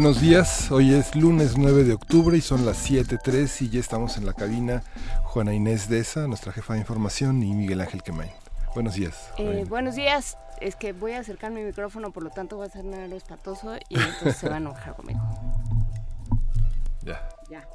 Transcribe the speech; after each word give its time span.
Buenos 0.00 0.20
días, 0.20 0.70
hoy 0.70 0.94
es 0.94 1.16
lunes 1.16 1.58
9 1.58 1.82
de 1.82 1.92
octubre 1.92 2.38
y 2.38 2.40
son 2.40 2.64
las 2.64 2.88
7.03 2.88 3.62
y 3.62 3.68
ya 3.68 3.80
estamos 3.80 4.16
en 4.16 4.26
la 4.26 4.32
cabina 4.32 4.84
Juana 5.24 5.52
Inés 5.52 5.88
Deza, 5.88 6.28
nuestra 6.28 6.52
jefa 6.52 6.74
de 6.74 6.78
información, 6.78 7.42
y 7.42 7.52
Miguel 7.52 7.80
Ángel 7.80 8.04
Quemain. 8.04 8.30
Buenos 8.74 8.94
días. 8.94 9.32
Eh, 9.38 9.64
buenos 9.68 9.96
días, 9.96 10.38
es 10.60 10.76
que 10.76 10.92
voy 10.92 11.14
a 11.14 11.18
acercar 11.18 11.50
mi 11.50 11.62
micrófono, 11.64 12.12
por 12.12 12.22
lo 12.22 12.30
tanto 12.30 12.58
va 12.58 12.66
a 12.66 12.68
ser 12.68 12.84
nada 12.84 13.06
espatoso 13.06 13.74
y 13.88 13.98
entonces 13.98 14.36
se 14.36 14.48
va 14.48 14.54
a 14.54 14.58
enojar 14.58 14.94
conmigo. 14.94 15.20
Ya. 17.02 17.28
Ya. 17.50 17.66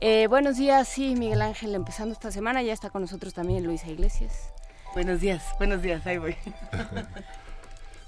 Eh, 0.00 0.28
buenos 0.28 0.56
días, 0.56 0.88
sí, 0.88 1.14
Miguel 1.14 1.42
Ángel, 1.42 1.74
empezando 1.74 2.14
esta 2.14 2.30
semana, 2.30 2.62
ya 2.62 2.72
está 2.72 2.88
con 2.88 3.02
nosotros 3.02 3.34
también 3.34 3.64
Luisa 3.64 3.88
Iglesias. 3.88 4.50
Buenos 4.94 5.20
días, 5.20 5.44
buenos 5.58 5.82
días, 5.82 6.06
ahí 6.06 6.16
voy. 6.16 6.36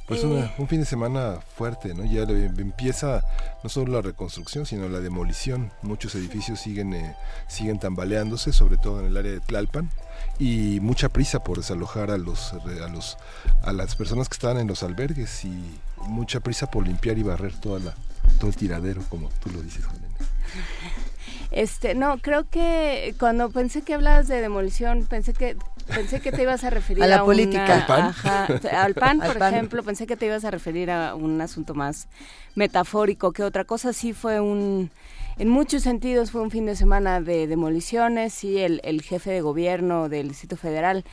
Pues 0.08 0.24
una- 0.24 0.50
un 0.56 0.66
fin 0.68 0.80
de 0.80 0.86
semana 0.86 1.38
fuerte, 1.54 1.92
¿no? 1.94 2.02
Ya 2.04 2.24
le- 2.24 2.46
empieza 2.46 3.22
no 3.62 3.68
solo 3.68 3.92
la 3.92 4.00
reconstrucción, 4.02 4.64
sino 4.64 4.88
la 4.88 5.00
demolición. 5.00 5.70
Muchos 5.82 6.14
edificios 6.14 6.60
siguen, 6.60 6.94
eh, 6.94 7.14
siguen 7.46 7.78
tambaleándose, 7.78 8.52
sobre 8.54 8.78
todo 8.78 9.00
en 9.00 9.06
el 9.06 9.16
área 9.18 9.32
de 9.32 9.40
Tlalpan, 9.40 9.90
y 10.38 10.80
mucha 10.80 11.10
prisa 11.10 11.44
por 11.44 11.58
desalojar 11.58 12.10
a 12.10 12.16
los, 12.16 12.54
a 12.54 12.88
los, 12.88 13.18
a 13.62 13.72
las 13.74 13.96
personas 13.96 14.28
que 14.30 14.34
estaban 14.34 14.58
en 14.58 14.66
los 14.66 14.82
albergues 14.82 15.44
y 15.44 15.78
mucha 16.06 16.40
prisa 16.40 16.70
por 16.70 16.86
limpiar 16.86 17.18
y 17.18 17.22
barrer 17.22 17.54
toda 17.60 17.78
la, 17.78 17.94
todo 18.38 18.48
el 18.48 18.56
tiradero, 18.56 19.02
como 19.10 19.28
tú 19.42 19.50
lo 19.50 19.60
dices, 19.62 19.84
Inés. 19.84 20.28
Este, 21.50 21.94
no, 21.94 22.18
creo 22.18 22.48
que 22.48 23.14
cuando 23.18 23.50
pensé 23.50 23.80
que 23.82 23.94
hablabas 23.94 24.28
de 24.28 24.40
demolición, 24.40 25.06
pensé 25.06 25.32
que 25.32 25.56
pensé 25.94 26.20
que 26.20 26.33
te 26.33 26.42
ibas 26.42 26.64
a 26.64 26.70
referir 26.70 27.03
A 27.03 27.06
la 27.06 27.17
una- 27.17 27.25
política. 27.25 27.75
¿Al 27.75 27.86
PAN? 27.86 28.00
ajá, 28.06 28.48
al 28.83 28.94
PAN, 28.94 29.22
Al 29.22 29.28
por 29.28 29.39
PAN. 29.39 29.55
ejemplo, 29.55 29.83
pensé 29.83 30.06
que 30.06 30.17
te 30.17 30.27
ibas 30.27 30.44
a 30.44 30.50
referir 30.50 30.91
a 30.91 31.14
un 31.14 31.41
asunto 31.41 31.75
más 31.75 32.08
metafórico 32.55 33.33
que 33.33 33.42
otra 33.44 33.64
cosa. 33.64 33.92
Sí 33.92 34.12
fue 34.12 34.41
un 34.41 34.91
en 35.39 35.48
muchos 35.48 35.83
sentidos 35.84 36.33
fue 36.33 36.41
un 36.41 36.50
fin 36.50 36.66
de 36.66 36.75
semana 36.75 37.20
de 37.20 37.47
demoliciones 37.47 38.42
y 38.42 38.59
el, 38.59 38.81
el 38.83 39.03
jefe 39.03 39.31
de 39.31 39.41
gobierno 39.41 40.09
del 40.09 40.28
Distrito 40.28 40.56
Federal 40.56 41.05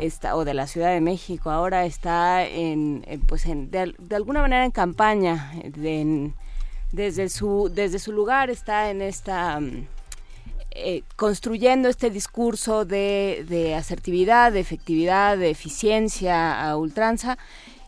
está, 0.00 0.36
o 0.36 0.46
de 0.46 0.54
la 0.54 0.66
Ciudad 0.66 0.90
de 0.90 1.02
México 1.02 1.50
ahora 1.50 1.84
está 1.84 2.46
en, 2.46 3.04
en, 3.06 3.20
pues 3.20 3.44
en, 3.44 3.70
de, 3.70 3.94
de 3.98 4.16
alguna 4.16 4.40
manera 4.40 4.64
en 4.64 4.70
campaña 4.70 5.52
eh, 5.62 5.70
de- 5.70 6.00
en- 6.00 6.34
desde 6.92 7.28
su 7.28 7.70
desde 7.74 7.98
su 7.98 8.12
lugar 8.12 8.48
está 8.48 8.88
en 8.90 9.02
esta 9.02 9.60
mm, 9.60 9.86
eh, 10.70 11.02
construyendo 11.16 11.88
este 11.88 12.10
discurso 12.10 12.84
de, 12.84 13.44
de 13.48 13.74
asertividad, 13.74 14.52
de 14.52 14.60
efectividad, 14.60 15.36
de 15.38 15.50
eficiencia 15.50 16.68
a 16.68 16.76
ultranza. 16.76 17.38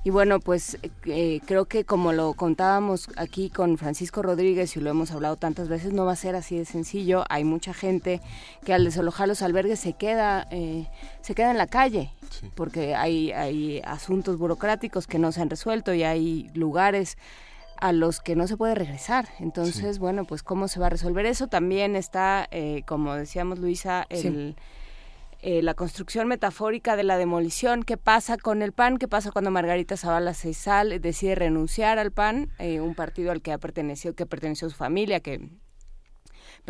Y 0.03 0.09
bueno, 0.09 0.41
pues 0.41 0.79
eh, 1.05 1.41
creo 1.45 1.67
que 1.67 1.85
como 1.85 2.15
lo 2.15 2.33
contábamos 2.33 3.11
aquí 3.17 3.51
con 3.51 3.77
Francisco 3.77 4.23
Rodríguez 4.23 4.75
y 4.75 4.81
lo 4.81 4.89
hemos 4.89 5.11
hablado 5.11 5.37
tantas 5.37 5.69
veces, 5.69 5.93
no 5.93 6.07
va 6.07 6.13
a 6.13 6.17
ser 6.17 6.35
así 6.37 6.57
de 6.57 6.65
sencillo. 6.65 7.25
Hay 7.29 7.45
mucha 7.45 7.75
gente 7.75 8.23
que 8.65 8.73
al 8.73 8.85
desalojar 8.85 9.29
los 9.29 9.43
albergues 9.43 9.79
se 9.79 9.93
queda, 9.93 10.47
eh, 10.51 10.87
se 11.21 11.35
queda 11.35 11.51
en 11.51 11.59
la 11.59 11.67
calle, 11.67 12.13
Sí. 12.31 12.49
porque 12.55 12.95
hay, 12.95 13.33
hay 13.33 13.83
asuntos 13.85 14.39
burocráticos 14.39 15.07
que 15.07 15.19
no 15.19 15.33
se 15.33 15.43
han 15.43 15.51
resuelto 15.51 15.93
y 15.93 16.03
hay 16.03 16.49
lugares 16.55 17.19
a 17.81 17.93
los 17.93 18.21
que 18.21 18.37
no 18.37 18.47
se 18.47 18.57
puede 18.57 18.75
regresar. 18.75 19.29
Entonces, 19.39 19.99
bueno, 19.99 20.25
pues 20.25 20.43
cómo 20.43 20.69
se 20.69 20.81
va 20.81 20.87
a 20.87 20.91
resolver 20.91 21.27
eso. 21.27 21.49
También 21.49 21.97
está, 21.97 22.47
eh, 22.51 22.83
como 22.87 23.15
decíamos 23.15 23.59
Luisa, 23.59 24.07
el, 24.11 24.57
eh, 25.43 25.63
la 25.63 25.75
construcción 25.75 26.29
metafórica 26.29 26.97
de 26.97 27.05
la 27.05 27.17
demolición. 27.17 27.83
¿Qué 27.83 27.97
pasa 27.97 28.37
con 28.37 28.61
el 28.63 28.73
PAN? 28.73 28.99
¿Qué 28.99 29.09
pasa 29.09 29.31
cuando 29.31 29.51
Margarita 29.51 29.97
Zavala 29.97 30.35
se 30.35 30.53
sale, 30.53 31.01
decide 31.01 31.35
renunciar 31.35 31.99
al 31.99 32.13
PAN, 32.13 32.51
eh, 32.59 32.81
un 32.81 32.95
partido 32.95 33.33
al 33.33 33.41
que 33.41 33.53
ha 33.53 33.59
pertenecido, 33.59 34.15
que 34.15 34.27
perteneció 34.27 34.69
su 34.69 34.77
familia, 34.77 35.21
que 35.21 35.49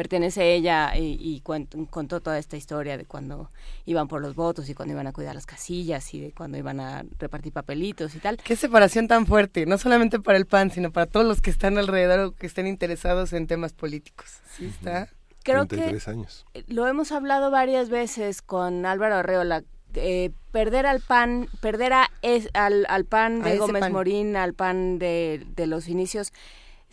pertenece 0.00 0.55
ella 0.55 0.97
y, 0.97 1.19
y 1.21 1.43
cuent- 1.43 1.91
contó 1.91 2.22
toda 2.22 2.38
esta 2.38 2.56
historia 2.56 2.97
de 2.97 3.05
cuando 3.05 3.50
iban 3.84 4.09
por 4.09 4.22
los 4.22 4.34
votos 4.34 4.71
y 4.71 4.75
cuando 4.75 4.94
iban 4.94 5.06
a 5.06 5.12
cuidar 5.12 5.34
las 5.34 5.44
casillas 5.44 6.15
y 6.15 6.21
de 6.21 6.33
cuando 6.33 6.56
iban 6.56 6.81
a 6.81 7.05
repartir 7.19 7.53
papelitos 7.53 8.15
y 8.15 8.19
tal. 8.19 8.38
Qué 8.38 8.56
separación 8.56 9.09
tan 9.09 9.27
fuerte, 9.27 9.66
no 9.66 9.77
solamente 9.77 10.19
para 10.19 10.38
el 10.38 10.47
PAN, 10.47 10.71
sino 10.71 10.91
para 10.91 11.05
todos 11.05 11.27
los 11.27 11.43
que 11.43 11.50
están 11.50 11.77
alrededor 11.77 12.21
o 12.21 12.33
que 12.33 12.47
estén 12.47 12.66
interesados 12.66 13.34
en 13.34 13.47
temas 13.47 13.75
políticos. 13.75 14.38
Sí, 14.56 14.65
está. 14.66 15.09
Creo 15.43 15.62
que 15.69 15.77
33 15.77 16.09
años. 16.09 16.47
lo 16.69 16.87
hemos 16.87 17.12
hablado 17.12 17.50
varias 17.50 17.91
veces 17.91 18.41
con 18.41 18.87
Álvaro 18.87 19.17
Arreola. 19.17 19.65
eh, 19.94 20.31
perder 20.53 20.87
al 20.87 21.00
PAN, 21.00 21.49
perder 21.61 21.93
a 21.93 22.11
es- 22.22 22.49
al, 22.55 22.87
al 22.88 23.05
PAN 23.05 23.43
de 23.43 23.59
Gómez 23.59 23.81
PAN. 23.81 23.93
Morín, 23.93 24.37
al 24.37 24.55
PAN 24.55 24.99
de, 24.99 25.44
de 25.56 25.67
los 25.67 25.88
inicios, 25.88 26.32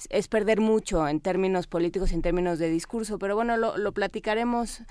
es, 0.09 0.27
perder 0.27 0.59
mucho 0.59 1.07
en 1.07 1.19
términos 1.19 1.67
políticos 1.67 2.11
y 2.11 2.15
en 2.15 2.21
términos 2.21 2.59
de 2.59 2.69
discurso. 2.69 3.19
Pero 3.19 3.35
bueno, 3.35 3.57
lo, 3.57 3.77
lo 3.77 3.91
platicaremos 3.91 4.81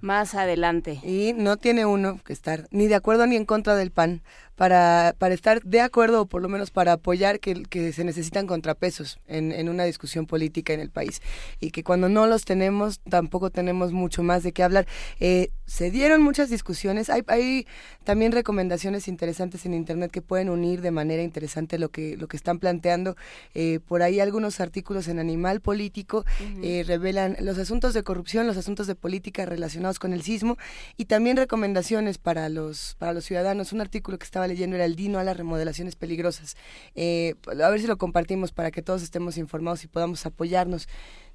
más 0.00 0.34
adelante. 0.34 1.00
Y 1.02 1.32
no 1.34 1.56
tiene 1.56 1.86
uno 1.86 2.20
que 2.24 2.32
estar 2.32 2.68
ni 2.70 2.86
de 2.86 2.94
acuerdo 2.94 3.26
ni 3.26 3.36
en 3.36 3.46
contra 3.46 3.74
del 3.74 3.90
PAN 3.90 4.22
para, 4.56 5.14
para 5.18 5.34
estar 5.34 5.62
de 5.62 5.80
acuerdo 5.80 6.22
o 6.22 6.26
por 6.26 6.42
lo 6.42 6.48
menos 6.48 6.70
para 6.70 6.92
apoyar 6.92 7.40
que, 7.40 7.62
que 7.64 7.92
se 7.92 8.04
necesitan 8.04 8.46
contrapesos 8.46 9.18
en, 9.26 9.52
en 9.52 9.68
una 9.68 9.84
discusión 9.84 10.26
política 10.26 10.72
en 10.72 10.80
el 10.80 10.90
país. 10.90 11.20
Y 11.60 11.70
que 11.70 11.82
cuando 11.82 12.08
no 12.08 12.26
los 12.26 12.44
tenemos 12.44 13.00
tampoco 13.08 13.50
tenemos 13.50 13.92
mucho 13.92 14.22
más 14.22 14.42
de 14.42 14.52
qué 14.52 14.62
hablar. 14.62 14.86
Eh, 15.20 15.50
se 15.66 15.90
dieron 15.90 16.22
muchas 16.22 16.50
discusiones. 16.50 17.10
Hay, 17.10 17.22
hay 17.26 17.66
también 18.04 18.32
recomendaciones 18.32 19.08
interesantes 19.08 19.64
en 19.66 19.74
Internet 19.74 20.10
que 20.10 20.22
pueden 20.22 20.50
unir 20.50 20.82
de 20.82 20.90
manera 20.90 21.22
interesante 21.22 21.78
lo 21.78 21.88
que, 21.88 22.16
lo 22.16 22.28
que 22.28 22.36
están 22.36 22.58
planteando. 22.58 23.16
Eh, 23.54 23.80
por 23.86 24.02
ahí 24.02 24.20
algunos 24.20 24.60
artículos 24.60 25.08
en 25.08 25.18
Animal 25.18 25.60
Político 25.60 26.24
eh, 26.62 26.84
revelan 26.86 27.36
los 27.40 27.58
asuntos 27.58 27.94
de 27.94 28.02
corrupción, 28.02 28.46
los 28.46 28.56
asuntos 28.56 28.86
de 28.86 28.94
política 28.94 29.46
relacionados 29.46 29.98
con 29.98 30.12
el 30.12 30.22
sismo 30.22 30.56
y 30.96 31.06
también 31.06 31.36
recomendaciones 31.36 32.18
para 32.18 32.48
los, 32.48 32.96
para 32.98 33.12
los 33.12 33.24
ciudadanos. 33.24 33.72
Un 33.72 33.80
artículo 33.80 34.18
que 34.18 34.24
estaba 34.24 34.43
leyendo 34.46 34.76
era 34.76 34.84
el 34.84 34.96
Dino 34.96 35.18
a 35.18 35.24
las 35.24 35.36
remodelaciones 35.36 35.96
peligrosas. 35.96 36.56
Eh, 36.94 37.34
a 37.46 37.68
ver 37.68 37.80
si 37.80 37.86
lo 37.86 37.96
compartimos 37.96 38.52
para 38.52 38.70
que 38.70 38.82
todos 38.82 39.02
estemos 39.02 39.38
informados 39.38 39.84
y 39.84 39.88
podamos 39.88 40.24
apoyarnos 40.26 40.88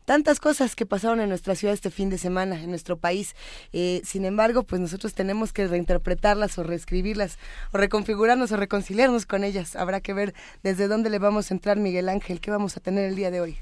tantas 0.06 0.40
cosas 0.40 0.76
que 0.76 0.86
pasaron 0.86 1.20
en 1.20 1.30
nuestra 1.30 1.56
ciudad 1.56 1.74
este 1.74 1.92
fin 1.92 2.10
de 2.10 2.18
semana, 2.18 2.62
en 2.62 2.70
nuestro 2.70 2.98
país. 2.98 3.36
Eh, 3.74 4.02
sin 4.04 4.26
embargo, 4.26 4.64
pues 4.64 4.82
nosotros 4.82 5.14
tenemos 5.14 5.54
que 5.54 5.68
reinterpretarlas 5.68 6.58
o 6.58 6.64
reescribirlas, 6.64 7.38
o 7.72 7.78
reconfigurarnos 7.78 8.52
o 8.52 8.58
reconciliarnos 8.58 9.26
con 9.26 9.44
ellas. 9.44 9.76
Habrá 9.76 10.02
que 10.02 10.14
ver 10.14 10.34
desde 10.64 10.88
dónde 10.88 11.10
le 11.10 11.20
vamos 11.20 11.52
a 11.52 11.54
entrar, 11.54 11.78
Miguel 11.78 12.10
Ángel, 12.10 12.40
qué 12.40 12.52
vamos 12.52 12.78
a 12.78 12.80
tener 12.80 13.06
el 13.06 13.16
día 13.16 13.32
de 13.32 13.42
hoy. 13.42 13.58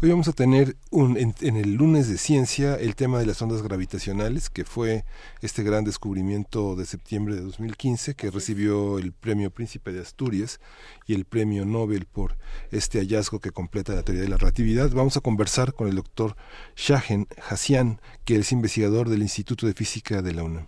Hoy 0.00 0.10
vamos 0.10 0.28
a 0.28 0.32
tener 0.32 0.76
un, 0.90 1.16
en, 1.16 1.34
en 1.40 1.56
el 1.56 1.74
lunes 1.74 2.08
de 2.08 2.18
ciencia 2.18 2.74
el 2.74 2.96
tema 2.96 3.18
de 3.18 3.26
las 3.26 3.40
ondas 3.40 3.62
gravitacionales, 3.62 4.50
que 4.50 4.64
fue 4.64 5.04
este 5.40 5.62
gran 5.62 5.84
descubrimiento 5.84 6.76
de 6.76 6.86
septiembre 6.86 7.36
de 7.36 7.42
2015, 7.42 8.14
que 8.14 8.30
recibió 8.30 8.98
el 8.98 9.12
premio 9.12 9.50
Príncipe 9.50 9.92
de 9.92 10.00
Asturias 10.00 10.60
y 11.06 11.14
el 11.14 11.24
premio 11.24 11.64
Nobel 11.64 12.06
por 12.06 12.36
este 12.70 12.98
hallazgo 12.98 13.40
que 13.40 13.50
completa 13.50 13.94
la 13.94 14.02
teoría 14.02 14.22
de 14.22 14.28
la 14.28 14.36
relatividad. 14.36 14.90
Vamos 14.90 15.16
a 15.16 15.20
conversar 15.20 15.74
con 15.74 15.88
el 15.88 15.91
doctor 15.96 16.36
Shahen 16.76 17.26
Hassian, 17.48 18.00
que 18.24 18.36
es 18.36 18.52
investigador 18.52 19.08
del 19.08 19.22
Instituto 19.22 19.66
de 19.66 19.74
Física 19.74 20.22
de 20.22 20.34
la 20.34 20.44
UNAM. 20.44 20.66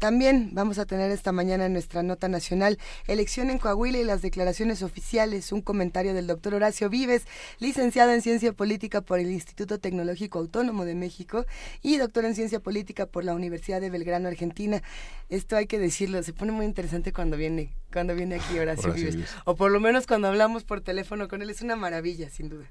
También 0.00 0.48
vamos 0.54 0.78
a 0.78 0.86
tener 0.86 1.10
esta 1.10 1.30
mañana 1.30 1.66
en 1.66 1.74
nuestra 1.74 2.02
nota 2.02 2.26
nacional 2.26 2.78
elección 3.06 3.50
en 3.50 3.58
Coahuila 3.58 3.98
y 3.98 4.04
las 4.04 4.22
declaraciones 4.22 4.82
oficiales, 4.82 5.52
un 5.52 5.60
comentario 5.60 6.14
del 6.14 6.26
doctor 6.26 6.54
Horacio 6.54 6.88
Vives, 6.88 7.26
licenciado 7.58 8.10
en 8.10 8.22
Ciencia 8.22 8.54
Política 8.54 9.02
por 9.02 9.18
el 9.18 9.30
Instituto 9.30 9.78
Tecnológico 9.78 10.38
Autónomo 10.38 10.86
de 10.86 10.94
México 10.94 11.44
y 11.82 11.98
doctor 11.98 12.24
en 12.24 12.34
Ciencia 12.34 12.60
Política 12.60 13.04
por 13.04 13.24
la 13.24 13.34
Universidad 13.34 13.82
de 13.82 13.90
Belgrano, 13.90 14.28
Argentina. 14.28 14.82
Esto 15.28 15.54
hay 15.58 15.66
que 15.66 15.78
decirlo, 15.78 16.22
se 16.22 16.32
pone 16.32 16.52
muy 16.52 16.64
interesante 16.64 17.12
cuando 17.12 17.36
viene 17.36 17.74
cuando 17.92 18.14
viene 18.14 18.36
aquí 18.36 18.58
Horacio, 18.58 18.92
Vives. 18.92 19.16
O 19.44 19.56
por 19.56 19.70
lo 19.70 19.80
menos 19.80 20.06
cuando 20.06 20.28
hablamos 20.28 20.64
por 20.64 20.80
teléfono 20.80 21.28
con 21.28 21.42
él, 21.42 21.50
es 21.50 21.62
una 21.62 21.76
maravilla, 21.76 22.30
sin 22.30 22.48
duda. 22.48 22.66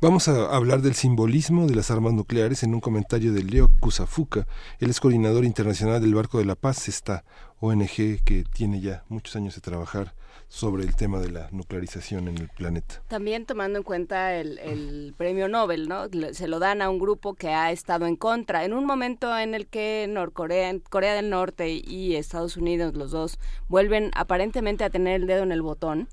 Vamos 0.00 0.28
a 0.28 0.54
hablar 0.54 0.82
del 0.82 0.94
simbolismo 0.94 1.66
de 1.66 1.74
las 1.74 1.90
armas 1.90 2.12
nucleares 2.12 2.62
en 2.62 2.74
un 2.74 2.80
comentario 2.80 3.32
de 3.32 3.42
Leo 3.42 3.70
Kusafuka. 3.80 4.46
Él 4.78 4.90
es 4.90 5.00
coordinador 5.00 5.44
internacional 5.44 6.00
del 6.00 6.14
Barco 6.14 6.38
de 6.38 6.44
la 6.44 6.54
Paz, 6.54 6.88
esta 6.88 7.24
ONG 7.60 8.22
que 8.24 8.44
tiene 8.52 8.80
ya 8.80 9.04
muchos 9.08 9.34
años 9.36 9.54
de 9.54 9.60
trabajar 9.60 10.14
sobre 10.48 10.84
el 10.84 10.96
tema 10.96 11.20
de 11.20 11.30
la 11.30 11.48
nuclearización 11.52 12.28
en 12.28 12.38
el 12.38 12.48
planeta. 12.48 13.02
También 13.08 13.44
tomando 13.44 13.78
en 13.78 13.84
cuenta 13.84 14.34
el, 14.34 15.14
premio 15.16 15.48
Nobel, 15.48 15.88
¿no? 15.88 16.06
Se 16.32 16.48
lo 16.48 16.58
dan 16.58 16.82
a 16.82 16.90
un 16.90 16.98
grupo 16.98 17.34
que 17.34 17.48
ha 17.48 17.70
estado 17.70 18.06
en 18.06 18.16
contra. 18.16 18.64
En 18.64 18.72
un 18.72 18.86
momento 18.86 19.36
en 19.38 19.54
el 19.54 19.66
que 19.66 20.06
Norcorea, 20.08 20.74
Corea 20.90 21.14
del 21.14 21.30
Norte 21.30 21.70
y 21.70 22.16
Estados 22.16 22.56
Unidos, 22.56 22.94
los 22.94 23.10
dos, 23.10 23.38
vuelven 23.68 24.10
aparentemente 24.14 24.84
a 24.84 24.90
tener 24.90 25.20
el 25.20 25.26
dedo 25.26 25.42
en 25.42 25.52
el 25.52 25.62
botón, 25.62 26.08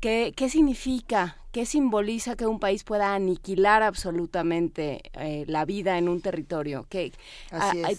¿Qué, 0.00 0.32
¿Qué, 0.36 0.48
significa, 0.50 1.36
qué 1.52 1.64
simboliza 1.66 2.36
que 2.36 2.46
un 2.46 2.60
país 2.60 2.84
pueda 2.84 3.14
aniquilar 3.14 3.82
absolutamente 3.82 5.00
eh, 5.14 5.44
la 5.46 5.64
vida 5.64 5.96
en 5.98 6.08
un 6.08 6.20
territorio? 6.20 6.86
¿Qué, 6.88 7.12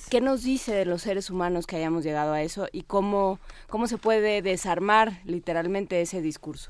¿Qué 0.09 0.21
nos 0.21 0.43
dice 0.43 0.73
de 0.73 0.85
los 0.85 1.01
seres 1.01 1.29
humanos 1.29 1.65
que 1.65 1.77
hayamos 1.77 2.03
llegado 2.03 2.33
a 2.33 2.41
eso 2.43 2.67
y 2.71 2.83
cómo, 2.83 3.39
cómo 3.67 3.87
se 3.87 3.97
puede 3.97 4.41
desarmar 4.41 5.21
literalmente 5.25 6.01
ese 6.01 6.21
discurso? 6.21 6.69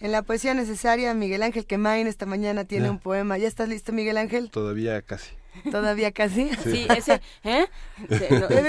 En 0.00 0.10
la 0.10 0.22
poesía 0.22 0.52
necesaria, 0.54 1.14
Miguel 1.14 1.44
Ángel 1.44 1.64
Quemain 1.64 2.08
esta 2.08 2.26
mañana 2.26 2.64
tiene 2.64 2.90
un 2.90 2.98
poema. 2.98 3.38
¿Ya 3.38 3.46
estás 3.46 3.68
listo, 3.68 3.92
Miguel 3.92 4.16
Ángel? 4.16 4.50
Todavía 4.50 5.00
casi. 5.02 5.30
Todavía 5.70 6.12
casi. 6.12 6.50
Sí, 6.62 6.86
ese, 6.96 7.20
¿eh? 7.44 7.66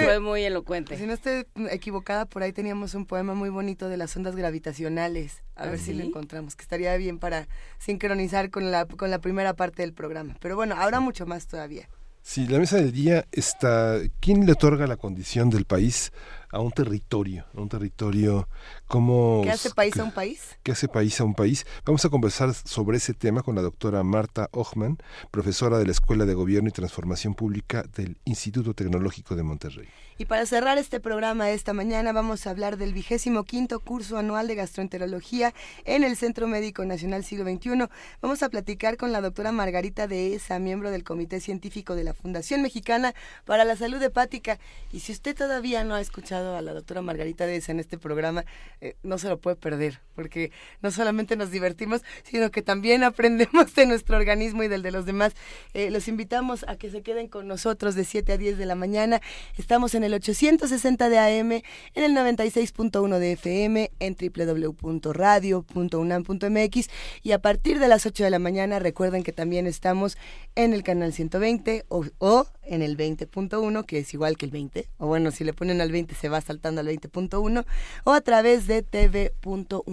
fue 0.04 0.20
muy 0.20 0.44
elocuente. 0.44 0.98
Si 0.98 1.06
no 1.06 1.14
estoy 1.14 1.46
equivocada, 1.70 2.26
por 2.26 2.44
ahí 2.44 2.54
teníamos 2.54 2.94
un 2.94 3.06
poema 3.06 3.34
muy 3.34 3.50
bonito 3.50 3.90
de 3.90 3.98
las 3.98 4.16
ondas 4.16 4.36
gravitacionales. 4.36 5.44
A 5.56 5.66
ver 5.66 5.76
¿Ah, 5.76 5.84
si 5.84 5.94
lo 5.94 6.04
encontramos, 6.04 6.56
que 6.56 6.64
estaría 6.64 6.96
bien 6.98 7.20
para 7.20 7.48
sincronizar 7.80 8.50
con 8.50 8.72
la, 8.72 8.86
con 8.86 9.12
la 9.12 9.20
primera 9.20 9.54
parte 9.54 9.82
del 9.82 9.94
programa. 9.94 10.36
Pero 10.40 10.56
bueno, 10.56 10.76
habrá 10.78 11.00
mucho 11.00 11.26
más 11.26 11.48
todavía. 11.48 11.88
Sí, 12.22 12.48
la 12.48 12.58
mesa 12.58 12.78
del 12.78 12.94
día 12.94 13.26
está. 13.32 14.00
¿Quién 14.22 14.46
le 14.46 14.54
otorga 14.54 14.88
la 14.88 14.96
condición 14.96 15.50
del 15.50 15.66
país 15.66 16.12
a 16.54 16.60
un 16.60 16.72
territorio, 16.72 17.46
a 17.56 17.62
un 17.62 17.68
territorio 17.68 18.48
como... 18.88 19.42
¿Qué 19.44 19.50
hace 19.50 19.72
país 19.72 19.98
a 19.98 20.04
un 20.04 20.12
país? 20.12 20.58
¿Qué 20.62 20.72
hace 20.72 20.88
país 20.88 21.20
a 21.20 21.24
un 21.24 21.34
país? 21.34 21.66
Vamos 21.84 22.06
a 22.06 22.10
conversar 22.10 22.54
sobre 22.54 22.98
ese 22.98 23.16
tema 23.16 23.42
con 23.42 23.56
la 23.56 23.64
doctora 23.64 24.04
Marta 24.04 24.50
Ochman, 24.52 25.00
profesora 25.32 25.80
de 25.80 25.86
la 25.86 25.92
Escuela 25.92 26.26
de 26.26 26.36
Gobierno 26.36 26.70
y 26.70 26.72
Transformación 26.72 27.34
Pública 27.34 27.84
del 27.96 28.18
Instituto 28.26 28.76
Tecnológico 28.76 29.36
de 29.36 29.42
Monterrey. 29.42 29.88
Y 30.20 30.26
para 30.26 30.46
cerrar 30.46 30.78
este 30.78 31.00
programa 31.00 31.50
esta 31.50 31.74
mañana 31.74 32.14
vamos 32.14 32.46
a 32.46 32.52
hablar 32.52 32.78
del 32.78 32.94
vigésimo 32.94 33.46
quinto 33.46 33.80
curso 33.80 34.20
anual 34.20 34.48
de 34.48 34.54
gastroenterología 34.54 35.56
en 35.86 36.04
el 36.04 36.16
Centro 36.16 36.48
Médico 36.48 36.86
Nacional 36.86 37.24
Siglo 37.24 37.46
XXI. 37.46 37.90
Vamos 38.22 38.44
a 38.44 38.50
platicar 38.50 38.98
con 38.98 39.12
la 39.12 39.22
doctora 39.22 39.52
Margarita 39.52 40.08
de 40.08 40.36
Esa, 40.36 40.60
miembro 40.60 40.92
del 40.92 41.04
Comité 41.04 41.40
Científico 41.40 41.96
de 41.96 42.04
la 42.04 42.14
Fundación 42.14 42.62
Mexicana 42.62 43.16
para 43.46 43.66
la 43.66 43.76
Salud 43.76 44.02
Hepática. 44.04 44.60
Y 44.92 45.00
si 45.00 45.14
usted 45.14 45.36
todavía 45.36 45.84
no 45.84 45.96
ha 45.96 46.02
escuchado 46.02 46.43
a 46.46 46.62
la 46.62 46.74
doctora 46.74 47.02
Margarita 47.02 47.46
de 47.46 47.56
Esa 47.56 47.72
en 47.72 47.80
este 47.80 47.98
programa, 47.98 48.46
eh, 48.82 48.96
no 49.04 49.18
se 49.18 49.30
lo 49.30 49.40
puede 49.40 49.56
perder, 49.56 50.02
porque 50.16 50.52
no 50.82 50.92
solamente 50.92 51.36
nos 51.36 51.52
divertimos, 51.52 52.02
sino 52.24 52.52
que 52.52 52.62
también 52.62 53.04
aprendemos 53.04 53.74
de 53.76 53.86
nuestro 53.86 54.18
organismo 54.18 54.64
y 54.64 54.68
del 54.68 54.82
de 54.82 54.92
los 54.92 55.06
demás. 55.06 55.34
Eh, 55.74 55.92
los 55.92 56.08
invitamos 56.08 56.66
a 56.68 56.76
que 56.76 56.92
se 56.92 57.02
queden 57.02 57.28
con 57.28 57.48
nosotros 57.48 57.96
de 57.96 58.04
7 58.04 58.34
a 58.34 58.38
10 58.38 58.58
de 58.58 58.66
la 58.66 58.76
mañana. 58.76 59.22
Estamos 59.58 59.96
en 59.96 60.04
el 60.04 60.14
860 60.14 61.10
de 61.10 61.20
AM, 61.20 61.52
en 61.52 61.64
el 61.96 62.14
96.1 62.14 63.20
de 63.20 63.32
FM, 63.34 63.92
en 64.00 64.18
www.radio.unam.mx 64.20 66.90
y 67.24 67.32
a 67.32 67.40
partir 67.40 67.80
de 67.80 67.88
las 67.88 68.06
8 68.06 68.24
de 68.24 68.30
la 68.30 68.40
mañana 68.40 68.80
recuerden 68.80 69.24
que 69.24 69.32
también 69.32 69.68
estamos 69.68 70.18
en 70.56 70.74
el 70.74 70.84
canal 70.84 71.14
120 71.14 71.86
o, 71.90 72.06
o 72.20 72.48
en 72.64 72.82
el 72.82 72.98
20.1, 72.98 73.86
que 73.86 74.00
es 74.00 74.14
igual 74.14 74.38
que 74.38 74.46
el 74.46 74.52
20, 74.52 74.88
o 74.98 75.08
bueno, 75.08 75.32
si 75.32 75.44
le 75.44 75.54
ponen 75.54 75.82
al 75.82 75.92
20 75.92 76.16
se 76.16 76.30
va 76.30 76.33
saltando 76.42 76.82
al 76.82 76.88
20.1, 76.88 77.66
o 78.04 78.12
a 78.12 78.22
través 78.22 78.68
de 78.68 78.82
tv.unam.mx. 78.82 79.86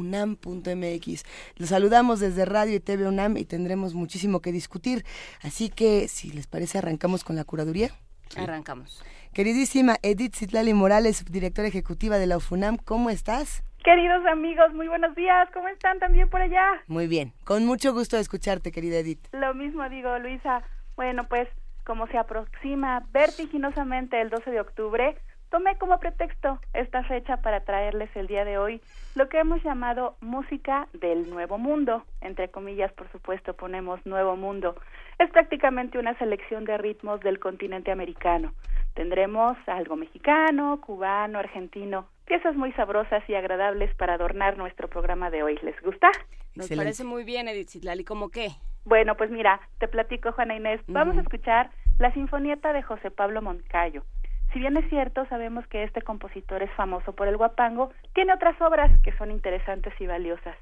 Los 1.56 1.68
saludamos 1.68 2.20
desde 2.20 2.44
Radio 2.44 2.76
y 2.76 2.80
TV 2.80 3.06
UNAM 3.06 3.36
y 3.36 3.44
tendremos 3.44 3.94
muchísimo 3.94 4.40
que 4.40 4.52
discutir, 4.52 5.04
así 5.42 5.70
que 5.70 6.08
si 6.08 6.30
les 6.30 6.46
parece 6.46 6.78
arrancamos 6.78 7.24
con 7.24 7.36
la 7.36 7.44
curaduría. 7.44 7.90
Arrancamos. 8.36 9.02
Queridísima 9.32 9.96
Edith 10.02 10.34
Citlali 10.34 10.74
Morales, 10.74 11.24
directora 11.30 11.68
ejecutiva 11.68 12.18
de 12.18 12.26
la 12.26 12.36
UFUNAM, 12.36 12.76
¿cómo 12.76 13.10
estás? 13.10 13.62
Queridos 13.84 14.26
amigos, 14.26 14.74
muy 14.74 14.88
buenos 14.88 15.14
días. 15.14 15.48
¿Cómo 15.54 15.68
están 15.68 15.98
también 16.00 16.28
por 16.28 16.42
allá? 16.42 16.82
Muy 16.86 17.06
bien. 17.06 17.32
Con 17.44 17.64
mucho 17.64 17.94
gusto 17.94 18.16
de 18.16 18.22
escucharte, 18.22 18.72
querida 18.72 18.98
Edith. 18.98 19.26
Lo 19.32 19.54
mismo 19.54 19.88
digo, 19.88 20.18
Luisa. 20.18 20.62
Bueno, 20.96 21.26
pues 21.28 21.48
como 21.84 22.06
se 22.08 22.18
aproxima 22.18 23.06
vertiginosamente 23.10 24.20
el 24.20 24.28
12 24.28 24.50
de 24.50 24.60
octubre, 24.60 25.16
tomé 25.50 25.76
como 25.78 25.98
pretexto 25.98 26.58
esta 26.72 27.02
fecha 27.04 27.38
para 27.38 27.60
traerles 27.60 28.08
el 28.14 28.26
día 28.26 28.44
de 28.44 28.56
hoy 28.56 28.80
lo 29.14 29.28
que 29.28 29.38
hemos 29.38 29.62
llamado 29.62 30.16
música 30.20 30.88
del 30.94 31.28
nuevo 31.28 31.58
mundo. 31.58 32.04
Entre 32.20 32.48
comillas, 32.48 32.92
por 32.92 33.10
supuesto, 33.10 33.54
ponemos 33.54 34.04
nuevo 34.06 34.36
mundo. 34.36 34.76
Es 35.18 35.30
prácticamente 35.30 35.98
una 35.98 36.16
selección 36.18 36.64
de 36.64 36.78
ritmos 36.78 37.20
del 37.20 37.38
continente 37.38 37.90
americano. 37.90 38.54
Tendremos 38.94 39.56
algo 39.66 39.96
mexicano, 39.96 40.80
cubano, 40.80 41.38
argentino, 41.38 42.06
piezas 42.26 42.54
muy 42.56 42.72
sabrosas 42.72 43.22
y 43.28 43.34
agradables 43.34 43.94
para 43.96 44.14
adornar 44.14 44.56
nuestro 44.56 44.88
programa 44.88 45.30
de 45.30 45.42
hoy. 45.42 45.58
¿Les 45.62 45.80
gusta? 45.82 46.10
Nos 46.54 46.68
parece 46.68 47.04
muy 47.04 47.24
bien, 47.24 47.48
Edith 47.48 47.68
Citlali. 47.70 48.04
¿Cómo 48.04 48.30
qué? 48.30 48.48
Bueno, 48.84 49.16
pues 49.16 49.30
mira, 49.30 49.60
te 49.78 49.88
platico, 49.88 50.32
Juana 50.32 50.56
Inés. 50.56 50.80
Vamos 50.88 51.16
a 51.16 51.20
escuchar 51.20 51.70
la 51.98 52.12
Sinfonieta 52.14 52.72
de 52.72 52.82
José 52.82 53.10
Pablo 53.10 53.42
Moncayo. 53.42 54.02
Si 54.52 54.58
bien 54.58 54.76
es 54.76 54.88
cierto, 54.88 55.24
sabemos 55.26 55.66
que 55.68 55.84
este 55.84 56.02
compositor 56.02 56.62
es 56.62 56.70
famoso 56.72 57.12
por 57.12 57.28
el 57.28 57.36
guapango, 57.36 57.92
tiene 58.14 58.32
otras 58.32 58.60
obras 58.60 58.90
que 59.02 59.12
son 59.12 59.30
interesantes 59.30 59.94
y 60.00 60.06
valiosas. 60.06 60.56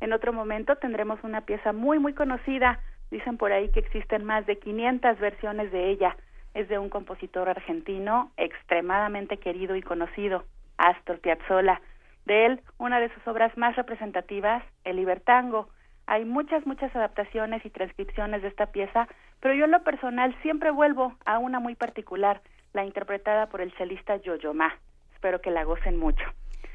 En 0.00 0.12
otro 0.12 0.32
momento 0.32 0.76
tendremos 0.76 1.22
una 1.22 1.42
pieza 1.42 1.72
muy, 1.72 1.98
muy 1.98 2.12
conocida. 2.12 2.80
Dicen 3.10 3.38
por 3.38 3.52
ahí 3.52 3.70
que 3.70 3.80
existen 3.80 4.24
más 4.24 4.44
de 4.46 4.58
500 4.58 5.18
versiones 5.18 5.72
de 5.72 5.90
ella. 5.90 6.16
Es 6.54 6.68
de 6.68 6.78
un 6.78 6.90
compositor 6.90 7.48
argentino 7.48 8.32
extremadamente 8.36 9.38
querido 9.38 9.76
y 9.76 9.82
conocido, 9.82 10.44
Astor 10.76 11.20
Piazzolla. 11.20 11.80
De 12.26 12.46
él, 12.46 12.60
una 12.78 13.00
de 13.00 13.08
sus 13.14 13.26
obras 13.26 13.56
más 13.56 13.76
representativas, 13.76 14.62
El 14.84 14.96
Libertango, 14.96 15.68
hay 16.12 16.26
muchas, 16.26 16.66
muchas 16.66 16.94
adaptaciones 16.94 17.64
y 17.64 17.70
transcripciones 17.70 18.42
de 18.42 18.48
esta 18.48 18.66
pieza, 18.66 19.08
pero 19.40 19.54
yo 19.54 19.64
en 19.64 19.70
lo 19.70 19.82
personal 19.82 20.36
siempre 20.42 20.70
vuelvo 20.70 21.16
a 21.24 21.38
una 21.38 21.58
muy 21.58 21.74
particular, 21.74 22.42
la 22.74 22.84
interpretada 22.84 23.46
por 23.46 23.62
el 23.62 23.74
chelista 23.76 24.16
Yo-Yo 24.16 24.52
Ma. 24.52 24.74
Espero 25.14 25.40
que 25.40 25.50
la 25.50 25.64
gocen 25.64 25.98
mucho. 25.98 26.22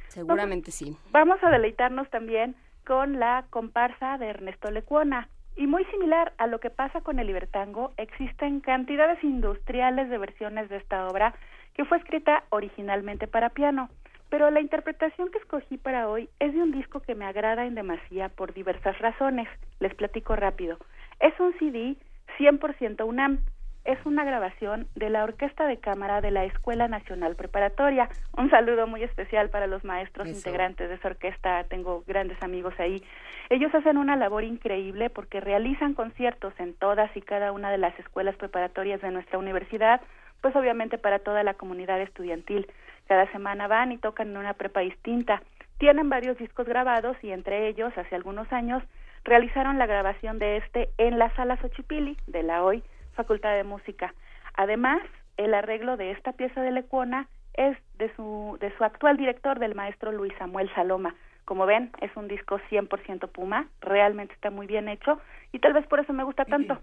Seguramente 0.07 0.71
sí. 0.71 0.97
Vamos 1.11 1.37
a 1.43 1.51
deleitarnos 1.51 2.09
también 2.09 2.55
con 2.83 3.19
la 3.19 3.45
comparsa 3.51 4.17
de 4.17 4.25
Ernesto 4.29 4.71
Lecuona. 4.71 5.29
Y 5.55 5.67
muy 5.67 5.85
similar 5.85 6.33
a 6.39 6.47
lo 6.47 6.59
que 6.59 6.71
pasa 6.71 7.01
con 7.01 7.19
el 7.19 7.27
libertango, 7.27 7.93
existen 7.97 8.59
cantidades 8.59 9.23
industriales 9.23 10.09
de 10.09 10.17
versiones 10.17 10.67
de 10.69 10.77
esta 10.77 11.05
obra 11.05 11.35
que 11.75 11.85
fue 11.85 11.97
escrita 11.97 12.43
originalmente 12.49 13.27
para 13.27 13.49
piano. 13.49 13.89
Pero 14.29 14.49
la 14.51 14.59
interpretación 14.59 15.29
que 15.31 15.37
escogí 15.37 15.77
para 15.77 16.09
hoy 16.09 16.29
es 16.39 16.53
de 16.53 16.61
un 16.61 16.71
disco 16.71 16.99
que 16.99 17.15
me 17.15 17.25
agrada 17.25 17.65
en 17.65 17.75
demasía 17.75 18.29
por 18.29 18.53
diversas 18.53 18.97
razones. 18.99 19.47
Les 19.79 19.93
platico 19.95 20.35
rápido. 20.35 20.77
Es 21.19 21.39
un 21.39 21.57
CD 21.59 21.95
100% 22.37 23.05
UNAM. 23.05 23.39
Es 23.85 23.97
una 24.05 24.25
grabación 24.25 24.87
de 24.95 25.09
la 25.09 25.23
Orquesta 25.23 25.65
de 25.65 25.77
Cámara 25.77 26.19
de 26.19 26.29
la 26.29 26.43
Escuela 26.43 26.89
Nacional 26.89 27.37
Preparatoria. 27.37 28.09
Un 28.35 28.49
saludo 28.49 28.85
muy 28.85 29.01
especial 29.01 29.49
para 29.49 29.65
los 29.65 29.85
maestros 29.85 30.27
integrantes 30.27 30.89
de 30.89 30.95
esa 30.95 31.07
orquesta. 31.07 31.63
Tengo 31.69 32.03
grandes 32.05 32.41
amigos 32.43 32.73
ahí. 32.79 33.01
Ellos 33.49 33.73
hacen 33.73 33.97
una 33.97 34.17
labor 34.17 34.43
increíble 34.43 35.09
porque 35.09 35.39
realizan 35.39 35.93
conciertos 35.93 36.53
en 36.59 36.73
todas 36.73 37.15
y 37.15 37.21
cada 37.21 37.53
una 37.53 37.71
de 37.71 37.77
las 37.77 37.97
escuelas 37.97 38.35
preparatorias 38.35 39.01
de 39.01 39.11
nuestra 39.11 39.39
universidad, 39.39 40.01
pues 40.41 40.53
obviamente 40.57 40.97
para 40.97 41.19
toda 41.19 41.43
la 41.43 41.53
comunidad 41.53 42.01
estudiantil. 42.01 42.67
Cada 43.07 43.31
semana 43.31 43.67
van 43.67 43.91
y 43.91 43.97
tocan 43.97 44.29
en 44.29 44.37
una 44.37 44.53
prepa 44.53 44.81
distinta. 44.81 45.41
Tienen 45.77 46.09
varios 46.09 46.37
discos 46.37 46.67
grabados 46.67 47.17
y 47.23 47.31
entre 47.31 47.67
ellos, 47.67 47.97
hace 47.97 48.15
algunos 48.15 48.51
años, 48.51 48.83
realizaron 49.23 49.77
la 49.77 49.85
grabación 49.85 50.39
de 50.39 50.57
este 50.57 50.89
en 50.97 51.19
la 51.19 51.33
sala 51.35 51.57
Xochipili 51.57 52.17
de 52.27 52.43
la 52.43 52.63
hoy 52.63 52.83
Facultad 53.13 53.55
de 53.55 53.63
Música. 53.63 54.13
Además, 54.55 55.01
el 55.37 55.53
arreglo 55.53 55.97
de 55.97 56.11
esta 56.11 56.33
pieza 56.33 56.61
de 56.61 56.71
Lecuona 56.71 57.27
es 57.53 57.77
de 57.97 58.13
su, 58.15 58.57
de 58.59 58.75
su 58.77 58.83
actual 58.83 59.17
director, 59.17 59.59
del 59.59 59.75
maestro 59.75 60.11
Luis 60.11 60.33
Samuel 60.37 60.69
Saloma. 60.75 61.15
Como 61.47 61.65
ven, 61.65 61.91
es 62.01 62.11
un 62.17 62.27
disco 62.27 62.59
100% 62.69 63.29
Puma, 63.29 63.69
realmente 63.79 64.33
está 64.33 64.51
muy 64.51 64.67
bien 64.67 64.89
hecho 64.89 65.21
y 65.53 65.59
tal 65.59 65.71
vez 65.71 65.87
por 65.87 66.01
eso 66.01 66.11
me 66.11 66.25
gusta 66.25 66.43
tanto. 66.43 66.77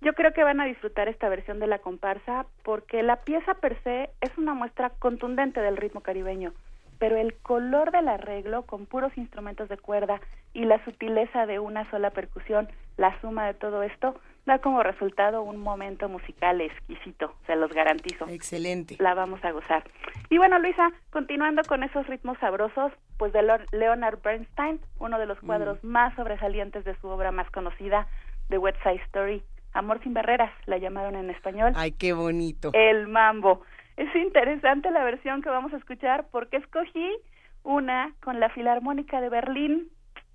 Yo 0.00 0.14
creo 0.14 0.32
que 0.32 0.42
van 0.42 0.58
a 0.58 0.64
disfrutar 0.64 1.06
esta 1.06 1.28
versión 1.28 1.60
de 1.60 1.66
la 1.66 1.80
comparsa 1.80 2.46
porque 2.62 3.02
la 3.02 3.16
pieza 3.16 3.52
per 3.60 3.76
se 3.82 4.08
es 4.22 4.30
una 4.38 4.54
muestra 4.54 4.88
contundente 4.88 5.60
del 5.60 5.76
ritmo 5.76 6.00
caribeño. 6.00 6.54
pero 6.98 7.18
el 7.18 7.34
color 7.34 7.90
del 7.90 8.08
arreglo 8.08 8.62
con 8.62 8.86
puros 8.86 9.14
instrumentos 9.18 9.68
de 9.68 9.76
cuerda 9.76 10.18
y 10.54 10.64
la 10.64 10.82
sutileza 10.86 11.44
de 11.44 11.58
una 11.58 11.84
sola 11.90 12.08
percusión, 12.10 12.68
la 12.96 13.20
suma 13.20 13.46
de 13.46 13.52
todo 13.52 13.82
esto, 13.82 14.18
da 14.46 14.60
como 14.60 14.82
resultado 14.82 15.42
un 15.42 15.58
momento 15.58 16.08
musical 16.08 16.60
exquisito, 16.60 17.34
se 17.46 17.56
los 17.56 17.70
garantizo. 17.72 18.26
Excelente. 18.28 18.96
La 18.98 19.14
vamos 19.14 19.44
a 19.44 19.50
gozar. 19.50 19.84
Y 20.30 20.38
bueno, 20.38 20.58
Luisa, 20.58 20.90
continuando 21.10 21.62
con 21.64 21.82
esos 21.82 22.06
ritmos 22.06 22.38
sabrosos, 22.38 22.92
pues 23.18 23.32
de 23.32 23.42
Leonard 23.72 24.22
Bernstein, 24.22 24.80
uno 24.98 25.18
de 25.18 25.26
los 25.26 25.42
mm. 25.42 25.46
cuadros 25.46 25.84
más 25.84 26.14
sobresalientes 26.14 26.84
de 26.84 26.96
su 27.00 27.08
obra 27.08 27.32
más 27.32 27.50
conocida, 27.50 28.06
The 28.48 28.58
West 28.58 28.78
Side 28.82 29.02
Story, 29.06 29.42
Amor 29.76 30.02
sin 30.02 30.14
barreras, 30.14 30.50
la 30.64 30.78
llamaron 30.78 31.16
en 31.16 31.28
español. 31.28 31.74
Ay, 31.76 31.92
qué 31.92 32.14
bonito. 32.14 32.70
El 32.72 33.08
mambo. 33.08 33.60
Es 33.98 34.08
interesante 34.16 34.90
la 34.90 35.04
versión 35.04 35.42
que 35.42 35.50
vamos 35.50 35.70
a 35.74 35.76
escuchar 35.76 36.28
porque 36.30 36.56
escogí 36.56 37.14
una 37.62 38.14
con 38.22 38.40
la 38.40 38.48
Filarmónica 38.48 39.20
de 39.20 39.28
Berlín. 39.28 39.90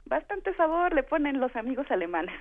Bastante 0.05 0.53
sabor 0.53 0.93
le 0.93 1.01
ponen 1.01 1.39
los 1.39 1.55
amigos 1.55 1.89
alemanes. 1.89 2.35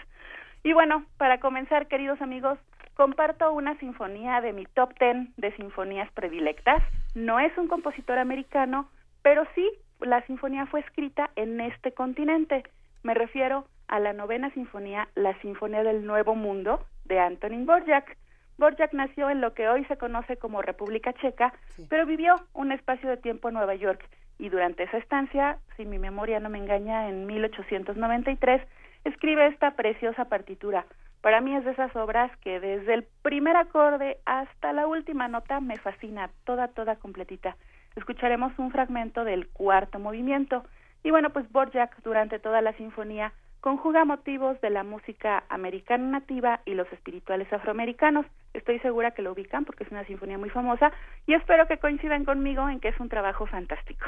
Y 0.62 0.72
bueno, 0.72 1.04
para 1.16 1.40
comenzar, 1.40 1.88
queridos 1.88 2.20
amigos, 2.20 2.58
comparto 2.94 3.52
una 3.52 3.78
sinfonía 3.78 4.40
de 4.40 4.52
mi 4.52 4.66
top 4.66 4.94
ten 4.98 5.32
de 5.36 5.54
sinfonías 5.56 6.10
predilectas. 6.12 6.82
No 7.14 7.40
es 7.40 7.56
un 7.56 7.66
compositor 7.66 8.18
americano, 8.18 8.88
pero 9.22 9.44
sí 9.54 9.68
la 10.00 10.24
sinfonía 10.26 10.66
fue 10.66 10.80
escrita 10.80 11.30
en 11.36 11.60
este 11.60 11.92
continente. 11.92 12.64
Me 13.02 13.14
refiero 13.14 13.64
a 13.88 13.98
la 14.00 14.12
novena 14.12 14.50
sinfonía, 14.50 15.08
la 15.14 15.38
Sinfonía 15.40 15.82
del 15.82 16.06
Nuevo 16.06 16.34
Mundo, 16.34 16.84
de 17.06 17.18
Antonín 17.18 17.66
Borjak. 17.66 18.16
Borjak 18.56 18.92
nació 18.92 19.30
en 19.30 19.40
lo 19.40 19.54
que 19.54 19.68
hoy 19.68 19.84
se 19.86 19.96
conoce 19.96 20.36
como 20.36 20.62
República 20.62 21.12
Checa, 21.14 21.52
pero 21.88 22.06
vivió 22.06 22.36
un 22.52 22.72
espacio 22.72 23.08
de 23.08 23.16
tiempo 23.16 23.48
en 23.48 23.54
Nueva 23.54 23.74
York 23.74 24.06
y 24.38 24.48
durante 24.48 24.84
esa 24.84 24.98
estancia, 24.98 25.58
si 25.76 25.84
mi 25.84 25.98
memoria 25.98 26.40
no 26.40 26.48
me 26.48 26.58
engaña, 26.58 27.08
en 27.08 27.26
1893 27.26 28.62
escribe 29.04 29.46
esta 29.46 29.72
preciosa 29.72 30.26
partitura. 30.26 30.86
Para 31.20 31.40
mí 31.40 31.54
es 31.54 31.64
de 31.64 31.72
esas 31.72 31.94
obras 31.96 32.34
que 32.38 32.60
desde 32.60 32.94
el 32.94 33.06
primer 33.22 33.56
acorde 33.56 34.18
hasta 34.24 34.72
la 34.72 34.86
última 34.86 35.28
nota 35.28 35.60
me 35.60 35.76
fascina, 35.76 36.30
toda, 36.44 36.68
toda 36.68 36.96
completita. 36.96 37.56
Escucharemos 37.96 38.58
un 38.58 38.70
fragmento 38.70 39.24
del 39.24 39.48
cuarto 39.48 39.98
movimiento. 39.98 40.64
Y 41.02 41.10
bueno, 41.10 41.30
pues 41.30 41.50
Borjak 41.52 42.02
durante 42.02 42.38
toda 42.38 42.62
la 42.62 42.72
sinfonía 42.74 43.32
conjuga 43.60 44.06
motivos 44.06 44.58
de 44.62 44.70
la 44.70 44.84
música 44.84 45.44
americana 45.50 46.20
nativa 46.20 46.60
y 46.64 46.74
los 46.74 46.90
espirituales 46.92 47.52
afroamericanos. 47.52 48.24
Estoy 48.54 48.78
segura 48.80 49.10
que 49.10 49.22
lo 49.22 49.32
ubican 49.32 49.66
porque 49.66 49.84
es 49.84 49.90
una 49.90 50.04
sinfonía 50.04 50.38
muy 50.38 50.50
famosa 50.50 50.92
y 51.26 51.34
espero 51.34 51.66
que 51.66 51.78
coincidan 51.78 52.24
conmigo 52.24 52.68
en 52.68 52.80
que 52.80 52.88
es 52.88 52.98
un 52.98 53.10
trabajo 53.10 53.46
fantástico. 53.46 54.06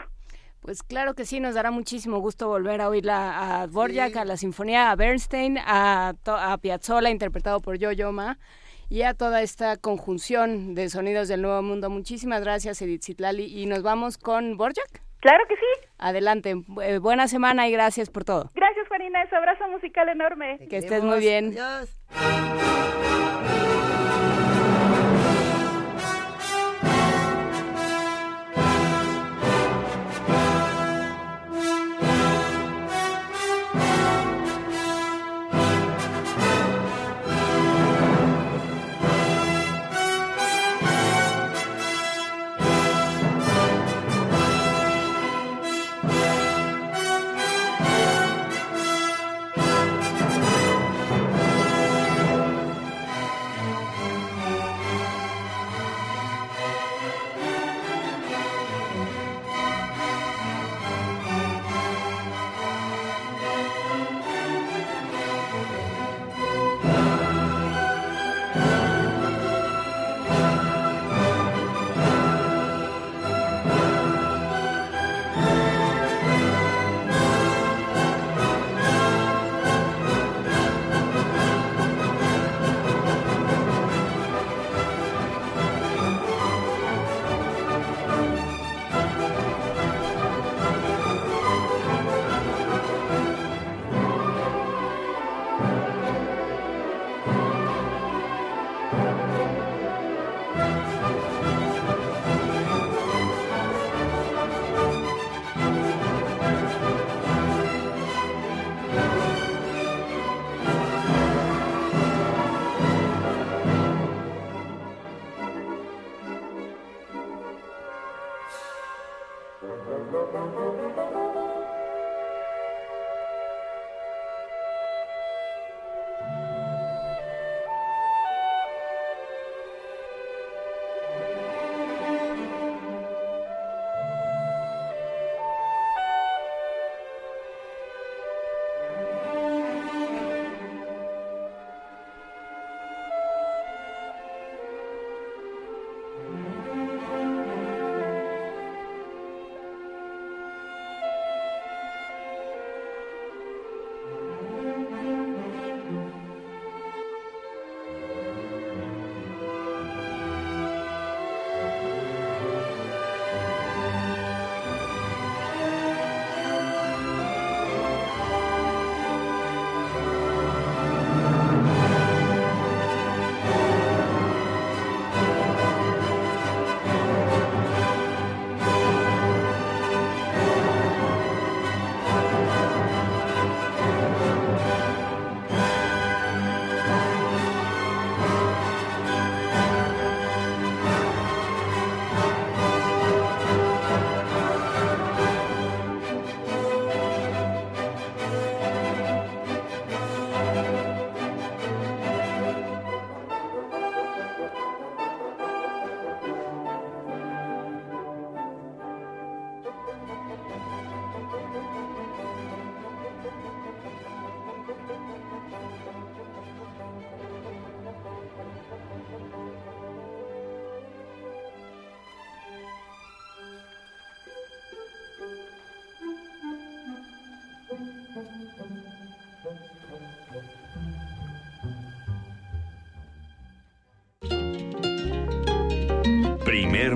Pues 0.62 0.85
claro 0.85 1.14
que 1.14 1.25
sí, 1.25 1.40
nos 1.40 1.57
dará 1.57 1.73
muchísimo 1.73 2.21
gusto 2.21 2.47
volver 2.47 2.81
a 2.81 2.88
oírla 2.88 3.62
a 3.62 3.66
Borjak, 3.66 4.16
a 4.16 4.25
la 4.25 4.37
Sinfonía, 4.37 4.92
a 4.92 4.97
Bernstein, 4.97 5.59
a, 5.59 6.14
a 6.25 6.59
Piazzolla, 6.59 7.11
interpretado 7.11 7.61
por 7.61 7.78
Yo-Yo 7.78 8.12
Ma, 8.12 8.38
y 8.88 9.02
a 9.02 9.14
toda 9.14 9.42
esta 9.42 9.76
conjunción 9.76 10.76
de 10.76 10.88
sonidos 10.88 11.26
del 11.26 11.42
Nuevo 11.42 11.62
Mundo. 11.62 11.90
Muchísimas 11.90 12.42
gracias, 12.42 12.81
Edith 12.81 13.02
Zitlali, 13.02 13.45
y 13.45 13.66
nos 13.66 13.83
vamos 13.83 14.19
con 14.19 14.57
Borjak. 14.57 15.02
Claro 15.19 15.45
que 15.49 15.57
sí. 15.57 15.88
Adelante. 15.99 16.54
Eh, 16.83 16.99
buena 16.99 17.26
semana 17.26 17.69
y 17.69 17.73
gracias 17.73 18.09
por 18.11 18.25
todo. 18.25 18.50
Gracias, 18.54 18.87
Juanina. 18.87 19.23
Ese 19.23 19.35
abrazo 19.35 19.66
musical 19.69 20.09
enorme. 20.09 20.59
que 20.71 20.76
estés 20.76 21.02
muy 21.02 21.19
bien. 21.19 21.57
Adiós. 21.59 21.90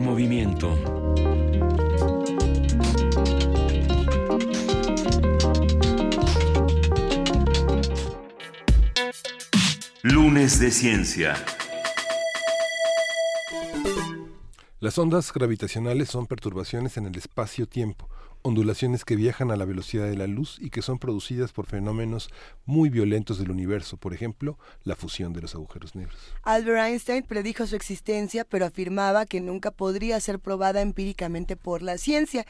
Movimiento. 0.01 0.77
Lunes 10.03 10.61
de 10.61 10.71
Ciencia. 10.71 11.35
Las 14.81 14.99
ondas 14.99 15.33
gravitacionales 15.33 16.09
son 16.09 16.27
perturbaciones 16.27 16.97
en 16.97 17.07
el 17.07 17.17
espacio-tiempo, 17.17 18.09
ondulaciones 18.47 19.05
que 19.05 19.17
viajan 19.17 19.51
a 19.51 19.57
la 19.57 19.65
velocidad 19.65 20.07
de 20.07 20.17
la 20.17 20.27
luz 20.27 20.59
y 20.61 20.71
que 20.71 20.81
son 20.81 20.99
producidas 20.99 21.53
por 21.53 21.67
fenómenos 21.67 22.31
muy 22.65 22.91
violentos 22.91 23.39
del 23.39 23.51
universo, 23.51 23.97
por 23.97 24.15
ejemplo, 24.15 24.57
la 24.85 24.95
fusión 24.95 25.33
de 25.33 25.43
los 25.43 25.55
agujeros 25.55 25.97
negros. 25.97 26.17
Albert 26.45 26.79
Einstein 26.79 27.25
predijo 27.25 27.67
su 27.67 27.75
existencia, 27.75 28.45
pero 28.45 28.65
afirmaba 28.65 29.27
que 29.27 29.41
nunca 29.41 29.73
podría 29.73 30.21
ser 30.21 30.39
probada 30.39 30.81
empíricamente 30.81 31.57
por 31.57 31.83
la 31.83 31.99
ciencia. 31.99 32.47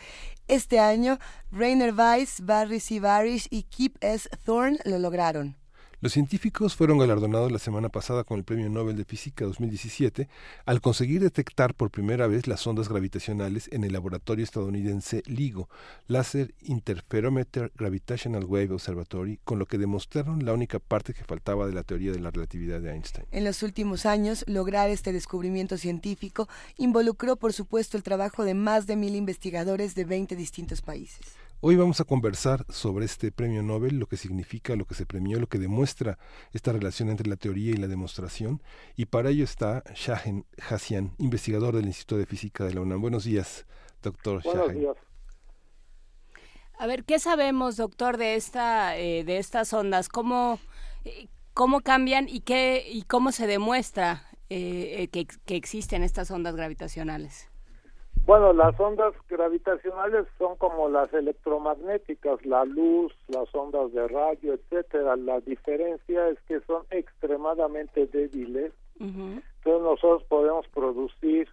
Este 0.48 0.78
año, 0.78 1.18
Rainer 1.50 1.94
Weiss, 1.94 2.42
Barry 2.42 2.80
C. 2.80 3.00
Barish 3.00 3.46
y 3.50 3.62
Kip 3.62 3.96
S. 4.00 4.28
Thorne 4.44 4.78
lo 4.84 4.98
lograron. 4.98 5.56
Los 6.02 6.12
científicos 6.12 6.76
fueron 6.76 6.98
galardonados 6.98 7.50
la 7.50 7.58
semana 7.58 7.88
pasada 7.88 8.22
con 8.22 8.36
el 8.36 8.44
Premio 8.44 8.68
Nobel 8.68 8.98
de 8.98 9.06
Física 9.06 9.46
2017 9.46 10.28
al 10.66 10.82
conseguir 10.82 11.22
detectar 11.22 11.72
por 11.72 11.90
primera 11.90 12.26
vez 12.26 12.46
las 12.46 12.66
ondas 12.66 12.90
gravitacionales 12.90 13.70
en 13.72 13.82
el 13.82 13.94
laboratorio 13.94 14.44
estadounidense 14.44 15.22
LIGO, 15.24 15.70
Laser 16.06 16.52
Interferometer 16.60 17.72
Gravitational 17.74 18.44
Wave 18.44 18.72
Observatory, 18.72 19.40
con 19.42 19.58
lo 19.58 19.64
que 19.64 19.78
demostraron 19.78 20.44
la 20.44 20.52
única 20.52 20.80
parte 20.80 21.14
que 21.14 21.24
faltaba 21.24 21.66
de 21.66 21.72
la 21.72 21.82
teoría 21.82 22.12
de 22.12 22.20
la 22.20 22.30
relatividad 22.30 22.82
de 22.82 22.92
Einstein. 22.92 23.26
En 23.30 23.44
los 23.44 23.62
últimos 23.62 24.04
años, 24.04 24.44
lograr 24.46 24.90
este 24.90 25.14
descubrimiento 25.14 25.78
científico 25.78 26.46
involucró, 26.76 27.36
por 27.36 27.54
supuesto, 27.54 27.96
el 27.96 28.02
trabajo 28.02 28.44
de 28.44 28.52
más 28.52 28.86
de 28.86 28.96
mil 28.96 29.16
investigadores 29.16 29.94
de 29.94 30.04
20 30.04 30.36
distintos 30.36 30.82
países. 30.82 31.45
Hoy 31.60 31.74
vamos 31.76 32.02
a 32.02 32.04
conversar 32.04 32.66
sobre 32.68 33.06
este 33.06 33.32
premio 33.32 33.62
Nobel, 33.62 33.98
lo 33.98 34.06
que 34.06 34.18
significa, 34.18 34.76
lo 34.76 34.84
que 34.84 34.94
se 34.94 35.06
premió, 35.06 35.40
lo 35.40 35.46
que 35.46 35.58
demuestra 35.58 36.18
esta 36.52 36.70
relación 36.70 37.08
entre 37.08 37.28
la 37.30 37.36
teoría 37.36 37.70
y 37.70 37.76
la 37.76 37.88
demostración. 37.88 38.62
Y 38.94 39.06
para 39.06 39.30
ello 39.30 39.42
está 39.42 39.82
Shahen 39.94 40.44
Hassian, 40.68 41.14
investigador 41.16 41.74
del 41.74 41.86
Instituto 41.86 42.18
de 42.18 42.26
Física 42.26 42.64
de 42.64 42.74
la 42.74 42.82
UNAM. 42.82 43.00
Buenos 43.00 43.24
días, 43.24 43.64
doctor 44.02 44.42
Buenos 44.42 44.74
Días. 44.74 44.96
A 46.78 46.86
ver, 46.86 47.04
¿qué 47.04 47.18
sabemos, 47.18 47.78
doctor, 47.78 48.18
de 48.18 48.34
esta, 48.34 48.98
eh, 48.98 49.24
de 49.24 49.38
estas 49.38 49.72
ondas? 49.72 50.10
¿Cómo, 50.10 50.60
eh, 51.06 51.28
cómo 51.54 51.80
cambian 51.80 52.28
y 52.28 52.40
qué 52.40 52.86
y 52.86 53.02
cómo 53.04 53.32
se 53.32 53.46
demuestra 53.46 54.28
eh, 54.50 55.08
que, 55.10 55.26
que 55.26 55.56
existen 55.56 56.02
estas 56.02 56.30
ondas 56.30 56.54
gravitacionales? 56.54 57.48
Bueno, 58.24 58.52
las 58.52 58.78
ondas 58.80 59.14
gravitacionales 59.28 60.26
son 60.38 60.56
como 60.56 60.88
las 60.88 61.12
electromagnéticas, 61.12 62.44
la 62.44 62.64
luz, 62.64 63.12
las 63.28 63.54
ondas 63.54 63.92
de 63.92 64.08
radio, 64.08 64.54
etcétera. 64.54 65.14
La 65.16 65.40
diferencia 65.40 66.28
es 66.28 66.40
que 66.48 66.60
son 66.60 66.82
extremadamente 66.90 68.06
débiles. 68.06 68.72
Entonces 68.98 69.82
nosotros 69.82 70.24
podemos 70.24 70.66
producir 70.68 71.48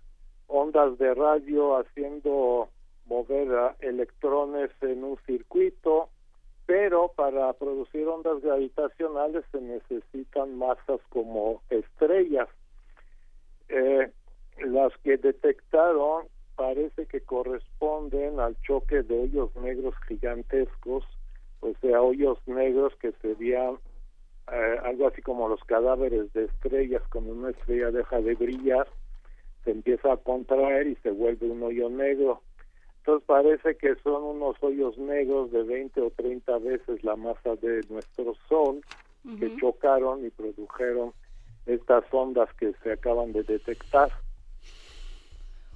ondas 0.48 0.98
de 0.98 1.14
radio 1.14 1.78
haciendo 1.78 2.70
mover 3.06 3.76
electrones 3.80 4.72
en 4.82 5.04
un 5.04 5.18
circuito, 5.26 6.10
pero 6.66 7.12
para 7.16 7.54
producir 7.54 8.08
ondas 8.08 8.42
gravitacionales 8.42 9.44
se 9.52 9.62
necesitan 9.62 10.58
masas 10.58 11.02
como 11.10 11.62
estrellas. 11.70 12.48
Eh, 13.70 14.12
las 14.60 14.94
que 15.04 15.18
detectaron 15.18 16.28
parece 16.56 17.06
que 17.06 17.22
corresponden 17.22 18.40
al 18.40 18.56
choque 18.62 19.04
de 19.04 19.24
hoyos 19.24 19.56
negros 19.58 19.96
gigantescos, 20.08 21.06
o 21.62 21.74
sea, 21.82 22.02
hoyos 22.02 22.38
negros 22.46 22.94
que 23.00 23.12
serían 23.22 23.78
eh, 24.52 24.78
algo 24.84 25.08
así 25.08 25.22
como 25.22 25.48
los 25.48 25.64
cadáveres 25.64 26.32
de 26.34 26.46
estrellas, 26.46 27.02
cuando 27.12 27.32
una 27.34 27.52
estrella 27.52 27.92
deja 27.92 28.22
de 28.22 28.36
brillar, 28.36 28.88
se 29.64 29.72
empieza 29.72 30.14
a 30.14 30.18
contraer 30.18 30.88
y 30.88 30.96
se 30.98 31.12
vuelve 31.12 31.50
un 31.50 31.64
hoyo 31.64 31.90
negro. 31.90 32.42
Entonces 32.98 33.26
parece 33.26 33.76
que 33.76 33.96
son 34.04 34.24
unos 34.24 34.56
hoyos 34.62 34.98
negros 34.98 35.52
de 35.52 35.64
20 35.64 36.02
o 36.02 36.10
30 36.12 36.58
veces 36.60 37.04
la 37.04 37.16
masa 37.16 37.56
de 37.56 37.82
nuestro 37.90 38.34
Sol 38.48 38.82
que 39.40 39.56
chocaron 39.58 40.26
y 40.26 40.30
produjeron 40.30 41.14
estas 41.66 42.04
ondas 42.12 42.50
que 42.56 42.74
se 42.84 42.92
acaban 42.92 43.32
de 43.32 43.44
detectar. 43.44 44.12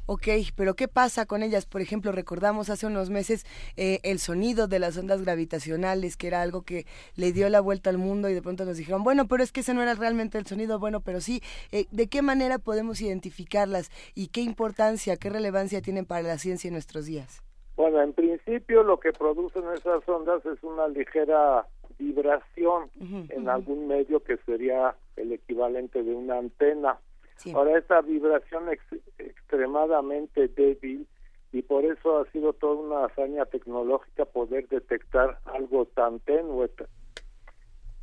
Ok, 0.10 0.28
pero 0.56 0.74
¿qué 0.76 0.88
pasa 0.88 1.26
con 1.26 1.44
ellas? 1.44 1.66
Por 1.66 1.82
ejemplo, 1.82 2.14
recordamos 2.14 2.70
hace 2.70 2.88
unos 2.88 3.10
meses 3.10 3.46
eh, 3.76 4.00
el 4.04 4.20
sonido 4.20 4.70
de 4.70 4.80
las 4.80 4.98
ondas 4.98 5.22
gravitacionales, 5.22 6.16
que 6.16 6.28
era 6.28 6.42
algo 6.42 6.62
que 6.62 6.86
le 7.18 7.34
dio 7.34 7.50
la 7.50 7.60
vuelta 7.60 7.90
al 7.90 7.98
mundo 7.98 8.30
y 8.30 8.34
de 8.34 8.42
pronto 8.42 8.64
nos 8.64 8.78
dijeron, 8.78 9.04
bueno, 9.04 9.28
pero 9.28 9.44
es 9.44 9.52
que 9.52 9.60
ese 9.60 9.74
no 9.74 9.82
era 9.82 9.96
realmente 9.96 10.38
el 10.38 10.46
sonido, 10.46 10.80
bueno, 10.80 11.02
pero 11.02 11.20
sí, 11.20 11.42
eh, 11.74 11.88
¿de 11.92 12.08
qué 12.08 12.22
manera 12.22 12.58
podemos 12.58 13.02
identificarlas 13.02 13.92
y 14.16 14.30
qué 14.30 14.40
importancia, 14.40 15.18
qué 15.18 15.30
relevancia 15.30 15.82
tienen 15.82 16.06
para 16.06 16.22
la 16.22 16.38
ciencia 16.38 16.70
en 16.70 16.76
nuestros 16.76 17.06
días? 17.06 17.44
Bueno, 17.76 18.02
en 18.02 18.14
principio 18.14 18.84
lo 18.84 19.02
que 19.02 19.12
producen 19.12 19.66
esas 19.76 20.08
ondas 20.08 20.46
es 20.46 20.64
una 20.64 20.88
ligera 20.88 21.68
vibración 22.00 22.90
en 23.30 23.50
algún 23.50 23.90
medio 23.90 24.24
que 24.24 24.38
sería 24.46 24.96
el 25.18 25.34
equivalente 25.34 26.02
de 26.02 26.14
una 26.14 26.38
antena 26.38 26.98
Ahora, 27.54 27.78
esta 27.78 28.02
vibración 28.02 28.70
es 28.70 28.80
extremadamente 29.18 30.48
débil 30.48 31.08
y 31.52 31.62
por 31.62 31.86
eso 31.86 32.20
ha 32.20 32.32
sido 32.32 32.54
toda 32.54 32.76
una 32.76 33.06
hazaña 33.06 33.46
tecnológica 33.46 34.26
poder 34.26 34.68
detectar 34.68 35.40
algo 35.46 35.86
tan 35.86 36.20
tenue. 36.22 36.70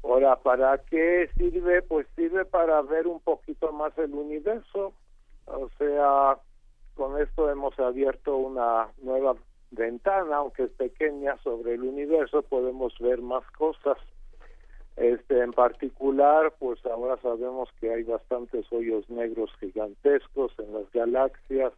Ahora, 0.02 0.36
¿para 0.36 0.78
qué 0.78 1.28
sirve? 1.36 1.82
Pues 1.82 2.06
sirve 2.14 2.44
para 2.44 2.82
ver 2.82 3.06
un 3.06 3.20
poquito 3.20 3.72
más 3.72 3.96
el 3.98 4.14
universo. 4.14 4.92
O 5.46 5.68
sea, 5.78 6.38
con 6.94 7.20
esto 7.20 7.50
hemos 7.50 7.78
abierto 7.78 8.36
una 8.36 8.88
nueva 9.02 9.34
ventana, 9.70 10.36
aunque 10.36 10.64
es 10.64 10.70
pequeña, 10.72 11.36
sobre 11.42 11.74
el 11.74 11.82
universo, 11.82 12.42
podemos 12.42 12.94
ver 12.98 13.20
más 13.20 13.44
cosas. 13.52 13.98
Este, 14.96 15.40
en 15.40 15.52
particular, 15.52 16.54
pues 16.58 16.84
ahora 16.86 17.16
sabemos 17.20 17.68
que 17.80 17.92
hay 17.92 18.04
bastantes 18.04 18.64
hoyos 18.70 19.08
negros 19.10 19.50
gigantescos 19.58 20.52
en 20.58 20.72
las 20.72 20.90
galaxias 20.92 21.72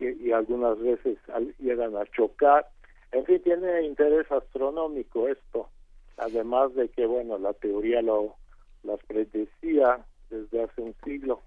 y, 0.00 0.32
algunas 0.32 0.78
veces 0.80 1.18
llegan 1.58 1.96
a 1.96 2.04
chocar. 2.06 2.66
En 3.12 3.24
fin, 3.24 3.40
tiene 3.42 3.82
interés 3.82 4.30
astronómico 4.30 5.28
esto, 5.28 5.68
además 6.16 6.74
de 6.74 6.88
que, 6.88 7.06
bueno, 7.06 7.38
la 7.38 7.52
teoría 7.54 8.02
lo 8.02 8.34
las 8.82 9.02
predecía 9.04 10.04
desde 10.30 10.62
hace 10.62 10.82
un 10.82 10.94
siglo. 11.04 11.40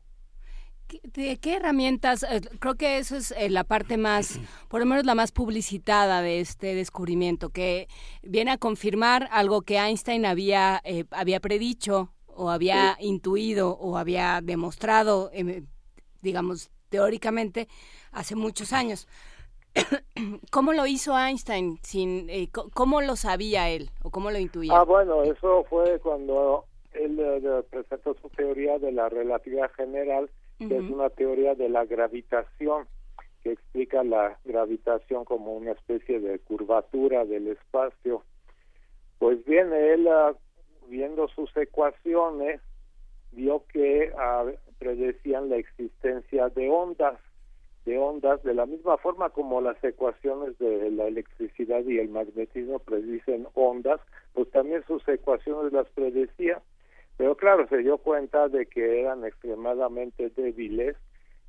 ¿De 1.03 1.37
qué 1.39 1.55
herramientas? 1.55 2.23
Eh, 2.23 2.41
creo 2.59 2.75
que 2.75 2.97
eso 2.97 3.15
es 3.15 3.31
eh, 3.31 3.49
la 3.49 3.63
parte 3.63 3.97
más, 3.97 4.39
por 4.69 4.79
lo 4.79 4.85
menos 4.85 5.05
la 5.05 5.15
más 5.15 5.31
publicitada 5.31 6.21
de 6.21 6.39
este 6.39 6.75
descubrimiento, 6.75 7.49
que 7.49 7.87
viene 8.21 8.51
a 8.51 8.57
confirmar 8.57 9.27
algo 9.31 9.61
que 9.61 9.77
Einstein 9.77 10.25
había, 10.25 10.81
eh, 10.83 11.05
había 11.11 11.39
predicho 11.39 12.09
o 12.27 12.49
había 12.49 12.97
intuido 12.99 13.71
o 13.77 13.97
había 13.97 14.39
demostrado, 14.41 15.29
em, 15.33 15.65
digamos, 16.21 16.71
teóricamente, 16.89 17.67
hace 18.11 18.35
muchos 18.35 18.73
años. 18.73 19.07
¿Cómo 20.51 20.73
lo 20.73 20.85
hizo 20.85 21.17
Einstein? 21.17 21.79
Sin, 21.83 22.29
¿Cómo 22.73 23.01
lo 23.01 23.15
sabía 23.15 23.69
él 23.69 23.91
o 24.03 24.11
cómo 24.11 24.31
lo 24.31 24.37
intuía? 24.37 24.73
Ah, 24.75 24.83
bueno, 24.83 25.23
eso 25.23 25.65
fue 25.69 25.99
cuando 25.99 26.65
él 26.91 27.21
presentó 27.69 28.13
su 28.21 28.29
teoría 28.29 28.77
de 28.79 28.91
la 28.91 29.07
relatividad 29.07 29.71
general 29.71 30.29
que 30.67 30.77
es 30.77 30.89
una 30.89 31.09
teoría 31.09 31.55
de 31.55 31.69
la 31.69 31.85
gravitación 31.85 32.87
que 33.43 33.53
explica 33.53 34.03
la 34.03 34.37
gravitación 34.45 35.25
como 35.25 35.53
una 35.53 35.71
especie 35.71 36.19
de 36.19 36.39
curvatura 36.39 37.25
del 37.25 37.47
espacio. 37.47 38.23
Pues 39.17 39.43
bien, 39.45 39.73
él 39.73 40.07
ah, 40.07 40.33
viendo 40.87 41.27
sus 41.29 41.55
ecuaciones 41.57 42.61
vio 43.31 43.65
que 43.67 44.11
ah, 44.17 44.45
predecían 44.77 45.49
la 45.49 45.57
existencia 45.57 46.49
de 46.49 46.69
ondas, 46.69 47.19
de 47.85 47.97
ondas 47.97 48.43
de 48.43 48.53
la 48.53 48.65
misma 48.65 48.97
forma 48.97 49.29
como 49.31 49.61
las 49.61 49.83
ecuaciones 49.83 50.57
de 50.59 50.91
la 50.91 51.07
electricidad 51.07 51.83
y 51.85 51.97
el 51.97 52.09
magnetismo 52.09 52.79
predicen 52.79 53.47
ondas, 53.55 53.99
pues 54.33 54.51
también 54.51 54.83
sus 54.85 55.07
ecuaciones 55.07 55.73
las 55.73 55.89
predecían 55.89 56.59
pero 57.21 57.35
claro, 57.35 57.67
se 57.67 57.77
dio 57.77 57.99
cuenta 57.99 58.47
de 58.47 58.65
que 58.65 59.01
eran 59.01 59.23
extremadamente 59.23 60.31
débiles 60.35 60.97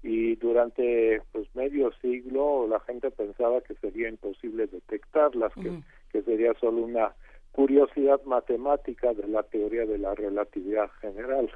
y 0.02 0.36
durante 0.36 1.22
pues 1.32 1.48
medio 1.54 1.90
siglo 2.02 2.66
la 2.68 2.78
gente 2.80 3.10
pensaba 3.10 3.62
que 3.62 3.74
sería 3.76 4.10
imposible 4.10 4.66
detectarlas, 4.66 5.50
que, 5.54 5.80
que 6.10 6.20
sería 6.24 6.52
solo 6.60 6.82
una 6.82 7.14
curiosidad 7.52 8.22
matemática 8.24 9.14
de 9.14 9.26
la 9.28 9.44
teoría 9.44 9.86
de 9.86 9.96
la 9.96 10.14
relatividad 10.14 10.90
general. 11.00 11.50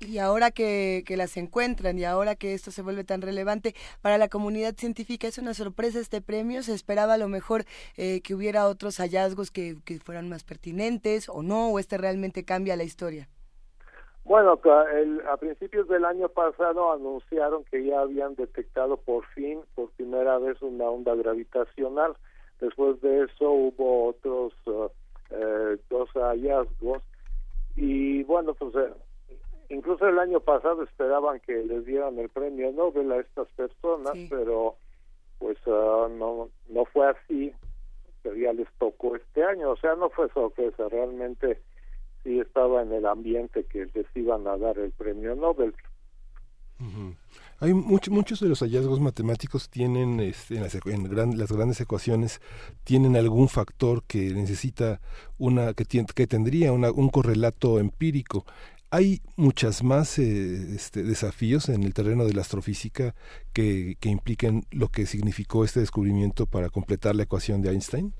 Y 0.00 0.18
ahora 0.18 0.50
que, 0.50 1.04
las 1.16 1.36
encuentran 1.36 1.98
y 1.98 2.04
ahora 2.04 2.34
que 2.34 2.52
esto 2.52 2.70
se 2.70 2.82
vuelve 2.82 3.04
tan 3.04 3.22
relevante 3.22 3.74
para 4.02 4.18
la 4.18 4.28
comunidad 4.28 4.74
científica, 4.76 5.26
¿es 5.26 5.38
una 5.38 5.54
sorpresa 5.54 6.00
este 6.00 6.20
premio? 6.20 6.62
¿Se 6.62 6.74
esperaba 6.74 7.14
a 7.14 7.18
lo 7.18 7.28
mejor 7.28 7.64
eh, 7.96 8.20
que 8.20 8.34
hubiera 8.34 8.66
otros 8.66 8.98
hallazgos 8.98 9.50
que, 9.50 9.76
fueran 10.04 10.28
más 10.28 10.44
pertinentes 10.44 11.28
o 11.28 11.42
no? 11.42 11.70
¿O 11.70 11.78
este 11.78 11.96
realmente 11.96 12.44
cambia 12.44 12.76
la 12.76 12.84
historia? 12.84 13.28
Bueno, 14.24 14.58
a 15.30 15.36
principios 15.36 15.86
del 15.88 16.04
año 16.04 16.28
pasado 16.28 16.92
anunciaron 16.92 17.64
que 17.64 17.84
ya 17.84 18.00
habían 18.00 18.34
detectado 18.36 18.96
por 18.96 19.26
fin, 19.26 19.60
por 19.74 19.90
primera 19.90 20.38
vez, 20.38 20.60
una 20.62 20.88
onda 20.88 21.14
gravitacional. 21.14 22.16
Después 22.58 23.00
de 23.02 23.24
eso 23.24 23.50
hubo 23.50 24.08
otros 24.08 24.54
uh, 24.66 24.88
eh, 25.30 25.76
dos 25.90 26.08
hallazgos 26.14 27.02
y 27.76 28.22
bueno, 28.24 28.54
pues 28.54 28.74
eh, 28.76 28.92
incluso 29.68 30.08
el 30.08 30.18
año 30.18 30.40
pasado 30.40 30.82
esperaban 30.82 31.40
que 31.40 31.52
les 31.64 31.84
dieran 31.84 32.18
el 32.18 32.28
premio 32.28 32.72
Nobel 32.72 33.12
a 33.12 33.20
estas 33.20 33.48
personas, 33.48 34.12
pero 34.28 34.76
pues 35.38 35.58
uh, 35.66 36.08
no 36.08 36.48
no 36.68 36.84
fue 36.86 37.08
así, 37.10 37.52
pero 38.22 38.36
ya 38.36 38.52
les 38.52 38.68
tocó 38.78 39.16
este 39.16 39.44
año, 39.44 39.70
o 39.70 39.76
sea, 39.76 39.94
no 39.94 40.10
fue 40.10 40.28
sorpresa, 40.30 40.88
realmente 40.88 41.60
sí 42.22 42.40
estaba 42.40 42.82
en 42.82 42.92
el 42.92 43.06
ambiente 43.06 43.64
que 43.64 43.86
les 43.92 44.06
iban 44.14 44.46
a 44.46 44.56
dar 44.56 44.78
el 44.78 44.92
premio 44.92 45.34
Nobel. 45.34 45.74
Hay 47.60 47.72
muchos 47.72 48.40
de 48.40 48.48
los 48.48 48.60
hallazgos 48.60 49.00
matemáticos 49.00 49.70
tienen 49.70 50.20
este, 50.20 50.56
en, 50.56 50.62
las, 50.62 50.74
las, 51.36 51.52
grandes 51.52 51.80
ecuaciones 51.80 52.40
tienen 52.82 53.16
algún 53.16 53.48
factor 53.48 54.02
que 54.02 54.34
necesita 54.34 55.00
una 55.38 55.72
que, 55.72 55.84
que 56.14 56.26
tendría 56.26 56.72
un 56.72 57.08
correlato 57.10 57.78
empírico. 57.78 58.44
Hay 58.96 59.22
muchas 59.36 59.82
más 59.82 60.20
eh, 60.20 60.22
este, 60.72 61.02
desafíos 61.02 61.68
en 61.68 61.82
el 61.82 61.92
terreno 61.92 62.26
de 62.26 62.32
la 62.32 62.42
astrofísica 62.42 63.12
que, 63.52 63.96
que 64.00 64.08
impliquen 64.08 64.62
lo 64.70 64.86
que 64.86 65.06
significó 65.06 65.64
este 65.64 65.80
descubrimiento 65.80 66.46
para 66.46 66.70
completar 66.70 67.16
la 67.16 67.24
ecuación 67.24 67.60
de 67.60 67.70
Einstein. 67.70 68.12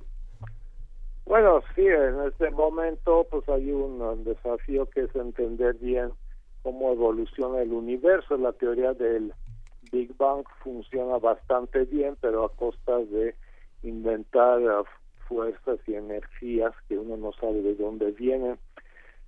Bueno, 1.26 1.62
sí, 1.76 1.86
en 1.86 2.26
este 2.26 2.50
momento 2.50 3.24
pues 3.30 3.48
hay 3.50 3.70
un, 3.70 4.24
desafío 4.24 4.90
que 4.90 5.02
es 5.02 5.14
entender 5.14 5.76
bien 5.76 6.10
cómo 6.64 6.90
evoluciona 6.90 7.62
el 7.62 7.72
universo. 7.72 8.36
La 8.36 8.52
teoría 8.52 8.94
del 8.94 9.32
Big 9.92 10.16
Bang 10.16 10.42
funciona 10.64 11.18
bastante 11.18 11.84
bien, 11.84 12.16
pero 12.20 12.46
a 12.46 12.48
costa 12.52 12.98
de 12.98 13.36
inventar 13.84 14.60
uh, 14.60 14.84
fuerzas 15.28 15.78
y 15.86 15.94
energías 15.94 16.72
que 16.88 16.98
uno 16.98 17.16
no 17.16 17.30
sabe 17.34 17.62
de 17.62 17.76
dónde 17.76 18.10
vienen. 18.10 18.58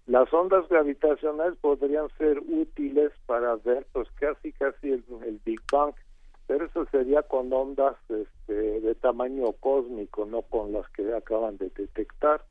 Las 0.07 0.33
ondas 0.33 0.69
gravitacionales 0.69 1.57
podrían 1.59 2.09
ser 2.19 2.39
útiles 2.39 3.13
para 3.27 3.57
ver 3.57 3.87
pues 3.93 4.09
casi 4.21 4.53
casi 4.53 4.91
el 4.91 5.41
Big 5.45 5.61
Bang 5.71 5.95
pero 6.47 6.67
eso 6.67 6.87
sería 6.91 7.23
con 7.23 7.53
ondas 7.53 7.97
este, 8.09 8.81
de 8.81 8.95
tamaño 8.95 9.53
cósmico, 9.59 10.27
no 10.27 10.43
con 10.43 10.73
las 10.73 10.89
que 10.91 11.13
acaban 11.13 11.57
de 11.57 11.71
detectar. 11.71 12.43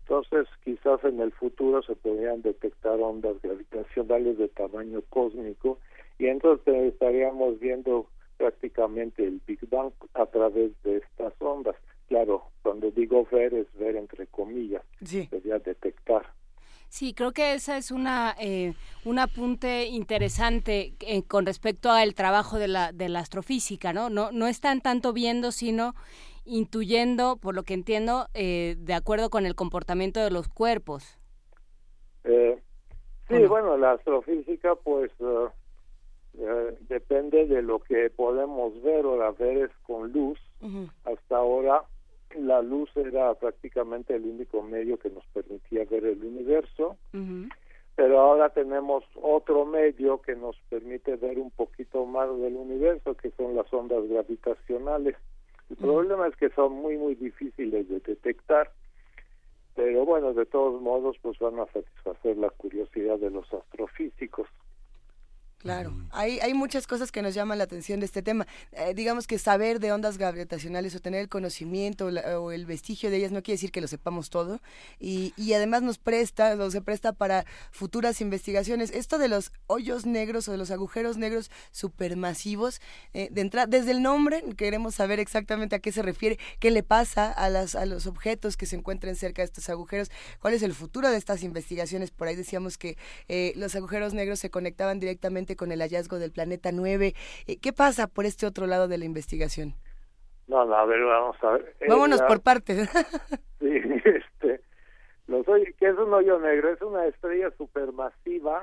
Entonces, 0.00 0.46
quizás 0.62 1.02
en 1.04 1.20
el 1.20 1.32
futuro 1.32 1.82
se 1.82 1.94
podrían 1.96 2.42
detectar 2.42 3.00
ondas 3.00 3.40
gravitacionales 3.42 4.38
de 4.38 4.48
tamaño 4.48 5.02
cósmico 5.08 5.78
y 6.18 6.26
entonces 6.26 6.74
estaríamos 6.92 7.58
viendo 7.58 8.06
prácticamente 8.36 9.24
el 9.24 9.40
Big 9.46 9.60
Bang 9.68 9.92
a 10.14 10.26
través 10.26 10.70
de 10.82 10.98
estas 10.98 11.32
ondas. 11.40 11.76
Claro, 12.08 12.44
cuando 12.62 12.90
digo 12.90 13.26
ver 13.30 13.54
es 13.54 13.66
ver 13.74 13.96
entre 13.96 14.26
comillas, 14.26 14.82
sería 15.04 15.58
detectar. 15.58 16.26
Sí, 16.94 17.12
creo 17.12 17.32
que 17.32 17.54
esa 17.54 17.76
es 17.76 17.90
una 17.90 18.36
eh, 18.40 18.74
un 19.04 19.18
apunte 19.18 19.86
interesante 19.86 20.94
eh, 21.00 21.24
con 21.26 21.44
respecto 21.44 21.90
al 21.90 22.14
trabajo 22.14 22.56
de 22.56 22.68
la, 22.68 22.92
de 22.92 23.08
la 23.08 23.18
astrofísica, 23.18 23.92
¿no? 23.92 24.10
No, 24.10 24.30
no 24.30 24.46
están 24.46 24.80
tanto 24.80 25.12
viendo, 25.12 25.50
sino 25.50 25.94
intuyendo, 26.44 27.36
por 27.36 27.56
lo 27.56 27.64
que 27.64 27.74
entiendo, 27.74 28.28
eh, 28.32 28.76
de 28.78 28.94
acuerdo 28.94 29.28
con 29.28 29.44
el 29.44 29.56
comportamiento 29.56 30.20
de 30.20 30.30
los 30.30 30.46
cuerpos. 30.46 31.18
sí, 32.22 33.44
bueno, 33.48 33.76
la 33.76 33.94
astrofísica, 33.94 34.76
pues, 34.76 35.10
depende 36.88 37.46
de 37.46 37.60
lo 37.62 37.80
que 37.80 38.08
podemos 38.10 38.80
ver 38.84 39.04
o 39.04 39.16
la 39.16 39.32
ver 39.32 39.64
es 39.64 39.70
con 39.82 40.12
luz. 40.12 40.38
Hasta 41.04 41.38
ahora 41.38 41.82
la 42.36 42.62
luz 42.62 42.90
era 42.96 43.34
prácticamente 43.34 44.14
el 44.14 44.24
único 44.24 44.62
medio 44.62 44.98
que 44.98 45.10
nos 45.10 45.24
permitía 45.26 45.84
ver 45.84 46.04
el 46.04 46.24
universo, 46.24 46.96
pero 47.96 48.20
ahora 48.20 48.50
tenemos 48.50 49.04
otro 49.14 49.64
medio 49.64 50.20
que 50.20 50.34
nos 50.34 50.56
permite 50.68 51.16
ver 51.16 51.38
un 51.38 51.50
poquito 51.50 52.04
más 52.06 52.28
del 52.38 52.56
universo, 52.56 53.14
que 53.14 53.30
son 53.32 53.54
las 53.54 53.72
ondas 53.72 54.06
gravitacionales. 54.08 55.16
El 55.70 55.76
problema 55.76 56.26
es 56.26 56.36
que 56.36 56.50
son 56.50 56.72
muy, 56.72 56.98
muy 56.98 57.14
difíciles 57.14 57.88
de 57.88 58.00
detectar, 58.00 58.70
pero 59.74 60.04
bueno, 60.04 60.34
de 60.34 60.46
todos 60.46 60.80
modos, 60.80 61.16
pues 61.22 61.38
van 61.38 61.58
a 61.58 61.66
satisfacer 61.66 62.36
la 62.36 62.50
curiosidad 62.50 63.18
de 63.18 63.30
los 63.30 63.52
astrofísicos. 63.52 64.48
Claro, 65.64 65.94
hay, 66.10 66.40
hay 66.40 66.52
muchas 66.52 66.86
cosas 66.86 67.10
que 67.10 67.22
nos 67.22 67.32
llaman 67.32 67.56
la 67.56 67.64
atención 67.64 67.98
de 67.98 68.04
este 68.04 68.20
tema. 68.20 68.46
Eh, 68.72 68.92
digamos 68.94 69.26
que 69.26 69.38
saber 69.38 69.80
de 69.80 69.92
ondas 69.92 70.18
gravitacionales 70.18 70.94
o 70.94 71.00
tener 71.00 71.22
el 71.22 71.30
conocimiento 71.30 72.08
o 72.08 72.52
el 72.52 72.66
vestigio 72.66 73.10
de 73.10 73.16
ellas 73.16 73.32
no 73.32 73.42
quiere 73.42 73.54
decir 73.54 73.72
que 73.72 73.80
lo 73.80 73.88
sepamos 73.88 74.28
todo 74.28 74.60
y, 75.00 75.32
y 75.38 75.54
además 75.54 75.80
nos 75.80 75.96
presta, 75.96 76.54
o 76.54 76.70
se 76.70 76.82
presta 76.82 77.14
para 77.14 77.46
futuras 77.70 78.20
investigaciones. 78.20 78.90
Esto 78.90 79.16
de 79.16 79.28
los 79.28 79.52
hoyos 79.66 80.04
negros 80.04 80.48
o 80.48 80.52
de 80.52 80.58
los 80.58 80.70
agujeros 80.70 81.16
negros 81.16 81.50
supermasivos, 81.72 82.82
eh, 83.14 83.28
de 83.30 83.40
entrada, 83.40 83.66
desde 83.66 83.92
el 83.92 84.02
nombre 84.02 84.44
queremos 84.58 84.94
saber 84.94 85.18
exactamente 85.18 85.76
a 85.76 85.78
qué 85.78 85.92
se 85.92 86.02
refiere, 86.02 86.38
qué 86.58 86.70
le 86.70 86.82
pasa 86.82 87.32
a, 87.32 87.48
las, 87.48 87.74
a 87.74 87.86
los 87.86 88.06
objetos 88.06 88.58
que 88.58 88.66
se 88.66 88.76
encuentren 88.76 89.16
cerca 89.16 89.40
de 89.40 89.46
estos 89.46 89.70
agujeros, 89.70 90.10
cuál 90.40 90.52
es 90.52 90.62
el 90.62 90.74
futuro 90.74 91.10
de 91.10 91.16
estas 91.16 91.42
investigaciones. 91.42 92.10
Por 92.10 92.28
ahí 92.28 92.36
decíamos 92.36 92.76
que 92.76 92.98
eh, 93.28 93.54
los 93.56 93.74
agujeros 93.74 94.12
negros 94.12 94.40
se 94.40 94.50
conectaban 94.50 95.00
directamente 95.00 95.53
con 95.56 95.72
el 95.72 95.80
hallazgo 95.80 96.18
del 96.18 96.32
planeta 96.32 96.70
9. 96.72 97.14
Eh, 97.46 97.58
¿Qué 97.60 97.72
pasa 97.72 98.06
por 98.06 98.26
este 98.26 98.46
otro 98.46 98.66
lado 98.66 98.88
de 98.88 98.98
la 98.98 99.04
investigación? 99.04 99.74
No, 100.46 100.64
no, 100.64 100.74
a 100.74 100.84
ver, 100.84 101.02
vamos 101.02 101.36
a 101.42 101.50
ver. 101.52 101.74
Vámonos 101.88 102.22
por 102.22 102.42
partes. 102.42 102.88
sí, 103.60 103.80
este, 104.04 104.60
los 105.26 105.46
¿qué 105.78 105.88
es 105.88 105.98
un 105.98 106.12
hoyo 106.12 106.38
negro? 106.38 106.70
Es 106.70 106.82
una 106.82 107.06
estrella 107.06 107.50
supermasiva 107.56 108.60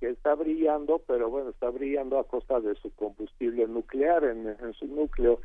que 0.00 0.10
está 0.10 0.34
brillando, 0.34 1.00
pero 1.06 1.30
bueno, 1.30 1.50
está 1.50 1.70
brillando 1.70 2.18
a 2.18 2.26
costa 2.26 2.60
de 2.60 2.74
su 2.74 2.94
combustible 2.94 3.66
nuclear 3.66 4.24
en, 4.24 4.48
en 4.48 4.74
su 4.74 4.86
núcleo. 4.86 5.40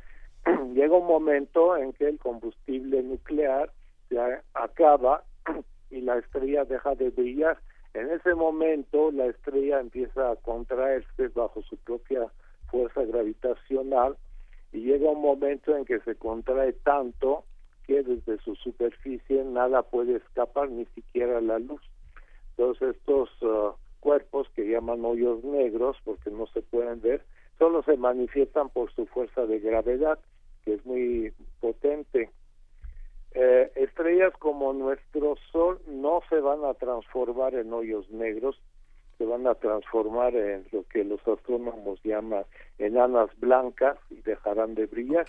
Llega 0.74 0.98
un 0.98 1.08
momento 1.08 1.78
en 1.78 1.94
que 1.94 2.08
el 2.08 2.18
combustible 2.18 3.04
nuclear 3.04 3.72
ya 4.10 4.44
acaba 4.54 5.24
y 5.92 6.02
la 6.02 6.18
estrella 6.18 6.66
deja 6.66 6.96
de 6.96 7.10
brillar 7.12 7.60
en 7.93 8.10
ese 8.12 8.36
momento 8.36 9.12
la 9.12 9.25
estrella 9.25 9.80
empieza 9.80 10.32
a 10.32 10.36
contraerse 10.38 11.27
bajo 11.30 11.62
su 11.63 11.77
propia 11.77 12.27
fuerza 12.69 13.04
gravitacional 13.04 14.15
y 14.71 14.80
llega 14.80 15.12
un 15.12 15.21
momento 15.21 15.75
en 15.75 15.84
que 15.86 15.99
se 15.99 16.15
contrae 16.15 16.73
tanto 16.73 17.43
que 17.86 18.04
desde 18.04 18.38
su 18.43 18.56
superficie 18.56 19.43
nada 19.43 19.82
puede 19.84 20.17
escapar, 20.17 20.69
ni 20.69 20.86
siquiera 20.95 21.41
la 21.41 21.60
luz. 21.60 21.82
Entonces 22.51 22.95
estos 22.95 23.30
uh, 23.41 23.73
cuerpos 23.99 24.47
que 24.56 24.69
llaman 24.69 25.04
hoyos 25.04 25.43
negros, 25.43 25.97
porque 26.06 26.30
no 26.30 26.47
se 26.47 26.62
pueden 26.62 27.01
ver, 27.01 27.23
solo 27.60 27.84
se 27.84 27.97
manifiestan 27.97 28.69
por 28.69 28.91
su 28.93 29.06
fuerza 29.08 29.45
de 29.45 29.60
gravedad, 29.60 30.19
que 30.63 30.75
es 30.75 30.86
muy 30.86 31.34
potente 31.60 32.30
eh, 33.34 33.72
estrellas 33.76 34.34
como 34.39 34.74
nuestro 34.74 35.36
Sol 35.52 35.80
no 35.88 36.22
se 36.30 36.39
van 36.39 36.65
a 36.65 36.74
transformar 36.74 37.56
en 37.56 37.72
hoyos 37.72 38.10
negros, 38.10 38.60
se 39.17 39.26
van 39.26 39.48
a 39.48 39.56
transformar 39.56 40.36
en 40.36 40.65
lo 40.72 40.84
que 40.84 41.06
los 41.06 41.26
astrónomos 41.26 42.02
llaman 42.04 42.44
enanas 42.78 43.30
blancas 43.39 43.98
y 44.10 44.15
dejarán 44.22 44.76
de 44.76 44.88
brillar. 44.88 45.28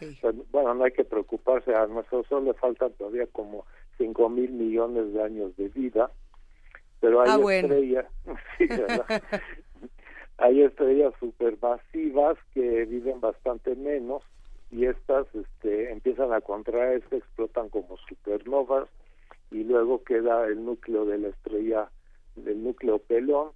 Bueno, 0.51 0.75
no 0.75 0.85
hay 0.85 0.93
que 0.93 1.05
preocuparse, 1.05 1.75
a 1.75 1.87
nuestro 1.87 2.25
Sol 2.25 2.45
le 2.45 2.55
faltan 2.55 2.93
todavía 2.95 3.27
como 3.27 3.67
cinco 3.99 4.29
mil 4.29 4.51
millones 4.51 5.13
de 5.13 5.23
años 5.23 5.57
de 5.57 5.69
vida, 5.69 6.11
pero 7.01 7.21
hay 7.21 7.31
ah, 7.31 7.55
estrellas, 7.55 8.07
hay 10.39 10.63
estrellas 10.63 11.15
supermasivas 11.21 12.37
que 12.53 12.85
viven 12.87 13.21
bastante 13.21 13.77
menos 13.77 14.25
y 14.73 14.87
estas 14.87 15.27
este, 15.35 15.93
empiezan 15.93 16.33
a 16.33 16.41
contraerse, 16.41 17.19
explotan 17.19 17.69
como 17.69 17.97
supernovas 18.09 18.89
y 19.51 19.65
luego 19.65 20.03
queda 20.03 20.47
el 20.47 20.65
núcleo 20.65 21.05
de 21.05 21.19
la 21.19 21.29
estrella, 21.29 21.91
del 22.37 22.65
núcleo 22.65 22.99
pelón 22.99 23.51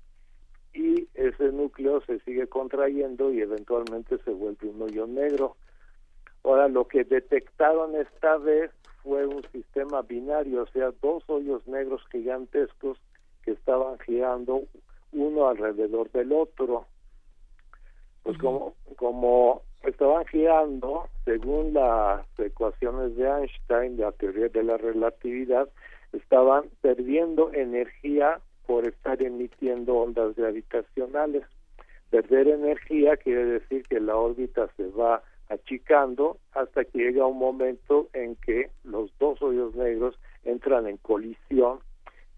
y 0.75 1.09
ese 1.15 1.53
núcleo 1.53 2.03
se 2.03 2.21
sigue 2.21 2.47
contrayendo 2.47 3.33
y 3.33 3.41
eventualmente 3.41 4.19
se 4.19 4.31
vuelve 4.31 4.69
un 4.69 4.83
hoyo 4.83 5.07
negro. 5.07 5.57
Ahora, 6.45 6.69
lo 6.69 6.87
que 6.87 7.03
detectaron 7.05 7.97
esta 7.97 8.37
vez 8.37 8.71
fue 9.03 9.27
un 9.27 9.43
sistema 9.53 10.03
binario, 10.03 10.65
o 10.65 10.67
sea, 10.67 10.93
dos 11.01 11.25
hoyos 11.29 11.67
negros 11.67 12.03
gigantescos 12.13 12.99
que 13.43 13.53
estaban 13.53 13.99
girando 14.01 14.65
uno 15.13 15.49
alrededor 15.49 16.11
del 16.11 16.33
otro. 16.33 16.87
Pues 18.23 18.37
como, 18.39 18.75
como 18.97 19.63
estaban 19.85 20.25
girando, 20.27 21.09
según 21.25 21.75
las 21.75 22.27
ecuaciones 22.39 23.17
de 23.17 23.29
Einstein, 23.29 23.97
de 23.97 24.05
la 24.05 24.13
teoría 24.13 24.49
de 24.49 24.63
la 24.63 24.77
relatividad, 24.77 25.69
estaban 26.13 26.65
perdiendo 26.81 27.53
energía 27.53 28.41
por 28.67 28.87
estar 28.87 29.23
emitiendo 29.23 29.95
ondas 29.95 30.35
gravitacionales. 30.35 31.45
Perder 32.11 32.49
energía 32.49 33.17
quiere 33.17 33.45
decir 33.45 33.83
que 33.89 34.01
la 34.01 34.17
órbita 34.17 34.69
se 34.77 34.87
va 34.89 35.23
achicando 35.49 36.39
hasta 36.53 36.85
que 36.85 36.99
llega 36.99 37.27
un 37.27 37.39
momento 37.39 38.09
en 38.13 38.37
que 38.37 38.71
los 38.85 39.11
dos 39.19 39.41
hoyos 39.43 39.75
negros 39.77 40.19
entran 40.45 40.87
en 40.87 40.97
colisión, 40.99 41.79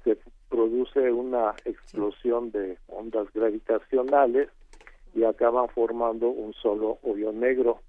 se 0.04 0.18
produce 0.48 1.12
una 1.12 1.54
explosión 1.64 2.50
de 2.50 2.78
ondas 2.88 3.26
gravitacionales 3.32 4.48
y 5.14 5.24
acaban 5.24 5.68
formando 5.68 6.28
un 6.28 6.52
solo 6.54 6.98
hoyo 7.02 7.32
negro. 7.32 7.80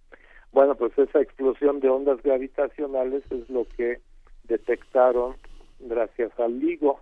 Bueno, 0.51 0.75
pues 0.75 0.97
esa 0.97 1.21
explosión 1.21 1.79
de 1.79 1.89
ondas 1.89 2.21
gravitacionales 2.23 3.23
es 3.29 3.49
lo 3.49 3.65
que 3.77 3.99
detectaron 4.45 5.36
gracias 5.79 6.32
al 6.39 6.60
LIGO. 6.60 6.99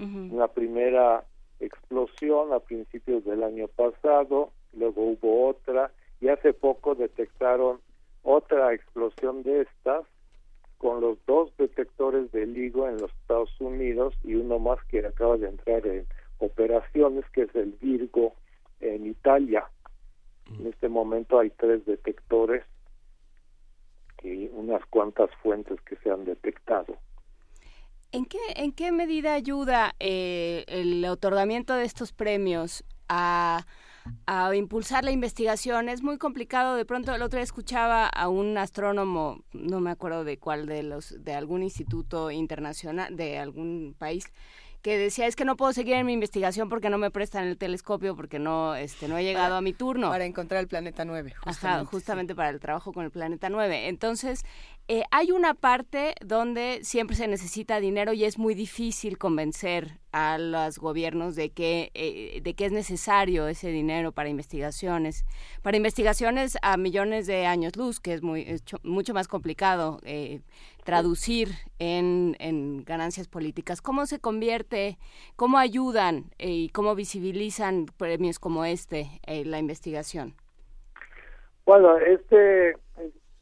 Una 0.00 0.46
primera 0.46 1.24
explosión 1.58 2.52
a 2.52 2.60
principios 2.60 3.24
del 3.24 3.42
año 3.42 3.66
pasado, 3.66 4.52
luego 4.72 5.02
hubo 5.02 5.48
otra 5.48 5.90
y 6.20 6.28
hace 6.28 6.52
poco 6.52 6.94
detectaron 6.94 7.80
otra 8.22 8.72
explosión 8.74 9.42
de 9.42 9.62
estas 9.62 10.04
con 10.78 11.00
los 11.00 11.18
dos 11.26 11.50
detectores 11.56 12.30
de 12.30 12.46
LIGO 12.46 12.88
en 12.88 12.98
los 12.98 13.10
Estados 13.22 13.60
Unidos 13.60 14.14
y 14.22 14.36
uno 14.36 14.60
más 14.60 14.78
que 14.84 15.04
acaba 15.04 15.36
de 15.36 15.48
entrar 15.48 15.84
en 15.84 16.06
operaciones, 16.38 17.24
que 17.32 17.42
es 17.42 17.54
el 17.56 17.72
Virgo 17.80 18.34
en 18.80 19.06
Italia. 19.06 19.68
En 20.58 20.66
este 20.66 20.88
momento 20.88 21.38
hay 21.38 21.50
tres 21.50 21.84
detectores 21.84 22.64
y 24.22 24.48
unas 24.48 24.84
cuantas 24.86 25.30
fuentes 25.42 25.80
que 25.82 25.96
se 25.96 26.10
han 26.10 26.24
detectado. 26.24 26.96
¿En 28.10 28.24
qué, 28.24 28.38
en 28.56 28.72
qué 28.72 28.90
medida 28.90 29.34
ayuda 29.34 29.94
eh, 30.00 30.64
el 30.68 31.04
otorgamiento 31.04 31.74
de 31.74 31.84
estos 31.84 32.12
premios 32.12 32.82
a, 33.08 33.66
a, 34.24 34.54
impulsar 34.56 35.04
la 35.04 35.10
investigación? 35.10 35.90
Es 35.90 36.02
muy 36.02 36.16
complicado. 36.16 36.76
De 36.76 36.86
pronto 36.86 37.14
el 37.14 37.20
otro 37.20 37.36
día 37.36 37.44
escuchaba 37.44 38.06
a 38.06 38.28
un 38.28 38.56
astrónomo, 38.56 39.44
no 39.52 39.80
me 39.80 39.90
acuerdo 39.90 40.24
de 40.24 40.38
cuál 40.38 40.64
de 40.64 40.82
los, 40.82 41.22
de 41.22 41.34
algún 41.34 41.62
instituto 41.62 42.30
internacional, 42.30 43.14
de 43.14 43.38
algún 43.38 43.94
país, 43.98 44.32
que 44.82 44.96
decía 44.96 45.26
es 45.26 45.36
que 45.36 45.44
no 45.44 45.56
puedo 45.56 45.72
seguir 45.72 45.94
en 45.94 46.06
mi 46.06 46.12
investigación 46.12 46.68
porque 46.68 46.90
no 46.90 46.98
me 46.98 47.10
prestan 47.10 47.46
el 47.46 47.58
telescopio 47.58 48.14
porque 48.16 48.38
no 48.38 48.74
este 48.74 49.08
no 49.08 49.18
he 49.18 49.24
llegado 49.24 49.56
a 49.56 49.60
mi 49.60 49.72
turno 49.72 50.10
para 50.10 50.24
encontrar 50.24 50.60
el 50.60 50.68
planeta 50.68 51.04
9 51.04 51.34
justamente, 51.42 51.84
justamente 51.86 52.34
para 52.34 52.50
el 52.50 52.60
trabajo 52.60 52.92
con 52.92 53.04
el 53.04 53.10
planeta 53.10 53.48
9 53.48 53.88
entonces 53.88 54.44
eh, 54.90 55.02
hay 55.10 55.32
una 55.32 55.52
parte 55.52 56.14
donde 56.24 56.80
siempre 56.82 57.14
se 57.14 57.28
necesita 57.28 57.78
dinero 57.78 58.14
y 58.14 58.24
es 58.24 58.38
muy 58.38 58.54
difícil 58.54 59.18
convencer 59.18 59.98
a 60.12 60.38
los 60.38 60.78
gobiernos 60.78 61.36
de 61.36 61.50
que 61.50 61.90
eh, 61.92 62.40
de 62.42 62.54
que 62.54 62.64
es 62.64 62.72
necesario 62.72 63.48
ese 63.48 63.68
dinero 63.68 64.12
para 64.12 64.30
investigaciones. 64.30 65.26
Para 65.60 65.76
investigaciones 65.76 66.56
a 66.62 66.78
millones 66.78 67.26
de 67.26 67.44
años 67.44 67.76
luz 67.76 68.00
que 68.00 68.14
es 68.14 68.22
muy 68.22 68.62
mucho 68.82 69.12
más 69.12 69.28
complicado 69.28 70.00
eh, 70.04 70.40
traducir 70.88 71.48
en, 71.78 72.34
en, 72.38 72.82
ganancias 72.84 73.28
políticas 73.28 73.82
cómo 73.82 74.06
se 74.06 74.20
convierte 74.20 74.96
cómo 75.36 75.58
ayudan 75.58 76.24
y 76.38 76.70
cómo 76.70 76.94
visibilizan 76.94 77.86
premios 77.98 78.38
como 78.38 78.64
este 78.64 79.20
la 79.44 79.58
investigación 79.58 80.34
bueno 81.66 81.98
este 81.98 82.74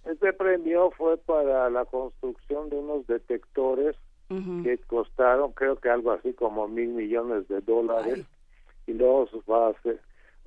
este 0.06 0.32
premio 0.32 0.90
fue 0.92 1.18
para 1.18 1.70
la 1.70 1.84
construcción 1.84 2.68
de 2.70 2.78
unos 2.78 3.06
detectores 3.06 3.96
que 4.28 4.78
costaron 4.86 5.52
creo 5.52 5.76
que 5.76 5.88
algo 5.88 6.10
así 6.10 6.32
como 6.32 6.66
mil 6.66 6.88
millones 6.88 7.46
de 7.48 7.60
dólares. 7.60 8.24
Y 8.86 8.92
luego 8.92 9.28
va 9.48 9.68
a, 9.68 9.74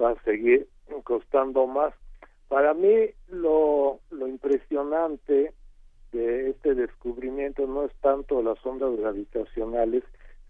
va 0.02 0.12
a 0.12 0.24
seguir 0.24 0.68
costando 1.04 1.68
más. 1.68 1.94
Para 2.48 2.74
mí 2.74 3.12
lo, 3.28 4.00
lo 4.12 4.28
impresionante 4.28 5.54
de 6.12 6.50
este 6.50 6.76
descubrimiento 6.76 7.68
no 7.68 7.86
es 7.86 7.94
tanto 8.02 8.42
las 8.42 8.64
ondas 8.66 8.96
gravitacionales, 8.98 10.04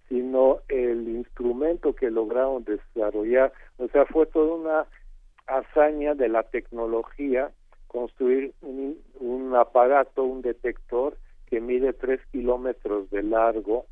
sino 0.07 0.59
el 0.67 1.07
instrumento 1.07 1.93
que 1.93 2.09
lograron 2.09 2.63
desarrollar. 2.63 3.53
O 3.77 3.87
sea, 3.89 4.05
fue 4.05 4.25
toda 4.25 4.55
una 4.55 4.85
hazaña 5.47 6.15
de 6.15 6.29
la 6.29 6.43
tecnología 6.43 7.51
construir 7.87 8.53
un, 8.61 8.99
un 9.19 9.55
aparato, 9.55 10.23
un 10.23 10.41
detector 10.41 11.17
que 11.47 11.59
mide 11.59 11.93
tres 11.93 12.21
kilómetros 12.31 13.09
de 13.09 13.23
largo, 13.23 13.85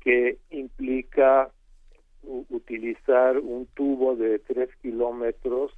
que 0.00 0.38
implica 0.50 1.50
utilizar 2.50 3.38
un 3.38 3.66
tubo 3.74 4.16
de 4.16 4.38
tres 4.40 4.68
kilómetros 4.82 5.72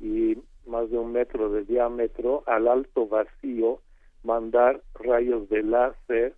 y 0.00 0.38
más 0.66 0.90
de 0.90 0.98
un 0.98 1.12
metro 1.12 1.50
de 1.50 1.64
diámetro 1.64 2.42
al 2.46 2.68
alto 2.68 3.06
vacío, 3.06 3.80
mandar 4.22 4.82
rayos 4.94 5.48
de 5.48 5.62
láser 5.62 6.34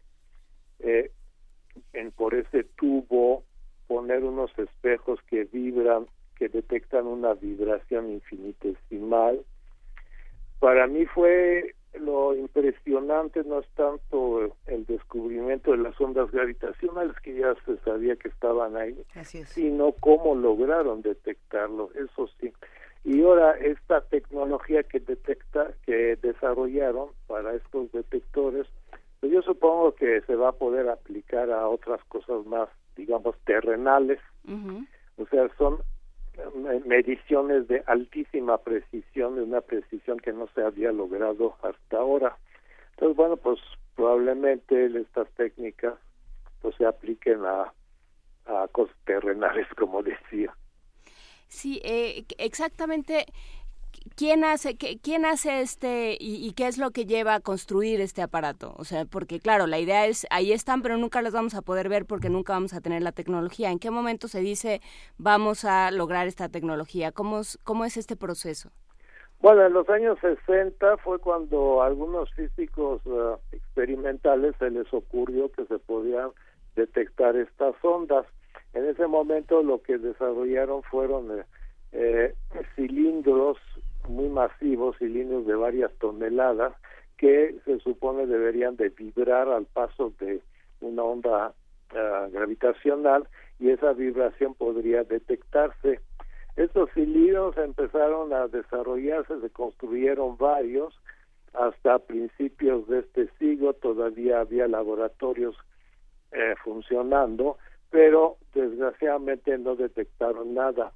eh, 0.81 1.11
en, 1.93 2.11
por 2.13 2.35
ese 2.35 2.65
tubo, 2.65 3.45
poner 3.87 4.25
unos 4.25 4.51
espejos 4.59 5.21
que 5.29 5.45
vibran, 5.45 6.07
que 6.37 6.49
detectan 6.49 7.07
una 7.07 7.35
vibración 7.35 8.11
infinitesimal, 8.11 9.45
para 10.59 10.87
mí 10.87 11.07
fue 11.07 11.75
lo 12.01 12.35
impresionante 12.35 13.45
no 13.45 13.61
es 13.61 13.69
tanto 13.75 14.57
el 14.67 14.87
descubrimiento 14.87 15.73
de 15.73 15.79
las 15.79 16.01
ondas 16.01 16.31
gravitacionales 16.31 17.15
que 17.21 17.35
ya 17.35 17.55
se 17.67 17.77
sabía 17.79 18.17
que 18.17 18.29
estaban 18.29 18.77
ahí, 18.77 18.97
sino 19.47 19.93
cómo 19.93 20.35
lograron 20.35 21.03
detectarlo, 21.03 21.91
eso 21.95 22.29
sí. 22.41 22.53
Y 23.05 23.23
ahora 23.23 23.53
esta 23.59 24.01
tecnología 24.03 24.83
que 24.85 25.01
detecta, 25.01 25.73
que 25.85 26.17
desarrollaron 26.17 27.09
para 27.27 27.55
estos 27.55 27.91
detectores, 27.93 28.67
pues 29.21 29.33
yo 29.33 29.43
supongo 29.43 29.95
que 29.95 30.21
se 30.23 30.37
va 30.37 30.51
a 30.51 30.53
poder 30.53 30.89
aplicar 30.89 31.51
a 31.51 31.69
otras 31.69 32.03
cosas 32.05 32.45
más, 32.47 32.69
digamos, 32.97 33.37
terrenales. 33.45 34.21
O 35.17 35.27
sea, 35.27 35.49
son 35.59 35.79
mediciones 36.87 37.69
de 37.69 37.83
altísima 37.87 38.59
precisión, 38.59 39.37
de 39.37 39.43
una 39.43 39.61
precisión 39.61 40.19
que 40.19 40.33
no 40.33 40.49
se 40.55 40.63
había 40.63 40.93
logrado 40.93 41.57
hasta 41.63 41.99
ahora. 41.99 42.37
Entonces, 42.93 43.17
bueno, 43.17 43.37
pues 43.37 43.59
probablemente 43.95 44.87
estas 44.87 45.29
técnicas 45.33 45.95
pues 46.61 46.77
se 46.77 46.87
apliquen 46.87 47.45
a, 47.45 47.73
a 48.47 48.69
cosas 48.69 48.97
terrenales, 49.05 49.67
como 49.77 50.03
decía. 50.03 50.55
Sí, 51.53 51.81
eh, 51.85 52.25
exactamente 52.39 53.27
¿quién 54.17 54.43
hace, 54.43 54.77
qué, 54.77 54.99
quién 54.99 55.27
hace 55.27 55.61
este 55.61 56.17
y, 56.19 56.53
qué 56.55 56.67
es 56.67 56.79
lo 56.79 56.91
que 56.93 57.05
lleva 57.05 57.35
a 57.35 57.41
construir 57.41 58.01
este 58.01 58.23
aparato? 58.23 58.73
O 58.79 58.85
sea, 58.85 59.05
porque 59.05 59.39
claro, 59.39 59.67
la 59.67 59.79
idea 59.79 60.07
es, 60.07 60.27
ahí 60.31 60.53
están, 60.53 60.81
pero 60.81 60.97
nunca 60.97 61.21
los 61.23 61.35
vamos 61.35 61.55
a 61.55 61.63
poder 61.63 61.91
ver 61.91 62.07
porque 62.07 62.31
nunca 62.31 62.55
vamos 62.55 62.73
a 62.73 62.81
tener 62.81 63.03
la 63.03 63.13
tecnología. 63.13 63.71
¿En 63.71 63.79
qué 63.79 63.91
momento 63.91 64.29
se 64.29 64.41
dice 64.41 64.81
vamos 65.19 65.67
a 65.67 65.91
lograr 65.91 66.27
esta 66.27 66.49
tecnología? 66.49 67.13
¿Cómo, 67.13 67.43
cómo 67.65 67.85
es 67.85 67.99
este 67.99 68.17
proceso? 68.17 68.71
Bueno, 69.41 69.67
en 69.67 69.75
los 69.75 69.89
años 69.91 70.19
60 70.21 70.97
fue 70.99 71.19
cuando 71.19 71.83
a 71.83 71.87
algunos 71.87 72.33
físicos 72.33 73.05
uh, 73.05 73.37
experimentales 73.51 74.55
se 74.59 74.71
les 74.71 74.93
ocurrió 74.95 75.51
que 75.53 75.67
se 75.67 75.79
podían 75.79 76.31
detectar 76.77 77.37
estas 77.37 77.75
ondas. 77.83 78.25
En 78.75 78.87
ese 78.87 79.07
momento 79.07 79.63
lo 79.63 79.83
que 79.83 79.99
desarrollaron 79.99 80.83
fueron 80.85 81.41
eh, 81.41 81.45
eh 81.93 82.35
cilindros 82.75 83.59
muy 84.09 84.29
masivos, 84.29 84.97
cilindros 84.99 85.47
de 85.47 85.55
varias 85.55 85.93
toneladas, 85.99 86.75
que 87.17 87.57
se 87.65 87.79
supone 87.81 88.27
deberían 88.27 88.77
de 88.77 88.89
vibrar 88.89 89.49
al 89.49 89.67
paso 89.67 90.13
de 90.19 90.41
una 90.81 91.05
onda 91.05 91.55
ah, 91.95 92.29
gravitacional 92.33 93.29
y 93.61 93.71
esa 93.71 93.93
vibración 93.93 94.55
podría 94.55 95.05
detectarse. 95.05 96.01
Estos 96.57 96.91
cilindros 96.93 97.57
empezaron 97.57 98.33
a 98.33 98.49
desarrollarse, 98.49 99.41
se 99.41 99.51
construyeron 99.51 100.37
varios, 100.37 100.95
hasta 101.55 101.99
principios 102.01 102.89
de 102.89 103.01
este 103.01 103.29
siglo 103.39 103.75
todavía 103.75 104.41
había 104.41 104.67
laboratorios 104.67 105.55
eh, 106.33 106.55
funcionando, 106.65 107.59
pero 107.93 108.39
desgraciadamente 108.55 109.57
no 109.59 109.77
detectaron 109.77 110.55
nada. 110.55 110.93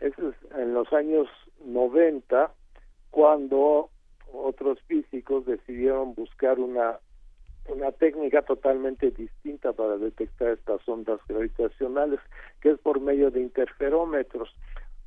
Eso 0.00 0.30
es 0.30 0.36
en 0.56 0.72
los 0.72 0.90
años 0.92 1.28
90 1.64 2.52
cuando 3.10 3.90
otros 4.32 4.80
físicos 4.86 5.44
decidieron 5.44 6.14
buscar 6.14 6.58
una 6.58 6.98
una 7.68 7.90
técnica 7.90 8.42
totalmente 8.42 9.10
distinta 9.10 9.72
para 9.72 9.98
detectar 9.98 10.50
estas 10.50 10.88
ondas 10.88 11.18
gravitacionales, 11.28 12.20
que 12.60 12.70
es 12.70 12.78
por 12.78 13.00
medio 13.00 13.32
de 13.32 13.40
interferómetros. 13.40 14.54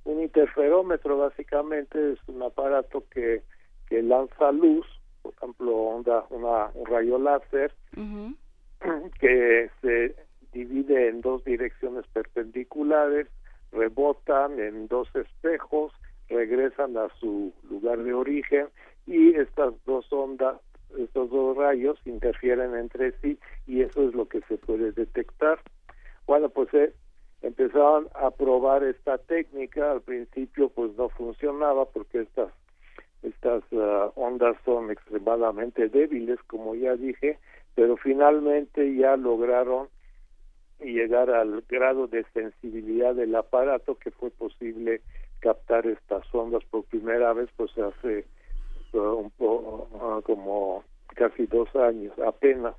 Un 0.03 0.21
interferómetro 0.21 1.17
básicamente 1.17 2.11
es 2.11 2.19
un 2.27 2.43
aparato 2.43 3.05
que, 3.11 3.43
que 3.87 4.03
lanza 4.03 4.51
luz, 4.51 4.85
por 5.21 5.33
ejemplo, 5.35 5.73
onda, 5.73 6.25
una, 6.31 6.69
un 6.73 6.85
rayo 6.85 7.17
láser, 7.17 7.73
que 9.21 9.69
se 9.81 10.15
divide 10.51 11.09
en 11.09 11.21
dos 11.21 11.43
direcciones 11.43 12.05
perpendiculares, 12.13 13.27
rebotan 13.71 14.59
en 14.59 14.87
dos 14.87 15.07
espejos, 15.15 15.93
regresan 16.27 16.97
a 16.97 17.09
su 17.19 17.53
lugar 17.69 18.03
de 18.03 18.13
origen 18.13 18.67
y 19.05 19.35
estas 19.35 19.73
dos 19.85 20.11
ondas, 20.11 20.57
estos 20.97 21.29
dos 21.29 21.57
rayos 21.57 21.99
interfieren 22.05 22.75
entre 22.75 23.11
sí 23.19 23.37
y 23.67 23.81
eso 23.81 24.07
es 24.07 24.13
lo 24.13 24.27
que 24.27 24.41
se 24.41 24.57
puede 24.57 24.91
detectar. 24.91 25.59
Bueno, 26.25 26.49
pues 26.49 26.73
eh, 26.73 26.93
empezaron 27.41 28.07
a 28.15 28.31
probar 28.31 28.83
esta 28.83 29.17
técnica, 29.17 29.91
al 29.91 30.01
principio 30.01 30.69
pues 30.69 30.95
no 30.97 31.09
funcionaba 31.09 31.85
porque 31.85 32.21
estas 32.21 32.51
estas 33.21 33.63
ah, 33.73 34.11
ondas 34.15 34.55
son 34.63 34.91
extremadamente 34.91 35.89
débiles, 35.89 36.39
como 36.47 36.75
ya 36.75 36.95
dije, 36.95 37.37
pero 37.75 37.97
finalmente 37.97 38.95
ya 38.95 39.17
lograron 39.17 39.89
llegar 40.79 41.29
al 41.29 41.63
grado 41.67 42.07
de 42.07 42.25
sensibilidad 42.33 43.15
del 43.15 43.35
aparato 43.35 43.95
que 43.95 44.11
fue 44.11 44.31
posible 44.31 45.01
captar 45.39 45.85
estas 45.87 46.23
ondas 46.33 46.63
por 46.69 46.83
primera 46.85 47.33
vez 47.33 47.49
pues 47.55 47.71
hace 47.77 48.25
uh, 48.93 49.29
poco 49.37 49.89
uh, 49.91 50.21
como 50.23 50.83
casi 51.15 51.45
dos 51.45 51.73
años 51.75 52.13
apenas 52.19 52.75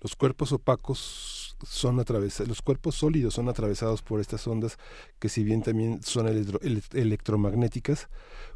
los 0.00 0.16
cuerpos 0.16 0.52
opacos 0.52 1.56
son 1.62 2.00
atravesados, 2.00 2.48
los 2.48 2.62
cuerpos 2.62 2.96
sólidos 2.96 3.34
son 3.34 3.48
atravesados 3.48 4.02
por 4.02 4.20
estas 4.20 4.46
ondas 4.48 4.78
que 5.20 5.28
si 5.28 5.44
bien 5.44 5.62
también 5.62 6.02
son 6.02 6.26
electromagnéticas, 6.26 8.08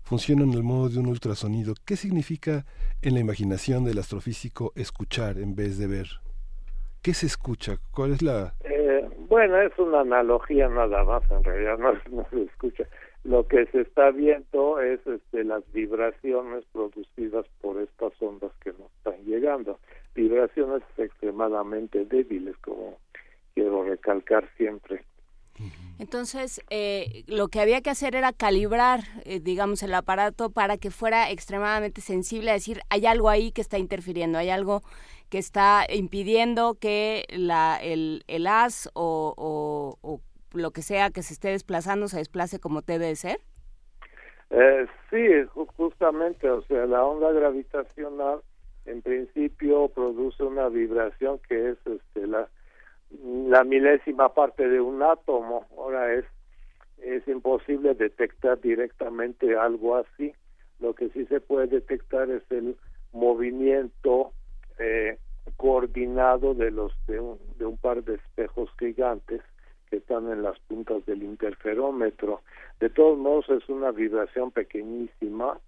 funcionan 0.02 0.52
al 0.52 0.64
modo 0.64 0.88
de 0.88 0.98
un 0.98 1.06
ultrasonido. 1.06 1.74
¿Qué 1.84 1.96
significa 1.96 2.66
en 3.02 3.14
la 3.14 3.20
imaginación 3.20 3.84
del 3.84 3.98
astrofísico 3.98 4.72
escuchar 4.74 5.38
en 5.38 5.54
vez 5.54 5.78
de 5.78 5.86
ver? 5.86 6.08
¿Qué 7.06 7.14
se 7.14 7.26
escucha? 7.26 7.76
¿Cuál 7.92 8.14
es 8.14 8.22
la...? 8.22 8.52
Eh, 8.64 9.08
bueno, 9.28 9.60
es 9.60 9.78
una 9.78 10.00
analogía 10.00 10.68
nada 10.68 11.04
más, 11.04 11.22
en 11.30 11.44
realidad 11.44 11.78
no, 12.10 12.26
se 12.30 12.42
escucha. 12.42 12.82
Lo 13.22 13.46
que 13.46 13.64
se 13.66 13.82
está 13.82 14.10
viendo 14.10 14.80
es 14.80 14.98
este, 15.06 15.44
las 15.44 15.62
vibraciones 15.72 16.64
producidas 16.72 17.46
por 17.60 17.80
estas 17.80 18.10
ondas 18.20 18.50
que 18.60 18.70
nos 18.70 18.90
están 18.96 19.24
llegando. 19.24 19.78
Vibraciones 20.16 20.82
extremadamente 20.96 22.06
débiles, 22.06 22.56
como 22.56 22.98
quiero 23.54 23.84
recalcar 23.84 24.50
siempre. 24.56 25.04
Entonces, 25.98 26.60
eh, 26.68 27.24
lo 27.26 27.48
que 27.48 27.60
había 27.60 27.80
que 27.80 27.90
hacer 27.90 28.16
era 28.16 28.32
calibrar, 28.32 29.04
eh, 29.24 29.40
digamos, 29.40 29.82
el 29.82 29.94
aparato 29.94 30.50
para 30.50 30.76
que 30.76 30.90
fuera 30.90 31.30
extremadamente 31.30 32.00
sensible 32.00 32.50
a 32.50 32.54
decir, 32.54 32.80
hay 32.90 33.06
algo 33.06 33.30
ahí 33.30 33.52
que 33.52 33.62
está 33.62 33.78
interfiriendo, 33.78 34.38
hay 34.38 34.50
algo 34.50 34.82
que 35.28 35.38
está 35.38 35.84
impidiendo 35.88 36.74
que 36.74 37.24
la, 37.30 37.78
el, 37.82 38.24
el 38.28 38.46
as 38.46 38.90
o, 38.94 39.98
o, 40.02 40.20
lo 40.52 40.70
que 40.70 40.82
sea 40.82 41.10
que 41.10 41.22
se 41.22 41.34
esté 41.34 41.48
desplazando 41.48 42.08
se 42.08 42.18
desplace 42.18 42.60
como 42.60 42.82
debe 42.82 43.06
de 43.06 43.16
ser? 43.16 43.40
Eh, 44.50 44.86
sí, 45.10 45.26
justamente, 45.76 46.48
o 46.48 46.62
sea, 46.62 46.86
la 46.86 47.04
onda 47.04 47.32
gravitacional 47.32 48.40
en 48.84 49.02
principio 49.02 49.88
produce 49.88 50.44
una 50.44 50.68
vibración 50.68 51.40
que 51.48 51.70
es 51.70 51.78
este, 51.86 52.26
la, 52.26 52.48
la 53.48 53.64
milésima 53.64 54.32
parte 54.32 54.68
de 54.68 54.80
un 54.80 55.02
átomo. 55.02 55.66
Ahora 55.76 56.14
es, 56.14 56.24
es 56.98 57.26
imposible 57.26 57.94
detectar 57.94 58.60
directamente 58.60 59.56
algo 59.56 59.96
así. 59.96 60.32
Lo 60.78 60.94
que 60.94 61.08
sí 61.10 61.26
se 61.26 61.40
puede 61.40 61.66
detectar 61.66 62.30
es 62.30 62.42
el 62.50 62.76
movimiento 63.12 64.32
eh, 64.78 65.18
coordinado 65.56 66.54
de 66.54 66.70
los 66.70 66.92
de 67.06 67.20
un, 67.20 67.38
de 67.58 67.66
un 67.66 67.76
par 67.78 68.02
de 68.04 68.14
espejos 68.14 68.70
gigantes 68.78 69.42
que 69.90 69.96
están 69.96 70.30
en 70.30 70.42
las 70.42 70.58
puntas 70.60 71.04
del 71.06 71.22
interferómetro. 71.22 72.42
De 72.80 72.90
todos 72.90 73.18
modos 73.18 73.48
es 73.50 73.68
una 73.68 73.92
vibración 73.92 74.50
pequeñísima 74.50 75.58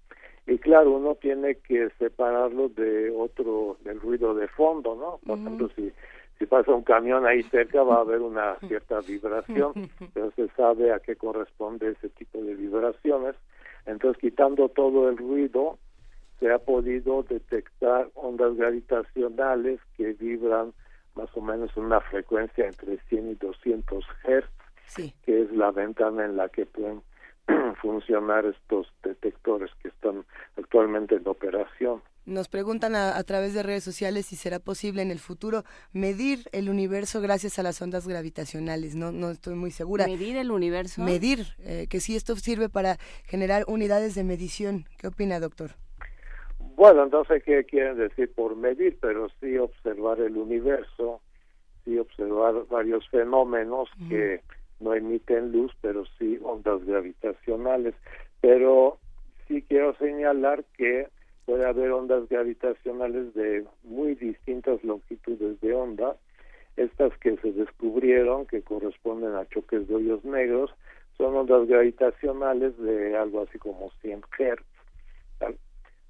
y 0.48 0.58
claro, 0.58 0.92
uno 0.92 1.14
tiene 1.14 1.56
que 1.56 1.90
separarlo 1.98 2.70
de 2.70 3.10
otro, 3.10 3.76
del 3.84 4.00
ruido 4.00 4.34
de 4.34 4.48
fondo, 4.48 4.96
¿no? 4.96 5.20
Por 5.26 5.38
ejemplo, 5.38 5.68
si, 5.76 5.92
si 6.38 6.46
pasa 6.46 6.72
un 6.72 6.84
camión 6.84 7.26
ahí 7.26 7.42
cerca 7.44 7.82
va 7.82 7.96
a 7.96 8.00
haber 8.00 8.22
una 8.22 8.56
cierta 8.66 9.00
vibración, 9.00 9.90
pero 10.14 10.30
se 10.30 10.48
sabe 10.56 10.90
a 10.92 11.00
qué 11.00 11.16
corresponde 11.16 11.90
ese 11.90 12.08
tipo 12.08 12.40
de 12.42 12.54
vibraciones. 12.54 13.36
Entonces, 13.84 14.18
quitando 14.20 14.70
todo 14.70 15.10
el 15.10 15.18
ruido, 15.18 15.78
se 16.40 16.52
ha 16.52 16.58
podido 16.58 17.22
detectar 17.24 18.08
ondas 18.14 18.56
gravitacionales 18.56 19.80
que 19.96 20.12
vibran 20.12 20.72
más 21.14 21.28
o 21.34 21.40
menos 21.40 21.76
una 21.76 22.00
frecuencia 22.00 22.66
entre 22.66 22.98
100 23.08 23.30
y 23.30 23.34
200 23.34 24.04
Hz, 24.24 25.12
que 25.24 25.42
es 25.42 25.50
la 25.52 25.72
ventana 25.72 26.24
en 26.24 26.36
la 26.36 26.48
que 26.48 26.64
pueden 26.64 27.02
funcionar 27.82 28.46
estos 28.46 28.92
detectores 29.02 29.70
que 29.82 29.88
están 29.88 30.24
actualmente 30.56 31.16
en 31.16 31.26
operación. 31.26 32.02
Nos 32.24 32.48
preguntan 32.48 32.94
a, 32.94 33.22
través 33.24 33.54
de 33.54 33.62
redes 33.62 33.82
sociales 33.82 34.26
si 34.26 34.36
será 34.36 34.58
posible 34.58 35.00
en 35.00 35.10
el 35.10 35.18
futuro 35.18 35.64
medir 35.94 36.40
el 36.52 36.68
universo 36.68 37.22
gracias 37.22 37.58
a 37.58 37.62
las 37.62 37.80
ondas 37.80 38.06
gravitacionales. 38.06 38.94
No, 38.94 39.12
no 39.12 39.30
estoy 39.30 39.54
muy 39.54 39.70
segura. 39.70 40.06
¿Medir 40.06 40.36
el 40.36 40.50
universo? 40.50 41.02
Medir, 41.02 41.46
eh, 41.60 41.86
que 41.88 42.00
si 42.00 42.16
esto 42.16 42.36
sirve 42.36 42.68
para 42.68 42.98
generar 43.24 43.64
unidades 43.66 44.14
de 44.14 44.24
medición. 44.24 44.84
¿Qué 44.98 45.06
opina, 45.06 45.40
doctor? 45.40 45.70
Bueno, 46.78 47.02
entonces, 47.02 47.42
¿qué 47.42 47.64
quieren 47.64 47.98
decir 47.98 48.32
por 48.32 48.54
medir? 48.54 48.98
Pero 49.00 49.26
sí 49.40 49.58
observar 49.58 50.20
el 50.20 50.36
universo, 50.36 51.20
sí 51.84 51.98
observar 51.98 52.54
varios 52.70 53.04
fenómenos 53.08 53.88
que 54.08 54.42
no 54.78 54.94
emiten 54.94 55.50
luz, 55.50 55.72
pero 55.80 56.04
sí 56.16 56.38
ondas 56.40 56.84
gravitacionales. 56.86 57.96
Pero 58.40 58.98
sí 59.48 59.64
quiero 59.68 59.96
señalar 59.96 60.62
que 60.76 61.08
puede 61.46 61.66
haber 61.66 61.90
ondas 61.90 62.28
gravitacionales 62.28 63.34
de 63.34 63.64
muy 63.82 64.14
distintas 64.14 64.84
longitudes 64.84 65.60
de 65.60 65.74
onda. 65.74 66.14
Estas 66.76 67.10
que 67.18 67.38
se 67.38 67.50
descubrieron, 67.54 68.46
que 68.46 68.62
corresponden 68.62 69.34
a 69.34 69.48
choques 69.48 69.88
de 69.88 69.96
hoyos 69.96 70.24
negros, 70.24 70.70
son 71.16 71.34
ondas 71.34 71.66
gravitacionales 71.66 72.78
de 72.78 73.16
algo 73.16 73.42
así 73.42 73.58
como 73.58 73.90
100 74.00 74.20
Hz 74.20 74.78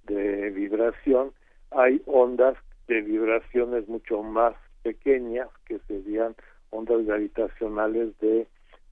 de 0.09 0.51
vibración, 0.51 1.33
hay 1.71 2.03
ondas 2.07 2.57
de 2.87 3.03
vibraciones 3.03 3.89
mucho 3.89 4.23
más 4.23 4.55
pequeñas 4.83 5.49
que 5.67 5.79
serían 5.87 6.35
ondas 6.71 7.05
gravitacionales 7.07 8.19
de 8.21 8.47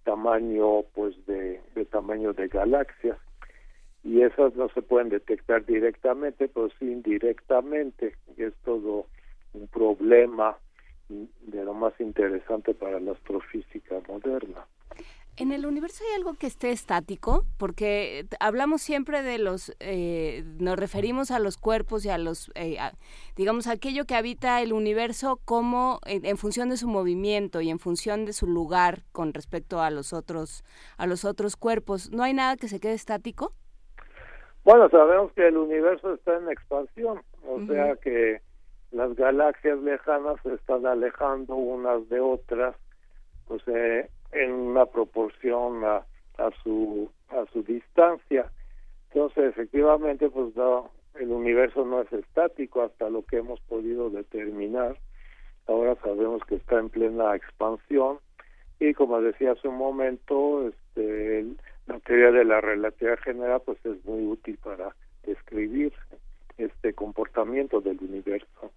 tamaño 0.05 0.83
pues 0.94 1.14
de, 1.26 1.61
de 1.74 1.85
tamaño 1.87 2.33
de 2.33 2.48
galaxias 2.48 3.18
y 4.05 4.22
esas 4.22 4.55
no 4.55 4.68
se 4.68 4.83
pueden 4.83 5.09
detectar 5.09 5.64
directamente 5.64 6.48
pero 6.48 6.68
sí 6.79 6.92
indirectamente. 6.92 8.14
Y 8.37 8.44
es 8.44 8.55
todo 8.64 9.07
un 9.55 9.66
problema 9.68 10.57
de 11.09 11.64
lo 11.64 11.74
más 11.74 11.98
interesante 12.00 12.75
para 12.75 13.00
la 13.00 13.12
astrofísica 13.12 14.00
moderna 14.08 14.67
¿En 15.39 15.53
el 15.53 15.67
universo 15.67 16.03
hay 16.09 16.17
algo 16.17 16.33
que 16.35 16.47
esté 16.47 16.71
estático? 16.71 17.45
Porque 17.59 18.25
hablamos 18.41 18.81
siempre 18.81 19.23
de 19.23 19.37
los, 19.37 19.77
eh, 19.81 20.45
nos 20.59 20.79
referimos 20.79 21.31
a 21.31 21.39
los 21.39 21.59
cuerpos 21.59 22.07
y 22.07 22.09
a 22.09 22.17
los, 22.17 22.51
eh, 22.55 22.79
digamos, 23.37 23.67
aquello 23.67 24.07
que 24.07 24.15
habita 24.15 24.63
el 24.63 24.73
universo 24.73 25.39
como 25.45 26.01
en, 26.07 26.39
función 26.39 26.71
de 26.71 26.79
su 26.79 26.89
movimiento 26.89 27.61
y 27.61 27.69
en 27.69 27.79
función 27.79 28.25
de 28.25 28.33
su 28.33 28.47
lugar 28.47 29.03
con 29.13 29.35
respecto 29.35 29.83
a 29.83 29.91
los 29.91 30.15
otros, 30.15 30.65
a 30.97 31.07
los 31.07 31.27
otros 31.27 31.57
cuerpos. 31.57 32.11
¿No 32.13 32.23
hay 32.23 32.33
nada 32.33 32.57
que 32.57 32.69
se 32.69 32.81
quede 32.81 32.95
estático? 32.95 33.53
Bueno, 34.65 34.89
sabemos 34.89 35.33
que 35.33 35.49
el 35.49 35.59
universo 35.59 36.15
está 36.15 36.39
en 36.39 36.49
expansión, 36.49 37.21
o 37.47 37.61
sea 37.67 37.97
que 37.97 38.41
las 38.91 39.15
galaxias 39.15 39.79
lejanas 39.81 40.37
se 40.43 40.55
están 40.55 40.87
alejando 40.87 41.55
unas 41.57 42.09
de 42.09 42.21
otras, 42.21 42.75
pues 43.47 43.63
eh, 43.69 44.11
en 44.33 44.52
una 44.52 44.87
proporción 44.87 45.85
a, 45.85 46.06
a 46.38 46.50
su 46.62 47.10
a 47.31 47.44
su 47.52 47.62
distancia. 47.62 48.50
Entonces 49.08 49.50
efectivamente 49.50 50.29
pues 50.31 50.54
no 50.56 50.90
el 51.14 51.31
universo 51.31 51.85
no 51.85 52.02
es 52.02 52.12
estático 52.12 52.83
hasta 52.83 53.08
lo 53.08 53.22
que 53.22 53.38
hemos 53.38 53.60
podido 53.60 54.10
determinar. 54.10 54.98
Ahora 55.66 55.96
sabemos 56.02 56.42
que 56.44 56.56
está 56.56 56.79
en 56.79 56.90
plena 56.90 57.35
expansión. 57.35 58.18
Y 58.79 58.92
como 58.92 59.20
decía 59.22 59.52
hace 59.52 59.68
un 59.68 59.79
momento 59.79 60.68
este 60.68 61.46
la 61.87 61.98
teoría 62.00 62.33
de 62.33 62.44
la 62.44 62.60
relatividad 62.60 63.18
general 63.20 63.62
pues 63.64 63.79
es 63.85 64.04
muy 64.04 64.27
útil 64.27 64.58
para 64.62 64.94
describir 65.24 65.92
este 66.58 66.92
comportamiento 66.94 67.77
comportamiento 67.77 67.81
del 67.81 67.98
universo. 68.00 68.72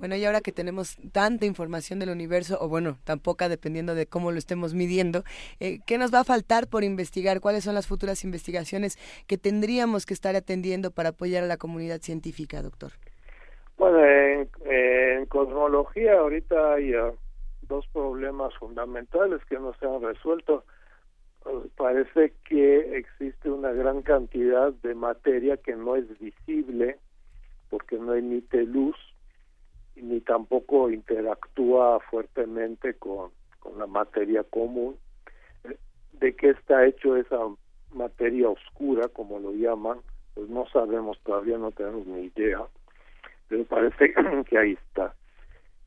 Bueno, 0.00 0.16
y 0.16 0.24
ahora 0.24 0.40
que 0.40 0.50
tenemos 0.50 0.96
tanta 1.12 1.44
información 1.44 1.98
del 1.98 2.08
universo, 2.08 2.56
o 2.58 2.68
bueno, 2.68 2.96
tan 3.04 3.20
poca 3.20 3.50
dependiendo 3.50 3.94
de 3.94 4.06
cómo 4.06 4.32
lo 4.32 4.38
estemos 4.38 4.72
midiendo, 4.72 5.24
eh, 5.60 5.80
¿qué 5.86 5.98
nos 5.98 6.12
va 6.12 6.20
a 6.20 6.24
faltar 6.24 6.68
por 6.68 6.84
investigar? 6.84 7.42
¿Cuáles 7.42 7.64
son 7.64 7.74
las 7.74 7.86
futuras 7.86 8.24
investigaciones 8.24 8.96
que 9.26 9.36
tendríamos 9.36 10.06
que 10.06 10.14
estar 10.14 10.36
atendiendo 10.36 10.90
para 10.90 11.10
apoyar 11.10 11.44
a 11.44 11.46
la 11.46 11.58
comunidad 11.58 12.00
científica, 12.00 12.62
doctor? 12.62 12.92
Bueno, 13.76 14.02
en, 14.02 15.26
cosmología 15.26 16.18
ahorita 16.18 16.74
hay 16.74 16.94
uh, 16.94 17.14
dos 17.68 17.86
problemas 17.92 18.54
fundamentales 18.56 19.44
que 19.50 19.58
no 19.58 19.74
se 19.74 19.84
han 19.84 20.00
resuelto. 20.00 20.64
Uh, 21.44 21.68
parece 21.76 22.32
que 22.48 22.96
existe 22.96 23.50
una 23.50 23.72
gran 23.72 24.00
cantidad 24.00 24.72
de 24.72 24.94
materia 24.94 25.58
que 25.58 25.76
no 25.76 25.94
es 25.94 26.18
visible 26.18 26.96
porque 27.68 27.98
no 27.98 28.14
emite 28.14 28.64
luz 28.64 28.96
ni 29.96 30.20
tampoco 30.20 30.90
interactúa 30.90 32.00
fuertemente 32.10 32.94
con, 32.94 33.30
con 33.58 33.78
la 33.78 33.86
materia 33.86 34.42
común. 34.44 34.96
¿De 36.12 36.34
qué 36.34 36.50
está 36.50 36.86
hecho 36.86 37.16
esa 37.16 37.38
materia 37.92 38.48
oscura, 38.48 39.08
como 39.08 39.38
lo 39.38 39.52
llaman? 39.52 39.98
Pues 40.34 40.48
no 40.48 40.66
sabemos, 40.68 41.18
todavía 41.22 41.58
no 41.58 41.70
tenemos 41.72 42.06
ni 42.06 42.26
idea, 42.26 42.62
pero 43.48 43.64
parece 43.64 44.14
que 44.48 44.58
ahí 44.58 44.72
está. 44.72 45.14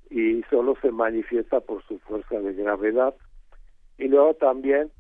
Y 0.09 0.43
solo 0.49 0.75
se 0.81 0.91
manifiesta 0.91 1.59
por 1.59 1.83
su 1.85 1.97
fuerza 1.99 2.39
de 2.39 2.53
gravedad. 2.53 3.15
Y 3.97 4.07
luego 4.07 4.33
también 4.35 4.91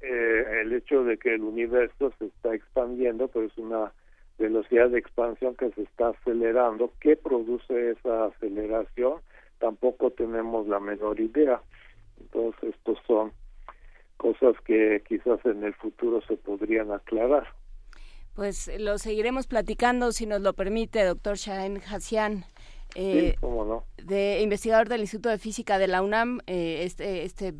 eh, 0.00 0.60
el 0.62 0.72
hecho 0.72 1.04
de 1.04 1.16
que 1.16 1.34
el 1.34 1.42
universo 1.42 2.12
se 2.18 2.26
está 2.26 2.54
expandiendo, 2.54 3.28
pero 3.28 3.46
es 3.46 3.56
una 3.56 3.92
velocidad 4.38 4.90
de 4.90 4.98
expansión 4.98 5.54
que 5.56 5.70
se 5.72 5.82
está 5.82 6.08
acelerando. 6.08 6.92
¿Qué 7.00 7.16
produce 7.16 7.90
esa 7.90 8.26
aceleración? 8.26 9.20
Tampoco 9.58 10.10
tenemos 10.10 10.66
la 10.66 10.80
menor 10.80 11.20
idea. 11.20 11.60
Entonces, 12.20 12.74
estos 12.74 12.98
son 13.06 13.32
cosas 14.16 14.54
que 14.64 15.02
quizás 15.08 15.44
en 15.44 15.64
el 15.64 15.74
futuro 15.74 16.20
se 16.28 16.36
podrían 16.36 16.92
aclarar. 16.92 17.46
Pues 18.34 18.70
lo 18.78 18.98
seguiremos 18.98 19.46
platicando, 19.46 20.12
si 20.12 20.26
nos 20.26 20.40
lo 20.40 20.54
permite, 20.54 21.04
doctor 21.04 21.36
Shahen 21.36 21.78
Hassian. 21.78 22.44
Eh, 22.94 23.36
cómo 23.40 23.64
no. 23.64 23.84
de 24.04 24.42
investigador 24.42 24.88
del 24.88 25.00
Instituto 25.00 25.30
de 25.30 25.38
Física 25.38 25.78
de 25.78 25.88
la 25.88 26.02
UNAM, 26.02 26.40
eh, 26.46 26.82
este, 26.84 27.24
este 27.24 27.54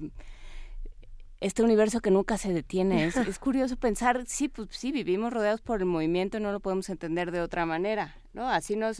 este 1.43 1.62
universo 1.62 2.01
que 2.01 2.11
nunca 2.11 2.38
se 2.38 2.53
detiene. 2.53 3.05
Es, 3.05 3.16
es, 3.28 3.38
curioso 3.38 3.76
pensar, 3.76 4.24
sí, 4.26 4.49
pues 4.49 4.68
sí, 4.70 4.93
vivimos 4.93 5.32
rodeados 5.32 5.61
por 5.61 5.80
el 5.80 5.86
movimiento 5.86 6.38
y 6.38 6.40
no 6.40 6.53
lo 6.53 6.61
podemos 6.61 6.88
entender 6.88 7.30
de 7.30 7.40
otra 7.40 7.66
manera, 7.66 8.14
¿no? 8.32 8.49
Así 8.49 8.76
no, 8.76 8.88
o 8.88 8.95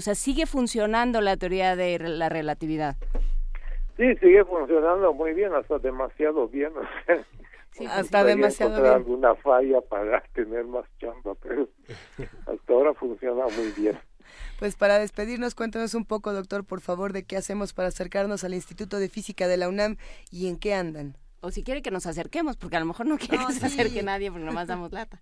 sea, 0.00 0.14
sigue 0.14 0.46
funcionando 0.46 1.20
la 1.20 1.36
teoría 1.36 1.76
de 1.76 1.98
la 1.98 2.28
relatividad. 2.28 2.96
Sí, 3.96 4.14
sigue 4.16 4.44
funcionando 4.44 5.12
muy 5.12 5.34
bien, 5.34 5.54
hasta 5.54 5.78
demasiado 5.78 6.48
bien. 6.48 6.72
sí, 7.70 7.86
hasta 7.86 8.24
demasiado 8.24 8.82
bien. 8.82 8.92
alguna 8.92 9.34
falla 9.36 9.80
para 9.82 10.20
tener 10.34 10.64
más 10.64 10.84
chamba, 10.98 11.34
pero 11.40 11.68
hasta 12.46 12.72
ahora 12.72 12.92
funciona 12.94 13.44
muy 13.56 13.72
bien. 13.76 13.98
Pues 14.58 14.76
para 14.76 14.98
despedirnos, 14.98 15.54
cuéntanos 15.54 15.94
un 15.94 16.06
poco, 16.06 16.32
doctor, 16.32 16.64
por 16.64 16.80
favor, 16.80 17.12
de 17.12 17.24
qué 17.24 17.36
hacemos 17.36 17.72
para 17.72 17.88
acercarnos 17.88 18.44
al 18.44 18.54
Instituto 18.54 18.98
de 18.98 19.08
Física 19.08 19.48
de 19.48 19.56
la 19.58 19.68
UNAM 19.68 19.96
y 20.30 20.48
en 20.48 20.58
qué 20.58 20.74
andan 20.74 21.16
o 21.44 21.50
si 21.50 21.62
quiere 21.62 21.82
que 21.82 21.90
nos 21.90 22.06
acerquemos, 22.06 22.56
porque 22.56 22.76
a 22.76 22.80
lo 22.80 22.86
mejor 22.86 23.06
no 23.06 23.18
quiere 23.18 23.44
que 23.46 23.52
se 23.52 23.66
acerque 23.66 24.02
nadie, 24.02 24.30
porque 24.30 24.46
nomás 24.46 24.66
damos 24.66 24.92
lata. 24.92 25.20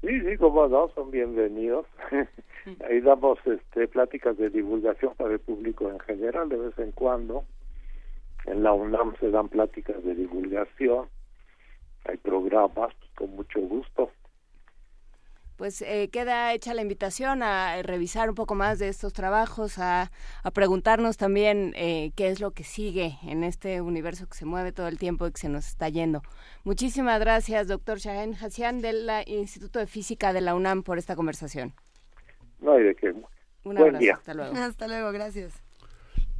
Sí, 0.00 0.20
sí, 0.22 0.36
como 0.38 0.66
no, 0.66 0.88
son 0.94 1.10
bienvenidos. 1.10 1.86
Ahí 2.88 3.00
damos 3.00 3.38
este, 3.44 3.86
pláticas 3.88 4.36
de 4.38 4.48
divulgación 4.48 5.14
para 5.16 5.34
el 5.34 5.40
público 5.40 5.90
en 5.90 6.00
general, 6.00 6.48
de 6.48 6.56
vez 6.56 6.78
en 6.78 6.92
cuando. 6.92 7.44
En 8.46 8.62
la 8.62 8.72
UNAM 8.72 9.14
se 9.20 9.30
dan 9.30 9.48
pláticas 9.50 10.02
de 10.02 10.14
divulgación, 10.14 11.08
hay 12.06 12.16
programas, 12.16 12.94
con 13.14 13.36
mucho 13.36 13.60
gusto 13.60 14.10
pues 15.60 15.82
eh, 15.82 16.08
queda 16.10 16.54
hecha 16.54 16.72
la 16.72 16.80
invitación 16.80 17.42
a 17.42 17.82
revisar 17.82 18.30
un 18.30 18.34
poco 18.34 18.54
más 18.54 18.78
de 18.78 18.88
estos 18.88 19.12
trabajos, 19.12 19.78
a, 19.78 20.10
preguntarnos 20.54 21.18
también 21.18 21.74
eh, 21.76 22.12
qué 22.16 22.28
es 22.28 22.40
lo 22.40 22.52
que 22.52 22.64
sigue 22.64 23.18
en 23.24 23.44
este 23.44 23.82
universo 23.82 24.26
que 24.26 24.38
se 24.38 24.46
mueve 24.46 24.72
todo 24.72 24.88
el 24.88 24.98
tiempo 24.98 25.26
y 25.26 25.32
que 25.32 25.38
se 25.38 25.50
nos 25.50 25.66
está 25.66 25.90
yendo. 25.90 26.22
Muchísimas 26.64 27.20
gracias, 27.20 27.68
doctor 27.68 27.98
Shahen 27.98 28.36
Hassian 28.36 28.80
del 28.80 29.06
Instituto 29.26 29.80
de 29.80 29.86
Física 29.86 30.32
de 30.32 30.40
la 30.40 30.54
UNAM 30.54 30.82
por 30.82 30.96
esta 30.96 31.14
conversación. 31.14 31.74
No 32.60 32.72
hay 32.72 32.84
de 32.84 32.94
qué. 32.94 33.14
Un 33.64 33.76
abrazo, 33.76 34.14
hasta 34.14 34.32
luego. 34.32 34.56
Hasta 34.56 34.88
luego, 34.88 35.12
gracias. 35.12 35.62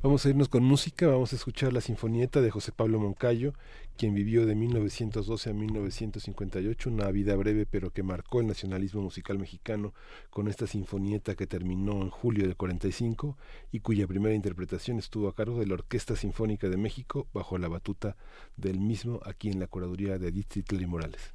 Vamos 0.03 0.25
a 0.25 0.31
irnos 0.31 0.49
con 0.49 0.65
música, 0.65 1.09
vamos 1.09 1.35
a 1.35 1.37
escuchar 1.37 1.75
la 1.75 1.83
Sinfonieta 1.83 2.41
de 2.41 2.51
José 2.51 2.73
Pablo 2.73 2.99
Moncayo, 2.99 3.53
quien 3.99 4.15
vivió 4.15 4.47
de 4.47 4.55
1912 4.55 5.51
a 5.51 5.53
1958, 5.53 6.89
una 6.89 7.11
vida 7.11 7.37
breve 7.37 7.67
pero 7.67 7.91
que 7.91 8.03
marcó 8.03 8.41
el 8.41 8.47
nacionalismo 8.47 9.03
musical 9.03 9.39
mexicano 9.39 9.93
con 10.31 10.49
esta 10.49 10.67
Sinfonieta 10.67 11.35
que 11.35 11.47
terminó 11.47 12.01
en 12.01 12.09
julio 12.09 12.45
del 12.47 12.57
45 12.57 13.37
y 13.73 13.81
cuya 13.81 14.07
primera 14.07 14.35
interpretación 14.35 14.99
estuvo 14.99 15.29
a 15.29 15.35
cargo 15.35 15.61
de 15.61 15.67
la 15.67 15.75
Orquesta 15.75 16.17
Sinfónica 16.17 16.71
de 16.71 16.79
México 16.79 17.27
bajo 17.35 17.59
la 17.59 17.69
batuta 17.69 18.17
del 18.57 18.81
mismo 18.81 19.21
aquí 19.27 19.51
en 19.51 19.61
la 19.61 19.67
curaduría 19.67 20.17
de 20.19 20.29
Edith 20.29 20.57
Hitler 20.57 20.81
y 20.81 20.87
Morales. 20.87 21.35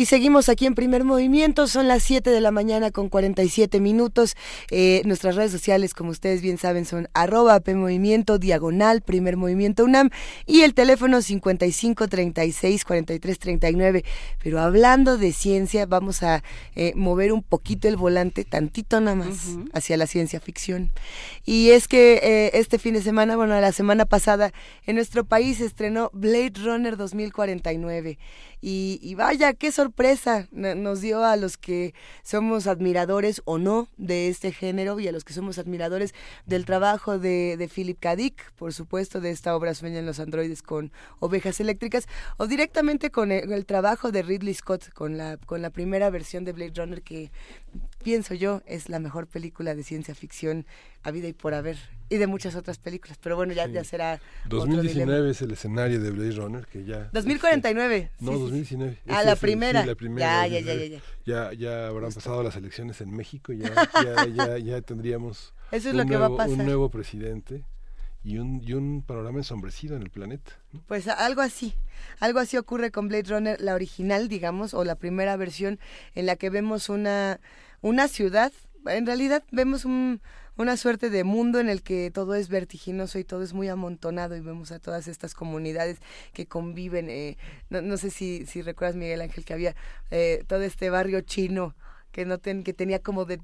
Y 0.00 0.06
seguimos 0.06 0.48
aquí 0.48 0.64
en 0.64 0.74
primer 0.74 1.04
movimiento, 1.04 1.66
son 1.66 1.86
las 1.86 2.02
7 2.04 2.30
de 2.30 2.40
la 2.40 2.50
mañana 2.50 2.90
con 2.90 3.10
47 3.10 3.80
minutos. 3.80 4.34
Eh, 4.70 5.02
nuestras 5.04 5.36
redes 5.36 5.52
sociales, 5.52 5.92
como 5.92 6.08
ustedes 6.08 6.40
bien 6.40 6.56
saben, 6.56 6.86
son 6.86 7.10
arroba 7.12 7.60
PMovimiento, 7.60 8.38
diagonal, 8.38 9.02
primer 9.02 9.36
movimiento 9.36 9.84
UNAM 9.84 10.08
y 10.46 10.62
el 10.62 10.72
teléfono 10.72 11.20
55 11.20 12.08
36 12.08 12.84
43 12.86 13.38
39. 13.38 14.04
Pero 14.42 14.60
hablando 14.60 15.18
de 15.18 15.32
ciencia, 15.32 15.84
vamos 15.84 16.22
a 16.22 16.42
eh, 16.76 16.94
mover 16.96 17.30
un 17.30 17.42
poquito 17.42 17.86
el 17.86 17.98
volante, 17.98 18.46
tantito 18.46 19.02
nada 19.02 19.16
más, 19.16 19.58
hacia 19.74 19.98
la 19.98 20.06
ciencia 20.06 20.40
ficción. 20.40 20.90
Y 21.44 21.72
es 21.72 21.88
que 21.88 22.20
eh, 22.22 22.52
este 22.54 22.78
fin 22.78 22.94
de 22.94 23.02
semana, 23.02 23.36
bueno, 23.36 23.60
la 23.60 23.72
semana 23.72 24.06
pasada, 24.06 24.54
en 24.86 24.94
nuestro 24.94 25.24
país 25.24 25.58
se 25.58 25.66
estrenó 25.66 26.08
Blade 26.14 26.54
Runner 26.64 26.96
2049. 26.96 28.16
Y, 28.62 29.14
vaya, 29.14 29.54
qué 29.54 29.72
sorpresa 29.72 29.89
nos 30.52 31.00
dio 31.00 31.24
a 31.24 31.36
los 31.36 31.56
que 31.56 31.94
somos 32.22 32.66
admiradores 32.66 33.42
o 33.44 33.58
no 33.58 33.88
de 33.96 34.28
este 34.28 34.52
género 34.52 35.00
y 35.00 35.08
a 35.08 35.12
los 35.12 35.24
que 35.24 35.32
somos 35.32 35.58
admiradores 35.58 36.14
del 36.46 36.64
trabajo 36.64 37.18
de, 37.18 37.56
de 37.56 37.68
Philip 37.68 37.98
K. 37.98 38.10
Por 38.56 38.72
supuesto, 38.72 39.20
de 39.20 39.30
esta 39.30 39.54
obra 39.54 39.74
Sueñan 39.74 40.06
los 40.06 40.20
androides 40.20 40.62
con 40.62 40.92
ovejas 41.20 41.60
eléctricas, 41.60 42.06
o 42.36 42.46
directamente 42.46 43.10
con 43.10 43.32
el, 43.32 43.52
el, 43.52 43.66
trabajo 43.66 44.10
de 44.10 44.22
Ridley 44.22 44.54
Scott, 44.54 44.92
con 44.92 45.16
la, 45.16 45.36
con 45.36 45.62
la 45.62 45.70
primera 45.70 46.10
versión 46.10 46.44
de 46.44 46.52
Blade 46.52 46.72
Runner 46.74 47.02
que 47.02 47.30
pienso 48.02 48.34
yo 48.34 48.62
es 48.66 48.88
la 48.88 48.98
mejor 48.98 49.26
película 49.26 49.74
de 49.74 49.82
ciencia 49.82 50.14
ficción 50.14 50.66
a 51.02 51.10
vida 51.10 51.28
y 51.28 51.32
por 51.32 51.54
haber 51.54 51.76
y 52.08 52.16
de 52.16 52.26
muchas 52.26 52.56
otras 52.56 52.78
películas, 52.78 53.18
pero 53.22 53.36
bueno, 53.36 53.52
ya, 53.52 53.68
ya 53.68 53.84
será 53.84 54.20
2019 54.48 55.30
es 55.30 55.42
el 55.42 55.52
escenario 55.52 56.00
de 56.00 56.10
Blade 56.10 56.32
Runner 56.32 56.66
que 56.66 56.84
ya 56.84 57.08
2049. 57.12 57.96
Este, 57.96 58.24
no, 58.24 58.32
2019. 58.32 58.98
Ah, 59.08 59.22
la 59.22 59.36
primera. 59.36 59.86
la 59.86 59.94
primera. 59.94 60.48
Ya, 60.48 60.60
ya, 60.60 60.74
ya, 60.74 60.74
ya, 60.74 61.00
ya. 61.24 61.52
Ya, 61.52 61.86
habrán 61.86 62.12
pasado 62.12 62.42
las 62.42 62.56
elecciones 62.56 63.00
en 63.00 63.14
México, 63.14 63.52
ya 63.52 63.72
ya, 64.34 64.58
ya, 64.58 64.80
tendríamos 64.82 65.54
Eso 65.70 65.90
es 65.90 65.94
lo 65.94 66.04
que 66.04 66.16
va 66.16 66.26
a 66.26 66.36
pasar. 66.36 66.58
un 66.58 66.64
nuevo 66.64 66.90
presidente 66.90 67.64
y 68.22 68.38
un, 68.38 68.62
y 68.64 68.74
un 68.74 69.02
panorama 69.02 69.38
ensombrecido 69.38 69.96
en 69.96 70.02
el 70.02 70.10
planeta. 70.10 70.52
Pues 70.86 71.08
algo 71.08 71.40
así, 71.40 71.74
algo 72.18 72.38
así 72.38 72.56
ocurre 72.56 72.90
con 72.90 73.08
Blade 73.08 73.28
Runner, 73.28 73.60
la 73.60 73.74
original, 73.74 74.28
digamos, 74.28 74.74
o 74.74 74.84
la 74.84 74.94
primera 74.94 75.36
versión 75.36 75.78
en 76.14 76.26
la 76.26 76.36
que 76.36 76.50
vemos 76.50 76.88
una, 76.88 77.40
una 77.80 78.08
ciudad, 78.08 78.52
en 78.86 79.06
realidad 79.06 79.42
vemos 79.50 79.84
un, 79.84 80.20
una 80.56 80.76
suerte 80.76 81.08
de 81.08 81.24
mundo 81.24 81.60
en 81.60 81.68
el 81.68 81.82
que 81.82 82.10
todo 82.10 82.34
es 82.34 82.48
vertiginoso 82.48 83.18
y 83.18 83.24
todo 83.24 83.42
es 83.42 83.54
muy 83.54 83.68
amontonado 83.68 84.36
y 84.36 84.40
vemos 84.40 84.72
a 84.72 84.78
todas 84.78 85.08
estas 85.08 85.34
comunidades 85.34 85.98
que 86.32 86.46
conviven. 86.46 87.08
Eh, 87.08 87.38
no, 87.70 87.80
no, 87.80 87.96
sé 87.96 88.10
si, 88.10 88.44
si 88.46 88.62
recuerdas, 88.62 88.96
Miguel 88.96 89.22
Ángel, 89.22 89.44
que 89.44 89.54
había 89.54 89.74
eh, 90.10 90.44
todo 90.46 90.62
este 90.62 90.90
barrio 90.90 91.22
chino 91.22 91.74
que 92.12 92.24
no 92.24 92.38
ten, 92.38 92.64
que 92.64 92.72
tenía 92.72 93.00
como 93.00 93.24
de 93.24 93.38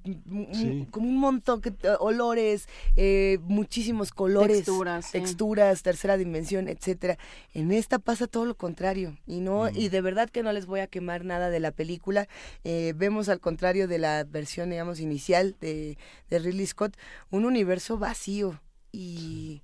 como 0.90 1.08
un 1.08 1.18
montón 1.18 1.60
de 1.60 1.74
olores 2.00 2.68
eh, 2.96 3.38
muchísimos 3.42 4.10
colores 4.10 4.58
texturas, 4.58 5.12
texturas 5.12 5.82
tercera 5.82 6.16
dimensión 6.16 6.68
etcétera. 6.68 7.18
En 7.54 7.72
esta 7.72 7.98
pasa 7.98 8.26
todo 8.26 8.44
lo 8.44 8.56
contrario 8.56 9.16
y 9.26 9.40
no 9.40 9.68
y 9.68 9.88
de 9.88 10.00
verdad 10.00 10.30
que 10.30 10.42
no 10.42 10.52
les 10.52 10.66
voy 10.66 10.80
a 10.80 10.86
quemar 10.86 11.24
nada 11.24 11.50
de 11.50 11.60
la 11.60 11.70
película. 11.70 12.28
Eh, 12.64 12.92
vemos 12.96 13.28
al 13.28 13.40
contrario 13.40 13.88
de 13.88 13.98
la 13.98 14.24
versión 14.24 14.70
digamos 14.70 15.00
inicial 15.00 15.56
de, 15.60 15.98
de 16.30 16.38
Ridley 16.38 16.66
Scott 16.66 16.96
un 17.30 17.44
universo 17.44 17.98
vacío 17.98 18.60
y 18.92 19.62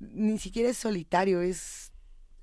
ni 0.00 0.38
siquiera 0.38 0.68
es 0.70 0.76
solitario 0.76 1.40
es 1.40 1.92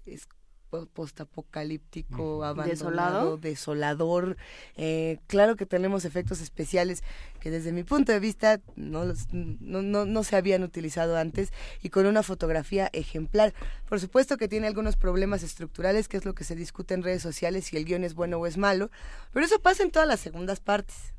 es 0.05 0.27
postapocalíptico, 0.69 2.43
abandonado, 2.43 3.37
desolador. 3.37 4.37
Eh, 4.75 5.19
claro 5.27 5.55
que 5.55 5.65
tenemos 5.65 6.05
efectos 6.05 6.41
especiales 6.41 7.03
que 7.39 7.51
desde 7.51 7.71
mi 7.71 7.83
punto 7.83 8.11
de 8.11 8.19
vista 8.19 8.59
no, 8.75 9.05
no, 9.31 9.81
no, 9.81 10.05
no, 10.05 10.23
se 10.23 10.35
habían 10.35 10.63
utilizado 10.63 11.17
antes 11.17 11.51
y 11.81 11.89
con 11.89 12.05
una 12.05 12.23
fotografía 12.23 12.89
ejemplar. 12.93 13.53
Por 13.87 13.99
supuesto 13.99 14.37
que 14.37 14.47
tiene 14.47 14.67
algunos 14.67 14.95
problemas 14.95 15.43
estructurales, 15.43 16.07
que 16.07 16.17
es 16.17 16.25
lo 16.25 16.35
que 16.35 16.43
se 16.43 16.55
discute 16.55 16.93
en 16.93 17.03
redes 17.03 17.21
sociales, 17.21 17.65
si 17.65 17.77
el 17.77 17.85
guion 17.85 18.03
es 18.03 18.13
bueno 18.13 18.37
o 18.37 18.45
es 18.45 18.57
malo, 18.57 18.91
pero 19.31 19.45
eso 19.45 19.59
pasa 19.59 19.83
en 19.83 19.91
todas 19.91 20.07
las 20.07 20.19
segundas 20.19 20.59
partes. 20.59 21.13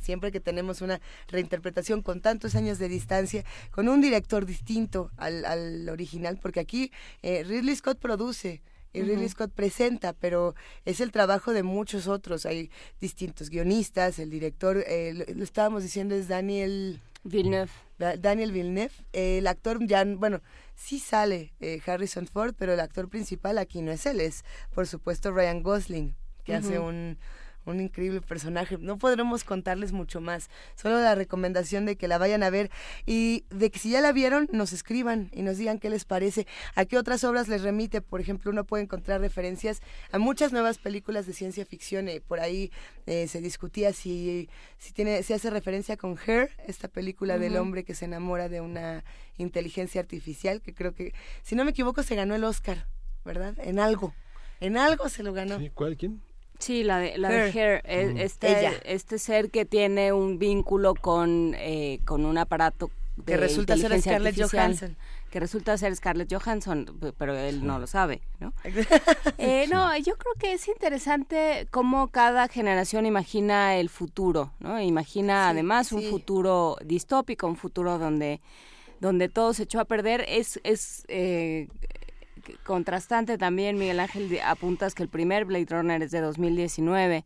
siempre 0.00 0.32
que 0.32 0.40
tenemos 0.40 0.80
una 0.80 1.00
reinterpretación 1.28 2.02
con 2.02 2.20
tantos 2.20 2.54
años 2.54 2.78
de 2.78 2.88
distancia, 2.88 3.44
con 3.70 3.88
un 3.88 4.00
director 4.00 4.46
distinto 4.46 5.10
al, 5.16 5.44
al 5.44 5.88
original, 5.88 6.38
porque 6.40 6.60
aquí 6.60 6.92
eh, 7.22 7.44
Ridley 7.44 7.76
Scott 7.76 7.98
produce, 7.98 8.62
y 8.92 9.02
Ridley 9.02 9.28
Scott 9.28 9.52
presenta, 9.52 10.12
pero 10.12 10.54
es 10.84 11.00
el 11.00 11.12
trabajo 11.12 11.52
de 11.52 11.62
muchos 11.62 12.06
otros. 12.06 12.46
Hay 12.46 12.70
distintos 13.00 13.50
guionistas, 13.50 14.18
el 14.18 14.30
director, 14.30 14.84
eh, 14.86 15.26
lo, 15.34 15.42
estábamos 15.42 15.82
diciendo, 15.82 16.14
es 16.14 16.28
Daniel 16.28 17.00
Villeneuve. 17.24 17.70
Daniel 18.18 18.52
Villeneuve. 18.52 18.92
el 19.12 19.46
actor 19.46 19.78
ya, 19.86 20.04
bueno, 20.04 20.40
sí 20.74 20.98
sale 20.98 21.52
eh, 21.60 21.80
Harrison 21.86 22.26
Ford, 22.26 22.54
pero 22.58 22.74
el 22.74 22.80
actor 22.80 23.08
principal 23.08 23.58
aquí 23.58 23.80
no 23.80 23.92
es 23.92 24.06
él, 24.06 24.20
es 24.20 24.44
por 24.74 24.86
supuesto 24.86 25.30
Ryan 25.30 25.62
Gosling, 25.62 26.16
que 26.44 26.54
hace 26.54 26.80
un 26.80 27.18
un 27.64 27.80
increíble 27.80 28.20
personaje. 28.20 28.78
No 28.78 28.98
podremos 28.98 29.44
contarles 29.44 29.92
mucho 29.92 30.20
más. 30.20 30.50
Solo 30.74 31.00
la 31.00 31.14
recomendación 31.14 31.86
de 31.86 31.96
que 31.96 32.08
la 32.08 32.18
vayan 32.18 32.42
a 32.42 32.50
ver 32.50 32.70
y 33.06 33.44
de 33.50 33.70
que 33.70 33.78
si 33.78 33.90
ya 33.90 34.00
la 34.00 34.12
vieron, 34.12 34.48
nos 34.52 34.72
escriban 34.72 35.30
y 35.32 35.42
nos 35.42 35.58
digan 35.58 35.78
qué 35.78 35.90
les 35.90 36.04
parece. 36.04 36.46
A 36.74 36.84
qué 36.84 36.98
otras 36.98 37.24
obras 37.24 37.48
les 37.48 37.62
remite. 37.62 38.00
Por 38.00 38.20
ejemplo, 38.20 38.50
uno 38.50 38.64
puede 38.64 38.84
encontrar 38.84 39.20
referencias 39.20 39.80
a 40.10 40.18
muchas 40.18 40.52
nuevas 40.52 40.78
películas 40.78 41.26
de 41.26 41.32
ciencia 41.32 41.64
ficción. 41.64 42.08
Eh, 42.08 42.20
por 42.20 42.40
ahí 42.40 42.70
eh, 43.06 43.28
se 43.28 43.40
discutía 43.40 43.92
si, 43.92 44.48
si, 44.78 44.92
tiene, 44.92 45.22
si 45.22 45.32
hace 45.32 45.50
referencia 45.50 45.96
con 45.96 46.18
Her, 46.26 46.50
esta 46.66 46.88
película 46.88 47.38
del 47.38 47.56
hombre 47.56 47.84
que 47.84 47.94
se 47.94 48.04
enamora 48.04 48.48
de 48.48 48.60
una 48.60 49.04
inteligencia 49.38 50.00
artificial, 50.00 50.60
que 50.60 50.74
creo 50.74 50.94
que, 50.94 51.14
si 51.42 51.54
no 51.54 51.64
me 51.64 51.70
equivoco, 51.70 52.02
se 52.02 52.14
ganó 52.14 52.34
el 52.34 52.44
Oscar, 52.44 52.86
¿verdad? 53.24 53.54
En 53.58 53.78
algo. 53.78 54.14
En 54.60 54.76
algo 54.76 55.08
se 55.08 55.22
lo 55.22 55.32
ganó. 55.32 55.58
¿Cuál? 55.74 55.96
¿Quién? 55.96 56.22
Sí, 56.62 56.84
la 56.84 56.98
de, 56.98 57.18
la 57.18 57.28
de 57.28 57.48
Her, 57.50 57.82
e, 57.84 58.22
este, 58.22 58.80
este 58.84 59.18
ser 59.18 59.50
que 59.50 59.64
tiene 59.64 60.12
un 60.12 60.38
vínculo 60.38 60.94
con, 60.94 61.56
eh, 61.58 61.98
con 62.04 62.24
un 62.24 62.38
aparato 62.38 62.88
que 63.26 63.36
resulta 63.36 63.76
ser 63.76 64.00
Scarlett 64.00 64.40
Johansson. 64.40 64.96
Que 65.28 65.40
resulta 65.40 65.76
ser 65.76 65.96
Scarlett 65.96 66.32
Johansson, 66.32 66.86
pero 67.18 67.36
él 67.36 67.66
no 67.66 67.80
lo 67.80 67.88
sabe, 67.88 68.22
¿no? 68.38 68.52
eh, 69.38 69.66
no, 69.72 69.96
yo 69.98 70.16
creo 70.16 70.34
que 70.38 70.52
es 70.52 70.68
interesante 70.68 71.66
cómo 71.72 72.08
cada 72.08 72.46
generación 72.46 73.06
imagina 73.06 73.74
el 73.76 73.88
futuro, 73.88 74.52
¿no? 74.60 74.80
Imagina 74.80 75.48
además 75.48 75.90
un 75.90 76.04
futuro 76.04 76.76
distópico, 76.84 77.48
un 77.48 77.56
futuro 77.56 77.98
donde 77.98 78.40
donde 79.00 79.28
todo 79.28 79.52
se 79.52 79.64
echó 79.64 79.80
a 79.80 79.84
perder. 79.84 80.24
Es, 80.28 80.60
es 80.62 81.04
eh, 81.08 81.66
contrastante 82.64 83.38
también, 83.38 83.78
Miguel 83.78 84.00
Ángel, 84.00 84.38
apuntas 84.44 84.94
que 84.94 85.02
el 85.02 85.08
primer 85.08 85.44
Blade 85.44 85.66
Runner 85.68 86.02
es 86.02 86.10
de 86.10 86.20
2019. 86.20 87.24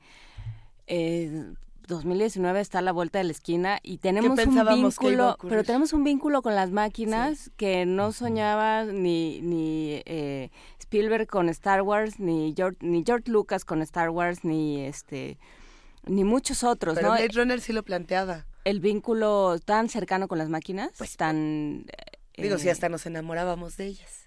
Eh, 0.87 1.55
2019 1.87 2.61
está 2.61 2.81
a 2.81 2.83
la 2.83 2.93
vuelta 2.93 3.19
de 3.19 3.25
la 3.25 3.33
esquina 3.33 3.79
y 3.83 3.99
tenemos 3.99 4.39
un 4.45 4.67
vínculo, 4.67 5.37
pero 5.49 5.62
tenemos 5.62 5.93
un 5.93 6.05
vínculo 6.05 6.43
con 6.43 6.55
las 6.55 6.71
máquinas 6.71 7.51
que 7.57 7.87
no 7.87 8.12
soñaba 8.12 8.85
ni 8.85 9.41
ni 9.41 10.03
eh, 10.05 10.51
Spielberg 10.81 11.29
con 11.29 11.49
Star 11.49 11.83
Wars, 11.83 12.19
ni 12.19 12.55
George, 12.57 12.79
ni 12.81 13.05
George 13.05 13.31
Lucas 13.31 13.64
con 13.64 13.83
Star 13.83 14.11
Wars, 14.11 14.45
ni 14.45 14.85
este 14.85 15.39
ni 16.05 16.25
muchos 16.25 16.64
otros, 16.64 16.97
pero 16.97 17.11
Blade 17.11 17.29
Runner 17.35 17.61
sí 17.61 17.73
lo 17.73 17.85
planteaba. 17.85 18.47
El 18.64 18.81
vínculo 18.81 19.59
tan 19.64 19.89
cercano 19.89 20.27
con 20.27 20.39
las 20.39 20.49
máquinas, 20.49 20.91
pues 20.99 21.17
tan 21.17 21.87
digo, 22.37 22.59
si 22.59 22.69
eh, 22.69 22.73
hasta 22.73 22.89
nos 22.89 23.07
enamorábamos 23.07 23.77
de 23.77 23.87
ellas. 23.87 24.26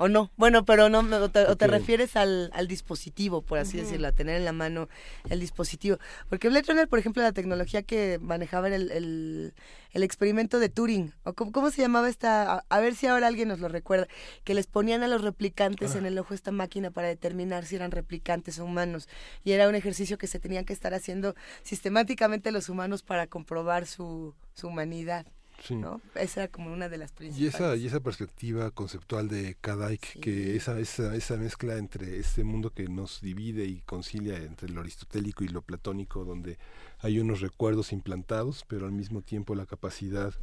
¿O 0.00 0.06
no? 0.06 0.30
Bueno, 0.36 0.64
pero 0.64 0.88
no, 0.88 1.00
o 1.00 1.28
te, 1.28 1.66
refieres 1.66 2.14
al, 2.14 2.52
al, 2.54 2.68
dispositivo, 2.68 3.42
por 3.42 3.58
así 3.58 3.78
decirlo, 3.78 4.06
a 4.06 4.12
tener 4.12 4.36
en 4.36 4.44
la 4.44 4.52
mano 4.52 4.88
el 5.28 5.40
dispositivo. 5.40 5.98
Porque 6.28 6.48
Blade 6.48 6.66
Runner, 6.68 6.88
por 6.88 7.00
ejemplo, 7.00 7.20
la 7.20 7.32
tecnología 7.32 7.82
que 7.82 8.20
manejaba 8.22 8.68
el, 8.68 8.92
el, 8.92 9.54
el 9.90 10.02
experimento 10.04 10.60
de 10.60 10.68
Turing, 10.68 11.14
o 11.24 11.32
cómo, 11.32 11.72
se 11.72 11.82
llamaba 11.82 12.08
esta, 12.08 12.64
a, 12.68 12.80
ver 12.80 12.94
si 12.94 13.08
ahora 13.08 13.26
alguien 13.26 13.48
nos 13.48 13.58
lo 13.58 13.66
recuerda, 13.66 14.06
que 14.44 14.54
les 14.54 14.68
ponían 14.68 15.02
a 15.02 15.08
los 15.08 15.22
replicantes 15.22 15.96
en 15.96 16.04
ah. 16.04 16.08
el 16.08 16.18
ojo 16.20 16.32
esta 16.32 16.52
máquina 16.52 16.92
para 16.92 17.08
determinar 17.08 17.64
si 17.64 17.74
eran 17.74 17.90
replicantes 17.90 18.60
o 18.60 18.66
humanos. 18.66 19.08
Y 19.42 19.50
era 19.50 19.68
un 19.68 19.74
ejercicio 19.74 20.16
que 20.16 20.28
se 20.28 20.38
tenían 20.38 20.64
que 20.64 20.74
estar 20.74 20.94
haciendo 20.94 21.34
sistemáticamente 21.64 22.52
los 22.52 22.68
humanos 22.68 23.02
para 23.02 23.26
comprobar 23.26 23.84
su, 23.84 24.36
su 24.54 24.68
humanidad. 24.68 25.26
¿No? 25.70 26.00
Esa 26.14 26.44
era 26.44 26.52
como 26.52 26.72
una 26.72 26.88
de 26.88 26.98
las 26.98 27.12
principales. 27.12 27.52
Y 27.52 27.56
esa, 27.56 27.76
y 27.76 27.86
esa 27.86 28.00
perspectiva 28.00 28.70
conceptual 28.70 29.28
de 29.28 29.56
Kadaik, 29.60 30.20
que 30.20 30.56
esa, 30.56 30.78
esa, 30.78 31.14
esa 31.14 31.36
mezcla 31.36 31.76
entre 31.76 32.18
este 32.18 32.44
mundo 32.44 32.70
que 32.70 32.88
nos 32.88 33.20
divide 33.20 33.64
y 33.64 33.80
concilia 33.82 34.36
entre 34.38 34.68
lo 34.68 34.80
aristotélico 34.80 35.44
y 35.44 35.48
lo 35.48 35.62
platónico, 35.62 36.24
donde 36.24 36.58
hay 37.00 37.18
unos 37.18 37.40
recuerdos 37.40 37.92
implantados, 37.92 38.64
pero 38.68 38.86
al 38.86 38.92
mismo 38.92 39.22
tiempo 39.22 39.54
la 39.54 39.66
capacidad 39.66 40.34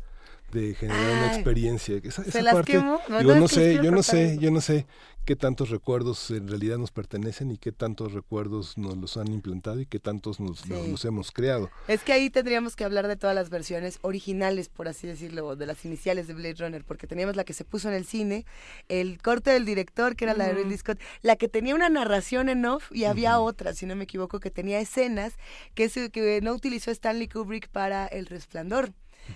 de 0.56 0.74
generar 0.74 1.12
una 1.12 1.34
experiencia. 1.36 2.00
Esa, 2.04 2.24
¿Se 2.24 2.42
las 2.42 2.54
parte, 2.56 2.72
quemo? 2.72 3.00
No, 3.10 3.20
digo, 3.20 3.36
no 3.36 3.48
sé, 3.48 3.76
yo 3.84 3.92
no 3.92 4.02
sé, 4.02 4.38
yo 4.40 4.50
no 4.52 4.62
sé 4.62 4.88
qué 5.26 5.36
tantos 5.36 5.72
recuerdos 5.72 6.30
en 6.30 6.48
realidad 6.48 6.78
nos 6.78 6.92
pertenecen 6.92 7.50
y 7.50 7.58
qué 7.58 7.72
tantos 7.72 8.14
recuerdos 8.14 8.78
nos 8.78 8.96
los 8.96 9.18
han 9.18 9.28
implantado 9.34 9.80
y 9.82 9.88
qué 9.88 10.00
tantos 10.00 10.40
nos 10.40 10.60
Sí. 10.60 10.70
los, 10.70 10.88
los 10.88 11.06
hemos 11.06 11.32
creado. 11.32 11.72
Es 11.88 12.04
que 12.04 12.14
ahí 12.14 12.30
tendríamos 12.30 12.76
que 12.76 12.84
hablar 12.86 13.08
de 13.08 13.16
todas 13.16 13.36
las 13.36 13.50
versiones 13.50 13.98
originales, 14.04 14.70
por 14.70 14.88
así 14.88 15.08
decirlo, 15.08 15.56
de 15.56 15.66
las 15.66 15.84
iniciales 15.84 16.28
de 16.28 16.36
Blade 16.36 16.56
Runner, 16.60 16.84
porque 16.86 17.08
teníamos 17.08 17.36
la 17.36 17.44
que 17.44 17.54
se 17.54 17.66
puso 17.66 17.88
en 17.90 17.96
el 17.96 18.06
cine, 18.06 18.46
el 18.88 19.20
corte 19.20 19.50
del 19.50 19.66
director, 19.66 20.16
que 20.16 20.26
era 20.26 20.36
la 20.36 20.46
de. 20.48 20.54
Ridley 20.54 20.78
Scott, 20.78 21.00
la 21.24 21.36
que 21.38 21.48
tenía 21.48 21.74
una 21.74 21.90
narración 21.90 22.48
en 22.48 22.64
off 22.66 22.92
y 22.92 23.06
había 23.06 23.40
otra, 23.40 23.74
si 23.74 23.88
no 23.88 23.96
me 23.96 24.04
equivoco, 24.04 24.40
que 24.40 24.52
tenía 24.52 24.80
escenas 24.80 25.34
que, 25.74 25.90
se- 25.90 26.12
que 26.12 26.40
no 26.42 26.54
utilizó 26.54 26.92
Stanley 26.92 27.28
Kubrick 27.28 27.68
para 27.70 28.06
El 28.06 28.28
Resplandor, 28.28 28.94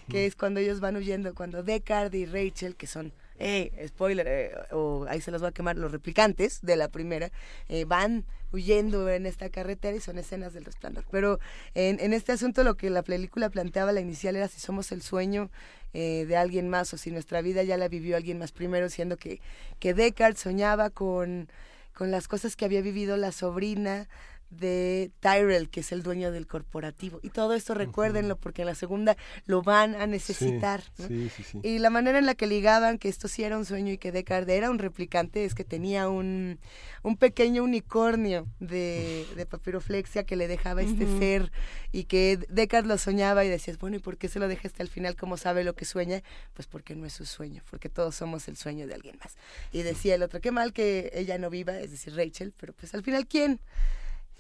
que 0.10 0.26
es 0.26 0.36
cuando 0.36 0.60
ellos 0.60 0.80
van 0.80 0.96
huyendo, 0.96 1.34
cuando 1.34 1.64
Deckard 1.64 2.14
y 2.14 2.26
Rachel, 2.26 2.76
que 2.76 2.88
son... 2.88 3.12
eh, 3.40 3.72
spoiler, 3.88 4.28
eh, 4.28 4.52
o 4.72 5.06
ahí 5.08 5.22
se 5.22 5.32
los 5.32 5.42
voy 5.42 5.50
a 5.50 5.54
quemar, 5.54 5.78
los 5.78 5.92
replicantes 5.92 6.60
de 6.62 6.76
la 6.76 6.90
primera, 6.90 7.32
eh, 7.70 7.86
van 7.86 8.26
huyendo 8.52 9.10
en 9.10 9.26
esta 9.26 9.50
carretera 9.50 9.96
y 9.96 10.02
son 10.02 10.18
escenas 10.18 10.54
del 10.54 10.66
resplandor. 10.66 11.06
Pero 11.10 11.40
en, 11.74 12.00
en 12.00 12.14
este 12.14 12.34
asunto 12.34 12.64
lo 12.64 12.76
que 12.76 12.90
la 12.90 13.02
película 13.02 13.50
planteaba 13.50 13.92
la 13.94 14.02
inicial 14.02 14.36
era 14.36 14.48
si 14.48 14.60
somos 14.60 14.92
el 14.92 15.02
sueño 15.02 15.50
eh, 15.94 16.26
de 16.28 16.36
alguien 16.36 16.68
más 16.68 16.94
o 16.94 16.98
si 16.98 17.12
nuestra 17.12 17.42
vida 17.42 17.64
ya 17.64 17.78
la 17.78 17.88
vivió 17.88 18.18
alguien 18.18 18.40
más 18.40 18.52
primero, 18.52 18.90
siendo 18.90 19.16
que, 19.18 19.40
que 19.80 19.94
Deckard 19.94 20.36
soñaba 20.36 20.90
con, 20.90 21.48
con 21.94 22.12
las 22.12 22.28
cosas 22.28 22.56
que 22.56 22.66
había 22.66 22.82
vivido 22.82 23.16
la 23.18 23.32
sobrina 23.32 24.08
de 24.50 25.12
Tyrell, 25.20 25.70
que 25.70 25.82
es 25.82 25.92
el 25.92 26.04
dueño 26.04 26.32
del 26.32 26.48
corporativo. 26.48 27.20
Y 27.22 27.30
todo 27.30 27.54
esto 27.54 27.74
recuérdenlo 27.74 28.38
porque 28.38 28.64
en 28.64 28.68
la 28.68 28.76
segunda 28.76 29.16
lo 29.46 29.62
van 29.62 29.96
a 29.96 30.08
necesitar. 30.08 30.84
¿no? 30.98 31.08
Sí, 31.08 31.30
sí, 31.30 31.44
sí. 31.44 31.60
Y 31.64 31.80
la 31.80 31.90
manera 31.90 32.20
en 32.20 32.26
la 32.26 32.36
que 32.36 32.48
ligaban 32.48 32.98
que 32.98 33.10
esto 33.10 33.28
sí 33.28 33.44
era 33.44 33.58
un 33.58 33.66
sueño 33.66 33.94
y 33.94 33.98
que 33.98 34.12
Deckard 34.12 34.50
era 34.50 34.70
un 34.70 34.80
replicante 34.80 35.46
es 35.46 35.54
que 35.54 35.64
tenía 35.64 36.10
un, 36.10 36.60
un 37.04 37.18
pequeño 37.18 37.64
unicornio 37.64 38.48
de, 38.60 39.26
de 39.36 39.46
papiroflexia 39.46 40.24
que 40.24 40.36
le 40.36 40.48
dejaba 40.48 40.82
este 40.82 41.06
ser 41.20 41.52
y 41.92 42.06
que 42.06 42.40
Deckard 42.50 42.86
lo 42.86 42.98
soñaba 42.98 43.46
y 43.46 43.50
decías, 43.50 43.78
bueno, 43.78 43.98
¿y 43.98 44.00
por 44.00 44.18
qué 44.18 44.28
se 44.28 44.40
lo 44.40 44.48
deja 44.48 44.68
hasta 44.68 44.84
el 44.84 44.90
final? 44.90 45.16
¿Cómo 45.16 45.38
sabe 45.38 45.64
lo 45.64 45.76
que 45.76 45.86
sueña? 45.86 46.24
Pues 46.54 46.68
porque 46.68 46.96
no 46.96 47.06
es 47.06 47.14
su 47.14 47.26
sueño, 47.26 47.62
porque 47.70 47.90
todos 47.90 48.16
somos 48.16 48.48
el 48.48 48.58
sueño 48.58 48.88
de 48.88 48.96
alguien 48.96 49.18
más. 49.24 49.38
Y 49.72 49.84
decía 49.84 50.16
el 50.16 50.24
otro, 50.24 50.42
qué 50.42 50.52
mal 50.52 50.74
que 50.74 51.12
ella 51.14 51.38
no 51.38 51.50
viva, 51.50 51.78
es 51.80 51.92
decir, 51.92 52.16
Rachel, 52.16 52.54
pero 52.60 52.74
pues 52.74 52.94
al 52.94 53.04
final, 53.04 53.28
¿quién? 53.28 53.60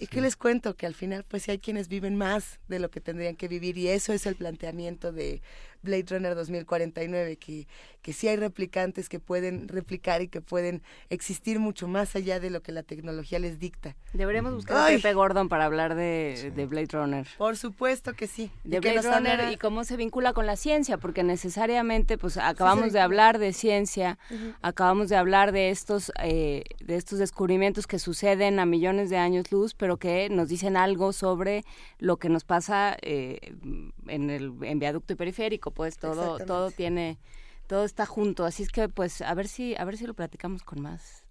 ¿Y 0.01 0.07
qué 0.07 0.21
les 0.21 0.37
cuento? 0.37 0.77
Que 0.77 0.85
al 0.85 0.95
final, 0.95 1.25
pues 1.27 1.43
sí 1.43 1.51
hay 1.51 1.59
quienes 1.59 1.89
viven 1.89 2.15
más 2.15 2.61
de 2.69 2.79
lo 2.79 2.89
que 2.89 3.01
tendrían 3.01 3.35
que 3.35 3.49
vivir 3.49 3.77
y 3.77 3.89
eso 3.89 4.13
es 4.13 4.25
el 4.25 4.35
planteamiento 4.35 5.11
de 5.11 5.41
Blade 5.81 6.05
Runner 6.09 6.35
2049, 6.35 7.37
que, 7.37 7.67
que 8.01 8.13
sí 8.13 8.27
hay 8.27 8.35
replicantes 8.35 9.09
que 9.09 9.19
pueden 9.19 9.67
replicar 9.67 10.21
y 10.21 10.27
que 10.27 10.41
pueden 10.41 10.81
existir 11.09 11.59
mucho 11.59 11.87
más 11.87 12.15
allá 12.15 12.39
de 12.39 12.49
lo 12.49 12.61
que 12.61 12.71
la 12.71 12.83
tecnología 12.83 13.39
les 13.39 13.59
dicta. 13.59 13.95
Deberíamos 14.13 14.53
buscar 14.53 14.77
a. 14.77 14.95
Pepe 14.95 15.13
Gordon 15.13 15.49
para 15.49 15.65
hablar 15.65 15.95
de, 15.95 16.51
de 16.55 16.65
Blade 16.65 16.87
Runner. 16.91 17.27
Por 17.37 17.57
supuesto 17.57 18.13
que 18.13 18.27
sí. 18.27 18.51
de 18.63 18.77
Y 18.77 18.79
Blade 18.79 19.01
Runner 19.01 19.51
y 19.51 19.57
cómo 19.57 19.83
se 19.83 19.97
vincula 19.97 20.33
con 20.33 20.45
la 20.45 20.55
ciencia, 20.55 20.97
porque 20.97 21.23
necesariamente, 21.23 22.17
pues 22.17 22.37
acabamos 22.37 22.93
de 22.93 22.99
hablar 22.99 23.39
de 23.39 23.53
ciencia, 23.53 24.17
acabamos 24.61 25.09
de 25.09 25.15
hablar 25.15 25.51
de 25.51 25.69
estos, 25.69 26.11
eh, 26.21 26.63
de 26.79 26.95
estos 26.95 27.19
descubrimientos 27.19 27.87
que 27.87 27.99
suceden 27.99 28.59
a 28.59 28.65
millones 28.65 29.09
de 29.09 29.17
años 29.17 29.51
luz, 29.51 29.73
pero 29.73 29.97
que 29.97 30.29
nos 30.29 30.47
dicen 30.49 30.77
algo 30.77 31.13
sobre 31.13 31.63
lo 31.99 32.17
que 32.17 32.29
nos 32.29 32.43
pasa 32.43 32.97
eh, 33.01 33.53
en 34.07 34.29
el 34.29 34.53
en 34.61 34.79
viaducto 34.79 35.13
y 35.13 35.15
periférico, 35.15 35.68
pues 35.71 35.97
todo, 35.97 36.37
todo 36.45 36.71
tiene, 36.71 37.17
todo 37.67 37.85
está 37.85 38.05
junto, 38.05 38.45
así 38.45 38.63
es 38.63 38.69
que, 38.69 38.89
pues 38.89 39.21
a 39.21 39.33
ver 39.33 39.47
si, 39.47 39.75
a 39.75 39.85
ver 39.85 39.97
si 39.97 40.07
lo 40.07 40.13
platicamos 40.13 40.63
con 40.63 40.81
más, 40.81 41.23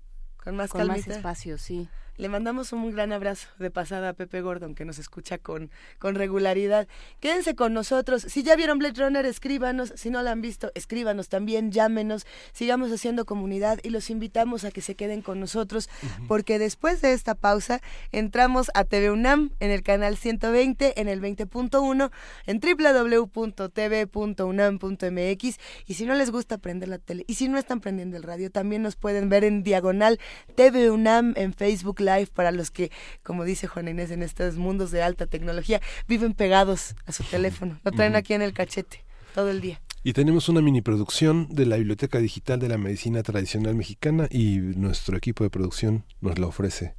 con 0.42 0.56
más 0.56 0.70
con 0.70 0.86
más 0.86 1.06
espacio, 1.06 1.58
sí. 1.58 1.88
Le 2.18 2.28
mandamos 2.28 2.72
un 2.72 2.90
gran 2.90 3.12
abrazo 3.12 3.46
de 3.60 3.70
pasada 3.70 4.08
a 4.08 4.12
Pepe 4.12 4.40
Gordon, 4.40 4.74
que 4.74 4.84
nos 4.84 4.98
escucha 4.98 5.38
con, 5.38 5.70
con 6.00 6.16
regularidad. 6.16 6.88
Quédense 7.20 7.54
con 7.54 7.72
nosotros. 7.72 8.22
Si 8.22 8.42
ya 8.42 8.56
vieron 8.56 8.80
Blade 8.80 9.00
Runner, 9.00 9.24
escríbanos. 9.24 9.92
Si 9.94 10.10
no 10.10 10.20
la 10.22 10.32
han 10.32 10.40
visto, 10.40 10.72
escríbanos 10.74 11.28
también, 11.28 11.70
llámenos. 11.70 12.26
Sigamos 12.52 12.90
haciendo 12.90 13.24
comunidad 13.24 13.78
y 13.84 13.90
los 13.90 14.10
invitamos 14.10 14.64
a 14.64 14.72
que 14.72 14.80
se 14.80 14.96
queden 14.96 15.22
con 15.22 15.38
nosotros, 15.38 15.88
porque 16.26 16.58
después 16.58 17.00
de 17.02 17.12
esta 17.12 17.36
pausa 17.36 17.80
entramos 18.10 18.72
a 18.74 18.82
TV 18.82 19.12
UNAM 19.12 19.52
en 19.60 19.70
el 19.70 19.84
canal 19.84 20.16
120, 20.16 21.00
en 21.00 21.06
el 21.06 21.22
20.1, 21.22 22.10
en 22.46 22.60
www.tv.unam.mx. 22.60 25.58
Y 25.86 25.94
si 25.94 26.04
no 26.04 26.14
les 26.14 26.32
gusta 26.32 26.58
prender 26.58 26.88
la 26.88 26.98
tele, 26.98 27.24
y 27.28 27.34
si 27.34 27.46
no 27.46 27.58
están 27.58 27.78
prendiendo 27.78 28.16
el 28.16 28.24
radio, 28.24 28.50
también 28.50 28.82
nos 28.82 28.96
pueden 28.96 29.28
ver 29.28 29.44
en 29.44 29.62
diagonal 29.62 30.18
TV 30.56 30.90
UNAM 30.90 31.34
en 31.36 31.54
Facebook 31.54 32.00
Live 32.16 32.30
para 32.34 32.50
los 32.50 32.70
que, 32.70 32.90
como 33.22 33.44
dice 33.44 33.66
Juan 33.66 33.88
Inés, 33.88 34.10
en 34.10 34.22
estos 34.22 34.56
mundos 34.56 34.90
de 34.90 35.02
alta 35.02 35.26
tecnología, 35.26 35.80
viven 36.06 36.34
pegados 36.34 36.94
a 37.06 37.12
su 37.12 37.24
teléfono. 37.24 37.78
Lo 37.84 37.92
traen 37.92 38.16
aquí 38.16 38.34
en 38.34 38.42
el 38.42 38.52
cachete 38.52 39.04
todo 39.34 39.50
el 39.50 39.60
día. 39.60 39.80
Y 40.04 40.12
tenemos 40.12 40.48
una 40.48 40.62
mini 40.62 40.80
producción 40.80 41.48
de 41.50 41.66
la 41.66 41.76
Biblioteca 41.76 42.18
Digital 42.18 42.60
de 42.60 42.68
la 42.68 42.78
Medicina 42.78 43.22
Tradicional 43.22 43.74
Mexicana 43.74 44.28
y 44.30 44.58
nuestro 44.58 45.16
equipo 45.16 45.44
de 45.44 45.50
producción 45.50 46.04
nos 46.20 46.38
la 46.38 46.46
ofrece 46.46 46.94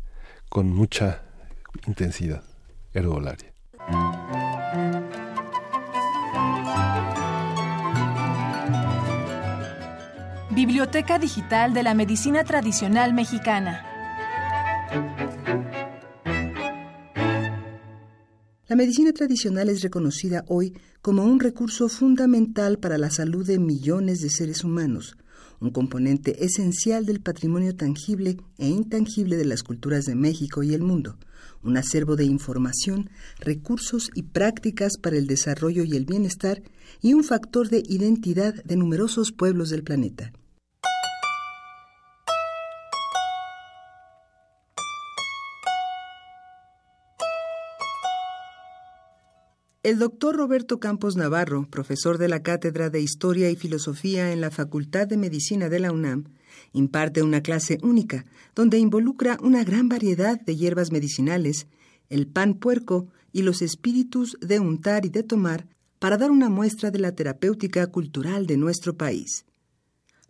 con 0.49 0.69
mucha 0.71 1.23
intensidad. 1.87 2.43
Herbolaria. 2.93 3.53
Biblioteca 10.51 11.19
Digital 11.19 11.73
de 11.73 11.83
la 11.83 11.93
Medicina 11.93 12.43
Tradicional 12.43 13.13
Mexicana. 13.13 13.98
La 18.69 18.75
medicina 18.75 19.11
tradicional 19.13 19.67
es 19.69 19.81
reconocida 19.81 20.45
hoy 20.47 20.73
como 21.01 21.23
un 21.23 21.39
recurso 21.39 21.89
fundamental 21.89 22.77
para 22.77 22.99
la 22.99 23.09
salud 23.09 23.43
de 23.43 23.57
millones 23.57 24.19
de 24.19 24.29
seres 24.29 24.63
humanos, 24.63 25.17
un 25.59 25.71
componente 25.71 26.45
esencial 26.45 27.07
del 27.07 27.19
patrimonio 27.19 27.75
tangible 27.75 28.37
e 28.59 28.67
intangible 28.67 29.37
de 29.37 29.45
las 29.45 29.63
culturas 29.63 30.05
de 30.05 30.13
México 30.13 30.61
y 30.61 30.75
el 30.75 30.83
mundo, 30.83 31.17
un 31.63 31.77
acervo 31.77 32.15
de 32.15 32.25
información, 32.25 33.09
recursos 33.39 34.11
y 34.13 34.21
prácticas 34.21 34.97
para 34.97 35.17
el 35.17 35.25
desarrollo 35.25 35.83
y 35.83 35.95
el 35.95 36.05
bienestar 36.05 36.61
y 37.01 37.15
un 37.15 37.23
factor 37.23 37.69
de 37.69 37.81
identidad 37.87 38.53
de 38.63 38.75
numerosos 38.75 39.31
pueblos 39.31 39.71
del 39.71 39.83
planeta. 39.83 40.31
El 49.81 49.97
doctor 49.97 50.35
Roberto 50.35 50.81
Campos 50.81 51.15
Navarro, 51.15 51.65
profesor 51.69 52.17
de 52.17 52.27
la 52.27 52.43
Cátedra 52.43 52.89
de 52.89 52.99
Historia 52.99 53.49
y 53.49 53.55
Filosofía 53.55 54.33
en 54.33 54.41
la 54.41 54.51
Facultad 54.51 55.07
de 55.07 55.15
Medicina 55.15 55.69
de 55.69 55.79
la 55.79 55.93
UNAM, 55.93 56.25
imparte 56.73 57.23
una 57.23 57.39
clase 57.39 57.77
única 57.81 58.25
donde 58.53 58.77
involucra 58.77 59.37
una 59.41 59.63
gran 59.63 59.87
variedad 59.87 60.37
de 60.37 60.57
hierbas 60.57 60.91
medicinales, 60.91 61.67
el 62.09 62.27
pan 62.27 62.55
puerco 62.55 63.07
y 63.31 63.43
los 63.43 63.61
espíritus 63.61 64.35
de 64.41 64.59
untar 64.59 65.05
y 65.05 65.09
de 65.09 65.23
tomar 65.23 65.65
para 65.99 66.17
dar 66.17 66.29
una 66.29 66.49
muestra 66.49 66.91
de 66.91 66.99
la 66.99 67.13
terapéutica 67.13 67.87
cultural 67.87 68.47
de 68.47 68.57
nuestro 68.57 68.97
país. 68.97 69.45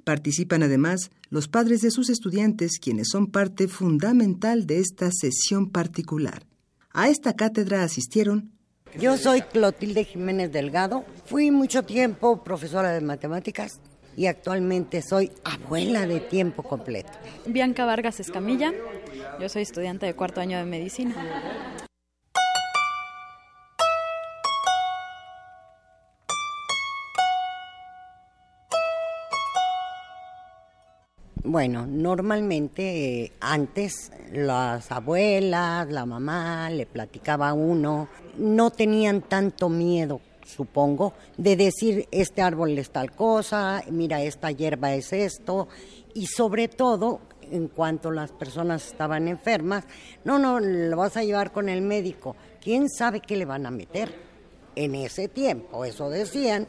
Participan 0.04 0.62
además 0.62 1.10
los 1.32 1.48
padres 1.48 1.82
de 1.82 1.90
sus 1.90 2.12
estudiantes, 2.12 2.78
quienes 2.80 3.10
son 3.10 3.26
parte 3.26 3.68
fundamental 3.68 4.68
de 4.68 4.78
esta 4.78 5.10
sesión 5.12 5.72
particular. 5.72 6.46
A 6.92 7.10
esta 7.10 7.36
cátedra 7.36 7.82
asistieron 7.82 8.52
Yo 8.98 9.18
soy 9.18 9.42
Clotilde 9.42 10.04
Jiménez 10.04 10.52
Delgado, 10.52 11.06
fui 11.26 11.52
mucho 11.52 11.84
tiempo 11.84 12.44
profesora 12.44 12.92
de 12.92 13.02
matemáticas 13.02 13.80
y 14.18 14.26
actualmente 14.26 15.02
soy 15.02 15.32
abuela 15.44 16.08
de 16.08 16.20
tiempo 16.20 16.64
completo. 16.64 17.12
Bianca 17.46 17.86
Vargas 17.86 18.20
Escamilla, 18.20 18.74
yo 19.40 19.48
soy 19.48 19.62
estudiante 19.62 20.06
de 20.06 20.16
cuarto 20.16 20.42
año 20.42 20.58
de 20.58 20.66
medicina. 20.66 21.16
Bueno, 31.44 31.88
normalmente 31.88 33.24
eh, 33.24 33.32
antes 33.40 34.12
las 34.34 34.92
abuelas, 34.92 35.90
la 35.90 36.06
mamá 36.06 36.70
le 36.70 36.86
platicaba 36.86 37.50
a 37.50 37.54
uno, 37.54 38.10
no 38.38 38.72
tenían 38.72 39.22
tanto 39.22 39.70
miedo 39.70 40.20
supongo, 40.50 41.14
de 41.38 41.56
decir 41.56 42.08
este 42.12 42.42
árbol 42.42 42.78
es 42.78 42.90
tal 42.90 43.12
cosa, 43.12 43.84
mira, 43.92 44.22
esta 44.22 44.52
hierba 44.52 44.94
es 44.94 45.14
esto, 45.14 45.68
y 46.14 46.26
sobre 46.26 46.68
todo, 46.68 47.22
en 47.42 47.68
cuanto 47.68 48.12
las 48.12 48.32
personas 48.32 48.88
estaban 48.88 49.28
enfermas, 49.28 49.86
no, 50.24 50.40
no, 50.40 50.60
lo 50.60 50.98
vas 50.98 51.18
a 51.18 51.24
llevar 51.24 51.52
con 51.52 51.70
el 51.70 51.82
médico, 51.82 52.36
¿quién 52.62 52.90
sabe 52.90 53.22
qué 53.22 53.38
le 53.38 53.46
van 53.46 53.66
a 53.66 53.72
meter? 53.72 54.12
En 54.76 54.96
ese 54.96 55.28
tiempo, 55.28 55.86
eso 55.86 56.10
decían, 56.10 56.68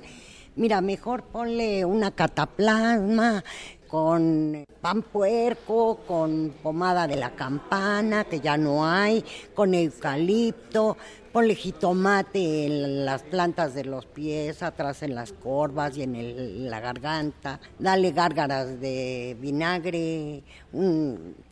mira, 0.57 0.81
mejor 0.81 1.23
ponle 1.25 1.85
una 1.85 2.11
cataplasma, 2.11 3.45
con 3.91 4.65
pan 4.81 5.03
puerco, 5.03 6.01
con 6.07 6.55
pomada 6.63 7.09
de 7.09 7.17
la 7.17 7.31
campana, 7.35 8.25
que 8.25 8.41
ya 8.41 8.57
no 8.57 8.87
hay, 8.87 9.25
con 9.53 9.75
eucalipto, 9.75 10.97
ponle 11.33 11.55
jitomate 11.55 12.67
en 12.67 13.05
las 13.05 13.23
plantas 13.23 13.75
de 13.75 13.85
los 13.85 14.07
pies, 14.07 14.63
atrás 14.63 15.03
en 15.03 15.15
las 15.15 15.33
corvas 15.33 15.97
y 15.97 16.05
en 16.05 16.71
la 16.71 16.79
garganta, 16.79 17.61
dale 17.79 18.13
gárgaras 18.13 18.81
de 18.81 19.37
vinagre, 19.41 20.43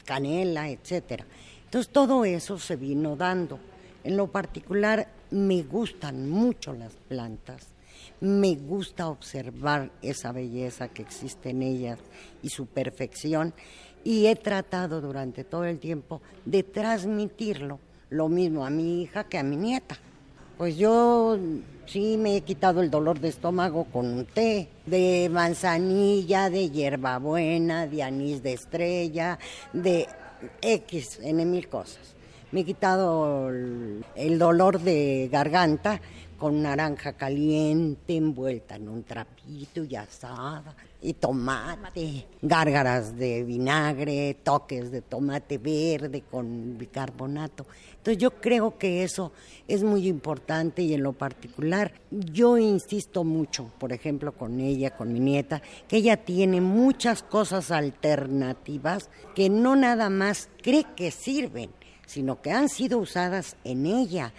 canela, 0.05 0.68
etcétera. 0.68 1.26
Entonces 1.64 1.93
todo 1.93 2.24
eso 2.24 2.59
se 2.59 2.76
vino 2.76 3.16
dando. 3.16 3.59
En 4.05 4.16
lo 4.16 4.28
particular 4.28 5.09
me 5.30 5.62
gustan 5.64 6.30
mucho 6.30 6.72
las 6.72 6.95
plantas 7.09 7.78
me 8.20 8.56
gusta 8.56 9.08
observar 9.08 9.90
esa 10.02 10.32
belleza 10.32 10.88
que 10.88 11.02
existe 11.02 11.50
en 11.50 11.62
ellas 11.62 11.98
y 12.42 12.48
su 12.48 12.66
perfección 12.66 13.54
y 14.04 14.26
he 14.26 14.36
tratado 14.36 15.00
durante 15.00 15.44
todo 15.44 15.64
el 15.64 15.78
tiempo 15.78 16.20
de 16.44 16.62
transmitirlo, 16.62 17.78
lo 18.10 18.28
mismo 18.28 18.64
a 18.64 18.70
mi 18.70 19.02
hija 19.02 19.24
que 19.24 19.38
a 19.38 19.42
mi 19.42 19.56
nieta. 19.56 19.98
Pues 20.56 20.76
yo 20.76 21.38
sí 21.86 22.16
me 22.18 22.36
he 22.36 22.40
quitado 22.40 22.82
el 22.82 22.90
dolor 22.90 23.20
de 23.20 23.28
estómago 23.28 23.84
con 23.84 24.06
un 24.06 24.24
té 24.24 24.68
de 24.86 25.28
manzanilla, 25.30 26.50
de 26.50 26.70
hierbabuena, 26.70 27.86
de 27.86 28.02
anís 28.02 28.42
de 28.42 28.54
estrella, 28.54 29.38
de 29.72 30.08
X, 30.60 31.20
en 31.22 31.50
mil 31.50 31.68
cosas. 31.68 32.14
Me 32.50 32.60
he 32.60 32.64
quitado 32.64 33.50
el 33.50 34.38
dolor 34.38 34.80
de 34.80 35.28
garganta 35.30 36.00
con 36.39 36.62
naranja 36.62 37.14
caliente 37.14 38.16
envuelta 38.16 38.76
en 38.76 38.89
un 38.89 39.03
trapito 39.03 39.82
y 39.82 39.97
asada, 39.97 40.76
y 41.03 41.12
tomate, 41.14 42.26
gárgaras 42.41 43.16
de 43.16 43.45
vinagre, 43.45 44.36
toques 44.43 44.91
de 44.91 45.03
tomate 45.03 45.59
verde 45.59 46.22
con 46.30 46.78
bicarbonato. 46.78 47.66
Entonces 47.97 48.18
yo 48.22 48.30
creo 48.41 48.78
que 48.78 49.03
eso 49.03 49.32
es 49.66 49.82
muy 49.82 50.07
importante 50.07 50.82
y 50.82 50.95
en 50.95 51.03
lo 51.03 51.12
particular 51.12 51.93
yo 52.11 52.57
insisto 52.57 53.24
mucho, 53.24 53.70
por 53.78 53.93
ejemplo, 53.93 54.32
con 54.32 54.61
ella, 54.61 54.97
con 54.97 55.12
mi 55.12 55.20
nieta, 55.20 55.61
que 55.89 55.97
ella 55.99 56.16
tiene 56.16 56.61
muchas 56.61 57.22
cosas 57.22 57.70
alternativas 57.70 59.11
que 59.34 59.51
no 59.51 59.76
nada 59.76 60.09
más 60.09 60.49
cree 60.62 60.86
que 60.97 61.11
sirven, 61.11 61.70
sino 62.07 62.41
que 62.41 62.53
han 62.53 62.68
sido 62.68 62.99
usadas 62.99 63.57
en 63.64 63.86
ella 63.86 64.32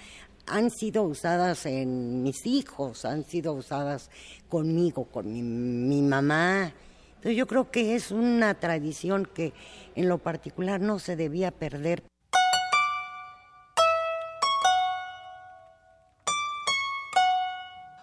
han 0.49 0.71
sido 0.71 1.03
usadas 1.03 1.65
en 1.65 2.23
mis 2.23 2.45
hijos, 2.45 3.05
han 3.05 3.23
sido 3.23 3.53
usadas 3.53 4.09
conmigo, 4.47 5.05
con 5.05 5.31
mi, 5.31 6.01
mamá. 6.01 6.73
Entonces 7.15 7.37
yo 7.37 7.47
creo 7.47 7.69
que 7.71 7.95
es 7.95 8.11
una 8.11 8.55
tradición 8.55 9.27
que 9.33 9.53
en 9.95 10.09
lo 10.09 10.17
particular 10.17 10.81
no 10.81 10.99
se 10.99 11.15
debía 11.15 11.51
perder. 11.51 12.03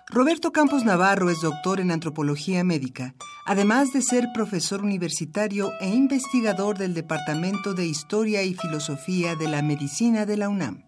Roberto 0.09 0.51
Campos 0.51 0.85
Navarro 0.85 1.29
es 1.29 1.43
doctor 1.43 1.79
en 1.79 1.91
antropología 1.91 2.65
médica, 2.65 3.15
además 3.45 3.93
de 3.93 4.01
ser 4.01 4.29
profesor 4.33 4.83
universitario 4.83 5.73
e 5.81 5.89
investigador 5.89 6.79
del 6.79 6.95
Departamento 6.95 7.75
de 7.75 7.87
Historia 7.87 8.43
y 8.43 8.55
Filosofía 8.55 9.35
de 9.35 9.49
la 9.49 9.61
Medicina 9.61 10.25
de 10.25 10.37
la 10.39 10.49
UNAM. 10.49 10.86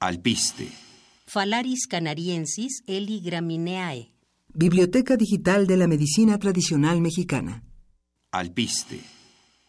Alpiste. 0.00 0.70
Phalaris 1.26 1.88
canariensis 1.88 2.84
Eligraminae. 2.86 4.12
Biblioteca 4.46 5.16
Digital 5.16 5.66
de 5.66 5.76
la 5.76 5.88
Medicina 5.88 6.38
Tradicional 6.38 7.00
Mexicana. 7.00 7.64
Alpiste. 8.30 9.00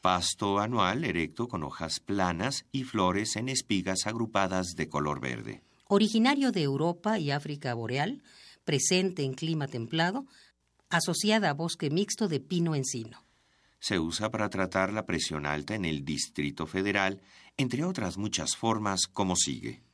Pasto 0.02 0.60
anual 0.60 1.04
erecto 1.04 1.48
con 1.48 1.64
hojas 1.64 2.00
planas 2.00 2.68
y 2.72 2.84
flores 2.84 3.38
en 3.38 3.50
espigas 3.50 4.06
agrupadas 4.06 4.76
de 4.76 4.88
color 4.88 5.20
verde. 5.20 5.64
Originario 5.88 6.52
de 6.52 6.62
Europa 6.62 7.18
y 7.18 7.32
África 7.32 7.74
boreal, 7.74 8.22
presente 8.66 9.24
en 9.24 9.34
clima 9.34 9.68
templado, 9.68 10.28
asociada 10.92 11.50
a 11.50 11.54
bosque 11.54 11.90
mixto 11.90 12.28
de 12.28 12.40
pino-encino. 12.40 13.26
Se 13.80 13.98
usa 13.98 14.30
para 14.30 14.52
tratar 14.52 14.94
la 14.94 15.08
presión 15.08 15.48
alta 15.48 15.74
en 15.74 15.86
el 15.86 16.06
Distrito 16.06 16.68
Federal, 16.68 17.20
entre 17.58 17.84
otras 17.84 18.20
muchas 18.20 18.56
formas 18.56 19.08
como 19.08 19.36
sigue. 19.36 19.89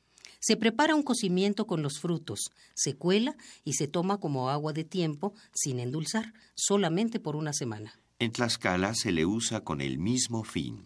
Se 0.48 0.58
prepara 0.58 0.94
un 0.94 1.02
cocimiento 1.02 1.66
con 1.66 1.82
los 1.82 1.98
frutos, 2.00 2.52
se 2.76 2.94
cuela 2.94 3.36
y 3.64 3.74
se 3.74 3.88
toma 3.88 4.20
como 4.20 4.52
agua 4.52 4.74
de 4.74 4.84
tiempo, 4.84 5.34
sin 5.52 5.80
endulzar, 5.80 6.34
solamente 6.54 7.20
por 7.20 7.36
una 7.36 7.52
semana. 7.52 8.00
En 8.20 8.32
Tlaxcala 8.32 8.94
se 8.94 9.12
le 9.12 9.26
usa 9.26 9.62
con 9.62 9.82
el 9.82 9.98
mismo 9.98 10.44
fin. 10.44 10.86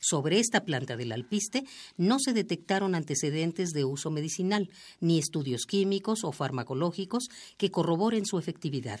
Sobre 0.00 0.38
esta 0.38 0.64
planta 0.64 0.96
del 0.96 1.10
alpiste 1.10 1.64
no 1.96 2.20
se 2.20 2.32
detectaron 2.32 2.94
antecedentes 2.94 3.70
de 3.70 3.84
uso 3.84 4.12
medicinal, 4.12 4.70
ni 5.00 5.18
estudios 5.18 5.66
químicos 5.66 6.22
o 6.22 6.30
farmacológicos 6.30 7.24
que 7.56 7.72
corroboren 7.72 8.24
su 8.24 8.38
efectividad. 8.38 9.00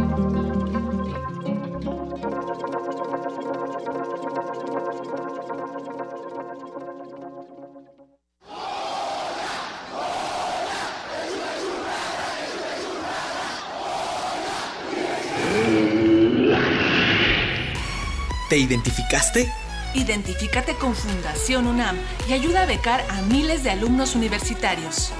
¿Te 18.51 18.57
identificaste? 18.57 19.49
Identifícate 19.93 20.75
con 20.75 20.93
Fundación 20.93 21.67
UNAM 21.67 21.95
y 22.27 22.33
ayuda 22.33 22.63
a 22.63 22.65
becar 22.65 23.01
a 23.09 23.21
miles 23.21 23.63
de 23.63 23.69
alumnos 23.69 24.13
universitarios. 24.13 25.13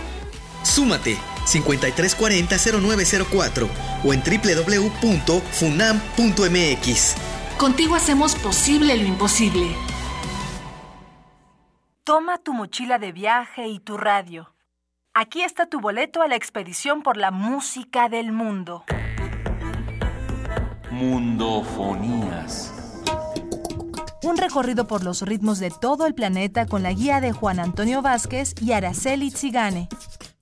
Súmate 0.63 1.15
5340-0904 1.45 3.69
o 4.03 4.11
en 4.11 4.21
www.funam.mx. 4.21 7.15
Contigo 7.57 7.95
hacemos 7.95 8.35
posible 8.35 8.97
lo 8.97 9.05
imposible. 9.05 9.77
Toma 12.03 12.37
tu 12.37 12.51
mochila 12.51 12.99
de 12.99 13.13
viaje 13.13 13.69
y 13.69 13.79
tu 13.79 13.95
radio. 13.95 14.53
Aquí 15.13 15.41
está 15.41 15.67
tu 15.67 15.79
boleto 15.79 16.21
a 16.21 16.27
la 16.27 16.35
expedición 16.35 17.01
por 17.01 17.15
la 17.15 17.31
música 17.31 18.09
del 18.09 18.33
mundo. 18.33 18.83
Mundofonías 20.91 22.80
un 24.23 24.37
recorrido 24.37 24.87
por 24.87 25.03
los 25.03 25.21
ritmos 25.23 25.59
de 25.59 25.71
todo 25.71 26.05
el 26.05 26.13
planeta 26.13 26.65
con 26.65 26.83
la 26.83 26.93
guía 26.93 27.21
de 27.21 27.31
Juan 27.31 27.59
Antonio 27.59 28.01
Vázquez 28.01 28.53
y 28.61 28.71
Araceli 28.71 29.31
Tzigane. 29.31 29.89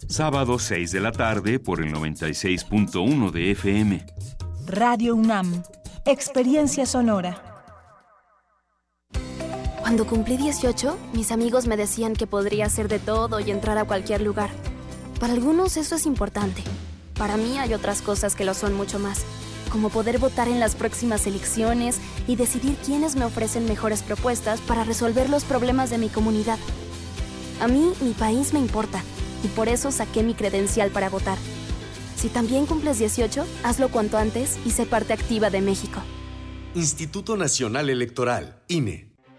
Sábado 0.08 0.60
6 0.60 0.92
de 0.92 1.00
la 1.00 1.12
tarde 1.12 1.60
por 1.60 1.82
el 1.82 1.94
96.1 1.94 3.32
de 3.32 3.52
FM. 3.52 4.06
Radio 4.66 5.16
UNAM, 5.16 5.64
Experiencia 6.06 6.86
Sonora. 6.86 7.66
Cuando 9.80 10.06
cumplí 10.06 10.38
18, 10.38 10.98
mis 11.14 11.32
amigos 11.32 11.66
me 11.66 11.78
decían 11.78 12.14
que 12.14 12.28
podría 12.28 12.66
hacer 12.66 12.90
de 12.90 13.00
todo 13.00 13.40
y 13.40 13.50
entrar 13.50 13.78
a 13.78 13.86
cualquier 13.86 14.22
lugar. 14.22 14.50
Para 15.20 15.34
algunos 15.34 15.78
eso 15.78 15.96
es 15.96 16.06
importante. 16.06 16.64
Para 17.18 17.38
mí 17.38 17.58
hay 17.58 17.74
otras 17.74 18.02
cosas 18.02 18.36
que 18.36 18.46
lo 18.46 18.54
son 18.54 18.74
mucho 18.74 19.00
más 19.00 19.26
como 19.70 19.90
poder 19.90 20.20
votar 20.20 20.48
en 20.48 20.60
las 20.60 20.76
próximas 20.76 21.26
elecciones 21.28 22.00
y 22.28 22.36
decidir 22.36 22.76
quiénes 22.86 23.16
me 23.16 23.26
ofrecen 23.26 23.66
mejores 23.66 24.04
propuestas 24.04 24.60
para 24.62 24.84
resolver 24.84 25.30
los 25.30 25.44
problemas 25.44 25.90
de 25.90 25.98
mi 25.98 26.10
comunidad. 26.10 26.58
A 27.62 27.68
mí, 27.68 27.92
mi 28.02 28.12
país 28.12 28.54
me 28.54 28.60
importa 28.60 29.02
y 29.44 29.48
por 29.50 29.68
eso 29.70 29.92
saqué 29.92 30.24
mi 30.24 30.34
credencial 30.34 30.92
para 30.92 31.10
votar. 31.10 31.38
Si 32.16 32.28
también 32.30 32.66
cumples 32.66 33.00
18, 33.00 33.46
hazlo 33.64 33.90
cuanto 33.90 34.18
antes 34.18 34.58
y 34.66 34.72
sé 34.72 34.86
parte 34.86 35.14
activa 35.14 35.50
de 35.50 35.62
México. 35.62 36.02
Instituto 36.76 37.38
Nacional 37.38 37.90
Electoral, 37.90 38.62
INE. 38.68 39.09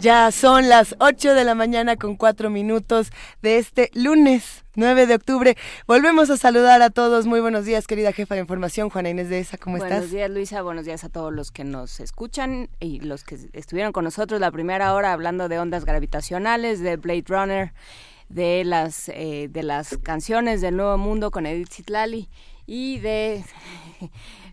Ya 0.00 0.30
son 0.30 0.68
las 0.68 0.94
8 1.00 1.34
de 1.34 1.42
la 1.42 1.56
mañana 1.56 1.96
con 1.96 2.14
4 2.14 2.50
minutos 2.50 3.10
de 3.42 3.58
este 3.58 3.90
lunes 3.94 4.64
9 4.76 5.08
de 5.08 5.16
octubre. 5.16 5.56
Volvemos 5.88 6.30
a 6.30 6.36
saludar 6.36 6.82
a 6.82 6.90
todos. 6.90 7.26
Muy 7.26 7.40
buenos 7.40 7.64
días, 7.64 7.88
querida 7.88 8.12
jefa 8.12 8.36
de 8.36 8.42
información, 8.42 8.90
Juana 8.90 9.10
Inés 9.10 9.28
de 9.28 9.40
ESA. 9.40 9.58
¿Cómo 9.58 9.76
estás? 9.76 9.90
Buenos 9.90 10.10
días, 10.12 10.30
Luisa. 10.30 10.62
Buenos 10.62 10.84
días 10.84 11.02
a 11.02 11.08
todos 11.08 11.32
los 11.32 11.50
que 11.50 11.64
nos 11.64 11.98
escuchan 11.98 12.68
y 12.78 13.00
los 13.00 13.24
que 13.24 13.38
estuvieron 13.54 13.90
con 13.90 14.04
nosotros 14.04 14.40
la 14.40 14.52
primera 14.52 14.94
hora 14.94 15.12
hablando 15.12 15.48
de 15.48 15.58
ondas 15.58 15.84
gravitacionales, 15.84 16.78
de 16.78 16.96
Blade 16.96 17.24
Runner, 17.26 17.72
de 18.28 18.62
las, 18.64 19.08
eh, 19.08 19.48
de 19.50 19.64
las 19.64 19.98
canciones 19.98 20.60
del 20.60 20.76
Nuevo 20.76 20.96
Mundo 20.96 21.32
con 21.32 21.44
Edith 21.44 21.72
Zitlali 21.72 22.28
y 22.66 23.00
de 23.00 23.44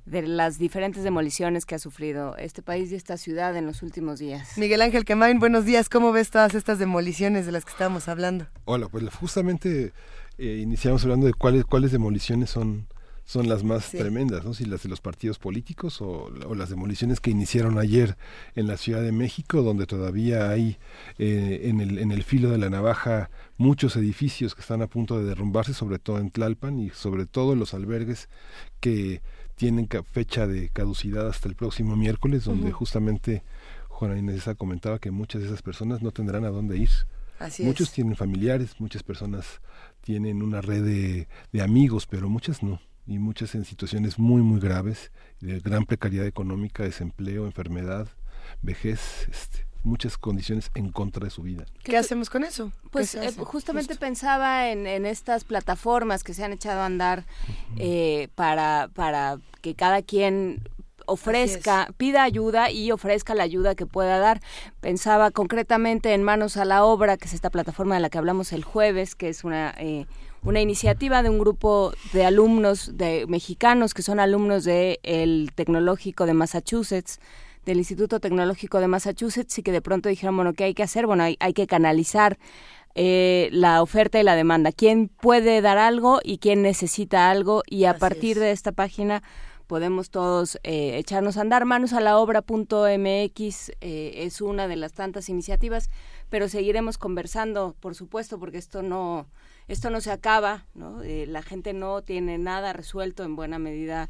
de 0.06 0.22
las 0.22 0.60
diferentes 0.60 1.03
demoliciones 1.03 1.66
que 1.66 1.76
ha 1.76 1.80
sufrido 1.80 2.38
este 2.38 2.62
país 2.62 2.91
y 2.91 2.95
esta 2.95 3.18
ciudad 3.18 3.56
en 3.56 3.66
los 3.66 3.82
últimos 3.82 4.20
días. 4.20 4.58
Miguel 4.58 4.82
Ángel 4.82 5.06
Quemain, 5.06 5.39
buenos 5.39 5.66
días. 5.66 5.89
¿Cómo 5.89 6.12
ves 6.12 6.30
todas 6.30 6.53
estas 6.53 6.80
demoliciones 6.80 7.45
de 7.45 7.51
las 7.51 7.66
que 7.66 7.72
estábamos 7.72 8.08
hablando? 8.08 8.47
Hola, 8.66 8.88
pues 8.88 9.03
justamente 9.16 9.93
eh, 10.38 10.60
iniciamos 10.62 11.03
hablando 11.03 11.26
de 11.26 11.34
cuáles 11.34 11.66
cuáles 11.66 11.91
demoliciones 11.91 12.49
son 12.49 12.88
son 13.26 13.49
las 13.49 13.64
más 13.64 13.89
tremendas, 13.89 14.45
¿no? 14.45 14.53
Si 14.53 14.66
las 14.66 14.84
de 14.84 14.89
los 14.89 15.01
partidos 15.01 15.39
políticos 15.39 15.99
o, 15.99 16.30
las 16.56 16.70
demoliciones 16.70 17.20
que 17.20 17.32
iniciaron 17.32 17.80
ayer 17.80 18.18
en 18.53 18.68
la 18.68 18.78
Ciudad 18.78 19.01
de 19.01 19.12
México, 19.12 19.64
donde 19.64 19.88
todavía 19.88 20.51
hay 20.51 20.78
eh, 21.18 21.62
en, 21.64 21.82
el, 21.82 21.97
en 21.97 22.12
el 22.12 22.24
filo 22.24 22.51
de 22.51 22.60
la 22.60 22.70
navaja 22.70 23.32
muchos 23.58 23.95
edificios 23.95 24.53
que 24.53 24.62
están 24.62 24.84
a 24.84 24.88
punto 24.88 25.18
de 25.18 25.26
derrumbarse, 25.26 25.74
sobre 25.74 25.97
todo 25.97 26.20
en 26.20 26.30
Tlalpan 26.30 26.80
y 26.80 26.91
sobre 26.91 27.26
todo 27.26 27.56
los 27.56 27.74
albergues 27.74 28.30
que 28.80 29.24
tienen 29.56 29.88
fecha 30.12 30.47
de 30.47 30.70
caducidad 30.70 31.28
hasta 31.28 31.49
el 31.49 31.56
próximo 31.56 31.95
miércoles, 31.95 32.43
donde 32.43 32.72
justamente 32.72 33.43
Juana 33.88 34.18
Inés 34.18 34.45
comentaba 34.58 34.99
que 34.99 35.12
muchas 35.12 35.41
de 35.41 35.47
esas 35.47 35.62
personas 35.62 36.01
no 36.01 36.12
tendrán 36.12 36.45
a 36.45 36.49
dónde 36.49 36.78
ir. 36.78 36.89
Muchos 37.60 37.91
tienen 37.91 38.16
familiares, 38.16 38.76
muchas 38.80 39.03
personas 39.03 39.62
tienen 40.01 40.41
una 40.41 40.62
red 40.62 40.84
de, 40.84 41.28
de, 41.51 41.62
amigos, 41.62 42.06
pero 42.06 42.30
muchas 42.30 42.64
no. 42.64 42.80
Y 43.08 43.20
muchas 43.20 43.56
en 43.56 43.66
situaciones 43.66 44.18
muy, 44.18 44.41
muy 44.41 44.60
graves, 44.60 45.12
de 45.39 45.60
gran 45.60 45.86
precariedad 45.86 46.26
económica, 46.26 46.84
desempleo, 46.84 47.45
enfermedad, 47.45 48.08
vejez, 48.62 49.28
este, 49.30 49.66
muchas 49.86 50.17
condiciones 50.17 50.71
en 50.75 50.91
contra 50.91 51.23
de 51.23 51.29
su 51.29 51.43
vida. 51.43 51.65
¿Qué 51.83 51.97
hacemos 51.97 52.29
con 52.29 52.43
eso? 52.43 52.71
Pues 52.91 53.15
eh, 53.15 53.31
justamente 53.38 53.95
pensaba 53.95 54.69
en, 54.69 55.05
estas 55.05 55.43
plataformas 55.43 56.23
que 56.23 56.33
se 56.33 56.43
han 56.43 56.51
echado 56.51 56.81
a 56.81 56.86
andar 56.86 57.25
eh, 57.77 58.27
para, 58.36 58.89
para 58.93 59.38
que 59.61 59.75
cada 59.75 60.01
quien 60.01 60.61
ofrezca, 61.05 61.93
pida 61.97 62.23
ayuda 62.23 62.71
y 62.71 62.91
ofrezca 62.91 63.36
la 63.36 63.43
ayuda 63.43 63.75
que 63.75 63.86
pueda 63.86 64.17
dar. 64.17 64.41
Pensaba 64.81 65.31
concretamente 65.31 66.13
en 66.13 66.23
Manos 66.23 66.57
a 66.57 66.65
la 66.65 66.83
Obra, 66.83 67.17
que 67.17 67.25
es 67.25 67.33
esta 67.33 67.49
plataforma 67.49 67.95
de 67.95 68.01
la 68.01 68.09
que 68.09 68.17
hablamos 68.17 68.51
el 68.53 68.63
jueves, 68.63 69.15
que 69.15 69.29
es 69.29 69.43
una... 69.43 69.73
Eh, 69.77 70.05
una 70.45 70.61
iniciativa 70.61 71.23
de 71.23 71.29
un 71.31 71.39
grupo 71.39 71.91
de 72.13 72.23
alumnos 72.23 72.95
de 72.95 73.25
mexicanos 73.27 73.95
que 73.95 74.03
son 74.03 74.19
alumnos 74.19 74.63
del 74.63 74.99
el 75.01 75.51
Tecnológico 75.55 76.27
de 76.27 76.36
Massachusetts, 76.36 77.19
del 77.66 77.78
Instituto 77.78 78.20
Tecnológico 78.20 78.80
de 78.80 78.88
Massachusetts 78.88 79.57
y 79.57 79.63
que 79.63 79.72
de 79.72 79.82
pronto 79.82 80.09
dijeron, 80.09 80.36
bueno, 80.36 80.53
¿qué 80.53 80.66
hay 80.66 80.74
que 80.74 80.84
hacer? 80.84 81.07
Bueno, 81.07 81.24
hay, 81.24 81.38
hay 81.39 81.53
que 81.53 81.68
canalizar 81.68 82.38
eh, 82.97 83.49
la 83.51 83.82
oferta 83.82 84.20
y 84.20 84.24
la 84.24 84.36
demanda. 84.36 84.72
¿Quién 84.72 85.09
puede 85.09 85.61
dar 85.61 85.78
algo 85.78 86.22
y 86.24 86.38
quién 86.38 86.61
necesita 86.61 87.30
algo? 87.30 87.61
Y 87.68 87.86
a 87.86 87.97
partir 87.97 88.39
de 88.39 88.51
esta 88.51 88.72
página 88.72 89.22
podemos 89.68 90.09
todos 90.09 90.57
eh, 90.63 90.97
echarnos 90.97 91.36
a 91.36 91.41
andar. 91.41 91.66
Manos 91.66 91.91
a 91.91 91.99
la 91.99 92.18
obra.mx 92.18 93.72
eh, 93.82 94.13
es 94.16 94.41
una 94.41 94.70
de 94.70 94.78
las 94.78 94.93
tantas 94.93 95.28
iniciativas, 95.28 95.89
pero 96.30 96.47
seguiremos 96.47 96.97
conversando, 96.97 97.76
por 97.82 97.95
supuesto, 97.95 98.39
porque 98.39 98.59
esto 98.59 98.82
no 98.82 99.28
esto 99.68 99.89
no 99.89 99.99
se 100.01 100.11
acaba, 100.11 100.66
¿no? 100.76 101.01
Eh, 101.01 101.26
la 101.28 101.41
gente 101.41 101.74
no 101.74 102.01
tiene 102.01 102.38
nada 102.38 102.74
resuelto 102.74 103.24
en 103.24 103.36
buena 103.36 103.59
medida. 103.59 104.09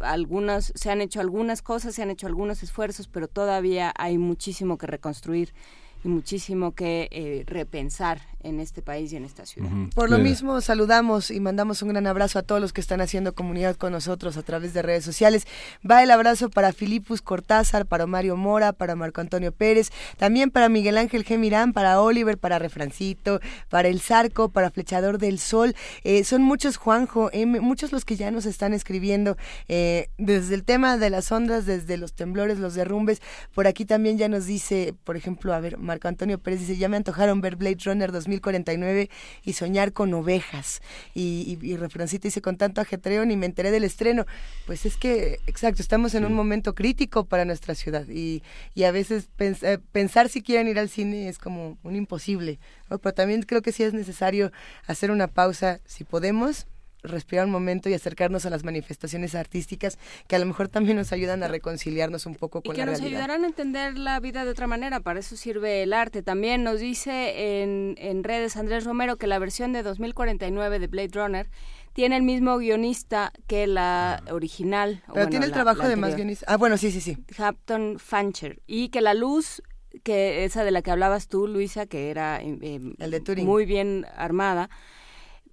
algunas 0.00 0.72
se 0.74 0.90
han 0.90 1.00
hecho 1.00 1.20
algunas 1.20 1.62
cosas, 1.62 1.94
se 1.94 2.02
han 2.02 2.10
hecho 2.10 2.26
algunos 2.26 2.62
esfuerzos, 2.62 3.08
pero 3.08 3.28
todavía 3.28 3.92
hay 3.96 4.16
muchísimo 4.18 4.78
que 4.78 4.86
reconstruir 4.86 5.52
y 6.06 6.08
muchísimo 6.08 6.72
que 6.72 7.08
eh, 7.10 7.42
repensar 7.46 8.20
en 8.46 8.60
este 8.60 8.80
país 8.80 9.12
y 9.12 9.16
en 9.16 9.24
esta 9.24 9.44
ciudad. 9.44 9.70
Por 9.92 10.08
lo 10.08 10.18
mismo, 10.18 10.60
saludamos 10.60 11.32
y 11.32 11.40
mandamos 11.40 11.82
un 11.82 11.88
gran 11.88 12.06
abrazo 12.06 12.38
a 12.38 12.42
todos 12.42 12.60
los 12.60 12.72
que 12.72 12.80
están 12.80 13.00
haciendo 13.00 13.34
comunidad 13.34 13.74
con 13.74 13.90
nosotros 13.90 14.36
a 14.36 14.42
través 14.42 14.72
de 14.72 14.82
redes 14.82 15.04
sociales. 15.04 15.48
Va 15.88 16.04
el 16.04 16.12
abrazo 16.12 16.48
para 16.48 16.72
Filipus 16.72 17.22
Cortázar, 17.22 17.86
para 17.86 18.06
Mario 18.06 18.36
Mora, 18.36 18.72
para 18.72 18.94
Marco 18.94 19.20
Antonio 19.20 19.50
Pérez, 19.50 19.90
también 20.16 20.52
para 20.52 20.68
Miguel 20.68 20.96
Ángel 20.96 21.24
Gemirán, 21.24 21.72
para 21.72 22.00
Oliver, 22.00 22.38
para 22.38 22.60
Refrancito, 22.60 23.40
para 23.68 23.88
El 23.88 24.00
Zarco, 24.00 24.48
para 24.48 24.70
Flechador 24.70 25.18
del 25.18 25.40
Sol. 25.40 25.74
Eh, 26.04 26.22
son 26.22 26.42
muchos, 26.42 26.76
Juanjo, 26.76 27.30
muchos 27.60 27.90
los 27.90 28.04
que 28.04 28.14
ya 28.14 28.30
nos 28.30 28.46
están 28.46 28.74
escribiendo 28.74 29.36
eh, 29.66 30.08
desde 30.18 30.54
el 30.54 30.62
tema 30.62 30.98
de 30.98 31.10
las 31.10 31.32
ondas, 31.32 31.66
desde 31.66 31.96
los 31.96 32.12
temblores, 32.12 32.60
los 32.60 32.74
derrumbes. 32.74 33.20
Por 33.52 33.66
aquí 33.66 33.84
también 33.84 34.18
ya 34.18 34.28
nos 34.28 34.46
dice, 34.46 34.94
por 35.02 35.16
ejemplo, 35.16 35.52
a 35.52 35.58
ver, 35.58 35.78
Marco 35.96 36.08
Antonio 36.08 36.38
Pérez 36.38 36.60
dice, 36.60 36.76
ya 36.76 36.90
me 36.90 36.98
antojaron 36.98 37.40
ver 37.40 37.56
Blade 37.56 37.78
Runner 37.86 38.12
2049 38.12 39.08
y 39.42 39.52
soñar 39.54 39.94
con 39.94 40.12
ovejas. 40.12 40.82
Y, 41.14 41.58
y, 41.62 41.76
Refrancita 41.78 42.28
dice, 42.28 42.42
con 42.42 42.58
tanto 42.58 42.82
ajetreo 42.82 43.24
ni 43.24 43.34
me 43.34 43.46
enteré 43.46 43.70
del 43.70 43.82
estreno. 43.82 44.26
Pues 44.66 44.84
es 44.84 44.98
que, 44.98 45.40
exacto, 45.46 45.80
estamos 45.80 46.14
en 46.14 46.26
un 46.26 46.34
momento 46.34 46.74
crítico 46.74 47.24
para 47.24 47.46
nuestra 47.46 47.74
ciudad 47.74 48.06
y, 48.08 48.42
y 48.74 48.84
a 48.84 48.90
veces 48.92 49.30
eh, 49.38 49.78
pensar 49.92 50.28
si 50.28 50.42
quieren 50.42 50.68
ir 50.68 50.78
al 50.78 50.90
cine 50.90 51.30
es 51.30 51.38
como 51.38 51.78
un 51.82 51.96
imposible. 51.96 52.58
Pero 52.90 53.14
también 53.14 53.40
creo 53.44 53.62
que 53.62 53.72
sí 53.72 53.82
es 53.82 53.94
necesario 53.94 54.52
hacer 54.86 55.10
una 55.10 55.28
pausa, 55.28 55.80
si 55.86 56.04
podemos, 56.04 56.66
respirar 57.06 57.46
un 57.46 57.52
momento 57.52 57.88
y 57.88 57.94
acercarnos 57.94 58.46
a 58.46 58.50
las 58.50 58.64
manifestaciones 58.64 59.34
artísticas 59.34 59.98
que 60.26 60.36
a 60.36 60.38
lo 60.38 60.46
mejor 60.46 60.68
también 60.68 60.96
nos 60.96 61.12
ayudan 61.12 61.42
a 61.42 61.48
reconciliarnos 61.48 62.26
un 62.26 62.34
poco 62.34 62.62
con 62.62 62.74
y 62.74 62.78
que 62.78 62.86
nos 62.86 63.00
ayudarán 63.00 63.44
a 63.44 63.46
entender 63.46 63.98
la 63.98 64.20
vida 64.20 64.44
de 64.44 64.50
otra 64.50 64.66
manera. 64.66 65.00
Para 65.00 65.20
eso 65.20 65.36
sirve 65.36 65.82
el 65.82 65.92
arte. 65.92 66.22
También 66.22 66.64
nos 66.64 66.80
dice 66.80 67.62
en, 67.62 67.96
en 67.98 68.24
redes 68.24 68.56
Andrés 68.56 68.84
Romero 68.84 69.16
que 69.16 69.26
la 69.26 69.38
versión 69.38 69.72
de 69.72 69.82
2049 69.82 70.78
de 70.78 70.86
Blade 70.86 71.10
Runner 71.12 71.48
tiene 71.96 72.18
el 72.18 72.24
mismo 72.24 72.58
guionista 72.58 73.32
que 73.46 73.66
la 73.66 74.22
original. 74.30 75.02
Pero 75.14 75.28
tiene 75.28 75.46
el 75.46 75.52
trabajo 75.52 75.88
de 75.88 75.96
más 75.96 76.14
guionista. 76.14 76.44
Ah, 76.46 76.58
bueno, 76.58 76.76
sí, 76.76 76.90
sí, 76.90 77.00
sí. 77.00 77.16
Hampton 77.38 77.98
Fancher. 77.98 78.60
Y 78.66 78.90
que 78.90 79.00
la 79.00 79.14
luz, 79.14 79.62
que 80.02 80.44
esa 80.44 80.62
de 80.62 80.72
la 80.72 80.82
que 80.82 80.90
hablabas 80.90 81.28
tú, 81.28 81.46
Luisa, 81.46 81.86
que 81.86 82.10
era 82.10 82.38
eh, 82.42 82.80
el 82.98 83.10
de 83.10 83.20
Turing. 83.20 83.46
muy 83.46 83.64
bien 83.64 84.04
armada, 84.14 84.68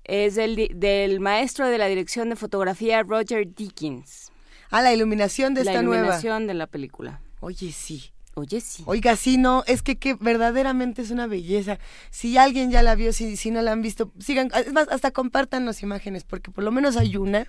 es 0.04 0.36
del, 0.36 0.70
del 0.76 1.20
maestro 1.20 1.68
de 1.68 1.78
la 1.78 1.88
dirección 1.88 2.30
de 2.30 2.36
fotografía 2.36 3.04
Roger 3.04 3.54
Dickens. 3.54 4.32
Ah, 4.70 4.82
la 4.82 4.93
iluminación 4.93 5.54
de 5.54 5.62
esta 5.62 5.82
nueva. 5.82 5.95
La 5.95 5.97
iluminación 5.99 6.47
de 6.47 6.54
la 6.54 6.68
película. 6.68 7.22
Oye, 7.41 7.72
sí. 7.72 8.12
Oye, 8.36 8.62
sí. 8.62 8.84
Oiga, 8.88 9.16
sí, 9.16 9.38
no, 9.38 9.64
es 9.68 9.84
que, 9.84 9.98
que 9.98 10.16
verdaderamente 10.16 11.04
es 11.04 11.12
una 11.12 11.28
belleza. 11.28 11.78
Si 12.10 12.36
alguien 12.38 12.72
ya 12.72 12.82
la 12.82 12.96
vio, 12.96 13.14
si, 13.14 13.38
si 13.38 13.52
no 13.52 13.62
la 13.62 13.72
han 13.72 13.84
visto, 13.84 14.12
sigan, 14.20 14.50
es 14.56 14.74
más, 14.74 14.88
hasta 14.90 15.12
compartan 15.12 15.66
las 15.66 15.84
imágenes, 15.84 16.24
porque 16.24 16.50
por 16.50 16.64
lo 16.64 16.72
menos 16.72 16.98
hay 16.98 17.16
una, 17.16 17.48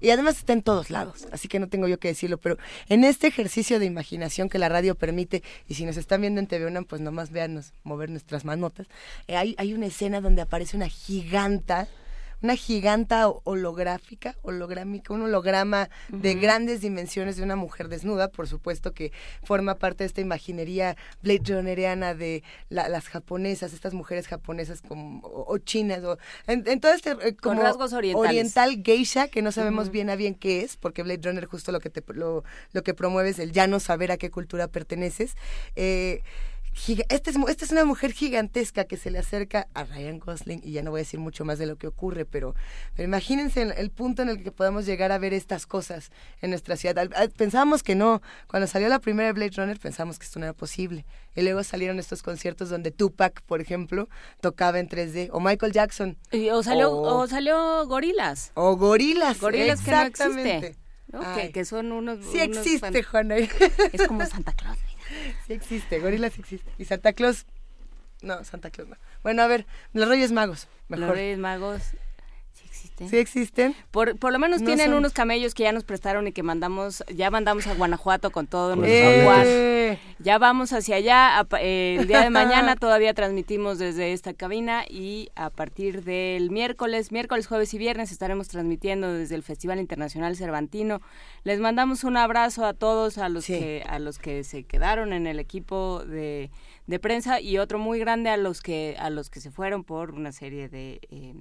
y 0.00 0.10
además 0.10 0.36
está 0.36 0.52
en 0.52 0.62
todos 0.62 0.90
lados, 0.90 1.26
así 1.32 1.48
que 1.48 1.58
no 1.58 1.68
tengo 1.68 1.88
yo 1.88 1.98
que 1.98 2.08
decirlo, 2.08 2.36
pero 2.36 2.58
en 2.90 3.04
este 3.04 3.26
ejercicio 3.26 3.78
de 3.78 3.86
imaginación 3.86 4.50
que 4.50 4.58
la 4.58 4.68
radio 4.68 4.94
permite, 4.94 5.42
y 5.66 5.74
si 5.74 5.86
nos 5.86 5.96
están 5.96 6.20
viendo 6.20 6.40
en 6.40 6.46
TV 6.46 6.66
UNAM, 6.66 6.84
pues 6.84 7.00
nomás 7.00 7.30
véanos 7.30 7.72
mover 7.82 8.10
nuestras 8.10 8.44
manotas, 8.44 8.86
eh, 9.28 9.36
hay, 9.36 9.54
hay 9.56 9.72
una 9.72 9.86
escena 9.86 10.20
donde 10.20 10.42
aparece 10.42 10.76
una 10.76 10.88
giganta, 10.88 11.88
una 12.42 12.56
giganta 12.56 13.28
holográfica, 13.28 14.36
holográmica, 14.42 15.12
un 15.12 15.22
holograma 15.22 15.90
de 16.08 16.34
grandes 16.34 16.80
dimensiones 16.80 17.36
de 17.36 17.42
una 17.42 17.56
mujer 17.56 17.88
desnuda, 17.88 18.28
por 18.28 18.46
supuesto 18.46 18.92
que 18.92 19.12
forma 19.42 19.74
parte 19.76 20.04
de 20.04 20.06
esta 20.06 20.20
imaginería 20.20 20.96
Blade 21.22 21.54
Runneriana 21.54 22.14
de 22.14 22.42
las 22.68 23.08
japonesas, 23.08 23.72
estas 23.72 23.94
mujeres 23.94 24.28
japonesas 24.28 24.82
como, 24.82 25.20
o, 25.24 25.58
chinas, 25.58 26.04
o, 26.04 26.18
en, 26.46 26.80
todo 26.80 26.92
este 26.92 27.10
eh, 27.22 27.36
como 27.36 27.62
rasgos 27.62 27.92
orientales. 27.92 28.30
oriental 28.30 28.82
geisha, 28.84 29.28
que 29.28 29.42
no 29.42 29.52
sabemos 29.52 29.90
bien 29.90 30.10
a 30.10 30.16
bien 30.16 30.34
qué 30.34 30.62
es, 30.62 30.76
porque 30.76 31.02
Blade 31.02 31.20
Runner 31.22 31.44
justo 31.46 31.72
lo 31.72 31.80
que 31.80 31.90
te, 31.90 32.02
lo, 32.14 32.44
lo 32.72 32.82
que 32.82 32.94
promueve 32.94 33.30
es 33.30 33.38
el 33.38 33.52
ya 33.52 33.66
no 33.66 33.80
saber 33.80 34.12
a 34.12 34.16
qué 34.16 34.30
cultura 34.30 34.68
perteneces. 34.68 35.36
Eh, 35.76 36.22
esta 37.08 37.30
es, 37.30 37.36
esta 37.48 37.64
es 37.64 37.72
una 37.72 37.84
mujer 37.84 38.12
gigantesca 38.12 38.84
que 38.84 38.96
se 38.96 39.10
le 39.10 39.18
acerca 39.18 39.68
a 39.74 39.84
Ryan 39.84 40.18
Gosling 40.18 40.60
y 40.62 40.72
ya 40.72 40.82
no 40.82 40.90
voy 40.90 41.00
a 41.00 41.02
decir 41.02 41.20
mucho 41.20 41.44
más 41.44 41.58
de 41.58 41.66
lo 41.66 41.76
que 41.76 41.86
ocurre, 41.86 42.24
pero, 42.24 42.54
pero 42.94 43.06
imagínense 43.06 43.62
el, 43.62 43.90
punto 43.90 44.22
en 44.22 44.28
el 44.28 44.42
que 44.42 44.52
podemos 44.52 44.86
llegar 44.86 45.12
a 45.12 45.18
ver 45.18 45.34
estas 45.34 45.66
cosas 45.66 46.10
en 46.40 46.50
nuestra 46.50 46.76
ciudad. 46.76 47.08
Pensábamos 47.36 47.82
que 47.82 47.94
no, 47.94 48.22
cuando 48.46 48.66
salió 48.66 48.88
la 48.88 49.00
primera 49.00 49.32
Blade 49.32 49.52
Runner 49.56 49.78
pensamos 49.78 50.18
que 50.18 50.24
esto 50.24 50.38
no 50.38 50.46
era 50.46 50.52
posible. 50.52 51.04
Y 51.34 51.42
luego 51.42 51.62
salieron 51.62 51.98
estos 51.98 52.22
conciertos 52.22 52.68
donde 52.68 52.90
Tupac, 52.90 53.42
por 53.42 53.60
ejemplo, 53.60 54.08
tocaba 54.40 54.78
en 54.78 54.88
3D, 54.88 55.30
o 55.32 55.40
Michael 55.40 55.72
Jackson. 55.72 56.16
o 56.52 56.62
salió, 56.62 56.92
o, 56.92 57.26
salió 57.26 57.86
Gorilas. 57.86 58.52
O 58.54 58.76
Gorilas, 58.76 59.40
Gorilas 59.40 59.80
que 59.80 59.90
no 59.90 60.02
existe. 60.02 60.76
Que, 61.52 61.64
son 61.64 61.92
unos... 61.92 62.24
Sí 62.30 62.38
existe, 62.40 63.02
Juana. 63.02 63.36
Es 63.36 64.06
como 64.06 64.24
Santa 64.26 64.52
Claus. 64.52 64.78
Sí 65.46 65.52
existe, 65.52 66.00
Gorila 66.00 66.30
sí 66.30 66.40
existe. 66.40 66.70
Y 66.78 66.84
Santa 66.84 67.12
Claus, 67.12 67.46
no, 68.22 68.42
Santa 68.44 68.70
Claus 68.70 68.88
no. 68.88 68.96
Bueno, 69.22 69.42
a 69.42 69.46
ver, 69.46 69.66
los 69.92 70.08
Reyes 70.08 70.32
Magos, 70.32 70.68
mejor. 70.88 71.08
Los 71.08 71.16
Reyes 71.16 71.38
Magos, 71.38 71.82
existen. 73.04 73.08
Sí 73.08 73.18
existen. 73.18 73.74
Por, 73.90 74.18
por 74.18 74.32
lo 74.32 74.38
menos 74.38 74.64
tienen 74.64 74.92
unos 74.94 75.12
camellos 75.12 75.54
que 75.54 75.64
ya 75.64 75.72
nos 75.72 75.84
prestaron 75.84 76.26
y 76.26 76.32
que 76.32 76.42
mandamos, 76.42 77.04
ya 77.14 77.30
mandamos 77.30 77.66
a 77.66 77.74
Guanajuato 77.74 78.30
con 78.30 78.46
todo 78.46 78.76
nuestro 78.76 79.10
eh. 79.44 79.98
Ya 80.18 80.38
vamos 80.38 80.72
hacia 80.72 80.96
allá. 80.96 81.46
el 81.60 82.06
día 82.06 82.22
de 82.22 82.30
mañana 82.30 82.76
todavía 82.80 83.14
transmitimos 83.14 83.78
desde 83.78 84.12
esta 84.12 84.34
cabina 84.34 84.84
y 84.88 85.30
a 85.34 85.50
partir 85.50 86.04
del 86.04 86.50
miércoles, 86.50 87.12
miércoles, 87.12 87.46
jueves 87.46 87.72
y 87.74 87.78
viernes 87.78 88.12
estaremos 88.12 88.48
transmitiendo 88.48 89.12
desde 89.12 89.34
el 89.34 89.42
Festival 89.42 89.78
Internacional 89.78 90.36
Cervantino. 90.36 91.00
Les 91.44 91.60
mandamos 91.60 92.04
un 92.04 92.16
abrazo 92.16 92.64
a 92.64 92.74
todos, 92.74 93.18
a 93.18 93.28
los 93.28 93.46
que 93.46 93.84
a 93.88 93.98
los 93.98 94.18
que 94.18 94.44
se 94.44 94.64
quedaron 94.64 95.12
en 95.12 95.26
el 95.26 95.38
equipo 95.38 96.04
de, 96.04 96.50
prensa 96.98 97.40
y 97.40 97.58
otro 97.58 97.78
muy 97.78 97.98
grande 97.98 98.30
a 98.30 98.38
los 98.38 98.62
que 98.62 98.96
a 98.98 99.10
los 99.10 99.28
que 99.28 99.40
se 99.40 99.50
fueron 99.50 99.84
por 99.84 100.12
una 100.12 100.32
serie 100.32 100.70
de, 100.70 101.00
eh, 101.10 101.34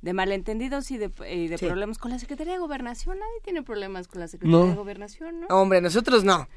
de 0.00 0.12
malentendidos 0.14 0.90
y 0.90 0.96
de, 0.96 1.08
de 1.08 1.58
problemas 1.58 1.98
con 1.98 2.10
la 2.10 2.18
Secretaría 2.18 2.54
de 2.54 2.58
Gobernación. 2.58 3.18
Nadie 3.18 3.40
tiene 3.42 3.62
problemas 3.62 4.08
con 4.08 4.20
la 4.20 4.28
Secretaría 4.28 4.70
de 4.70 4.74
Gobernación, 4.74 5.40
¿no? 5.40 5.46
Hombre, 5.48 5.82
nosotros 5.82 6.24
no. 6.24 6.48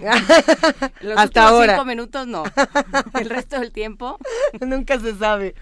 Los 1.00 1.18
Hasta 1.18 1.48
ahora. 1.48 1.74
cinco 1.74 1.84
minutos 1.84 2.26
no. 2.26 2.42
El 3.18 3.30
resto 3.30 3.58
del 3.58 3.72
tiempo. 3.72 4.18
Nunca 4.60 4.98
se 5.00 5.14
sabe. 5.16 5.54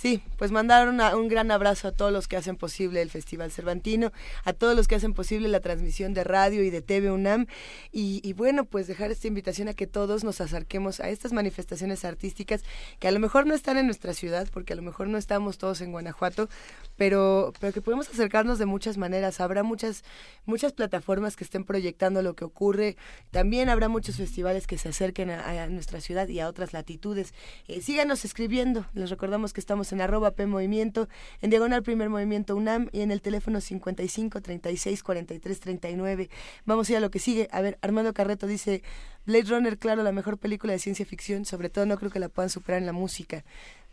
Sí, 0.00 0.22
pues 0.38 0.50
mandar 0.50 0.88
un 0.88 1.28
gran 1.28 1.50
abrazo 1.50 1.88
a 1.88 1.92
todos 1.92 2.10
los 2.10 2.26
que 2.26 2.38
hacen 2.38 2.56
posible 2.56 3.02
el 3.02 3.10
Festival 3.10 3.52
Cervantino, 3.52 4.12
a 4.44 4.54
todos 4.54 4.74
los 4.74 4.88
que 4.88 4.94
hacen 4.94 5.12
posible 5.12 5.46
la 5.48 5.60
transmisión 5.60 6.14
de 6.14 6.24
radio 6.24 6.64
y 6.64 6.70
de 6.70 6.80
TV 6.80 7.10
UNAM 7.10 7.48
y, 7.92 8.32
bueno, 8.32 8.64
pues 8.64 8.86
dejar 8.86 9.10
esta 9.10 9.28
invitación 9.28 9.68
a 9.68 9.74
que 9.74 9.86
todos 9.86 10.24
nos 10.24 10.40
acerquemos 10.40 11.00
a 11.00 11.10
estas 11.10 11.34
manifestaciones 11.34 12.06
artísticas 12.06 12.62
que 12.98 13.08
a 13.08 13.10
lo 13.10 13.20
mejor 13.20 13.46
no 13.46 13.52
están 13.52 13.76
en 13.76 13.84
nuestra 13.84 14.14
ciudad, 14.14 14.48
porque 14.50 14.72
a 14.72 14.76
lo 14.76 14.80
mejor 14.80 15.06
no 15.06 15.18
estamos 15.18 15.58
todos 15.58 15.82
en 15.82 15.92
Guanajuato, 15.92 16.48
pero, 16.96 17.52
pero 17.60 17.74
que 17.74 17.82
podemos 17.82 18.08
acercarnos 18.08 18.58
de 18.58 18.64
muchas 18.64 18.96
maneras. 18.96 19.38
Habrá 19.38 19.62
muchas, 19.64 20.02
muchas 20.46 20.72
plataformas 20.72 21.36
que 21.36 21.44
estén 21.44 21.64
proyectando 21.64 22.22
lo 22.22 22.34
que 22.34 22.46
ocurre, 22.46 22.96
también 23.32 23.68
habrá 23.68 23.90
muchos 23.90 24.16
festivales 24.16 24.66
que 24.66 24.78
se 24.78 24.88
acerquen 24.88 25.28
a, 25.28 25.66
nuestra 25.66 26.00
ciudad 26.00 26.26
y 26.26 26.40
a 26.40 26.48
otras 26.48 26.72
latitudes. 26.72 27.34
Eh, 27.68 27.82
síganos 27.82 28.24
escribiendo, 28.24 28.86
les 28.94 29.10
recordamos 29.10 29.52
que 29.52 29.60
estamos 29.60 29.89
en 29.92 30.00
arroba 30.00 30.32
P 30.32 30.46
Movimiento, 30.46 31.08
en 31.40 31.50
diagonal 31.50 31.82
Primer 31.82 32.08
Movimiento 32.08 32.56
UNAM 32.56 32.88
y 32.92 33.00
en 33.00 33.10
el 33.10 33.20
teléfono 33.22 33.60
55 33.60 34.40
36 34.40 35.02
43 35.02 35.60
39. 35.60 36.30
Vamos 36.64 36.88
a 36.88 36.92
ir 36.92 36.98
a 36.98 37.00
lo 37.00 37.10
que 37.10 37.18
sigue. 37.18 37.48
A 37.52 37.60
ver, 37.60 37.78
Armando 37.82 38.12
Carreto 38.12 38.46
dice, 38.46 38.82
Blade 39.26 39.44
Runner, 39.44 39.78
claro, 39.78 40.02
la 40.02 40.12
mejor 40.12 40.38
película 40.38 40.72
de 40.72 40.78
ciencia 40.78 41.04
ficción, 41.04 41.44
sobre 41.44 41.70
todo 41.70 41.86
no 41.86 41.96
creo 41.98 42.10
que 42.10 42.20
la 42.20 42.28
puedan 42.28 42.50
superar 42.50 42.80
en 42.80 42.86
la 42.86 42.92
música. 42.92 43.44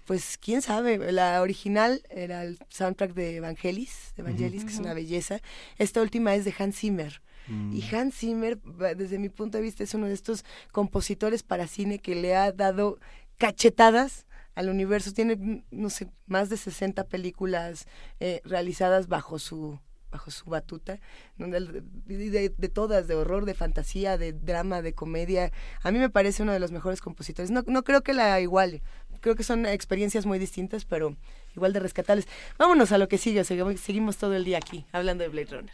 Pues 0.05 0.37
quién 0.37 0.61
sabe, 0.61 1.11
la 1.11 1.41
original 1.41 2.01
era 2.09 2.43
el 2.43 2.59
soundtrack 2.69 3.13
de 3.13 3.35
Evangelis, 3.35 4.13
de 4.15 4.21
Evangelis, 4.21 4.63
que 4.63 4.71
es 4.71 4.79
una 4.79 4.93
belleza. 4.93 5.41
Esta 5.77 6.01
última 6.01 6.33
es 6.33 6.45
de 6.45 6.53
Hans 6.57 6.77
Zimmer. 6.77 7.21
Mm. 7.47 7.73
Y 7.75 7.83
Hans 7.93 8.15
Zimmer, 8.15 8.57
desde 8.95 9.19
mi 9.19 9.27
punto 9.27 9.57
de 9.57 9.63
vista, 9.63 9.83
es 9.83 9.93
uno 9.93 10.07
de 10.07 10.13
estos 10.13 10.45
compositores 10.71 11.43
para 11.43 11.67
cine 11.67 11.99
que 11.99 12.15
le 12.15 12.37
ha 12.37 12.53
dado 12.53 12.99
cachetadas 13.37 14.26
al 14.57 14.69
universo. 14.69 15.13
Tiene, 15.13 15.63
no 15.71 15.89
sé, 15.89 16.07
más 16.25 16.49
de 16.49 16.57
60 16.57 17.05
películas 17.05 17.87
eh, 18.19 18.41
realizadas 18.43 19.07
bajo 19.07 19.39
su 19.39 19.79
bajo 20.09 20.31
su 20.31 20.49
batuta, 20.49 20.99
de, 21.37 22.49
de, 22.57 22.69
todas, 22.69 23.09
de 23.09 23.15
horror, 23.15 23.43
de 23.43 23.53
fantasía, 23.53 24.17
de 24.17 24.31
drama, 24.31 24.81
de 24.81 24.93
comedia. 24.93 25.51
A 25.83 25.91
mí 25.91 25.99
me 25.99 26.09
parece 26.09 26.43
uno 26.43 26.53
de 26.53 26.61
los 26.61 26.71
mejores 26.71 27.01
compositores. 27.01 27.51
No, 27.51 27.65
no 27.67 27.83
creo 27.83 28.03
que 28.03 28.13
la 28.13 28.39
iguale. 28.39 28.81
Creo 29.19 29.35
que 29.35 29.43
son 29.43 29.65
experiencias 29.65 30.25
muy 30.25 30.39
distintas, 30.39 30.85
pero 30.85 31.17
igual 31.57 31.73
de 31.73 31.81
rescatables. 31.81 32.25
Vámonos 32.57 32.93
a 32.93 32.97
lo 32.97 33.09
que 33.09 33.17
sigue. 33.17 33.43
Seguimos 33.43 34.15
todo 34.15 34.33
el 34.33 34.45
día 34.45 34.59
aquí, 34.59 34.85
hablando 34.93 35.25
de 35.25 35.29
Blade 35.29 35.57
Runner. 35.57 35.73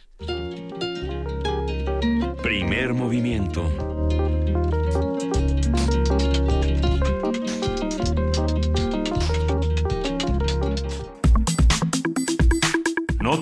Primer 2.42 2.92
movimiento. 2.92 3.70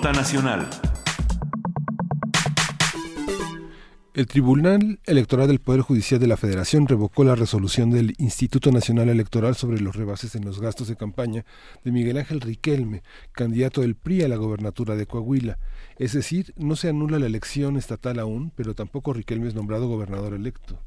Nacional. 0.01 0.67
El 4.15 4.25
Tribunal 4.25 4.99
Electoral 5.05 5.47
del 5.47 5.59
Poder 5.59 5.81
Judicial 5.81 6.19
de 6.19 6.25
la 6.25 6.35
Federación 6.35 6.87
revocó 6.87 7.23
la 7.23 7.35
resolución 7.35 7.91
del 7.91 8.15
Instituto 8.17 8.71
Nacional 8.71 9.09
Electoral 9.09 9.55
sobre 9.55 9.79
los 9.79 9.95
rebases 9.95 10.33
en 10.33 10.45
los 10.45 10.59
gastos 10.59 10.87
de 10.87 10.95
campaña 10.95 11.45
de 11.83 11.91
Miguel 11.91 12.17
Ángel 12.17 12.41
Riquelme, 12.41 13.03
candidato 13.33 13.81
del 13.81 13.95
PRI 13.95 14.23
a 14.23 14.27
la 14.27 14.37
gobernatura 14.37 14.95
de 14.95 15.05
Coahuila. 15.05 15.59
Es 15.97 16.13
decir, 16.13 16.53
no 16.57 16.75
se 16.75 16.89
anula 16.89 17.19
la 17.19 17.27
elección 17.27 17.77
estatal 17.77 18.17
aún, 18.17 18.51
pero 18.55 18.73
tampoco 18.73 19.13
Riquelme 19.13 19.47
es 19.47 19.53
nombrado 19.53 19.87
gobernador 19.87 20.33
electo. 20.33 20.79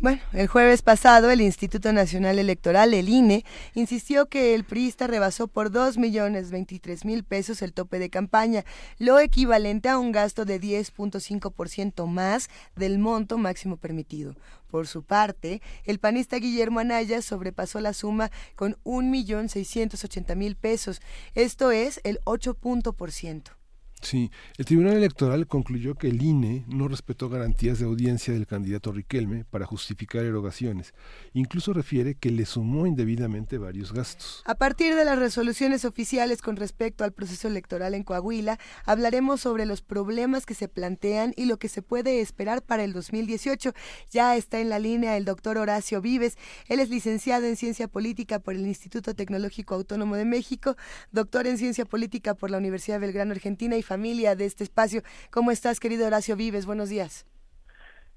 Bueno, 0.00 0.20
el 0.32 0.46
jueves 0.46 0.82
pasado 0.82 1.28
el 1.28 1.40
Instituto 1.40 1.92
Nacional 1.92 2.38
Electoral, 2.38 2.94
el 2.94 3.08
INE, 3.08 3.44
insistió 3.74 4.26
que 4.26 4.54
el 4.54 4.62
priista 4.62 5.08
rebasó 5.08 5.48
por 5.48 5.72
dos 5.72 5.98
millones 5.98 6.52
veintitrés 6.52 7.04
mil 7.04 7.24
pesos 7.24 7.62
el 7.62 7.72
tope 7.72 7.98
de 7.98 8.08
campaña, 8.08 8.64
lo 8.98 9.18
equivalente 9.18 9.88
a 9.88 9.98
un 9.98 10.12
gasto 10.12 10.44
de 10.44 10.60
10.5% 10.60 12.06
más 12.06 12.48
del 12.76 13.00
monto 13.00 13.38
máximo 13.38 13.76
permitido. 13.76 14.36
Por 14.70 14.86
su 14.86 15.02
parte, 15.02 15.62
el 15.82 15.98
panista 15.98 16.36
Guillermo 16.36 16.78
Anaya 16.78 17.20
sobrepasó 17.20 17.80
la 17.80 17.92
suma 17.92 18.30
con 18.54 18.78
un 18.84 19.10
millón 19.10 19.48
seiscientos 19.48 20.04
ochenta 20.04 20.36
mil 20.36 20.54
pesos, 20.54 21.00
esto 21.34 21.72
es 21.72 22.00
el 22.04 22.20
8 22.22 22.54
punto 22.54 22.92
por 22.92 23.10
ciento. 23.10 23.57
Sí, 24.02 24.30
el 24.56 24.64
Tribunal 24.64 24.96
Electoral 24.96 25.46
concluyó 25.46 25.94
que 25.94 26.08
el 26.08 26.22
INE 26.22 26.64
no 26.68 26.88
respetó 26.88 27.28
garantías 27.28 27.78
de 27.78 27.84
audiencia 27.84 28.32
del 28.32 28.46
candidato 28.46 28.92
Riquelme 28.92 29.44
para 29.44 29.66
justificar 29.66 30.24
erogaciones. 30.24 30.94
Incluso 31.32 31.72
refiere 31.72 32.14
que 32.14 32.30
le 32.30 32.46
sumó 32.46 32.86
indebidamente 32.86 33.58
varios 33.58 33.92
gastos. 33.92 34.42
A 34.46 34.54
partir 34.54 34.94
de 34.94 35.04
las 35.04 35.18
resoluciones 35.18 35.84
oficiales 35.84 36.42
con 36.42 36.56
respecto 36.56 37.04
al 37.04 37.12
proceso 37.12 37.48
electoral 37.48 37.94
en 37.94 38.04
Coahuila, 38.04 38.58
hablaremos 38.84 39.40
sobre 39.40 39.66
los 39.66 39.82
problemas 39.82 40.46
que 40.46 40.54
se 40.54 40.68
plantean 40.68 41.34
y 41.36 41.46
lo 41.46 41.58
que 41.58 41.68
se 41.68 41.82
puede 41.82 42.20
esperar 42.20 42.62
para 42.62 42.84
el 42.84 42.92
2018. 42.92 43.72
Ya 44.10 44.36
está 44.36 44.60
en 44.60 44.68
la 44.68 44.78
línea 44.78 45.16
el 45.16 45.24
doctor 45.24 45.58
Horacio 45.58 46.00
Vives. 46.00 46.38
Él 46.68 46.80
es 46.80 46.88
licenciado 46.88 47.46
en 47.46 47.56
Ciencia 47.56 47.88
Política 47.88 48.38
por 48.38 48.54
el 48.54 48.66
Instituto 48.66 49.14
Tecnológico 49.14 49.74
Autónomo 49.74 50.16
de 50.16 50.24
México, 50.24 50.76
doctor 51.12 51.46
en 51.46 51.58
Ciencia 51.58 51.84
Política 51.84 52.34
por 52.34 52.50
la 52.50 52.58
Universidad 52.58 53.00
Belgrano 53.00 53.32
Argentina 53.32 53.76
y 53.76 53.82
familia 53.88 54.36
de 54.36 54.44
este 54.44 54.64
espacio. 54.64 55.00
¿Cómo 55.32 55.50
estás, 55.50 55.80
querido 55.80 56.06
Horacio 56.06 56.36
Vives? 56.36 56.66
Buenos 56.66 56.90
días. 56.90 57.26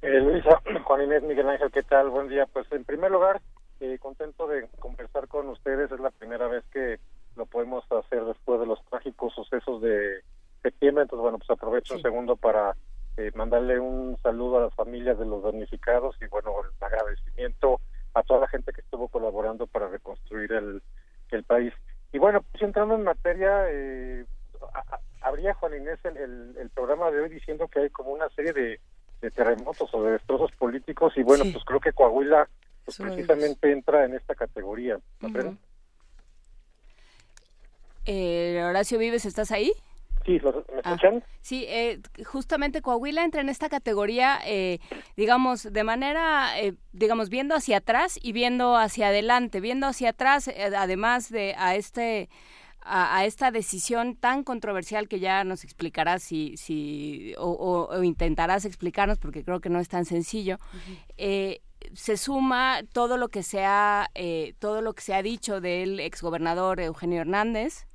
Eh, 0.02 0.20
Luisa, 0.20 0.62
Juan 0.84 1.04
Inés, 1.04 1.24
Miguel 1.24 1.50
Ángel, 1.50 1.72
¿qué 1.72 1.82
tal? 1.84 2.10
Buen 2.10 2.28
día. 2.28 2.46
Pues 2.52 2.70
en 2.72 2.84
primer 2.84 3.10
lugar, 3.10 3.42
eh, 3.80 3.98
contento 4.00 4.48
de 4.48 4.68
conversar 4.80 5.28
con 5.28 5.48
ustedes. 5.50 5.92
Es 5.92 6.00
la 6.00 6.12
primera 6.12 6.48
vez 6.48 6.64
que 6.74 7.00
lo 7.38 7.46
podemos 7.46 7.86
hacer 7.90 8.26
después 8.26 8.60
de 8.60 8.66
los 8.66 8.84
trágicos 8.86 9.34
sucesos 9.34 9.82
de 9.82 10.22
septiembre. 10.62 11.04
Entonces, 11.04 11.24
bueno, 11.24 11.38
pues 11.38 11.50
aprovecho 11.50 11.96
un 11.96 12.02
segundo 12.02 12.36
para 12.36 12.76
eh, 13.16 13.32
mandarle 13.34 13.80
un 13.80 14.18
saludo 14.22 14.58
a 14.58 14.62
las 14.66 14.76
familias 14.76 15.18
de 15.18 15.26
los 15.26 15.42
damnificados 15.42 16.16
y, 16.22 16.28
bueno, 16.28 16.54
el 16.64 16.86
agradecimiento 16.86 17.80
a 18.14 18.24
toda 18.24 18.42
la 18.42 18.48
gente 18.50 18.74
que 18.74 18.82
estuvo 18.82 19.08
colaborando 19.08 19.68
para 19.68 19.88
reconstruir 19.88 20.52
el, 20.52 20.82
el 21.30 21.44
país. 21.44 21.74
Y 22.12 22.18
bueno, 22.18 22.44
pues 22.52 22.62
entrando 22.62 22.96
en 22.96 23.04
materia, 23.04 23.70
eh, 23.70 24.26
habría 25.22 25.54
Juan 25.54 25.76
Inés 25.76 26.00
el, 26.04 26.56
el, 26.58 26.70
programa 26.70 27.12
de 27.12 27.22
hoy 27.22 27.30
diciendo 27.30 27.68
que 27.68 27.82
hay 27.82 27.90
como 27.90 28.12
una 28.12 28.30
serie 28.30 28.54
de, 28.54 28.80
terremotos 29.32 29.94
o 29.94 30.04
de 30.04 30.14
destrozos 30.14 30.52
políticos 30.54 31.14
y 31.16 31.22
bueno, 31.22 31.44
pues 31.52 31.64
creo 31.64 31.80
que 31.80 31.94
Coahuila 31.94 32.50
pues, 32.86 32.98
precisamente 32.98 33.72
entra 33.72 34.04
en 34.04 34.16
esta 34.16 34.34
categoría. 34.34 35.00
eh, 38.06 38.64
Horacio 38.64 38.98
Vives, 38.98 39.26
¿estás 39.26 39.52
ahí? 39.52 39.74
Sí, 40.26 40.40
¿me 40.44 40.50
ah, 40.50 40.94
escuchan? 40.94 41.24
sí, 41.42 41.66
eh, 41.68 42.00
justamente 42.26 42.82
Coahuila 42.82 43.24
entra 43.24 43.42
en 43.42 43.50
esta 43.50 43.70
categoría, 43.70 44.40
eh, 44.46 44.80
digamos, 45.18 45.72
de 45.72 45.84
manera, 45.84 46.60
eh, 46.60 46.76
digamos, 46.92 47.30
viendo 47.30 47.56
hacia 47.56 47.78
atrás 47.78 48.20
y 48.22 48.32
viendo 48.32 48.76
hacia 48.76 49.08
adelante, 49.08 49.62
viendo 49.62 49.88
hacia 49.88 50.10
atrás, 50.10 50.48
además 50.78 51.32
de 51.32 51.56
a 51.58 51.76
este 51.76 52.30
a, 52.82 53.26
esta 53.26 53.52
decisión 53.52 54.16
tan 54.16 54.44
controversial 54.44 55.08
que 55.08 55.20
ya 55.20 55.44
nos 55.44 55.64
explicarás 55.64 56.24
si, 56.24 56.58
si 56.58 57.34
o, 57.38 57.90
intentarás 58.04 58.66
explicarnos 58.66 59.18
porque 59.18 59.44
creo 59.44 59.62
que 59.62 59.70
no 59.70 59.80
es 59.80 59.88
tan 59.88 60.06
sencillo. 60.06 60.58
Eh, 61.18 61.62
se 61.94 62.18
suma 62.18 62.82
todo 62.94 63.18
lo 63.18 63.30
que 63.30 63.44
se 63.44 63.66
ha 63.66 64.10
eh, 64.14 64.54
todo 64.60 64.82
lo 64.82 64.94
que 64.94 65.02
se 65.02 65.14
ha 65.14 65.24
dicho 65.24 65.62
del 65.62 66.00
exgobernador 66.00 66.80
Eugenio 66.80 67.22
Hernández 67.22 67.88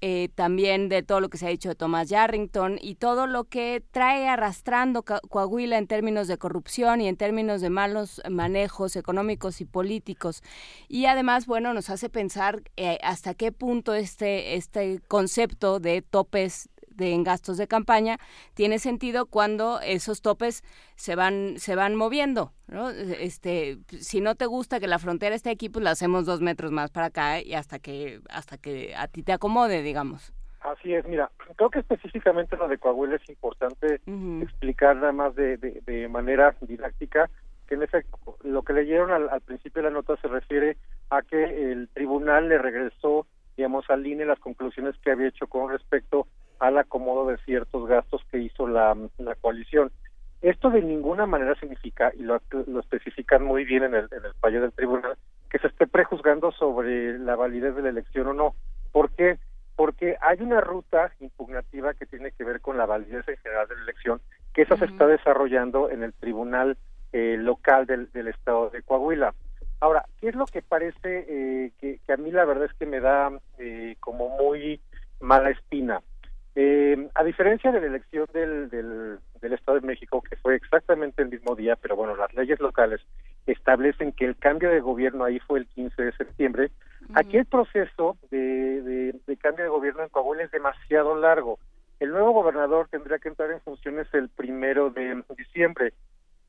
eh, 0.00 0.28
también 0.34 0.88
de 0.88 1.02
todo 1.02 1.20
lo 1.20 1.28
que 1.28 1.38
se 1.38 1.46
ha 1.46 1.50
dicho 1.50 1.68
de 1.68 1.74
Thomas 1.74 2.08
Yarrington 2.08 2.78
y 2.80 2.94
todo 2.94 3.26
lo 3.26 3.44
que 3.44 3.82
trae 3.90 4.28
arrastrando 4.28 5.02
Coahuila 5.02 5.76
en 5.76 5.86
términos 5.86 6.28
de 6.28 6.38
corrupción 6.38 7.00
y 7.00 7.08
en 7.08 7.16
términos 7.16 7.60
de 7.60 7.70
malos 7.70 8.22
manejos 8.30 8.94
económicos 8.96 9.60
y 9.60 9.64
políticos. 9.64 10.42
Y 10.88 11.06
además, 11.06 11.46
bueno, 11.46 11.74
nos 11.74 11.90
hace 11.90 12.08
pensar 12.08 12.62
eh, 12.76 12.98
hasta 13.02 13.34
qué 13.34 13.50
punto 13.50 13.94
este, 13.94 14.54
este 14.54 15.00
concepto 15.08 15.80
de 15.80 16.02
topes 16.02 16.68
de 16.98 17.12
en 17.12 17.24
gastos 17.24 17.56
de 17.56 17.66
campaña 17.66 18.18
tiene 18.52 18.78
sentido 18.78 19.26
cuando 19.26 19.80
esos 19.80 20.20
topes 20.20 20.62
se 20.96 21.14
van 21.14 21.54
se 21.56 21.74
van 21.74 21.94
moviendo 21.94 22.52
¿no? 22.66 22.90
este 22.90 23.78
si 23.86 24.20
no 24.20 24.34
te 24.34 24.44
gusta 24.44 24.80
que 24.80 24.86
la 24.86 24.98
frontera 24.98 25.34
esté 25.34 25.50
aquí 25.50 25.70
pues 25.70 25.82
la 25.82 25.92
hacemos 25.92 26.26
dos 26.26 26.42
metros 26.42 26.70
más 26.72 26.90
para 26.90 27.06
acá 27.06 27.40
y 27.40 27.54
hasta 27.54 27.78
que 27.78 28.20
hasta 28.28 28.58
que 28.58 28.94
a 28.94 29.08
ti 29.08 29.22
te 29.22 29.32
acomode 29.32 29.82
digamos 29.82 30.34
Así 30.60 30.92
es, 30.92 31.06
mira, 31.06 31.30
creo 31.54 31.70
que 31.70 31.78
específicamente 31.78 32.56
lo 32.56 32.66
de 32.66 32.78
Coahuila 32.78 33.14
es 33.14 33.28
importante 33.28 34.00
explicar 34.42 34.96
nada 34.96 35.12
más 35.12 35.34
de, 35.36 35.56
de, 35.56 36.08
manera 36.08 36.56
didáctica 36.60 37.30
que 37.68 37.76
en 37.76 37.84
efecto 37.84 38.18
lo 38.42 38.62
que 38.62 38.72
leyeron 38.72 39.12
al, 39.12 39.28
al, 39.28 39.40
principio 39.40 39.82
de 39.82 39.88
la 39.88 39.94
nota 39.94 40.16
se 40.16 40.26
refiere 40.26 40.76
a 41.10 41.22
que 41.22 41.72
el 41.72 41.88
tribunal 41.90 42.48
le 42.48 42.58
regresó, 42.58 43.26
digamos, 43.56 43.88
al 43.88 44.04
INE 44.04 44.24
las 44.24 44.40
conclusiones 44.40 44.96
que 44.98 45.12
había 45.12 45.28
hecho 45.28 45.46
con 45.46 45.70
respecto 45.70 46.26
al 46.58 46.78
acomodo 46.78 47.28
de 47.28 47.38
ciertos 47.38 47.88
gastos 47.88 48.22
que 48.30 48.38
hizo 48.38 48.66
la, 48.66 48.96
la 49.18 49.34
coalición. 49.36 49.90
Esto 50.40 50.70
de 50.70 50.82
ninguna 50.82 51.26
manera 51.26 51.54
significa, 51.56 52.12
y 52.14 52.22
lo, 52.22 52.40
lo 52.66 52.80
especifican 52.80 53.42
muy 53.44 53.64
bien 53.64 53.84
en 53.84 53.94
el, 53.94 54.08
en 54.12 54.24
el 54.24 54.34
fallo 54.40 54.60
del 54.60 54.72
tribunal, 54.72 55.16
que 55.50 55.58
se 55.58 55.66
esté 55.66 55.86
prejuzgando 55.86 56.52
sobre 56.52 57.18
la 57.18 57.34
validez 57.34 57.74
de 57.74 57.82
la 57.82 57.88
elección 57.88 58.28
o 58.28 58.32
no. 58.34 58.54
¿Por 58.92 59.10
qué? 59.10 59.38
Porque 59.74 60.16
hay 60.20 60.40
una 60.40 60.60
ruta 60.60 61.12
impugnativa 61.20 61.94
que 61.94 62.06
tiene 62.06 62.32
que 62.32 62.44
ver 62.44 62.60
con 62.60 62.76
la 62.76 62.86
validez 62.86 63.26
en 63.28 63.36
general 63.38 63.68
de 63.68 63.76
la 63.76 63.82
elección, 63.82 64.20
que 64.54 64.62
esa 64.62 64.76
se 64.76 64.84
está 64.84 65.06
desarrollando 65.06 65.90
en 65.90 66.02
el 66.02 66.12
tribunal 66.12 66.76
eh, 67.12 67.36
local 67.38 67.86
del, 67.86 68.10
del 68.12 68.28
estado 68.28 68.70
de 68.70 68.82
Coahuila. 68.82 69.34
Ahora, 69.80 70.04
¿qué 70.20 70.28
es 70.28 70.34
lo 70.34 70.46
que 70.46 70.62
parece 70.62 71.24
eh, 71.28 71.72
que, 71.78 72.00
que, 72.04 72.12
a 72.12 72.16
mí 72.16 72.32
la 72.32 72.44
verdad 72.44 72.64
es 72.64 72.74
que 72.74 72.86
me 72.86 73.00
da 73.00 73.30
eh, 73.58 73.96
como 74.00 74.28
muy 74.36 74.80
mala 75.20 75.50
espina? 75.50 76.00
Eh, 76.60 77.08
a 77.14 77.22
diferencia 77.22 77.70
de 77.70 77.80
la 77.80 77.86
elección 77.86 78.26
del, 78.32 78.68
del, 78.68 79.52
Estado 79.52 79.78
de 79.78 79.86
México, 79.86 80.20
que 80.28 80.34
fue 80.34 80.56
exactamente 80.56 81.22
el 81.22 81.28
mismo 81.28 81.54
día, 81.54 81.76
pero 81.76 81.94
bueno, 81.94 82.16
las 82.16 82.34
leyes 82.34 82.58
locales 82.58 83.00
establecen 83.46 84.10
que 84.10 84.24
el 84.24 84.36
cambio 84.36 84.68
de 84.68 84.80
gobierno 84.80 85.22
ahí 85.22 85.38
fue 85.38 85.60
el 85.60 85.68
15 85.68 86.02
de 86.02 86.12
septiembre, 86.14 86.72
aquí 87.14 87.36
el 87.36 87.46
proceso 87.46 88.16
de, 88.32 89.12
de, 89.24 89.36
cambio 89.36 89.66
de 89.66 89.70
gobierno 89.70 90.02
en 90.02 90.08
Coahuila 90.08 90.42
es 90.42 90.50
demasiado 90.50 91.14
largo. 91.14 91.60
El 92.00 92.10
nuevo 92.10 92.32
gobernador 92.32 92.88
tendría 92.90 93.20
que 93.20 93.28
entrar 93.28 93.52
en 93.52 93.60
funciones 93.60 94.08
el 94.12 94.28
primero 94.28 94.90
de 94.90 95.22
diciembre. 95.36 95.92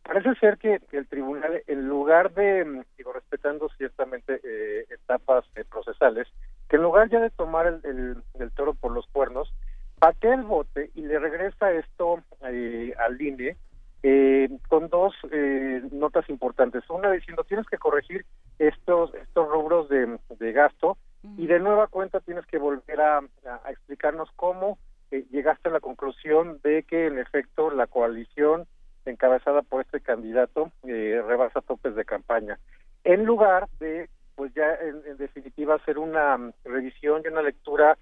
Parece 0.01 0.33
ser 0.39 0.57
que 0.57 0.81
el 0.91 1.07
tribunal, 1.07 1.61
en 1.67 1.87
lugar 1.87 2.33
de, 2.33 2.83
digo, 2.97 3.13
respetando 3.13 3.69
ciertamente 3.77 4.41
eh, 4.43 4.87
etapas 4.89 5.45
eh, 5.55 5.65
procesales, 5.69 6.27
que 6.67 6.77
en 6.77 6.81
lugar 6.81 7.09
ya 7.09 7.19
de 7.19 7.29
tomar 7.29 7.67
el, 7.67 8.23
el 8.39 8.51
toro 8.53 8.73
por 8.73 8.91
los 8.91 9.05
cuernos, 9.09 9.53
patea 9.99 10.33
el 10.33 10.43
bote 10.43 10.91
y 10.95 11.01
le 11.01 11.19
regresa 11.19 11.71
esto 11.71 12.23
eh, 12.43 12.93
al 12.97 13.21
INE 13.21 13.57
eh, 14.01 14.49
con 14.69 14.87
dos 14.87 15.13
eh, 15.31 15.81
notas 15.91 16.29
importantes. 16.29 16.89
Una 16.89 17.11
diciendo 17.11 17.43
tienes 17.43 17.67
que 17.67 17.77
corregir 17.77 18.25
estos 18.57 19.13
estos 19.15 19.49
rubros 19.49 19.89
de, 19.89 20.17
de 20.39 20.51
gasto 20.53 20.97
y 21.37 21.47
de 21.47 21.59
nueva 21.59 21.87
cuenta 21.87 22.21
tienes 22.21 22.45
que 22.45 22.57
volver 22.57 23.01
a, 23.01 23.17
a 23.45 23.71
explicarnos 23.71 24.29
cómo 24.37 24.77
eh, 25.11 25.25
llegaste 25.31 25.69
a 25.69 25.71
la 25.73 25.79
conclusión 25.79 26.59
de 26.63 26.83
que 26.83 27.07
en 27.07 27.17
efecto 27.17 27.71
la 27.71 27.87
coalición 27.87 28.65
encabezada 29.05 29.63
por 29.63 29.81
este 29.81 30.01
candidato 30.01 30.71
eh, 30.83 31.21
rebasa 31.27 31.61
topes 31.61 31.95
de 31.95 32.05
campaña. 32.05 32.59
En 33.03 33.25
lugar 33.25 33.67
de, 33.79 34.09
pues 34.35 34.53
ya 34.53 34.75
en, 34.75 35.01
en 35.05 35.17
definitiva, 35.17 35.75
hacer 35.75 35.97
una 35.97 36.37
revisión 36.63 37.21
y 37.23 37.27
una 37.27 37.41
lectura 37.41 37.97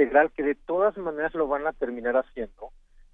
integral 0.00 0.30
que 0.32 0.42
de 0.42 0.54
todas 0.54 0.96
maneras 0.96 1.34
lo 1.34 1.46
van 1.46 1.66
a 1.66 1.72
terminar 1.72 2.16
haciendo, 2.16 2.70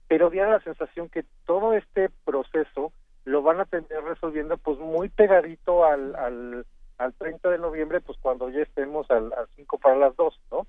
pero 0.06 0.30
da 0.30 0.46
la 0.46 0.60
sensación 0.60 1.08
que 1.08 1.24
todo 1.44 1.74
este 1.74 2.10
proceso 2.24 2.92
lo 3.24 3.42
van 3.42 3.60
a 3.60 3.64
tener 3.64 4.04
resolviendo 4.04 4.56
pues 4.56 4.78
muy 4.78 5.08
pegadito 5.08 5.84
al, 5.84 6.14
al, 6.14 6.64
al 6.98 7.12
30 7.14 7.50
de 7.50 7.58
noviembre, 7.58 8.00
pues 8.00 8.16
cuando 8.20 8.48
ya 8.50 8.60
estemos 8.60 9.10
al, 9.10 9.32
al 9.32 9.48
5 9.56 9.78
para 9.78 9.96
las 9.96 10.14
2, 10.14 10.40
¿no? 10.52 10.66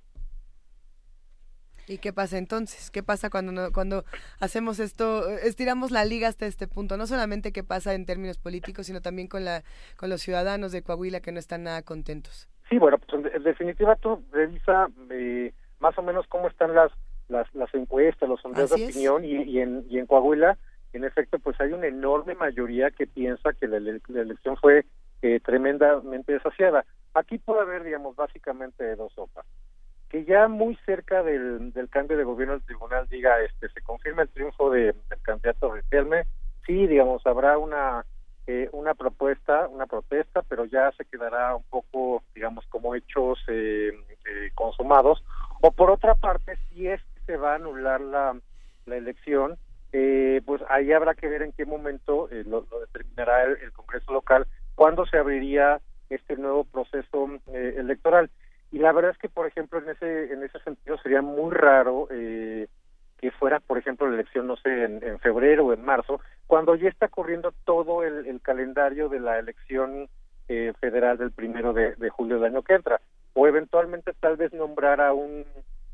¿Y 1.88 2.00
qué 2.00 2.12
pasa 2.12 2.38
entonces? 2.38 2.90
¿Qué 2.90 3.02
pasa 3.02 3.30
cuando 3.30 3.72
cuando 3.72 4.04
hacemos 4.42 4.80
esto, 4.80 5.30
estiramos 5.30 5.92
la 5.92 6.04
liga 6.04 6.28
hasta 6.28 6.46
este 6.46 6.68
punto? 6.68 6.98
No 6.98 7.08
solamente 7.08 7.54
qué 7.54 7.64
pasa 7.64 7.94
en 7.94 8.06
términos 8.06 8.38
políticos, 8.38 8.88
sino 8.88 9.02
también 9.02 9.30
con 9.30 9.46
la 9.46 9.64
con 9.96 10.10
los 10.10 10.22
ciudadanos 10.22 10.74
de 10.74 10.82
Coahuila 10.82 11.22
que 11.22 11.32
no 11.32 11.40
están 11.40 11.64
nada 11.64 11.84
contentos. 11.84 12.50
Sí, 12.70 12.78
bueno, 12.78 12.98
pues 12.98 13.34
en, 13.34 13.44
definitiva 13.44 13.96
tú 13.96 14.22
revisa 14.34 14.90
eh, 15.12 15.54
más 15.80 15.98
o 15.98 16.02
menos 16.02 16.26
cómo 16.28 16.48
están 16.48 16.74
las 16.74 16.92
las, 17.30 17.54
las 17.54 17.74
encuestas, 17.74 18.30
los 18.30 18.42
sondeos 18.42 18.70
de 18.70 18.86
opinión 18.86 19.26
y, 19.26 19.44
y, 19.44 19.60
en, 19.60 19.86
y 19.90 20.00
en 20.00 20.06
Coahuila, 20.06 20.58
en 20.94 21.04
efecto, 21.04 21.40
pues 21.40 21.60
hay 21.60 21.74
una 21.74 21.88
enorme 21.88 22.36
mayoría 22.36 22.92
que 22.92 23.08
piensa 23.08 23.54
que 23.54 23.68
la, 23.68 23.78
elección 23.78 24.58
fue 24.58 24.86
eh, 25.22 25.40
tremendamente 25.44 26.34
desasiada. 26.34 26.86
Aquí 27.14 27.38
puede 27.38 27.62
haber, 27.62 27.84
digamos, 27.84 28.16
básicamente 28.16 28.96
dos 28.96 29.12
sopas. 29.14 29.46
Que 30.10 30.24
ya 30.24 30.48
muy 30.48 30.78
cerca 30.86 31.22
del, 31.22 31.74
del 31.74 31.90
cambio 31.90 32.18
de 32.18 32.24
gobierno 32.24 32.56
el 32.56 32.64
tribunal 32.64 33.08
diga, 33.10 33.42
este, 33.42 33.68
se 33.70 33.82
confirma 33.82 34.22
el 34.22 34.30
triunfo 34.30 34.70
de, 34.72 34.94
del 35.10 35.22
candidato 35.22 35.74
Riquelme, 35.74 36.24
sí, 36.66 36.88
digamos, 36.88 37.26
habrá 37.26 37.58
una 37.58 38.06
eh, 38.50 38.70
una 38.72 38.94
propuesta, 38.94 39.68
una 39.68 39.88
protesta, 39.88 40.42
pero 40.42 40.64
ya 40.64 40.90
se 40.94 41.04
quedará 41.04 41.54
un 41.54 41.64
poco, 41.64 42.24
digamos, 42.34 42.66
como 42.68 42.96
hechos 42.96 43.38
eh, 43.50 43.90
eh, 43.90 44.52
consumados. 44.56 45.22
O 45.62 45.72
por 45.72 45.92
otra 45.92 46.16
parte, 46.16 46.58
si 46.70 46.88
es 46.88 47.02
se 47.26 47.36
va 47.36 47.54
a 47.54 47.56
anular 47.56 48.00
la, 48.00 48.40
la 48.86 48.96
elección, 48.96 49.58
eh, 49.92 50.42
pues 50.46 50.62
ahí 50.70 50.94
habrá 50.94 51.14
que 51.14 51.28
ver 51.28 51.42
en 51.42 51.52
qué 51.52 51.66
momento 51.66 52.30
eh, 52.32 52.44
lo, 52.46 52.62
determinará 52.62 53.44
el, 53.44 53.72
Congreso 53.74 54.14
local, 54.14 54.48
cuándo 54.76 55.06
se 55.06 55.18
abriría 55.18 55.82
este 56.10 56.38
nuevo 56.38 56.64
proceso 56.64 57.30
eh, 57.54 57.76
electoral. 57.78 58.30
Y 58.72 58.80
la 58.80 58.92
verdad 58.92 59.12
es 59.12 59.18
que, 59.18 59.30
por 59.30 59.48
ejemplo, 59.48 59.80
en 59.80 59.90
ese 59.90 60.34
en 60.34 60.44
ese 60.44 60.60
sentido 60.60 60.98
sería 61.00 61.22
muy 61.22 61.54
raro 61.54 62.08
eh, 62.12 62.68
que 63.18 63.32
fuera, 63.32 63.60
por 63.60 63.78
ejemplo, 63.78 64.08
la 64.08 64.16
elección, 64.16 64.48
no 64.48 64.58
sé, 64.58 64.84
en, 64.84 65.20
febrero 65.20 65.66
o 65.66 65.74
en 65.74 65.84
marzo, 65.84 66.22
cuando 66.46 66.76
ya 66.76 66.90
está 66.90 67.08
corriendo 67.08 67.54
todo 67.66 68.04
el, 68.04 68.40
calendario 68.42 69.10
de 69.10 69.20
la 69.20 69.40
elección 69.40 70.08
eh, 70.48 70.74
federal 70.80 71.18
del 71.18 71.32
primero 71.32 71.74
de, 71.74 72.10
julio 72.10 72.36
del 72.36 72.54
año 72.54 72.62
que 72.62 72.76
entra. 72.76 73.02
O 73.40 73.46
eventualmente 73.46 74.14
tal 74.20 74.36
vez 74.36 74.52
nombrar 74.52 75.00
a 75.00 75.14
un 75.14 75.46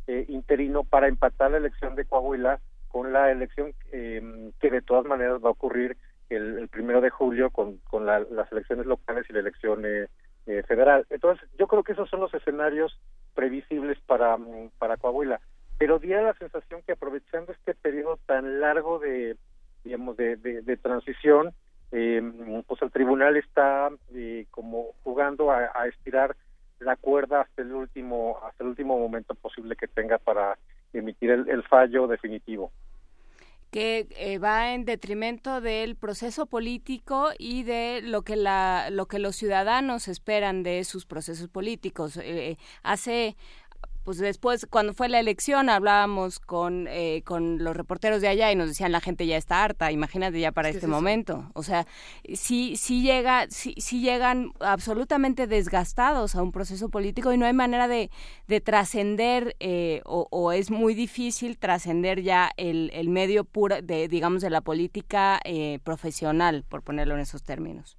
eh, 0.07 0.25
interino 0.29 0.85
para 0.85 1.09
empatar 1.09 1.51
la 1.51 1.57
elección 1.57 1.93
de 1.95 2.05
Coahuila 2.05 2.61
con 2.87 3.11
la 3.11 3.31
elección 3.31 3.73
em, 3.91 4.53
que 4.61 4.71
de 4.71 4.81
todas 4.81 5.05
maneras 5.05 5.43
va 5.43 5.49
a 5.49 5.51
ocurrir 5.51 5.97
el, 6.29 6.69
primero 6.69 7.01
de 7.01 7.09
julio 7.09 7.49
con, 7.49 7.79
con 7.79 8.05
las 8.05 8.49
elecciones 8.49 8.85
locales 8.85 9.25
y 9.29 9.33
la 9.33 9.41
elección 9.41 9.85
eh, 9.85 10.07
eh, 10.45 10.63
federal. 10.63 11.05
Entonces, 11.09 11.49
yo 11.59 11.67
creo 11.67 11.83
que 11.83 11.91
esos 11.91 12.09
son 12.09 12.21
los 12.21 12.33
escenarios 12.33 12.97
previsibles 13.35 13.99
para, 14.05 14.37
mm, 14.37 14.71
para 14.79 14.95
Coahuila. 14.95 15.41
Pero 15.77 15.99
diera 15.99 16.21
la 16.21 16.35
sensación 16.35 16.81
que 16.85 16.93
aprovechando 16.93 17.51
este 17.51 17.75
periodo 17.75 18.19
tan 18.25 18.61
largo 18.61 18.99
de, 18.99 19.35
digamos, 19.83 20.15
de, 20.15 20.37
de, 20.37 20.77
transición, 20.77 21.53
eh, 21.91 22.21
pues 22.67 22.81
el 22.81 22.91
tribunal 22.91 23.35
está 23.35 23.89
eh, 24.15 24.45
como 24.49 24.93
jugando 25.03 25.51
a, 25.51 25.69
estirar 25.87 26.37
la 26.79 26.95
cuerda 26.95 27.41
hasta 27.41 27.61
el 27.61 27.73
último 27.73 28.39
hasta 28.43 28.63
el 28.63 28.69
último 28.69 28.97
momento 28.97 29.35
posible 29.35 29.75
que 29.75 29.87
tenga 29.87 30.17
para 30.17 30.57
emitir 30.93 31.31
el 31.31 31.63
fallo 31.63 32.07
definitivo 32.07 32.71
que 33.73 34.07
eh, 34.11 34.37
va 34.37 34.75
en 34.75 34.85
detrimento 34.85 35.59
del 35.59 35.95
proceso 35.95 36.45
político 36.45 37.31
y 37.39 37.63
de 37.63 38.01
lo 38.03 38.21
que 38.21 38.35
la 38.35 38.91
lo 38.91 39.07
que 39.07 39.17
los 39.17 39.35
ciudadanos 39.35 40.07
esperan 40.07 40.61
de 40.61 40.83
sus 40.83 41.07
procesos 41.07 41.49
políticos. 41.49 42.17
Eh, 42.17 42.57
hace 42.83 43.35
pues 44.03 44.17
después, 44.17 44.67
cuando 44.69 44.93
fue 44.93 45.07
la 45.07 45.19
elección, 45.19 45.69
hablábamos 45.69 46.39
con, 46.39 46.87
eh, 46.89 47.21
con 47.25 47.63
los 47.63 47.75
reporteros 47.75 48.21
de 48.21 48.27
allá 48.27 48.51
y 48.51 48.55
nos 48.55 48.67
decían 48.67 48.91
la 48.91 48.99
gente 48.99 49.25
ya 49.25 49.37
está 49.37 49.63
harta, 49.63 49.91
imagínate 49.91 50.39
ya 50.39 50.51
para 50.51 50.69
este 50.69 50.87
momento. 50.87 51.49
O 51.53 51.63
sea, 51.63 51.87
sí, 52.33 52.75
sí, 52.75 53.01
llega, 53.01 53.47
sí, 53.49 53.75
sí, 53.77 54.01
llegan 54.01 54.51
absolutamente 54.59 55.47
desgastados 55.47 56.35
a 56.35 56.43
un 56.43 56.51
proceso 56.51 56.89
político 56.89 57.31
y 57.31 57.37
no 57.37 57.45
hay 57.45 57.53
manera 57.53 57.87
de, 57.87 58.11
de 58.47 58.59
trascender 58.59 59.55
eh, 59.61 60.01
o, 60.05 60.51
es 60.51 60.69
muy 60.69 60.95
difícil 60.95 61.57
trascender 61.57 62.21
ya 62.21 62.51
el, 62.57 62.91
el 62.93 63.07
medio 63.07 63.45
puro, 63.45 63.81
de, 63.81 64.09
digamos, 64.09 64.41
de 64.41 64.49
la 64.49 64.61
política 64.61 65.39
eh, 65.45 65.79
profesional, 65.83 66.65
por 66.67 66.81
ponerlo 66.81 67.15
en 67.15 67.21
esos 67.21 67.43
términos. 67.43 67.97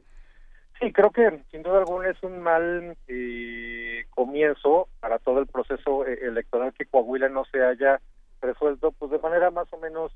Sí, 0.84 0.92
creo 0.92 1.10
que 1.12 1.40
sin 1.50 1.62
duda 1.62 1.78
alguna 1.78 2.10
es 2.10 2.22
un 2.22 2.42
mal 2.42 2.94
eh, 3.08 4.04
comienzo 4.10 4.88
para 5.00 5.18
todo 5.18 5.38
el 5.38 5.46
proceso 5.46 6.06
eh, 6.06 6.18
electoral 6.20 6.74
que 6.74 6.84
Coahuila 6.84 7.30
no 7.30 7.46
se 7.46 7.62
haya 7.64 8.02
resuelto, 8.42 8.92
pues 8.92 9.10
de 9.10 9.18
manera 9.18 9.50
más 9.50 9.66
o 9.72 9.78
menos, 9.78 10.12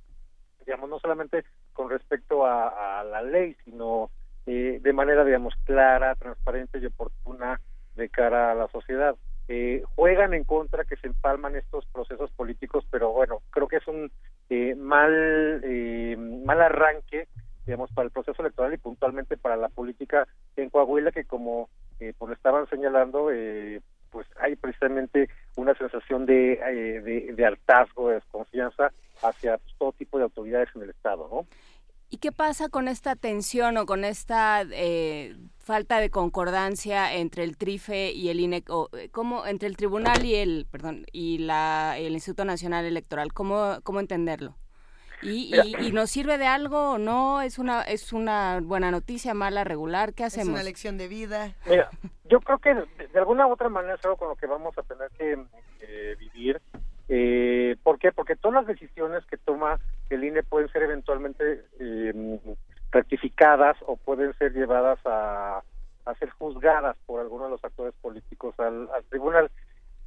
digamos, 0.66 0.90
no 0.90 0.98
solamente 0.98 1.44
con 1.72 1.88
respecto 1.88 2.44
a, 2.44 3.02
la 3.02 3.22
ley, 3.22 3.56
sino 3.64 4.10
eh, 4.44 4.78
de 4.82 4.92
manera, 4.92 5.24
digamos, 5.24 5.54
clara, 5.64 6.14
transparente 6.16 6.78
y 6.78 6.84
oportuna 6.84 7.58
de 7.96 8.10
cara 8.10 8.52
a 8.52 8.54
la 8.54 8.68
sociedad. 8.68 9.16
Eh, 9.48 9.82
juegan 9.94 10.34
en 10.34 10.44
contra 10.44 10.84
que 10.84 10.96
se 10.96 11.06
empalman 11.06 11.56
estos 11.56 11.86
procesos 11.86 12.30
políticos, 12.32 12.84
pero 12.90 13.10
bueno, 13.12 13.40
creo 13.48 13.68
que 13.68 13.76
es 13.76 13.88
un 13.88 14.12
eh, 14.50 14.74
mal 14.74 15.62
eh, 15.64 16.14
mal 16.44 16.60
arranque 16.60 17.26
digamos, 17.68 17.92
para 17.92 18.06
el 18.06 18.12
proceso 18.12 18.40
electoral 18.40 18.72
y 18.72 18.78
puntualmente 18.78 19.36
para 19.36 19.56
la 19.56 19.68
política 19.68 20.26
en 20.56 20.70
Coahuila, 20.70 21.12
que 21.12 21.24
como 21.24 21.68
eh, 22.00 22.14
pues 22.16 22.32
estaban 22.32 22.66
señalando, 22.70 23.30
eh, 23.30 23.82
pues 24.10 24.26
hay 24.40 24.56
precisamente 24.56 25.28
una 25.56 25.74
sensación 25.74 26.24
de, 26.24 26.54
eh, 26.54 27.32
de, 27.34 27.44
hartazgo, 27.44 28.08
de 28.08 28.14
desconfianza 28.14 28.90
hacia 29.22 29.58
pues, 29.58 29.74
todo 29.76 29.92
tipo 29.92 30.16
de 30.16 30.24
autoridades 30.24 30.70
en 30.74 30.82
el 30.82 30.90
Estado, 30.90 31.28
¿no? 31.30 31.46
¿Y 32.08 32.16
qué 32.16 32.32
pasa 32.32 32.70
con 32.70 32.88
esta 32.88 33.16
tensión 33.16 33.76
o 33.76 33.84
con 33.84 34.02
esta 34.02 34.62
eh, 34.72 35.36
falta 35.58 36.00
de 36.00 36.08
concordancia 36.08 37.12
entre 37.12 37.44
el 37.44 37.58
TRIFE 37.58 38.12
y 38.12 38.30
el 38.30 38.40
INE, 38.40 38.64
o, 38.70 38.88
¿cómo, 39.12 39.44
entre 39.44 39.68
el 39.68 39.76
tribunal 39.76 40.24
y 40.24 40.36
el, 40.36 40.66
perdón, 40.70 41.04
y 41.12 41.36
la, 41.36 41.98
el 41.98 42.14
Instituto 42.14 42.46
Nacional 42.46 42.86
Electoral? 42.86 43.34
¿Cómo, 43.34 43.80
cómo 43.82 44.00
entenderlo? 44.00 44.56
¿Y, 45.22 45.52
y, 45.80 45.92
nos 45.92 46.10
sirve 46.10 46.38
de 46.38 46.46
algo 46.46 46.92
o 46.92 46.98
no? 46.98 47.42
¿Es 47.42 47.58
una, 47.58 47.82
¿Es 47.82 48.12
una 48.12 48.60
buena 48.62 48.90
noticia, 48.90 49.34
mala, 49.34 49.64
regular? 49.64 50.14
¿Qué 50.14 50.24
hacemos? 50.24 50.48
Es 50.48 50.54
una 50.54 50.62
lección 50.62 50.96
de 50.96 51.08
vida. 51.08 51.54
Mira, 51.66 51.90
yo 52.28 52.40
creo 52.40 52.58
que 52.58 52.74
de, 52.74 53.18
alguna 53.18 53.46
u 53.46 53.52
otra 53.52 53.68
manera 53.68 53.94
es 53.94 54.04
algo 54.04 54.16
con 54.16 54.28
lo 54.28 54.36
que 54.36 54.46
vamos 54.46 54.76
a 54.78 54.82
tener 54.82 55.10
que 55.18 55.38
eh, 55.80 56.16
vivir. 56.18 56.60
Eh, 57.08 57.76
¿Por 57.82 57.98
qué? 57.98 58.12
Porque 58.12 58.36
todas 58.36 58.66
las 58.66 58.66
decisiones 58.66 59.24
que 59.26 59.38
toma 59.38 59.80
el 60.10 60.22
INE 60.22 60.42
pueden 60.42 60.70
ser 60.70 60.82
eventualmente 60.82 61.64
eh, 61.80 62.40
rectificadas 62.92 63.76
o 63.86 63.96
pueden 63.96 64.32
ser 64.34 64.52
llevadas 64.52 64.98
a, 65.04 65.62
a 66.04 66.14
ser 66.14 66.30
juzgadas 66.30 66.96
por 67.06 67.20
algunos 67.20 67.48
de 67.48 67.50
los 67.52 67.64
actores 67.64 67.94
políticos 68.00 68.54
al, 68.58 68.88
al 68.94 69.04
tribunal 69.04 69.50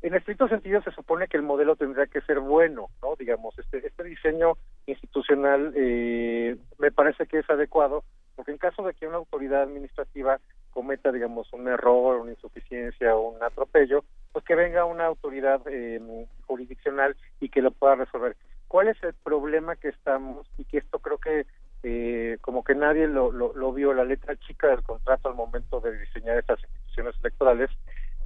en 0.02 0.16
estricto 0.16 0.48
sentido 0.48 0.82
se 0.82 0.92
supone 0.92 1.28
que 1.28 1.38
el 1.38 1.44
modelo 1.44 1.76
tendría 1.76 2.08
que 2.08 2.22
ser 2.22 2.40
bueno, 2.40 2.90
¿no? 3.02 3.16
Digamos, 3.18 3.58
este, 3.60 3.86
este 3.86 4.04
diseño 4.04 4.58
institucional 4.88 5.74
eh, 5.76 6.58
me 6.80 6.92
parece 6.92 7.28
que 7.28 7.40
es 7.40 7.50
adecuado, 7.50 8.04
porque 8.36 8.52
en 8.52 8.58
caso 8.58 8.84
de 8.84 8.94
que 8.94 9.08
una 9.08 9.18
autoridad 9.18 9.64
administrativa 9.64 10.40
cometa, 10.72 11.12
digamos, 11.12 11.52
un 11.54 11.68
error, 11.68 12.22
una 12.22 12.32
insuficiencia 12.32 13.16
o 13.16 13.30
un 13.30 13.44
atropello, 13.44 14.04
pues 14.32 14.44
que 14.46 14.56
venga 14.56 14.86
una 14.86 15.06
autoridad 15.06 15.62
eh, 15.68 16.26
jurisdiccional 16.48 17.16
y 17.40 17.50
que 17.50 17.62
lo 17.62 17.72
pueda 17.72 17.96
resolver. 17.96 18.36
¿Cuál 18.68 18.88
es 18.88 19.04
el 19.04 19.14
problema 19.14 19.76
que 19.76 19.90
estamos 19.90 20.48
y 20.58 20.64
que 20.64 20.78
esto 20.78 21.00
creo 21.00 21.18
que 21.18 21.46
eh, 21.84 22.38
como 22.42 22.64
que 22.64 22.74
nadie 22.74 23.08
lo, 23.08 23.32
lo, 23.32 23.54
lo 23.54 23.74
vio 23.74 23.94
la 23.94 24.06
letra 24.06 24.36
chica 24.38 24.68
del 24.68 24.84
contrato 24.84 25.30
al 25.30 25.36
momento 25.36 25.82
de 25.82 26.00
diseñar 26.00 26.38
estas 26.38 26.60
instituciones 26.62 27.16
electorales 27.20 27.70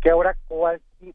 que 0.06 0.12
ahora 0.12 0.38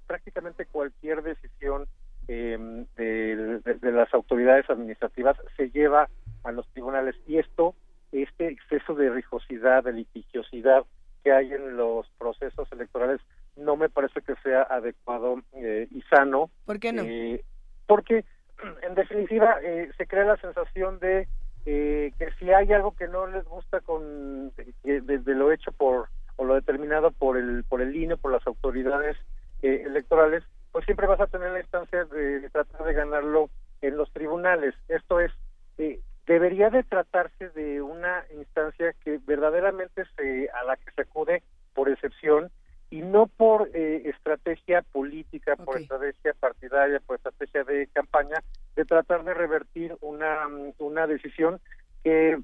prácticamente 0.08 0.66
cualquier 0.66 1.22
decisión 1.22 1.86
em, 2.26 2.86
de, 2.96 3.60
las 3.82 4.12
autoridades 4.12 4.68
administrativas 4.68 5.36
se 5.56 5.70
lleva 5.70 6.08
a 6.42 6.50
los 6.50 6.66
tribunales 6.70 7.14
y 7.28 7.38
esto, 7.38 7.76
este 8.10 8.48
exceso 8.48 8.96
de 8.96 9.10
rijosidad, 9.10 9.84
de 9.84 9.92
litigiosidad 9.92 10.84
que 11.22 11.30
hay 11.30 11.52
en 11.52 11.76
los 11.76 12.10
procesos 12.18 12.66
electorales 12.72 13.20
no 13.54 13.76
me 13.76 13.88
parece 13.88 14.22
que 14.22 14.34
sea 14.42 14.62
adecuado 14.62 15.40
eh, 15.52 15.86
y 15.92 16.02
sano. 16.02 16.50
¿Por 16.66 16.80
qué 16.80 16.92
no? 16.92 17.02
Eh, 17.04 17.44
porque 17.86 18.24
en 18.82 18.96
definitiva 18.96 19.58
eh, 19.62 19.88
se 19.98 20.08
crea 20.08 20.24
la 20.24 20.36
sensación 20.38 20.98
de 20.98 21.28
que 21.64 22.12
si 22.40 22.50
hay 22.50 22.72
algo 22.72 22.96
que 22.96 23.06
no 23.06 23.28
les 23.28 23.44
gusta 23.44 23.80
con 23.82 24.50
de 24.82 25.34
lo 25.34 25.52
hecho 25.52 25.70
por 25.70 26.08
o 26.40 26.44
lo 26.46 26.54
determinado 26.54 27.10
por 27.10 27.36
el 27.36 27.64
por 27.64 27.82
el 27.82 27.94
INE, 27.94 28.16
por 28.16 28.32
las 28.32 28.46
autoridades 28.46 29.14
eh, 29.60 29.82
electorales, 29.84 30.42
pues 30.72 30.86
siempre 30.86 31.06
vas 31.06 31.20
a 31.20 31.26
tener 31.26 31.52
la 31.52 31.60
instancia 31.60 32.06
de, 32.06 32.48
tratar 32.48 32.82
de 32.86 32.94
ganarlo 32.94 33.50
en 33.82 33.98
los 33.98 34.10
tribunales. 34.10 34.74
Esto 34.88 35.20
es, 35.20 35.30
eh, 35.76 36.00
debería 36.26 36.70
de 36.70 36.82
tratarse 36.82 37.50
de 37.50 37.82
una 37.82 38.24
instancia 38.34 38.94
que 39.04 39.20
verdaderamente 39.26 40.04
se 40.16 40.48
a 40.48 40.64
la 40.64 40.76
que 40.76 40.90
se 40.92 41.02
acude 41.02 41.42
por 41.74 41.90
excepción 41.90 42.50
y 42.88 43.02
no 43.02 43.26
por 43.26 43.68
eh, 43.74 44.08
estrategia 44.08 44.80
política, 44.80 45.56
por 45.56 45.78
estrategia 45.78 46.32
partidaria, 46.40 47.00
por 47.00 47.16
estrategia 47.16 47.64
de 47.64 47.86
campaña, 47.88 48.42
de 48.76 48.86
tratar 48.86 49.24
de 49.24 49.34
revertir 49.34 49.94
una, 50.00 50.48
una 50.78 51.06
decisión 51.06 51.60
que 52.02 52.38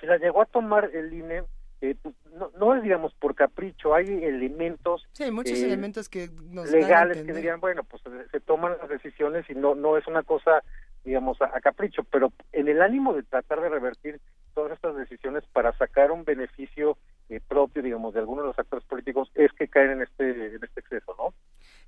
se 0.00 0.06
la 0.06 0.16
llegó 0.16 0.40
a 0.40 0.46
tomar 0.46 0.90
el 0.94 1.12
INE 1.12 1.42
eh, 1.80 1.94
pues, 2.02 2.14
no, 2.34 2.50
no 2.58 2.74
es 2.74 2.82
digamos 2.82 3.14
por 3.14 3.36
capricho, 3.36 3.94
hay 3.94 4.06
elementos 4.06 5.06
sí, 5.12 5.22
hay 5.22 5.30
muchos 5.30 5.58
eh, 5.58 5.66
elementos 5.66 6.08
que 6.08 6.28
legales 6.72 7.22
que 7.22 7.32
dirían, 7.32 7.60
bueno, 7.60 7.84
pues 7.84 8.02
se, 8.32 8.40
toman 8.40 8.76
las 8.80 8.88
decisiones 8.88 9.48
y 9.48 9.54
no 9.54 9.76
no 9.76 9.96
es 9.96 10.06
una 10.08 10.24
cosa 10.24 10.64
digamos 11.04 11.40
a, 11.40 11.60
capricho, 11.60 12.02
pero 12.04 12.32
en 12.52 12.66
el 12.66 12.82
ánimo 12.82 13.14
de 13.14 13.22
tratar 13.22 13.60
de 13.60 13.68
revertir 13.68 14.20
todas 14.54 14.72
estas 14.72 14.96
decisiones 14.96 15.44
para 15.52 15.72
sacar 15.78 16.10
un 16.10 16.24
beneficio 16.24 16.98
eh, 17.28 17.40
propio, 17.46 17.82
digamos, 17.82 18.12
de 18.12 18.20
algunos 18.20 18.42
de 18.42 18.48
los 18.48 18.58
actores 18.58 18.84
políticos 18.84 19.30
es 19.36 19.52
que 19.52 19.68
caen 19.68 19.92
en 19.92 20.02
este 20.02 20.56
en 20.56 20.64
este 20.64 20.80
exceso, 20.80 21.14
¿no? 21.16 21.32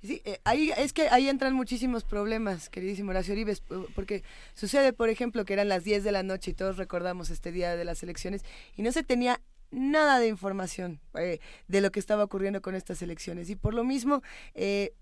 Sí, 0.01 0.23
ahí 0.45 0.71
es 0.77 0.93
que 0.93 1.09
ahí 1.09 1.27
entran 1.27 1.53
muchísimos 1.53 2.05
problemas, 2.05 2.69
queridísimo 2.69 3.11
Horacio 3.11 3.33
Orives, 3.33 3.61
porque 3.93 4.23
sucede, 4.53 4.93
por 4.93 5.09
ejemplo, 5.09 5.43
que 5.43 5.53
eran 5.53 5.67
las 5.67 5.83
10 5.83 6.03
de 6.03 6.11
la 6.13 6.23
noche 6.23 6.51
y 6.51 6.53
todos 6.53 6.77
recordamos 6.77 7.29
este 7.29 7.51
día 7.51 7.75
de 7.75 7.85
las 7.85 8.01
elecciones 8.01 8.45
y 8.75 8.83
no 8.83 8.91
se 8.91 9.03
tenía 9.03 9.41
nada 9.71 10.19
de 10.19 10.27
información 10.27 10.99
eh, 11.15 11.39
de 11.67 11.81
lo 11.81 11.91
que 11.91 11.99
estaba 11.99 12.23
ocurriendo 12.23 12.61
con 12.61 12.75
estas 12.75 13.01
elecciones. 13.01 13.49
Y 13.49 13.55
por 13.55 13.73
lo 13.73 13.83
mismo, 13.83 14.21
eh, 14.53 14.93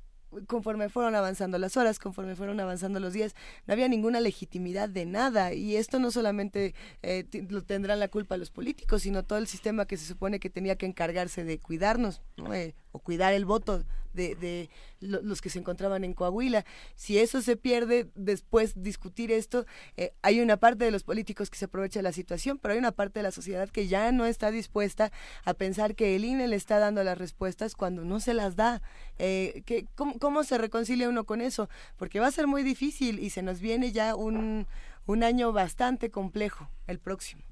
conforme 0.47 0.89
fueron 0.89 1.15
avanzando 1.15 1.57
las 1.57 1.77
horas, 1.77 1.99
conforme 1.99 2.35
fueron 2.35 2.59
avanzando 2.59 2.99
los 2.99 3.13
días, 3.13 3.35
no 3.65 3.73
había 3.73 3.87
ninguna 3.87 4.19
legitimidad 4.19 4.89
de 4.89 5.05
nada. 5.05 5.53
Y 5.53 5.75
esto 5.75 5.99
no 5.99 6.11
solamente 6.11 6.75
eh, 7.01 7.25
lo 7.49 7.63
tendrán 7.63 7.99
la 7.99 8.07
culpa 8.07 8.37
los 8.37 8.51
políticos, 8.51 9.03
sino 9.03 9.23
todo 9.23 9.39
el 9.39 9.47
sistema 9.47 9.85
que 9.85 9.97
se 9.97 10.05
supone 10.05 10.39
que 10.39 10.49
tenía 10.49 10.75
que 10.77 10.85
encargarse 10.85 11.43
de 11.43 11.59
cuidarnos 11.59 12.21
eh, 12.53 12.75
o 12.91 12.99
cuidar 12.99 13.33
el 13.33 13.45
voto 13.45 13.83
de, 14.27 14.69
los 14.99 15.41
que 15.41 15.49
se 15.49 15.59
encontraban 15.59 16.03
en 16.03 16.13
Coahuila. 16.13 16.65
Si 16.95 17.17
eso 17.17 17.41
se 17.41 17.55
pierde, 17.55 18.09
después 18.15 18.81
discutir 18.81 19.31
esto, 19.31 19.65
eh, 19.97 20.11
hay 20.21 20.41
una 20.41 20.57
parte 20.57 20.85
de 20.85 20.91
los 20.91 21.03
políticos 21.03 21.49
que 21.49 21.57
se 21.57 21.65
aprovecha 21.65 21.99
de 21.99 22.03
la 22.03 22.11
situación, 22.11 22.57
pero 22.57 22.73
hay 22.73 22.79
una 22.79 22.91
parte 22.91 23.19
de 23.19 23.23
la 23.23 23.31
sociedad 23.31 23.69
que 23.69 23.87
ya 23.87 24.11
no 24.11 24.25
está 24.25 24.51
dispuesta 24.51 25.11
a 25.45 25.53
pensar 25.53 25.95
que 25.95 26.15
el 26.15 26.25
INE 26.25 26.47
le 26.47 26.55
está 26.55 26.79
dando 26.79 27.03
las 27.03 27.17
respuestas 27.17 27.75
cuando 27.75 28.03
no 28.03 28.19
se 28.19 28.33
las 28.33 28.55
da. 28.55 28.81
Eh, 29.17 29.63
que, 29.65 29.85
¿cómo, 29.95 30.43
se 30.43 30.57
reconcilia 30.57 31.09
uno 31.09 31.23
con 31.25 31.41
eso? 31.41 31.69
Porque 31.97 32.19
va 32.19 32.27
a 32.27 32.31
ser 32.31 32.47
muy 32.47 32.63
difícil 32.63 33.19
y 33.19 33.29
se 33.29 33.41
nos 33.41 33.61
viene 33.61 33.91
ya 33.91 34.15
un, 34.15 34.67
un 35.05 35.23
año 35.23 35.51
bastante 35.53 36.09
complejo, 36.09 36.69
el 36.87 36.99
próximo. 36.99 37.43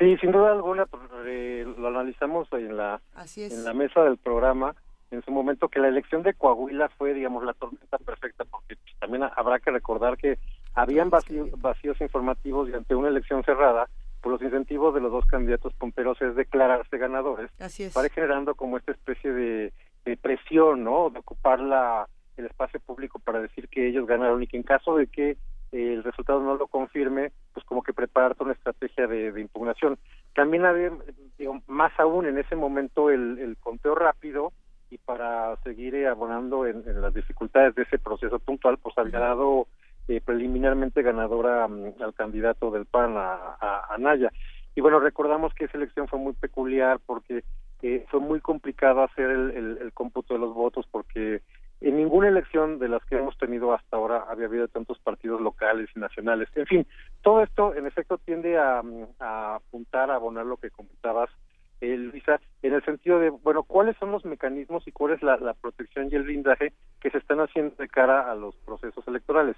Sí, 0.00 0.16
sin 0.16 0.32
duda 0.32 0.52
alguna, 0.52 0.86
pues, 0.86 1.02
eh, 1.26 1.66
lo 1.76 1.88
analizamos 1.88 2.48
en 2.52 2.74
la, 2.74 3.02
en 3.36 3.64
la 3.64 3.74
mesa 3.74 4.02
del 4.02 4.16
programa 4.16 4.74
en 5.10 5.22
su 5.24 5.30
momento 5.32 5.68
que 5.68 5.80
la 5.80 5.88
elección 5.88 6.22
de 6.22 6.34
Coahuila 6.34 6.88
fue, 6.90 7.14
digamos, 7.14 7.44
la 7.44 7.52
tormenta 7.54 7.98
perfecta, 7.98 8.44
porque 8.44 8.76
también 9.00 9.24
habrá 9.36 9.58
que 9.58 9.70
recordar 9.70 10.16
que 10.16 10.38
habían 10.74 11.10
vacíos, 11.10 11.50
vacíos 11.60 12.00
informativos 12.00 12.68
y 12.68 12.74
ante 12.74 12.94
una 12.94 13.08
elección 13.08 13.42
cerrada, 13.44 13.88
por 14.20 14.32
los 14.32 14.42
incentivos 14.42 14.94
de 14.94 15.00
los 15.00 15.10
dos 15.10 15.24
candidatos 15.26 15.72
pomperos 15.74 16.20
es 16.20 16.36
declararse 16.36 16.98
ganadores, 16.98 17.50
Así 17.58 17.84
es. 17.84 17.94
para 17.94 18.08
generando 18.10 18.54
como 18.54 18.76
esta 18.76 18.92
especie 18.92 19.32
de, 19.32 19.72
presión, 20.20 20.82
¿no? 20.82 21.08
De 21.10 21.20
ocupar 21.20 21.60
la, 21.60 22.08
el 22.36 22.46
espacio 22.46 22.80
público 22.80 23.18
para 23.20 23.40
decir 23.40 23.68
que 23.68 23.88
ellos 23.88 24.06
ganaron 24.06 24.42
y 24.42 24.46
que 24.46 24.56
en 24.56 24.64
caso 24.64 24.96
de 24.96 25.06
que 25.06 25.36
el 25.70 26.02
resultado 26.02 26.40
no 26.42 26.56
lo 26.56 26.66
confirme, 26.66 27.30
pues 27.54 27.64
como 27.64 27.82
que 27.82 27.92
preparar 27.92 28.34
toda 28.34 28.46
una 28.46 28.54
estrategia 28.54 29.06
de, 29.06 29.40
impugnación. 29.40 29.98
También 30.34 30.64
había, 30.64 30.90
digo, 31.38 31.62
más 31.68 31.92
aún 31.98 32.26
en 32.26 32.38
ese 32.38 32.56
momento 32.56 33.08
el, 33.08 33.38
el 33.38 33.56
conteo 33.56 33.94
rápido 33.94 34.52
y 34.90 34.98
para 34.98 35.56
seguir 35.62 35.94
eh, 35.94 36.08
abonando 36.08 36.66
en, 36.66 36.82
las 37.00 37.14
dificultades 37.14 37.74
de 37.74 37.82
ese 37.82 37.98
proceso 37.98 38.38
puntual, 38.40 38.76
pues 38.78 38.98
había 38.98 39.20
dado 39.20 39.68
eh, 40.08 40.20
preliminarmente 40.20 41.02
ganadora 41.02 41.68
mm, 41.68 42.02
al 42.02 42.12
candidato 42.14 42.70
del 42.70 42.86
PAN 42.86 43.14
a, 43.16 43.56
a, 43.88 43.96
Naya. 43.98 44.32
Y 44.74 44.80
bueno, 44.80 44.98
recordamos 44.98 45.54
que 45.54 45.66
esa 45.66 45.78
elección 45.78 46.08
fue 46.08 46.18
muy 46.18 46.32
peculiar 46.32 46.98
porque 47.06 47.44
eh, 47.82 48.04
fue 48.08 48.20
muy 48.20 48.40
complicado 48.40 49.02
hacer 49.02 49.30
el, 49.30 49.78
el, 49.80 49.92
cómputo 49.92 50.34
de 50.34 50.40
los 50.40 50.52
votos 50.54 50.86
porque 50.90 51.42
en 51.80 51.96
ninguna 51.96 52.28
elección 52.28 52.78
de 52.78 52.88
las 52.88 53.02
que 53.04 53.16
hemos 53.16 53.38
tenido 53.38 53.72
hasta 53.72 53.96
ahora 53.96 54.24
había 54.28 54.46
habido 54.46 54.68
tantos 54.68 54.98
partidos 54.98 55.40
locales 55.40 55.88
y 55.94 56.00
nacionales. 56.00 56.48
En 56.56 56.66
fin, 56.66 56.86
todo 57.22 57.42
esto 57.42 57.74
en 57.74 57.86
efecto 57.86 58.18
tiende 58.18 58.58
a, 58.58 58.82
mm, 58.82 59.06
a 59.20 59.54
apuntar 59.56 60.10
a 60.10 60.16
abonar 60.16 60.46
lo 60.46 60.56
que 60.56 60.70
comentabas 60.70 61.30
eh, 61.80 61.96
Luisa, 61.96 62.40
en 62.62 62.74
el 62.74 62.84
sentido 62.84 63.18
de, 63.18 63.30
bueno, 63.30 63.62
¿cuáles 63.62 63.96
son 63.96 64.12
los 64.12 64.24
mecanismos 64.24 64.86
y 64.86 64.92
cuál 64.92 65.14
es 65.14 65.22
la, 65.22 65.54
protección 65.54 66.08
y 66.10 66.16
el 66.16 66.24
blindaje 66.24 66.72
que 67.00 67.10
se 67.10 67.18
están 67.18 67.40
haciendo 67.40 67.74
de 67.76 67.88
cara 67.88 68.30
a 68.30 68.34
los 68.34 68.54
procesos 68.56 69.06
electorales? 69.08 69.56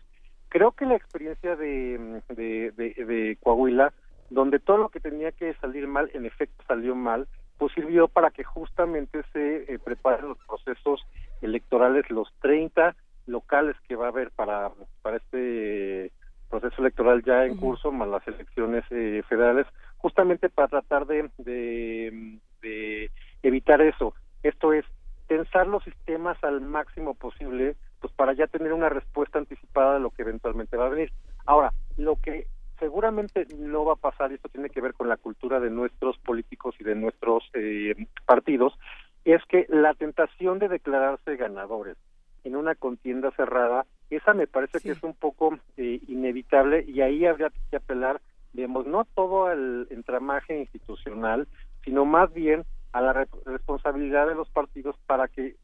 Creo 0.49 0.73
que 0.73 0.87
la 0.87 0.97
experiencia 0.97 1.57
de, 1.57 2.23
de, 2.29 3.39
Coahuila, 3.43 3.93
donde 4.31 4.59
todo 4.59 4.77
lo 4.77 4.89
que 4.91 5.01
tenía 5.01 5.33
que 5.33 5.55
salir 5.55 5.87
mal, 5.87 6.11
en 6.15 6.27
efecto 6.27 6.63
salió 6.69 6.95
mal, 6.95 7.27
pues 7.59 7.73
sirvió 7.75 8.09
para 8.09 8.31
que 8.31 8.45
justamente 8.45 9.23
se 9.33 9.73
eh, 9.73 9.79
preparen 9.79 10.29
los 10.29 10.39
procesos 10.47 11.01
electorales, 11.41 12.11
los 12.11 12.33
30 12.41 12.95
locales 13.27 13.77
que 13.89 13.97
va 13.97 14.07
a 14.07 14.09
haber 14.09 14.31
para, 14.31 14.71
para 15.03 15.17
este 15.17 16.13
proceso 16.51 16.83
electoral 16.83 17.23
ya 17.25 17.47
en 17.47 17.57
curso, 17.57 17.91
más 17.91 18.09
las 18.09 18.27
elecciones 18.29 18.85
eh, 18.91 19.23
federales, 19.27 19.67
justamente 20.03 20.49
para 20.51 20.69
tratar 20.69 21.07
de, 21.07 21.31
de, 21.39 23.11
evitar 23.43 23.81
eso. 23.81 24.15
Esto 24.43 24.73
es, 24.73 24.85
tensar 25.29 25.67
los 25.67 25.83
sistemas 25.85 26.37
al 26.45 26.61
máximo 26.61 27.15
posible, 27.15 27.77
pues 28.01 28.13
para 28.13 28.35
ya 28.35 28.47
tener 28.49 28.73
una 28.73 28.89
respuesta 28.89 29.39
anticipada 29.39 29.95
de 29.95 30.01
lo 30.01 30.11
que 30.11 30.23
eventualmente 30.23 30.77
va 30.77 30.87
a 30.87 30.91
venir. 30.91 31.13
Ahora, 31.47 31.73
lo 31.97 32.17
que 32.17 32.47
seguramente 32.79 33.47
no 33.57 33.85
va 33.85 33.95
a 33.95 33.97
pasar, 33.97 34.33
y 34.33 34.35
esto 34.35 34.49
tiene 34.49 34.69
que 34.69 34.81
ver 34.81 34.93
con 34.93 35.09
la 35.09 35.17
cultura 35.17 35.61
de 35.61 35.71
nuestros 35.71 36.19
políticos 36.19 36.75
y 36.81 36.85
de 36.85 36.97
nuestros 36.97 37.49
eh, 37.55 37.95
partidos, 38.27 38.77
es 39.25 39.41
que 39.49 39.67
la 39.69 39.95
tentación 39.95 40.59
de 40.59 40.69
declararse 40.69 41.37
ganadores 41.37 41.97
en 42.45 42.57
una 42.57 42.75
contienda 42.75 43.31
cerrada, 43.37 43.87
esa 44.11 44.35
me 44.35 44.47
parece 44.47 44.81
que 44.81 44.91
es 44.91 45.03
un 45.03 45.15
poco 45.15 45.59
eh, 45.77 46.01
inevitable 46.09 46.85
y 46.87 47.01
ahí 47.01 47.25
habría 47.25 47.53
que 47.71 47.77
apelar, 47.77 48.21
digamos, 48.53 48.87
no 48.87 49.05
todo 49.15 49.47
al 49.47 49.87
entramaje 49.91 50.59
institucional, 50.59 51.49
sino 51.85 52.05
más 52.05 52.33
bien 52.33 52.65
a 52.93 53.01
la 53.01 53.27
responsabilidad 53.47 54.27
de 54.29 54.35
los 54.35 54.49
partidos 54.51 54.97
para 55.07 55.29
que, 55.29 55.57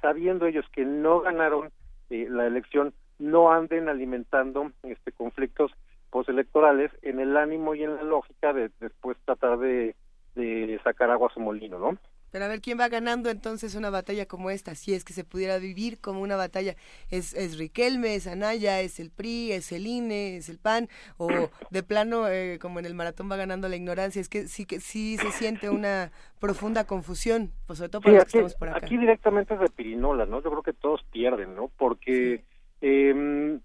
sabiendo 0.00 0.46
ellos 0.46 0.64
que 0.72 0.84
no 0.84 1.20
ganaron 1.20 1.70
eh, 2.10 2.26
la 2.28 2.46
elección, 2.46 2.94
no 3.18 3.52
anden 3.52 3.88
alimentando 3.88 4.72
este 4.82 5.12
conflictos 5.12 5.72
postelectorales 6.10 6.90
en 7.02 7.20
el 7.20 7.36
ánimo 7.36 7.74
y 7.74 7.84
en 7.84 7.94
la 7.94 8.02
lógica 8.02 8.52
de 8.52 8.70
después 8.80 9.16
tratar 9.24 9.58
de, 9.58 9.94
de 10.34 10.80
sacar 10.82 11.10
agua 11.10 11.28
a 11.30 11.34
su 11.34 11.40
molino, 11.40 11.78
¿no? 11.78 11.98
Pero 12.32 12.46
a 12.46 12.48
ver, 12.48 12.62
¿quién 12.62 12.80
va 12.80 12.88
ganando 12.88 13.28
entonces 13.28 13.74
una 13.74 13.90
batalla 13.90 14.24
como 14.24 14.48
esta? 14.48 14.74
Si 14.74 14.94
es 14.94 15.04
que 15.04 15.12
se 15.12 15.22
pudiera 15.22 15.58
vivir 15.58 16.00
como 16.00 16.22
una 16.22 16.34
batalla. 16.34 16.76
¿Es, 17.10 17.34
es 17.34 17.58
Riquelme, 17.58 18.14
es 18.14 18.26
Anaya, 18.26 18.80
es 18.80 18.98
el 19.00 19.10
PRI, 19.10 19.52
es 19.52 19.70
el 19.70 19.86
INE, 19.86 20.38
es 20.38 20.48
el 20.48 20.58
PAN? 20.58 20.88
¿O 21.18 21.28
de 21.70 21.82
plano, 21.82 22.26
eh, 22.28 22.58
como 22.58 22.78
en 22.78 22.86
el 22.86 22.94
maratón 22.94 23.30
va 23.30 23.36
ganando 23.36 23.68
la 23.68 23.76
ignorancia? 23.76 24.18
Es 24.18 24.30
que 24.30 24.48
sí, 24.48 24.64
que 24.64 24.80
sí 24.80 25.18
se 25.18 25.30
siente 25.30 25.68
una 25.68 26.10
profunda 26.40 26.86
confusión, 26.86 27.52
pues 27.66 27.78
sobre 27.78 27.90
todo 27.90 28.00
para 28.00 28.14
los 28.14 28.24
que 28.24 28.28
estamos 28.28 28.54
por 28.54 28.68
acá. 28.70 28.78
Aquí 28.78 28.96
directamente 28.96 29.52
es 29.52 29.60
de 29.60 29.68
pirinola, 29.68 30.24
¿no? 30.24 30.42
Yo 30.42 30.50
creo 30.50 30.62
que 30.62 30.72
todos 30.72 31.04
pierden, 31.12 31.54
¿no? 31.54 31.70
Porque 31.76 32.44
em, 32.80 33.60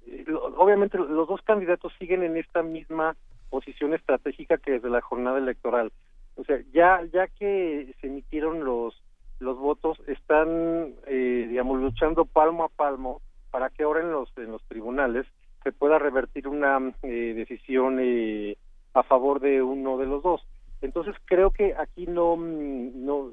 obviamente 0.58 0.98
los 0.98 1.28
dos 1.30 1.42
candidatos 1.44 1.94
siguen 1.98 2.22
en 2.22 2.36
esta 2.36 2.64
misma 2.64 3.16
posición 3.50 3.94
estratégica 3.94 4.58
que 4.58 4.74
desde 4.74 4.90
la 4.90 5.00
jornada 5.00 5.38
electoral 5.38 5.94
o 6.38 6.44
sea, 6.44 6.60
ya 6.72 7.02
ya 7.12 7.28
que 7.28 7.94
se 8.00 8.08
emitieron 8.08 8.64
los 8.64 9.02
los 9.40 9.58
votos, 9.58 10.00
están, 10.08 10.96
eh, 11.06 11.46
digamos, 11.48 11.80
luchando 11.80 12.26
palmo 12.26 12.64
a 12.64 12.70
palmo 12.70 13.22
para 13.52 13.70
que 13.70 13.84
ahora 13.84 14.02
en 14.02 14.12
los 14.12 14.30
en 14.38 14.52
los 14.52 14.64
tribunales 14.64 15.26
se 15.64 15.72
pueda 15.72 16.00
revertir 16.00 16.48
una 16.48 16.94
eh, 17.04 17.34
decisión 17.36 17.98
eh, 18.00 18.58
a 18.94 19.04
favor 19.04 19.40
de 19.40 19.62
uno 19.62 19.98
de 19.98 20.06
los 20.06 20.24
dos. 20.24 20.42
Entonces 20.82 21.16
creo 21.26 21.52
que 21.52 21.76
aquí 21.76 22.06
no 22.08 22.36
no 22.38 23.32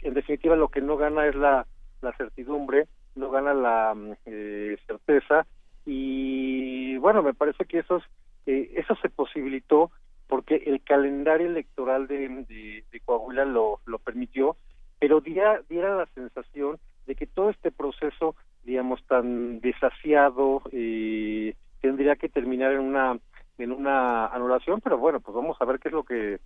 en 0.00 0.14
definitiva 0.14 0.56
lo 0.56 0.68
que 0.68 0.80
no 0.80 0.96
gana 0.96 1.26
es 1.26 1.34
la 1.34 1.66
la 2.00 2.12
certidumbre, 2.16 2.86
no 3.16 3.30
gana 3.30 3.54
la 3.54 3.94
eh, 4.26 4.76
certeza 4.86 5.46
y 5.84 6.96
bueno 6.98 7.22
me 7.22 7.34
parece 7.34 7.64
que 7.64 7.80
eso 7.80 8.00
eh, 8.46 8.70
eso 8.76 8.94
se 9.02 9.08
posibilitó 9.08 9.90
porque 10.28 10.62
el 10.66 10.82
calendario 10.82 11.48
electoral 11.48 12.06
de, 12.06 12.84
Coahuila 13.04 13.44
lo, 13.44 13.80
permitió, 14.04 14.56
pero 15.00 15.20
diera, 15.20 15.62
diera 15.68 15.96
la 15.96 16.06
sensación 16.14 16.78
de 17.06 17.14
que 17.14 17.26
todo 17.26 17.50
este 17.50 17.72
proceso, 17.72 18.36
digamos, 18.64 19.02
tan 19.06 19.60
desasiado, 19.60 20.62
eh, 20.72 21.54
tendría 21.80 22.16
que 22.16 22.28
terminar 22.28 22.72
en 22.72 22.80
una 22.80 23.18
en 23.58 23.72
una 23.72 24.26
anulación, 24.26 24.80
pero 24.80 24.98
bueno, 24.98 25.18
pues 25.18 25.34
vamos 25.34 25.56
a 25.60 25.64
ver 25.64 25.80
qué 25.80 25.88
es 25.88 25.94
lo 25.94 26.04
que 26.04 26.38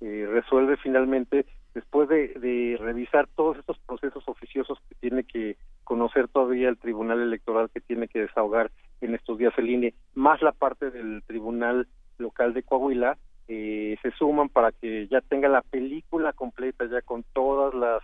eh, 0.00 0.28
resuelve 0.30 0.76
finalmente 0.76 1.44
después 1.74 2.08
de, 2.08 2.28
de 2.34 2.76
revisar 2.78 3.28
todos 3.34 3.58
estos 3.58 3.78
procesos 3.80 4.22
oficiosos 4.28 4.78
que 4.88 4.94
tiene 4.94 5.24
que 5.24 5.56
conocer 5.82 6.28
todavía 6.28 6.68
el 6.68 6.78
Tribunal 6.78 7.20
Electoral 7.20 7.70
que 7.74 7.80
tiene 7.80 8.06
que 8.06 8.20
desahogar 8.20 8.70
en 9.00 9.14
estos 9.14 9.38
días 9.38 9.52
el 9.58 9.68
INE, 9.68 9.94
más 10.14 10.42
la 10.42 10.52
parte 10.52 10.90
del 10.90 11.22
Tribunal 11.26 11.88
Local 12.18 12.54
de 12.54 12.62
Coahuila, 12.62 13.18
eh, 13.52 13.96
se 14.00 14.12
suman 14.12 14.48
para 14.48 14.70
que 14.70 15.08
ya 15.08 15.20
tenga 15.22 15.48
la 15.48 15.62
película 15.62 16.32
completa, 16.32 16.86
ya 16.86 17.02
con 17.02 17.24
todas 17.32 17.74
las 17.74 18.00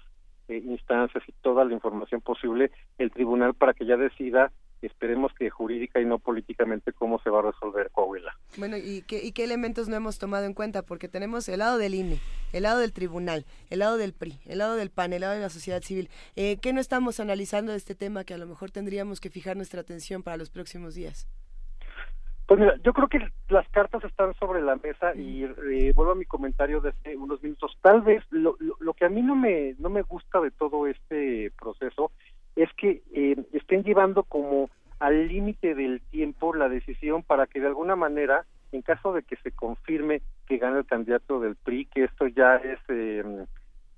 eh, 0.49 0.61
instancias 0.67 1.23
y 1.29 1.33
toda 1.41 1.65
la 1.65 1.73
información 1.73 2.21
posible, 2.21 2.73
el 2.99 3.13
tribunal 3.13 3.55
para 3.55 3.73
que 3.73 3.87
ya 3.87 3.97
decida 3.97 4.51
esperemos 4.83 5.33
que 5.35 5.49
jurídica 5.49 6.01
y 6.01 6.05
no 6.05 6.19
políticamente 6.19 6.93
cómo 6.93 7.21
se 7.21 7.31
va 7.31 7.39
a 7.39 7.51
resolver 7.53 7.91
Coahuila. 7.93 8.37
Bueno, 8.57 8.77
¿y 8.77 9.03
qué, 9.03 9.23
¿y 9.25 9.31
qué 9.31 9.45
elementos 9.45 9.89
no 9.89 9.95
hemos 9.95 10.19
tomado 10.19 10.47
en 10.47 10.53
cuenta? 10.53 10.83
Porque 10.83 11.09
tenemos 11.09 11.49
el 11.49 11.61
lado 11.61 11.79
del 11.79 11.95
INE, 11.95 12.19
el 12.53 12.65
lado 12.65 12.81
del 12.81 12.93
tribunal, 12.93 13.47
el 13.71 13.79
lado 13.79 13.99
del 13.99 14.15
PRI, 14.15 14.41
el 14.47 14.59
lado 14.59 14.75
del 14.75 14.91
PAN, 14.91 15.13
el 15.13 15.21
lado 15.21 15.35
de 15.35 15.41
la 15.41 15.49
sociedad 15.49 15.83
civil. 15.83 16.11
Eh, 16.35 16.59
¿Qué 16.61 16.73
no 16.73 16.81
estamos 16.81 17.21
analizando 17.21 17.71
de 17.71 17.79
este 17.79 17.95
tema 17.95 18.25
que 18.25 18.35
a 18.35 18.39
lo 18.39 18.47
mejor 18.47 18.73
tendríamos 18.73 19.21
que 19.21 19.31
fijar 19.31 19.57
nuestra 19.57 19.81
atención 19.81 20.25
para 20.25 20.37
los 20.37 20.51
próximos 20.51 20.95
días? 20.95 21.29
Pues 22.47 22.61
mira, 22.61 22.77
yo 22.85 22.93
creo 22.93 23.09
que 23.09 23.19
las 23.49 23.69
cartas 23.71 24.05
están 24.05 24.33
sobre 24.35 24.63
la 24.63 24.77
mesa 24.77 25.15
y 25.17 25.45
eh, 25.45 25.93
vuelvo 25.95 26.13
a 26.13 26.17
mi 26.17 26.25
comentario 26.27 26.81
de 26.81 26.91
hace 26.91 27.17
unos 27.17 27.43
minutos. 27.43 27.77
Tal 27.83 28.03
vez 28.03 28.23
lo, 28.31 28.57
lo, 28.79 28.95
que 28.95 29.05
a 29.05 29.09
mí 29.09 29.21
no 29.21 29.35
me 29.35 29.75
no 29.79 29.91
me 29.91 30.03
gusta 30.03 30.41
de 30.41 30.53
todo 30.53 30.87
este 30.87 31.51
proceso 31.61 32.13
es 32.55 32.73
que 32.75 33.03
eh, 33.13 33.37
estén 33.53 33.83
llevando 33.83 34.23
como 34.23 34.71
al 35.01 35.27
límite 35.29 35.75
del 35.75 36.01
tiempo 36.11 36.55
la 36.55 36.69
decisión 36.69 37.23
para 37.23 37.47
que 37.47 37.61
de 37.61 37.67
alguna 37.67 37.97
manera, 37.97 38.47
en 38.73 38.83
caso 38.83 39.13
de 39.13 39.23
que 39.23 39.37
se 39.37 39.51
confirme 39.51 40.23
que 40.47 40.59
gane 40.59 40.79
el 40.79 40.87
candidato 40.87 41.41
del 41.41 41.57
PRI, 41.57 41.87
que 41.87 42.05
esto 42.05 42.29
ya 42.29 42.57
es, 42.57 42.79
eh, 42.89 43.25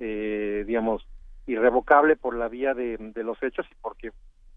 eh, 0.00 0.64
digamos, 0.66 1.06
irrevocable 1.46 2.16
por 2.16 2.34
la 2.34 2.48
vía 2.48 2.74
de, 2.74 2.96
de 2.96 3.22
los 3.22 3.40
hechos 3.42 3.66
y 3.70 3.74
porque, 3.80 4.12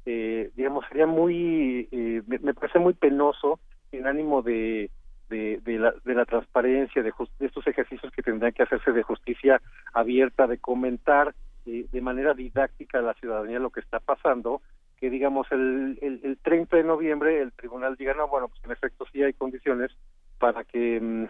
eh, 0.05 0.49
digamos, 0.55 0.85
sería 0.88 1.07
muy, 1.07 1.88
eh, 1.91 2.22
me, 2.26 2.39
me 2.39 2.53
parece 2.53 2.80
muy 2.80 2.93
penoso 2.93 3.59
en 4.02 4.07
ánimo 4.07 4.41
de, 4.41 4.90
de, 5.30 5.60
de, 5.64 5.80
la, 5.80 5.94
de 6.03 6.14
la 6.14 6.26
transparencia, 6.26 7.02
de, 7.02 7.14
de 7.40 7.45
estos 7.45 7.65
ejercicios 7.68 8.11
que 8.11 8.22
tendrían 8.22 8.53
que 8.53 8.64
hacerse 8.64 8.91
de 8.91 9.03
justicia 9.03 9.61
abierta, 9.94 10.48
de 10.48 10.57
comentar 10.57 11.34
eh, 11.65 11.86
de 11.91 12.02
manera 12.02 12.34
didáctica 12.34 12.99
a 12.99 13.03
la 13.03 13.14
ciudadanía 13.15 13.60
lo 13.60 13.69
que 13.69 13.80
está 13.80 13.99
pasando, 13.99 14.61
que 14.99 15.10
digamos 15.10 15.48
el, 15.52 15.98
el, 16.02 16.19
el 16.23 16.38
30 16.38 16.78
de 16.78 16.84
noviembre 16.84 17.41
el 17.41 17.52
tribunal 17.53 17.95
diga, 17.95 18.14
no, 18.14 18.28
bueno, 18.28 18.49
pues 18.49 18.64
en 18.64 18.72
efecto 18.72 19.06
sí 19.11 19.23
hay 19.23 19.34
condiciones 19.34 19.91
para 20.38 20.64
que 20.64 20.99
mm, 20.99 21.26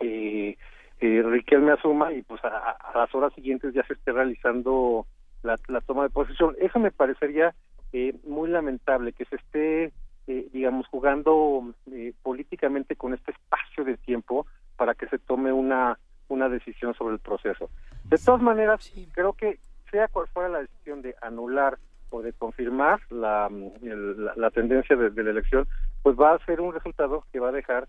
eh, 0.00 0.56
eh, 1.00 1.22
Riquelme 1.22 1.72
asuma 1.72 2.12
y 2.12 2.22
pues 2.22 2.44
a, 2.44 2.70
a, 2.70 2.98
las 2.98 3.14
horas 3.14 3.32
siguientes 3.34 3.72
ya 3.72 3.84
se 3.84 3.92
esté 3.94 4.12
realizando 4.12 5.06
la, 5.42 5.56
la 5.68 5.80
toma 5.80 6.02
de 6.02 6.10
posesión. 6.10 6.56
Eso 6.60 6.78
me 6.78 6.90
parecería 6.90 7.54
eh, 7.92 8.14
muy 8.26 8.50
lamentable 8.50 9.12
que 9.12 9.24
se 9.26 9.36
esté, 9.36 9.92
eh, 10.28 10.48
digamos, 10.52 10.86
jugando 10.86 11.74
eh, 11.90 12.12
políticamente 12.22 12.94
con 12.94 13.14
este 13.14 13.32
espacio 13.32 13.84
de 13.84 13.96
tiempo 13.96 14.46
para 14.76 14.94
que 14.94 15.08
se 15.08 15.18
tome 15.18 15.52
una 15.52 15.98
una 16.28 16.48
decisión 16.48 16.94
sobre 16.94 17.14
el 17.14 17.20
proceso. 17.20 17.70
De 18.04 18.18
todas 18.18 18.42
maneras, 18.42 18.92
creo 19.12 19.32
que 19.32 19.58
sea 19.90 20.08
cual 20.08 20.28
fuera 20.28 20.50
la 20.50 20.60
decisión 20.60 21.00
de 21.00 21.14
anular 21.22 21.78
o 22.10 22.22
de 22.22 22.32
confirmar 22.34 23.00
la, 23.10 23.48
el, 23.82 24.24
la, 24.24 24.34
la, 24.36 24.50
tendencia 24.50 24.94
de, 24.94 25.10
de, 25.10 25.24
la 25.24 25.30
elección, 25.30 25.66
pues 26.02 26.16
va 26.18 26.34
a 26.34 26.44
ser 26.44 26.60
un 26.60 26.72
resultado 26.72 27.24
que 27.32 27.40
va 27.40 27.48
a 27.48 27.52
dejar 27.52 27.88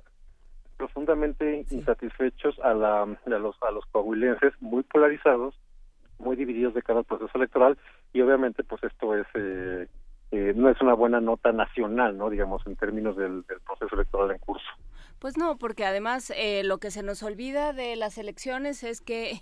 profundamente 0.78 1.66
sí. 1.66 1.76
insatisfechos 1.76 2.58
a, 2.60 2.74
la, 2.74 3.02
a 3.02 3.30
los 3.30 3.62
a 3.62 3.72
los 3.72 3.86
coahuilenses, 3.88 4.54
muy 4.62 4.84
polarizados, 4.84 5.54
muy 6.18 6.36
divididos 6.36 6.74
de 6.74 6.82
cada 6.82 7.04
proceso 7.04 7.32
electoral 7.36 7.78
y 8.14 8.22
obviamente 8.22 8.64
pues 8.64 8.84
esto 8.84 9.16
es 9.16 9.28
eh, 9.36 9.88
eh, 10.32 10.54
no 10.56 10.70
es 10.70 10.80
una 10.82 10.94
buena 10.94 11.20
nota 11.20 11.52
nacional, 11.52 12.18
no 12.18 12.30
digamos 12.30 12.66
en 12.68 12.76
términos 12.76 13.18
del, 13.18 13.44
proceso 13.66 13.96
electoral 13.96 14.32
en 14.32 14.38
curso. 14.40 14.68
Pues 15.20 15.38
no, 15.38 15.58
porque 15.58 15.86
además 15.86 16.32
eh, 16.36 16.64
lo 16.64 16.78
que 16.78 16.92
se 16.92 17.04
nos 17.04 17.24
olvida 17.24 17.74
de 17.74 17.96
las 17.96 18.18
elecciones 18.18 18.84
es 18.84 19.02
que 19.02 19.42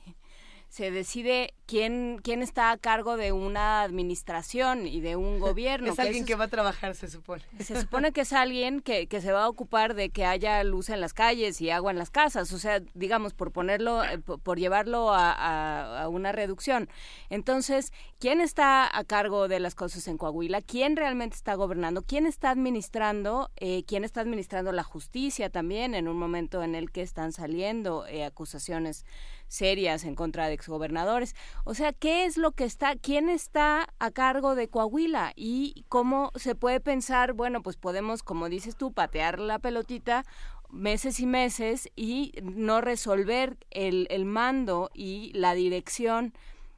se 0.69 0.91
decide 0.91 1.53
quién 1.65 2.19
quién 2.23 2.41
está 2.41 2.71
a 2.71 2.77
cargo 2.77 3.17
de 3.17 3.31
una 3.31 3.81
administración 3.81 4.87
y 4.87 5.01
de 5.01 5.15
un 5.15 5.39
gobierno. 5.47 5.91
es 5.93 5.99
alguien 5.99 6.25
que, 6.25 6.35
va 6.35 6.45
a 6.45 6.49
trabajar, 6.49 6.95
se 6.95 7.09
supone. 7.09 7.43
Se 7.59 7.79
supone 7.79 8.11
que 8.11 8.21
es 8.21 8.33
alguien 8.33 8.81
que, 8.81 9.07
que 9.07 9.21
se 9.21 9.31
va 9.31 9.43
a 9.43 9.49
ocupar 9.49 9.93
de 9.93 10.09
que 10.09 10.25
haya 10.25 10.63
luz 10.63 10.89
en 10.89 11.01
las 11.01 11.13
calles 11.13 11.61
y 11.61 11.69
agua 11.69 11.91
en 11.91 11.97
las 11.97 12.09
casas, 12.09 12.51
o 12.53 12.59
sea, 12.59 12.81
digamos, 12.93 13.33
por 13.33 13.51
ponerlo, 13.51 14.03
eh, 14.03 14.19
por 14.19 14.59
llevarlo 14.59 15.11
a, 15.13 15.31
a, 15.31 16.03
a, 16.03 16.09
una 16.09 16.31
reducción. 16.31 16.89
Entonces, 17.29 17.91
¿quién 18.19 18.41
está 18.41 18.97
a 18.97 19.03
cargo 19.03 19.47
de 19.47 19.59
las 19.59 19.75
cosas 19.75 20.07
en 20.07 20.17
Coahuila? 20.17 20.61
¿Quién 20.61 20.95
realmente 20.95 21.35
está 21.35 21.55
gobernando? 21.55 22.01
¿Quién 22.01 22.25
está 22.25 22.51
administrando? 22.51 23.49
Eh, 23.57 23.83
¿Quién 23.87 24.03
está 24.03 24.21
administrando 24.21 24.71
la 24.71 24.83
justicia 24.83 25.49
también 25.49 25.95
en 25.95 26.07
un 26.07 26.17
momento 26.17 26.63
en 26.63 26.75
el 26.75 26.91
que 26.91 27.01
están 27.01 27.31
saliendo 27.31 28.05
eh, 28.07 28.23
acusaciones? 28.23 29.05
Serias 29.47 30.03
en 30.03 30.15
contra 30.15 30.47
de 30.47 30.53
exgobernadores. 30.53 31.35
O 31.63 31.73
sea, 31.73 31.93
¿qué 31.93 32.25
es 32.25 32.37
lo 32.37 32.51
que 32.51 32.63
está, 32.63 32.95
quién 32.95 33.29
está 33.29 33.87
a 33.99 34.11
cargo 34.11 34.55
de 34.55 34.69
Coahuila 34.69 35.33
y 35.35 35.85
cómo 35.89 36.31
se 36.35 36.55
puede 36.55 36.79
pensar, 36.79 37.33
bueno, 37.33 37.61
pues 37.61 37.77
podemos, 37.77 38.23
como 38.23 38.49
dices 38.49 38.75
tú, 38.75 38.93
patear 38.93 39.39
la 39.39 39.59
pelotita 39.59 40.23
meses 40.69 41.19
y 41.19 41.25
meses 41.25 41.89
y 41.95 42.33
no 42.43 42.81
resolver 42.81 43.57
el, 43.71 44.07
el 44.09 44.25
mando 44.25 44.89
y 44.93 45.31
la 45.33 45.53
dirección 45.53 46.33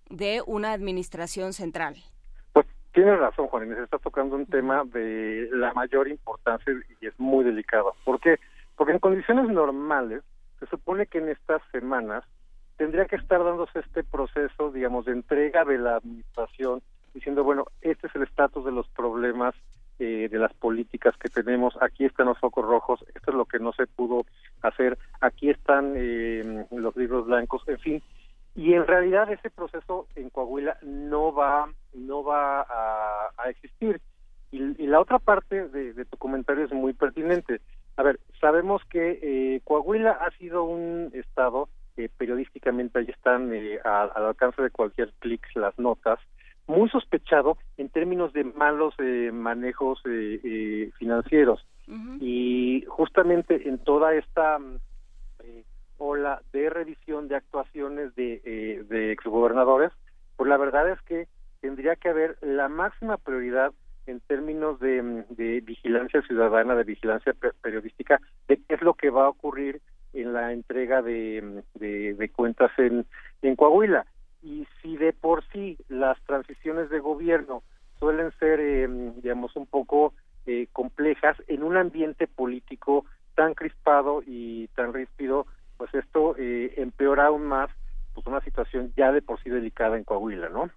de 0.09 0.41
una 0.45 0.73
administración 0.73 1.53
central. 1.53 1.95
Pues 2.53 2.65
tienes 2.93 3.19
razón, 3.19 3.47
Juan 3.47 3.65
Inés, 3.65 3.79
está 3.79 3.97
tocando 3.97 4.35
un 4.35 4.45
tema 4.45 4.83
de 4.85 5.49
la 5.51 5.73
mayor 5.73 6.07
importancia 6.07 6.73
y 7.01 7.05
es 7.05 7.19
muy 7.19 7.43
delicado. 7.43 7.95
¿Por 8.03 8.19
qué? 8.19 8.39
Porque 8.75 8.93
en 8.93 8.99
condiciones 8.99 9.49
normales 9.49 10.23
se 10.59 10.65
supone 10.67 11.07
que 11.07 11.19
en 11.19 11.29
estas 11.29 11.61
semanas 11.71 12.23
tendría 12.79 13.05
que 13.07 13.17
estar 13.17 13.43
dándose 13.43 13.79
este 13.79 14.05
proceso, 14.05 14.71
digamos, 14.71 15.03
de 15.03 15.11
entrega 15.11 15.65
de 15.65 15.77
la 15.77 15.97
administración, 15.97 16.81
diciendo, 17.13 17.43
bueno, 17.43 17.65
este 17.81 18.07
es 18.07 18.15
el 18.15 18.23
estatus 18.23 18.63
de 18.63 18.71
los 18.71 18.87
problemas, 18.87 19.53
eh, 19.99 20.29
de 20.31 20.39
las 20.39 20.53
políticas 20.53 21.13
que 21.17 21.27
tenemos, 21.27 21.77
aquí 21.81 22.05
están 22.05 22.27
los 22.27 22.39
focos 22.39 22.65
rojos, 22.65 23.03
esto 23.13 23.31
es 23.31 23.35
lo 23.35 23.43
que 23.43 23.59
no 23.59 23.73
se 23.73 23.85
pudo 23.85 24.25
hacer, 24.61 24.97
aquí 25.19 25.49
están 25.49 25.91
eh, 25.97 26.65
los 26.71 26.95
libros 26.95 27.25
blancos, 27.25 27.63
en 27.67 27.79
fin, 27.79 28.03
y 28.55 28.73
en 28.73 28.87
realidad 28.87 29.29
ese 29.29 29.49
proceso 29.49 30.07
en 30.15 30.29
Coahuila 30.29 30.77
no 30.81 31.33
va, 31.33 31.69
no 31.93 32.23
va 32.23 32.61
a, 32.61 33.49
existir. 33.49 33.99
Y, 34.51 34.81
y, 34.81 34.87
la 34.87 35.01
otra 35.01 35.19
parte 35.19 35.67
de, 35.67 35.91
de, 35.91 36.05
tu 36.05 36.15
comentario 36.17 36.63
es 36.63 36.71
muy 36.71 36.93
pertinente. 36.93 37.59
A 37.97 38.03
ver, 38.03 38.21
sabemos 38.39 38.81
que 38.89 39.19
eh, 39.21 39.61
Coahuila 39.65 40.11
ha 40.11 40.31
sido 40.37 40.63
un 40.63 41.11
estado 41.13 41.67
eh, 41.99 42.09
periodísticamente 42.17 42.99
ahí 42.99 43.07
están 43.09 43.53
eh, 43.53 43.79
al, 43.83 44.11
al, 44.15 44.25
alcance 44.27 44.61
de 44.61 44.69
cualquier 44.69 45.11
clic 45.19 45.45
las 45.55 45.77
notas, 45.77 46.19
muy 46.67 46.89
sospechado 46.89 47.57
en 47.77 47.89
términos 47.89 48.31
de 48.31 48.43
malos 48.43 48.93
eh, 48.99 49.31
manejos 49.33 50.01
eh, 50.05 50.91
financieros. 50.97 51.65
Uh 51.87 51.91
-huh. 51.93 52.17
Y 52.21 52.85
justamente 52.87 53.67
en 53.67 53.79
toda 53.79 54.13
esta 54.13 54.59
ola 55.97 56.41
de 56.53 56.69
revisión 56.69 57.27
de 57.27 57.35
actuaciones 57.35 58.15
de, 58.15 58.85
de 58.87 59.11
exgobernadores, 59.11 59.91
pues 60.37 60.47
la 60.47 60.57
verdad 60.57 60.89
es 60.89 61.01
que 61.01 61.27
tendría 61.59 61.97
que 61.97 62.09
haber 62.09 62.37
la 62.41 62.69
máxima 62.69 63.17
prioridad 63.17 63.73
en 64.05 64.21
términos 64.21 64.79
de, 64.79 65.25
de 65.29 65.59
vigilancia 65.61 66.21
ciudadana, 66.21 66.75
de 66.75 66.83
vigilancia 66.83 67.33
periodística, 67.61 68.19
de 68.47 68.57
qué 68.57 68.75
es 68.75 68.81
lo 68.81 68.93
que 68.93 69.09
va 69.09 69.25
a 69.25 69.29
ocurrir 69.29 69.81
en 70.13 70.33
la 70.33 70.53
entrega 70.53 71.01
de, 71.01 71.63
de, 71.75 72.13
de 72.13 72.29
cuentas 72.29 72.71
en, 72.77 73.05
en 73.41 73.55
Coahuila. 73.55 74.05
Y 74.41 74.67
si 74.81 74.97
de 74.97 75.13
por 75.13 75.43
sí 75.51 75.77
las 75.89 76.19
transiciones 76.25 76.89
de 76.89 76.99
gobierno 76.99 77.63
suelen 77.99 78.31
ser, 78.39 78.59
eh, 78.59 78.87
digamos, 79.17 79.55
un 79.55 79.65
poco 79.65 80.13
eh, 80.45 80.67
complejas 80.71 81.37
en 81.47 81.63
un 81.63 81.77
ambiente 81.77 82.27
político 82.27 83.05
tan 83.35 83.53
crispado 83.53 84.23
y 84.25 84.67
tan 84.69 84.93
ríspido, 84.93 85.45
pues 85.77 85.93
esto 85.93 86.35
eh, 86.37 86.73
empeora 86.77 87.27
aún 87.27 87.43
más 87.43 87.69
pues 88.13 88.25
una 88.27 88.41
situación 88.41 88.93
ya 88.97 89.11
de 89.11 89.21
por 89.21 89.41
sí 89.43 89.49
delicada 89.49 89.97
en 89.97 90.03
Coahuila, 90.03 90.49
¿no? 90.49 90.69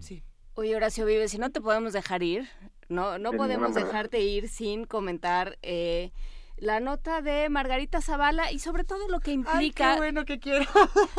Sí. 0.00 0.22
Oye, 0.54 0.76
Horacio 0.76 1.04
Vives, 1.06 1.32
si 1.32 1.38
no 1.38 1.50
te 1.50 1.60
podemos 1.60 1.92
dejar 1.92 2.22
ir, 2.22 2.46
no, 2.88 3.18
no 3.18 3.32
podemos 3.32 3.74
dejarte 3.74 4.20
ir 4.20 4.48
sin 4.48 4.84
comentar 4.84 5.58
eh, 5.62 6.12
la 6.56 6.80
nota 6.80 7.22
de 7.22 7.48
Margarita 7.48 8.00
Zavala 8.00 8.50
y 8.50 8.58
sobre 8.58 8.84
todo 8.84 9.08
lo 9.08 9.20
que 9.20 9.32
implica. 9.32 9.90
Ay, 9.90 9.94
qué 9.94 9.98
bueno 9.98 10.24
que 10.24 10.38
quiero. 10.38 10.66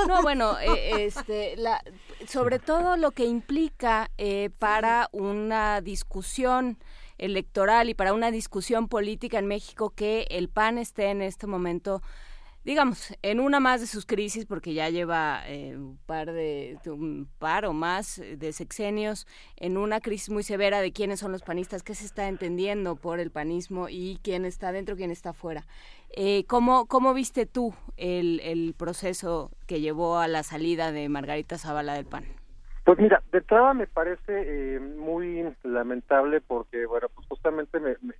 No, 0.07 0.21
bueno, 0.21 0.57
eh, 0.59 1.05
este, 1.05 1.55
la, 1.57 1.83
sobre 2.27 2.59
todo 2.59 2.97
lo 2.97 3.11
que 3.11 3.25
implica 3.25 4.09
eh, 4.17 4.49
para 4.57 5.09
una 5.11 5.81
discusión 5.81 6.77
electoral 7.17 7.89
y 7.89 7.93
para 7.93 8.13
una 8.13 8.31
discusión 8.31 8.87
política 8.87 9.39
en 9.39 9.47
México 9.47 9.91
que 9.91 10.27
el 10.29 10.49
PAN 10.49 10.77
esté 10.77 11.09
en 11.09 11.21
este 11.21 11.47
momento 11.47 12.01
digamos, 12.67 13.17
en 13.21 13.39
una 13.39 13.61
más 13.61 13.79
de 13.79 13.87
sus 13.87 14.05
crisis, 14.05 14.45
porque 14.45 14.73
ya 14.73 14.89
lleva 14.89 15.41
eh, 15.47 15.77
un 15.77 15.97
par 16.05 16.33
de, 16.33 16.77
un 16.87 17.29
par 17.39 17.65
o 17.65 17.71
más 17.71 18.21
de 18.21 18.51
sexenios, 18.51 19.25
en 19.55 19.77
una 19.77 20.01
crisis 20.01 20.29
muy 20.29 20.43
severa 20.43 20.81
de 20.81 20.91
quiénes 20.91 21.21
son 21.21 21.31
los 21.31 21.43
panistas, 21.43 21.81
qué 21.81 21.95
se 21.95 22.05
está 22.05 22.27
entendiendo 22.27 22.97
por 22.97 23.21
el 23.21 23.31
panismo 23.31 23.87
y 23.87 24.19
quién 24.21 24.43
está 24.43 24.73
dentro, 24.73 24.97
quién 24.97 25.11
está 25.11 25.31
fuera. 25.31 25.63
Eh, 26.09 26.43
¿cómo, 26.45 26.87
¿Cómo 26.87 27.13
viste 27.13 27.45
tú 27.45 27.73
el, 27.95 28.41
el 28.41 28.75
proceso 28.77 29.49
que 29.65 29.79
llevó 29.79 30.17
a 30.17 30.27
la 30.27 30.43
salida 30.43 30.91
de 30.91 31.07
Margarita 31.07 31.57
Zavala 31.57 31.93
del 31.93 32.05
PAN? 32.05 32.25
Pues 32.83 32.99
mira, 32.99 33.23
de 33.31 33.37
entrada 33.37 33.73
me 33.73 33.87
parece 33.87 34.75
eh, 34.75 34.79
muy 34.81 35.55
lamentable 35.63 36.41
porque, 36.41 36.85
bueno, 36.85 37.07
pues 37.15 37.25
justamente 37.29 37.79
me, 37.79 37.95
me, 38.01 38.13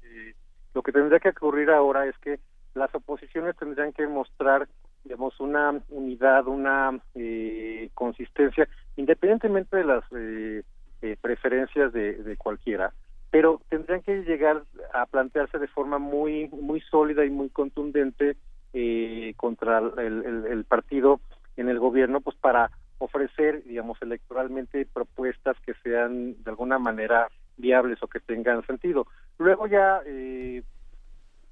lo 0.73 0.81
que 0.83 0.93
tendría 0.93 1.19
que 1.19 1.29
ocurrir 1.29 1.69
ahora 1.69 2.05
es 2.05 2.17
que 2.19 2.39
las 2.77 2.93
oposiciones 2.95 3.55
tendrían 3.57 3.93
que 3.93 4.07
mostrar 4.07 4.67
digamos 5.03 5.39
una 5.39 5.81
unidad 5.89 6.47
una 6.47 6.99
eh, 7.15 7.89
consistencia 7.93 8.67
independientemente 8.95 9.77
de 9.77 9.83
las 9.83 10.03
eh, 10.15 10.63
eh, 11.01 11.17
preferencias 11.21 11.93
de, 11.93 12.13
de, 12.23 12.37
cualquiera 12.37 12.93
pero 13.29 13.61
tendrían 13.69 14.01
que 14.01 14.23
llegar 14.23 14.63
a 14.93 15.05
plantearse 15.05 15.59
de 15.59 15.67
forma 15.67 15.99
muy 15.99 16.49
muy 16.49 16.81
sólida 16.81 17.25
y 17.25 17.29
muy 17.29 17.49
contundente 17.49 18.37
eh, 18.73 19.33
contra 19.37 19.79
el, 19.79 20.25
el, 20.25 20.45
el, 20.45 20.65
partido 20.65 21.19
en 21.55 21.69
el 21.69 21.79
gobierno 21.79 22.21
pues 22.21 22.35
para 22.37 22.71
ofrecer 22.99 23.63
digamos 23.63 24.01
electoralmente 24.01 24.85
propuestas 24.85 25.55
que 25.65 25.73
sean 25.83 26.41
de 26.43 26.49
alguna 26.49 26.79
manera 26.79 27.27
viables 27.57 28.01
o 28.01 28.07
que 28.07 28.19
tengan 28.19 28.65
sentido. 28.65 29.07
Luego 29.37 29.67
ya, 29.67 30.01
eh, 30.05 30.63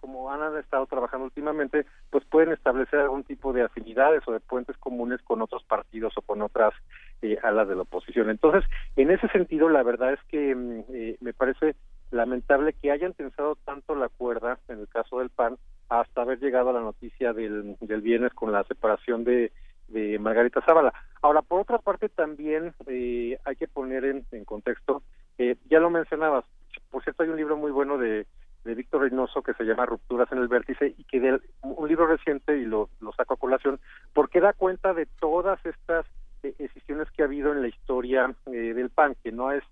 como 0.06 0.32
han 0.32 0.56
estado 0.58 0.86
trabajando 0.86 1.26
últimamente, 1.26 1.84
pues 2.12 2.24
pueden 2.26 2.54
establecer 2.54 3.00
algún 3.00 3.24
tipo 3.24 3.54
de 3.54 3.64
afinidades 3.64 4.22
o 4.28 4.34
de 4.34 4.40
puentes 4.40 4.78
comunes 4.78 5.20
con 5.24 5.42
otros 5.42 5.64
partidos 5.64 6.14
o 6.16 6.22
con 6.22 6.44
otras 6.44 6.76
eh, 7.24 7.40
alas 7.42 7.68
de 7.68 7.76
la 7.76 7.82
oposición. 7.82 8.30
Entonces, 8.30 8.64
en 8.98 9.10
ese 9.10 9.28
sentido, 9.30 9.68
la 9.68 9.82
verdad 9.82 10.14
es 10.14 10.20
que 10.28 10.54
mm, 10.54 10.84
eh, 10.94 11.18
me 11.22 11.34
parece 11.34 11.76
lamentable 12.12 12.74
que 12.74 12.92
hayan 12.92 13.14
tensado 13.14 13.58
tanto 13.66 13.96
la 13.96 14.10
cuerda, 14.10 14.60
en 14.68 14.82
el 14.82 14.88
caso 14.88 15.18
del 15.18 15.32
PAN, 15.32 15.58
hasta 15.90 16.22
haber 16.22 16.40
llegado 16.40 16.70
a 16.70 16.74
la 16.74 16.82
noticia 16.82 17.34
del, 17.34 17.76
del 17.82 18.02
viernes 18.02 18.32
con 18.36 18.52
la 18.52 18.64
separación 18.66 19.24
de, 19.24 19.52
de 19.88 20.20
Margarita 20.20 20.62
Zavala. 20.62 20.94
Ahora, 21.24 21.42
por 21.42 21.62
otra 21.62 21.80
parte, 21.80 22.10
también 22.10 22.76
eh, 22.86 23.40
hay 23.44 23.56
que 23.56 23.68
poner 23.68 24.06
en, 24.06 24.24
en 24.32 24.46
contexto, 24.46 25.02
eh, 25.40 25.56
ya 25.68 25.80
lo 25.80 25.90
mencionabas, 25.90 26.46
por 26.92 27.04
cierto, 27.04 27.24
hay 27.24 27.30
un 27.30 27.38
libro 27.38 27.58
muy 27.58 27.72
bueno 27.72 27.98
de, 27.98 28.28
de 28.66 28.76
Víctor 28.76 29.02
Reynoso 29.02 29.42
que 29.42 29.54
se 29.54 29.64
llama 29.64 29.86
Rupturas 29.86 30.32
en 30.32 30.40
el 30.40 30.48
Vértice 30.48 30.94
y 30.98 31.04
que 31.06 31.20
de 31.20 31.40
un 31.62 31.88
libro 31.88 32.08
reciente, 32.08 32.58
y 32.58 32.66
lo, 32.66 32.90
lo 33.00 33.14
saco 33.14 33.36
a 33.36 33.38
colación, 33.38 33.80
porque 34.14 34.42
da 34.42 34.54
cuenta 34.54 34.94
de 34.94 35.06
todas 35.20 35.64
estas 35.66 36.06
eh, 36.44 36.54
decisiones 36.58 37.10
que 37.12 37.22
ha 37.22 37.26
habido 37.26 37.54
en 37.54 37.62
la 37.62 37.68
historia 37.68 38.34
eh, 38.48 38.74
del 38.74 38.90
PAN, 38.90 39.16
que 39.24 39.32
no 39.32 39.52
es 39.52 39.64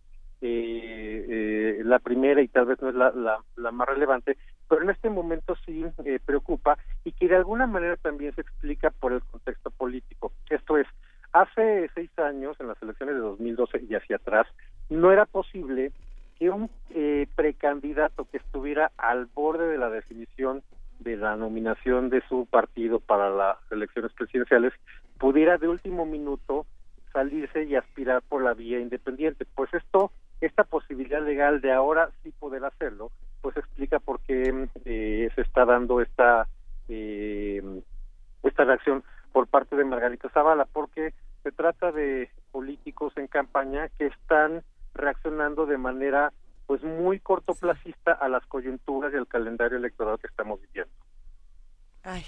eh, 0.46 1.26
eh, 1.30 1.82
la 1.86 2.00
primera 2.00 2.42
y 2.42 2.50
tal 2.50 2.66
vez 2.66 2.82
no 2.82 2.90
es 2.90 2.96
la, 2.96 3.12
la, 3.12 3.40
la, 3.56 3.72
más 3.72 3.88
relevante, 3.88 4.38
pero 4.68 4.84
en 4.84 4.90
este 4.90 5.10
momento 5.10 5.56
sí 5.66 5.86
eh, 6.04 6.20
preocupa 6.26 6.78
y 7.06 7.14
que 7.14 7.30
de 7.30 7.38
alguna 7.38 7.66
manera 7.66 7.96
también 7.96 8.36
se 8.36 8.42
explica 8.42 8.90
por 8.90 9.14
el 9.14 9.22
contexto 9.22 9.72
político. 9.72 10.34
Esto 10.50 10.78
es, 10.78 10.86
hace 11.32 11.90
seis 11.96 12.12
años, 12.20 12.58
en 12.60 12.68
las 12.68 12.82
elecciones 12.84 13.16
de 13.16 13.22
2012 13.22 13.86
y 13.90 13.96
hacia 13.96 14.18
atrás, 14.18 14.46
no 14.90 15.14
era 15.14 15.26
posible 15.26 15.94
que 16.38 16.50
un 16.50 16.70
eh, 16.90 17.28
precandidato 17.36 18.26
que 18.26 18.38
estuviera 18.38 18.92
al 18.98 19.28
borde 19.28 19.68
de 19.68 19.78
la 19.78 19.90
definición 19.90 20.64
de 21.00 21.18
la 21.18 21.36
nominación 21.36 22.10
de 22.10 22.22
su 22.30 22.46
partido 22.46 23.00
para 23.00 23.30
las 23.30 23.58
elecciones 23.72 24.12
presidenciales 24.14 24.74
pudiera 25.18 25.58
de 25.58 25.68
último 25.68 26.06
minuto 26.06 26.66
salirse 27.12 27.64
y 27.64 27.76
aspirar 27.76 28.22
por 28.24 28.44
la 28.44 28.54
vía 28.54 28.80
independiente. 28.80 29.46
Pues 29.56 29.74
esto 29.74 30.12
esta 30.42 30.64
posibilidad 30.64 31.24
legal 31.24 31.62
de 31.62 31.72
ahora 31.72 32.10
sí 32.22 32.32
poder 32.32 32.66
hacerlo, 32.66 33.12
pues 33.42 33.56
explica 33.56 34.00
por 34.00 34.20
qué 34.22 34.68
eh, 34.86 35.30
se 35.36 35.42
está 35.42 35.66
dando 35.66 36.02
esta 36.02 36.48
eh, 36.90 37.62
esta 38.44 38.66
reacción 38.66 39.04
por 39.32 39.48
parte 39.48 39.76
de 39.76 39.86
Margarita 39.86 40.30
Zavala, 40.30 40.66
porque 40.66 41.14
se 41.44 41.52
trata 41.52 41.92
de 41.92 42.30
políticos 42.52 43.14
en 43.16 43.28
campaña 43.28 43.90
que 43.98 44.08
están 44.08 44.64
reaccionando 44.94 45.66
de 45.66 45.78
manera 45.78 46.34
pues 46.66 46.84
muy 46.84 47.20
cortoplacista 47.20 48.14
a 48.14 48.30
las 48.30 48.46
coyunturas 48.46 49.14
y 49.14 49.18
al 49.18 49.28
calendario 49.28 49.78
electoral 49.78 50.18
que 50.20 50.28
estamos 50.28 50.62
viviendo. 50.62 50.94
Ay, 52.04 52.24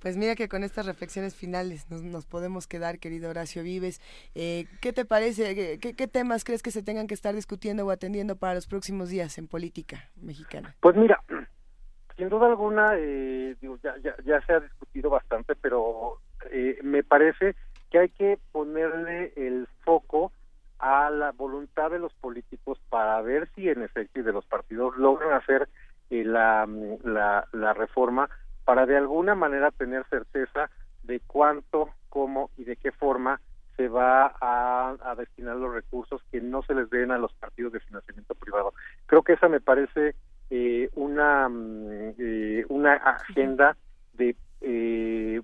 pues 0.00 0.16
mira 0.16 0.34
que 0.34 0.48
con 0.48 0.62
estas 0.62 0.86
reflexiones 0.86 1.34
finales 1.34 1.90
nos, 1.90 2.02
nos 2.02 2.26
podemos 2.26 2.66
quedar, 2.66 2.98
querido 2.98 3.30
Horacio 3.30 3.62
Vives. 3.62 4.00
Eh, 4.34 4.66
¿Qué 4.80 4.92
te 4.92 5.04
parece? 5.04 5.78
¿Qué, 5.78 5.94
¿Qué, 5.94 6.06
temas 6.08 6.44
crees 6.44 6.62
que 6.62 6.70
se 6.70 6.82
tengan 6.82 7.06
que 7.06 7.14
estar 7.14 7.34
discutiendo 7.34 7.86
o 7.86 7.90
atendiendo 7.90 8.36
para 8.36 8.54
los 8.54 8.66
próximos 8.66 9.08
días 9.08 9.38
en 9.38 9.48
política 9.48 10.10
mexicana? 10.16 10.76
Pues 10.80 10.96
mira, 10.96 11.20
sin 12.16 12.28
duda 12.28 12.46
alguna, 12.46 12.92
eh, 12.96 13.56
digo, 13.60 13.78
ya, 13.82 13.96
ya, 14.02 14.14
ya, 14.24 14.40
se 14.42 14.52
ha 14.52 14.60
discutido 14.60 15.10
bastante, 15.10 15.54
pero 15.56 16.20
eh, 16.50 16.78
me 16.82 17.02
parece 17.02 17.56
que 17.90 17.98
hay 17.98 18.08
que 18.10 18.38
ponerle 18.52 19.32
el 19.36 19.66
foco 19.84 20.32
a 20.78 21.10
la 21.10 21.32
voluntad 21.32 21.90
de 21.90 21.98
los 21.98 22.12
políticos 22.14 22.80
para 22.88 23.20
ver 23.22 23.48
si 23.54 23.68
en 23.68 23.82
efecto 23.82 24.20
y 24.20 24.22
de 24.22 24.32
los 24.32 24.44
partidos 24.46 24.96
logran 24.96 25.32
hacer 25.32 25.68
la, 26.10 26.68
la, 27.02 27.48
la 27.52 27.72
reforma 27.74 28.28
para 28.64 28.86
de 28.86 28.96
alguna 28.96 29.34
manera 29.34 29.70
tener 29.70 30.04
certeza 30.10 30.70
de 31.04 31.20
cuánto, 31.20 31.90
cómo 32.08 32.50
y 32.56 32.64
de 32.64 32.76
qué 32.76 32.92
forma 32.92 33.40
se 33.76 33.88
va 33.88 34.34
a, 34.40 35.14
destinar 35.16 35.56
los 35.56 35.72
recursos 35.72 36.22
que 36.30 36.40
no 36.40 36.62
se 36.62 36.74
les 36.74 36.88
den 36.90 37.10
a 37.10 37.18
los 37.18 37.32
partidos 37.34 37.72
de 37.72 37.80
financiamiento 37.80 38.34
privado. 38.34 38.72
Creo 39.06 39.22
que 39.22 39.34
esa 39.34 39.48
me 39.48 39.60
parece 39.60 40.14
eh, 40.50 40.90
una 40.94 41.48
eh, 42.18 42.64
una 42.68 42.94
agenda 42.94 43.76
de 44.14 44.36
eh, 44.62 45.42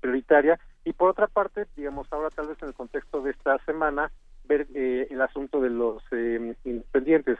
prioritaria 0.00 0.58
y 0.84 0.92
por 0.92 1.10
otra 1.10 1.26
parte, 1.26 1.66
digamos 1.76 2.06
ahora 2.10 2.30
tal 2.30 2.48
vez 2.48 2.60
en 2.62 2.68
el 2.68 2.74
contexto 2.74 3.20
de 3.20 3.32
esta 3.32 3.58
semana 3.64 4.10
ver 4.48 4.66
eh, 4.74 5.06
el 5.10 5.20
asunto 5.20 5.60
de 5.60 5.70
los 5.70 6.02
eh, 6.10 6.54
independientes. 6.64 7.38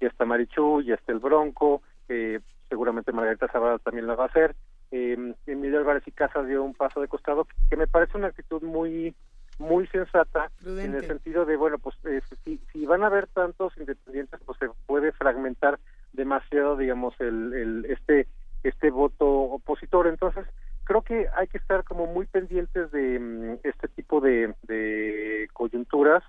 Ya 0.00 0.08
está 0.08 0.24
Marichu, 0.24 0.82
ya 0.82 0.94
está 0.94 1.12
el 1.12 1.18
Bronco, 1.18 1.82
eh, 2.08 2.40
seguramente 2.68 3.12
Margarita 3.12 3.48
Zavala 3.48 3.78
también 3.78 4.06
lo 4.06 4.16
va 4.16 4.24
a 4.24 4.28
hacer. 4.28 4.54
Eh, 4.92 5.34
Emilio 5.46 5.78
Álvarez 5.78 6.02
y 6.06 6.12
Casa 6.12 6.42
dio 6.42 6.64
un 6.64 6.74
paso 6.74 7.00
de 7.00 7.08
costado 7.08 7.46
que 7.68 7.76
me 7.76 7.86
parece 7.86 8.16
una 8.16 8.28
actitud 8.28 8.62
muy 8.62 9.14
muy 9.58 9.86
sensata 9.88 10.50
Prudente. 10.60 10.84
en 10.84 10.94
el 10.96 11.06
sentido 11.06 11.44
de 11.44 11.56
bueno 11.56 11.78
pues 11.78 11.94
eh, 12.06 12.20
si, 12.44 12.58
si 12.72 12.86
van 12.86 13.04
a 13.04 13.06
haber 13.06 13.28
tantos 13.28 13.76
independientes 13.76 14.40
pues 14.44 14.58
se 14.58 14.68
puede 14.86 15.12
fragmentar 15.12 15.78
demasiado 16.12 16.76
digamos 16.76 17.14
el, 17.20 17.52
el 17.52 17.84
este 17.84 18.26
este 18.64 18.90
voto 18.90 19.28
opositor 19.28 20.08
entonces 20.08 20.44
creo 20.84 21.02
que 21.02 21.28
hay 21.36 21.46
que 21.46 21.58
estar 21.58 21.84
como 21.84 22.06
muy 22.06 22.26
pendientes 22.26 22.90
de 22.90 23.18
um, 23.18 23.58
este 23.62 23.86
tipo 23.88 24.20
de, 24.20 24.54
de 24.62 25.46
coyunturas 25.52 26.24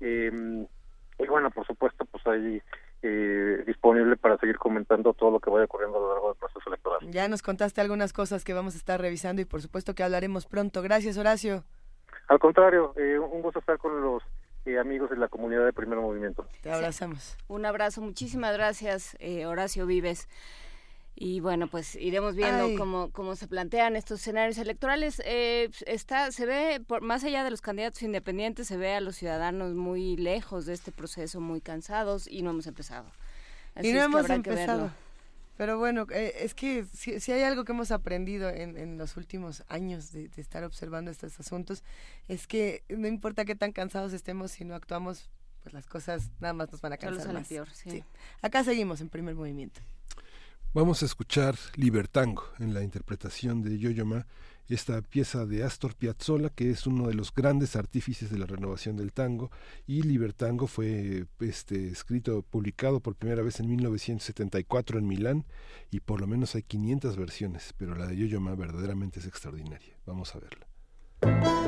eh, 0.00 0.66
y 1.18 1.26
bueno 1.26 1.50
por 1.50 1.66
supuesto 1.66 2.04
pues 2.06 2.26
hay 2.26 2.62
eh, 3.02 3.62
disponible 3.66 4.16
para 4.18 4.36
seguir 4.36 4.58
comentando 4.58 5.14
todo 5.14 5.30
lo 5.30 5.40
que 5.40 5.48
vaya 5.48 5.64
ocurriendo 5.64 5.96
a 5.96 6.00
lo 6.00 6.12
largo 6.12 6.28
del 6.28 6.36
proceso 6.36 6.68
electoral. 6.68 6.98
Ya 7.10 7.28
nos 7.28 7.40
contaste 7.40 7.80
algunas 7.80 8.12
cosas 8.12 8.44
que 8.44 8.52
vamos 8.52 8.74
a 8.74 8.76
estar 8.76 9.00
revisando 9.00 9.40
y 9.40 9.46
por 9.46 9.62
supuesto 9.62 9.94
que 9.94 10.02
hablaremos 10.02 10.46
pronto. 10.46 10.82
Gracias, 10.82 11.16
Horacio. 11.16 11.64
Al 12.28 12.38
contrario, 12.38 12.92
eh, 12.96 13.18
un 13.18 13.40
gusto 13.40 13.60
estar 13.60 13.78
con 13.78 14.02
los 14.02 14.22
eh, 14.66 14.78
amigos 14.78 15.08
de 15.08 15.16
la 15.16 15.28
comunidad 15.28 15.64
de 15.64 15.72
Primer 15.72 15.98
Movimiento. 15.98 16.46
Te 16.60 16.70
abrazamos. 16.70 17.20
Sí. 17.20 17.36
Un 17.48 17.64
abrazo, 17.64 18.02
muchísimas 18.02 18.52
gracias, 18.52 19.16
Horacio 19.46 19.86
Vives. 19.86 20.28
Y 21.22 21.40
bueno, 21.40 21.68
pues 21.68 21.96
iremos 21.96 22.34
viendo 22.34 22.78
cómo, 22.78 23.10
cómo 23.10 23.36
se 23.36 23.46
plantean 23.46 23.94
estos 23.94 24.20
escenarios 24.20 24.56
electorales. 24.56 25.20
Eh, 25.26 25.68
está, 25.84 26.32
se 26.32 26.46
ve, 26.46 26.80
por, 26.80 27.02
más 27.02 27.24
allá 27.24 27.44
de 27.44 27.50
los 27.50 27.60
candidatos 27.60 28.02
independientes, 28.02 28.68
se 28.68 28.78
ve 28.78 28.94
a 28.94 29.02
los 29.02 29.16
ciudadanos 29.16 29.74
muy 29.74 30.16
lejos 30.16 30.64
de 30.64 30.72
este 30.72 30.92
proceso, 30.92 31.38
muy 31.38 31.60
cansados 31.60 32.26
y 32.26 32.40
no 32.40 32.48
hemos 32.48 32.66
empezado. 32.66 33.12
Así 33.74 33.90
y 33.90 33.92
no 33.92 34.00
hemos 34.00 34.30
empezado. 34.30 34.90
Pero 35.58 35.78
bueno, 35.78 36.06
eh, 36.10 36.36
es 36.38 36.54
que 36.54 36.86
si, 36.86 37.20
si, 37.20 37.32
hay 37.32 37.42
algo 37.42 37.66
que 37.66 37.72
hemos 37.72 37.90
aprendido 37.90 38.48
en, 38.48 38.78
en 38.78 38.96
los 38.96 39.18
últimos 39.18 39.62
años 39.68 40.12
de, 40.12 40.28
de, 40.28 40.40
estar 40.40 40.64
observando 40.64 41.10
estos 41.10 41.38
asuntos, 41.38 41.84
es 42.28 42.46
que 42.46 42.82
no 42.88 43.06
importa 43.06 43.44
qué 43.44 43.54
tan 43.54 43.72
cansados 43.72 44.14
estemos, 44.14 44.52
si 44.52 44.64
no 44.64 44.74
actuamos, 44.74 45.28
pues 45.62 45.74
las 45.74 45.86
cosas 45.86 46.30
nada 46.40 46.54
más 46.54 46.72
nos 46.72 46.80
van 46.80 46.94
a 46.94 46.96
cansar 46.96 47.34
más. 47.34 47.46
Peor, 47.46 47.68
sí. 47.68 47.90
Sí. 47.90 48.04
Acá 48.40 48.64
seguimos 48.64 49.02
en 49.02 49.10
primer 49.10 49.34
movimiento. 49.34 49.82
Vamos 50.72 51.02
a 51.02 51.06
escuchar 51.06 51.56
Libertango 51.74 52.44
en 52.60 52.74
la 52.74 52.84
interpretación 52.84 53.60
de 53.60 53.76
Yo-Yo 53.76 54.06
Ma, 54.06 54.28
esta 54.68 55.02
pieza 55.02 55.44
de 55.44 55.64
Astor 55.64 55.96
Piazzolla, 55.96 56.50
que 56.50 56.70
es 56.70 56.86
uno 56.86 57.08
de 57.08 57.14
los 57.14 57.34
grandes 57.34 57.74
artífices 57.74 58.30
de 58.30 58.38
la 58.38 58.46
renovación 58.46 58.96
del 58.96 59.12
tango, 59.12 59.50
y 59.88 60.02
Libertango 60.02 60.68
fue 60.68 61.26
este, 61.40 61.88
escrito, 61.88 62.42
publicado 62.42 63.00
por 63.00 63.16
primera 63.16 63.42
vez 63.42 63.58
en 63.58 63.68
1974 63.68 65.00
en 65.00 65.08
Milán, 65.08 65.44
y 65.90 65.98
por 65.98 66.20
lo 66.20 66.28
menos 66.28 66.54
hay 66.54 66.62
500 66.62 67.16
versiones, 67.16 67.74
pero 67.76 67.96
la 67.96 68.06
de 68.06 68.16
Yo-Yo 68.16 68.40
Ma 68.40 68.54
verdaderamente 68.54 69.18
es 69.18 69.26
extraordinaria. 69.26 69.96
Vamos 70.06 70.36
a 70.36 70.38
verla. 70.38 71.59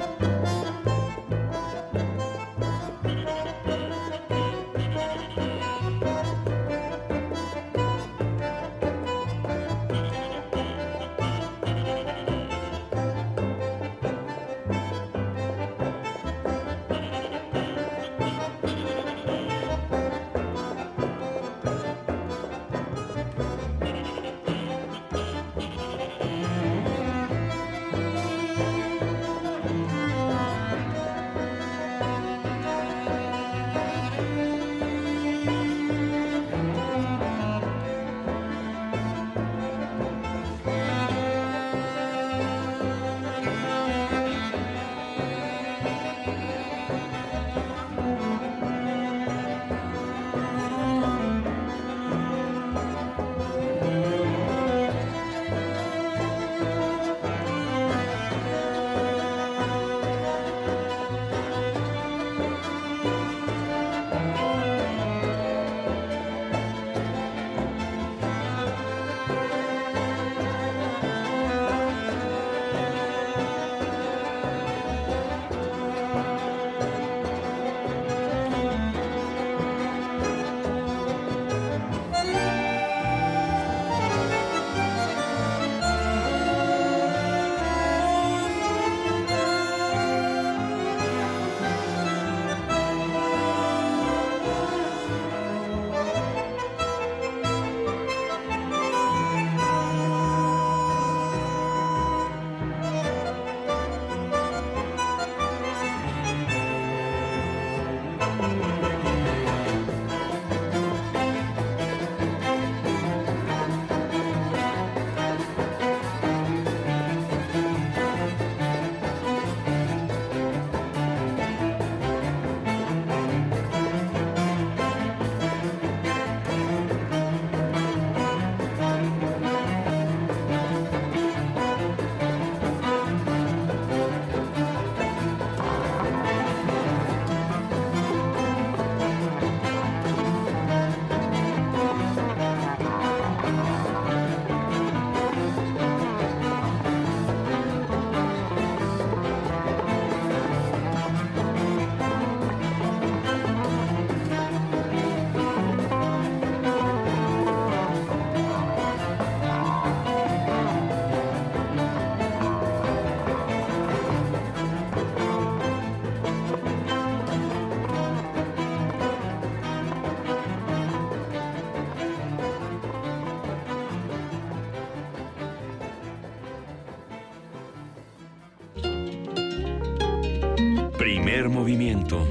Movimiento. 181.53 182.27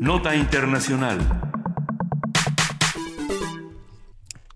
Nota 0.00 0.34
Internacional. 0.34 1.40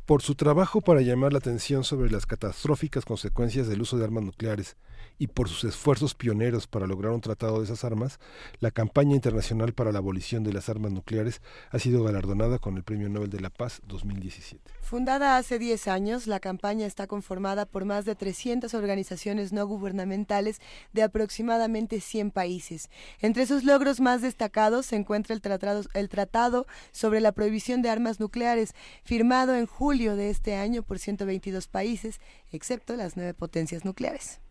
por 0.06 0.22
su 0.22 0.34
trabajo 0.34 0.80
para 0.82 1.00
llamar 1.00 1.32
la 1.32 1.38
atención 1.38 1.82
sobre 1.82 2.10
las 2.10 2.26
catastróficas 2.26 3.04
consecuencias 3.04 3.68
del 3.68 3.80
uso 3.80 3.96
de 3.96 4.04
armas 4.04 4.24
nucleares 4.24 4.76
y 5.18 5.28
por 5.28 5.48
sus 5.48 5.64
esfuerzos 5.64 6.14
pioneros 6.14 6.66
para 6.66 6.86
lograr 6.86 7.12
un 7.12 7.20
tratado 7.20 7.58
de 7.58 7.64
esas 7.64 7.84
armas, 7.84 8.18
la 8.60 8.70
campaña 8.70 9.14
internacional 9.14 9.72
para 9.72 9.92
la 9.92 9.98
abolición 9.98 10.44
de 10.44 10.52
las 10.52 10.68
armas 10.68 10.92
nucleares 10.92 11.40
ha 11.70 11.78
sido 11.78 12.02
galardonada 12.02 12.58
con 12.58 12.76
el 12.76 12.82
Premio 12.82 13.08
Nobel 13.08 13.30
de 13.30 13.40
la 13.40 13.50
Paz 13.50 13.80
2017. 13.86 14.62
Fundada 14.80 15.36
hace 15.36 15.58
10 15.58 15.88
años, 15.88 16.26
la 16.26 16.40
campaña 16.40 16.86
está 16.86 17.06
conformada 17.06 17.66
por 17.66 17.84
más 17.84 18.04
de 18.04 18.14
300 18.14 18.74
organizaciones 18.74 19.52
no 19.52 19.66
gubernamentales 19.66 20.60
de 20.92 21.02
aproximadamente 21.02 22.00
100 22.00 22.30
países. 22.30 22.90
Entre 23.20 23.46
sus 23.46 23.64
logros 23.64 24.00
más 24.00 24.22
destacados 24.22 24.86
se 24.86 24.96
encuentra 24.96 25.34
el 25.34 25.40
tratado, 25.40 26.66
sobre 26.92 27.20
la 27.20 27.32
prohibición 27.32 27.82
de 27.82 27.90
armas 27.90 28.20
nucleares, 28.20 28.74
firmado 29.04 29.54
en 29.56 29.66
julio 29.66 30.16
de 30.16 30.30
este 30.30 30.56
año 30.56 30.82
por 30.82 30.98
122 30.98 31.68
países, 31.68 32.20
excepto 32.52 32.96
las 32.96 33.16
nueve 33.16 33.34
potencias 33.34 33.84
nucleares. 33.84 34.43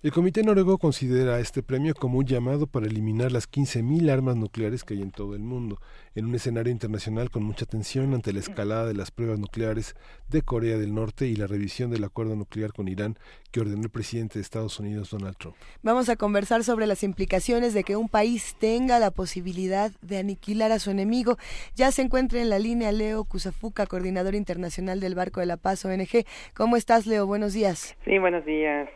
El 0.00 0.12
Comité 0.12 0.44
Noruego 0.44 0.78
considera 0.78 1.40
este 1.40 1.60
premio 1.60 1.92
como 1.92 2.18
un 2.18 2.24
llamado 2.24 2.68
para 2.68 2.86
eliminar 2.86 3.32
las 3.32 3.50
15.000 3.50 4.08
armas 4.12 4.36
nucleares 4.36 4.84
que 4.84 4.94
hay 4.94 5.02
en 5.02 5.10
todo 5.10 5.34
el 5.34 5.40
mundo, 5.40 5.80
en 6.14 6.26
un 6.26 6.36
escenario 6.36 6.70
internacional 6.70 7.30
con 7.30 7.42
mucha 7.42 7.66
tensión 7.66 8.14
ante 8.14 8.32
la 8.32 8.38
escalada 8.38 8.86
de 8.86 8.94
las 8.94 9.10
pruebas 9.10 9.40
nucleares 9.40 9.96
de 10.28 10.42
Corea 10.42 10.78
del 10.78 10.94
Norte 10.94 11.26
y 11.26 11.34
la 11.34 11.48
revisión 11.48 11.90
del 11.90 12.04
acuerdo 12.04 12.36
nuclear 12.36 12.72
con 12.72 12.86
Irán 12.86 13.16
que 13.50 13.58
ordenó 13.58 13.82
el 13.82 13.90
presidente 13.90 14.34
de 14.38 14.42
Estados 14.42 14.78
Unidos, 14.78 15.10
Donald 15.10 15.36
Trump. 15.36 15.56
Vamos 15.82 16.08
a 16.08 16.14
conversar 16.14 16.62
sobre 16.62 16.86
las 16.86 17.02
implicaciones 17.02 17.74
de 17.74 17.82
que 17.82 17.96
un 17.96 18.08
país 18.08 18.54
tenga 18.60 19.00
la 19.00 19.10
posibilidad 19.10 19.90
de 20.00 20.18
aniquilar 20.18 20.70
a 20.70 20.78
su 20.78 20.92
enemigo. 20.92 21.38
Ya 21.74 21.90
se 21.90 22.02
encuentra 22.02 22.40
en 22.40 22.50
la 22.50 22.60
línea 22.60 22.92
Leo 22.92 23.24
Kusafuka, 23.24 23.86
coordinador 23.86 24.36
internacional 24.36 25.00
del 25.00 25.16
Barco 25.16 25.40
de 25.40 25.46
la 25.46 25.56
Paz 25.56 25.84
ONG. 25.84 26.24
¿Cómo 26.54 26.76
estás, 26.76 27.08
Leo? 27.08 27.26
Buenos 27.26 27.52
días. 27.52 27.96
Sí, 28.04 28.16
buenos 28.20 28.44
días. 28.46 28.88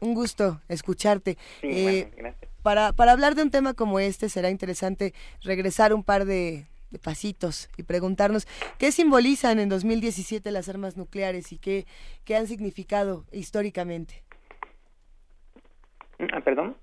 Un 0.00 0.14
gusto 0.14 0.60
escucharte. 0.68 1.36
Eh, 1.62 2.10
para, 2.62 2.92
para 2.92 3.12
hablar 3.12 3.34
de 3.34 3.42
un 3.42 3.50
tema 3.50 3.74
como 3.74 4.00
este 4.00 4.28
será 4.28 4.50
interesante 4.50 5.14
regresar 5.42 5.92
un 5.92 6.02
par 6.02 6.24
de, 6.24 6.66
pasitos 6.98 7.68
y 7.76 7.84
preguntarnos 7.84 8.48
qué 8.78 8.92
simbolizan 8.92 9.60
en 9.60 9.68
2017 9.68 10.50
las 10.50 10.68
armas 10.68 10.96
nucleares 10.96 11.52
y 11.52 11.58
qué, 11.58 11.86
qué 12.24 12.36
han 12.36 12.46
significado 12.46 13.24
históricamente. 13.30 14.24
Ah, 16.32 16.40
perdón. 16.40 16.76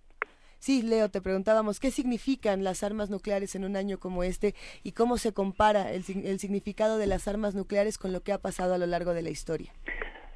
Sí, 0.60 0.82
Leo, 0.82 1.10
te 1.10 1.22
preguntábamos 1.22 1.80
qué 1.80 1.92
significan 1.92 2.64
las 2.64 2.82
armas 2.84 3.10
nucleares 3.10 3.54
en 3.56 3.64
un 3.64 3.76
año 3.76 4.00
como 4.00 4.24
este 4.24 4.56
y 4.84 4.94
cómo 4.94 5.18
se 5.18 5.32
compara 5.32 5.92
el, 5.92 6.04
el 6.24 6.40
significado 6.40 6.98
de 6.98 7.08
las 7.08 7.28
armas 7.28 7.54
nucleares 7.54 7.98
con 7.98 8.12
lo 8.12 8.22
que 8.22 8.32
ha 8.32 8.40
pasado 8.40 8.74
a 8.74 8.78
lo 8.78 8.88
largo 8.88 9.14
de 9.14 9.22
la 9.22 9.30
historia. 9.30 9.72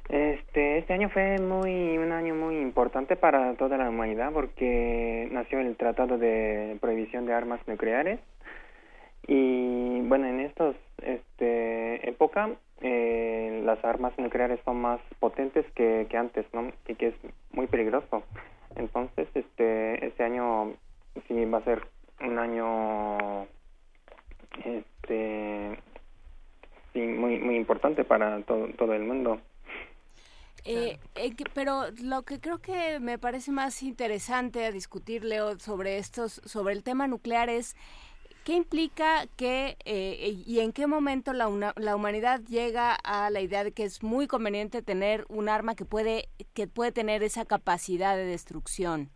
Este, 0.08 0.78
este 0.78 0.92
año 0.92 1.08
fue 1.10 1.38
muy 1.38 1.96
un 1.96 2.12
año 2.12 2.34
muy 2.34 2.58
importante 2.58 3.16
para 3.16 3.54
toda 3.54 3.76
la 3.78 3.88
humanidad 3.88 4.32
porque 4.32 5.28
nació 5.30 5.60
el 5.60 5.76
Tratado 5.76 6.18
de 6.18 6.76
Prohibición 6.80 7.26
de 7.26 7.34
Armas 7.34 7.60
Nucleares. 7.66 8.20
Y 9.26 10.00
bueno 10.02 10.26
en 10.26 10.40
estos 10.40 10.74
este 11.02 12.08
época 12.08 12.50
eh, 12.80 13.62
las 13.64 13.82
armas 13.84 14.12
nucleares 14.18 14.58
son 14.64 14.80
más 14.80 15.00
potentes 15.20 15.64
que, 15.74 16.06
que 16.10 16.16
antes 16.16 16.44
no 16.52 16.72
y 16.88 16.94
que 16.96 17.08
es 17.08 17.14
muy 17.52 17.68
peligroso. 17.68 18.24
Entonces 18.74 19.28
este 19.34 20.04
este 20.04 20.24
año 20.24 20.72
sí 21.28 21.44
va 21.44 21.58
a 21.58 21.64
ser 21.64 21.86
un 22.20 22.38
año 22.38 23.46
este 24.64 25.78
sí 26.92 27.00
muy 27.00 27.38
muy 27.38 27.56
importante 27.56 28.02
para 28.02 28.40
todo 28.42 28.66
todo 28.76 28.94
el 28.94 29.04
mundo 29.04 29.40
eh, 30.64 30.98
eh 31.14 31.34
pero 31.54 31.90
lo 32.02 32.22
que 32.22 32.40
creo 32.40 32.58
que 32.58 33.00
me 33.00 33.18
parece 33.18 33.50
más 33.50 33.82
interesante 33.82 34.64
a 34.64 34.72
discutir, 34.72 35.24
Leo, 35.24 35.58
sobre 35.58 35.98
estos, 35.98 36.40
sobre 36.44 36.74
el 36.74 36.82
tema 36.82 37.06
nuclear 37.06 37.48
es 37.48 37.76
qué 38.44 38.54
implica 38.54 39.26
que 39.36 39.76
eh, 39.84 40.42
y 40.46 40.60
en 40.60 40.72
qué 40.72 40.86
momento 40.86 41.32
la, 41.32 41.74
la 41.76 41.96
humanidad 41.96 42.40
llega 42.40 42.94
a 42.94 43.30
la 43.30 43.40
idea 43.40 43.64
de 43.64 43.72
que 43.72 43.84
es 43.84 44.02
muy 44.02 44.26
conveniente 44.26 44.82
tener 44.82 45.24
un 45.28 45.48
arma 45.48 45.74
que 45.74 45.84
puede 45.84 46.28
que 46.54 46.66
puede 46.66 46.92
tener 46.92 47.22
esa 47.22 47.44
capacidad 47.44 48.16
de 48.16 48.24
destrucción. 48.24 49.10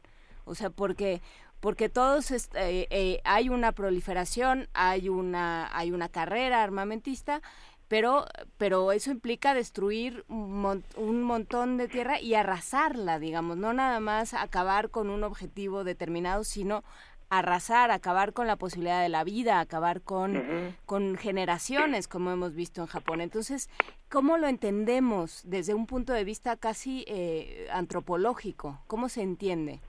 O 0.45 0.55
sea, 0.55 0.71
porque 0.71 1.23
porque 1.61 1.89
todos 1.89 2.33
eh, 2.55 3.21
hay 3.25 3.49
una 3.49 3.73
proliferación, 3.73 4.69
hay 4.75 5.09
una 5.09 5.77
hay 5.77 5.91
una 5.91 6.09
carrera 6.09 6.63
armamentista 6.63 7.43
pero, 7.89 8.27
pero 8.59 8.93
eso 8.93 9.11
implica 9.11 9.55
destruir 9.55 10.25
un, 10.29 10.85
un, 10.97 11.23
montón 11.23 11.77
de 11.77 11.89
tierra 11.89 12.21
y 12.21 12.35
arrasarla, 12.35 13.19
digamos, 13.19 13.57
no 13.57 13.73
nada 13.73 14.01
más 14.01 14.35
acabar 14.35 14.91
con 14.91 15.09
un 15.11 15.23
objetivo 15.25 15.85
determinado, 15.85 16.45
sino 16.45 16.83
arrasar, 17.29 17.91
acabar 17.91 18.33
con 18.33 18.47
la 18.47 18.57
posibilidad 18.57 19.03
de 19.03 19.09
la 19.09 19.25
vida, 19.25 19.61
acabar 19.61 20.01
con, 20.01 20.75
con 20.85 21.17
generaciones, 21.17 22.09
como 22.09 22.31
hemos 22.31 22.55
visto 22.55 22.81
en 22.81 22.87
Japón. 22.87 23.21
Entonces, 23.21 23.69
¿cómo 24.09 24.39
lo 24.39 24.47
entendemos 24.47 25.43
desde 25.45 25.75
un 25.75 25.87
punto 25.87 26.13
de 26.13 26.25
vista 26.25 26.57
casi 26.57 27.05
eh, 27.09 27.69
antropológico? 27.73 28.81
¿Cómo 28.87 29.09
se 29.09 29.23
entiende? 29.23 29.81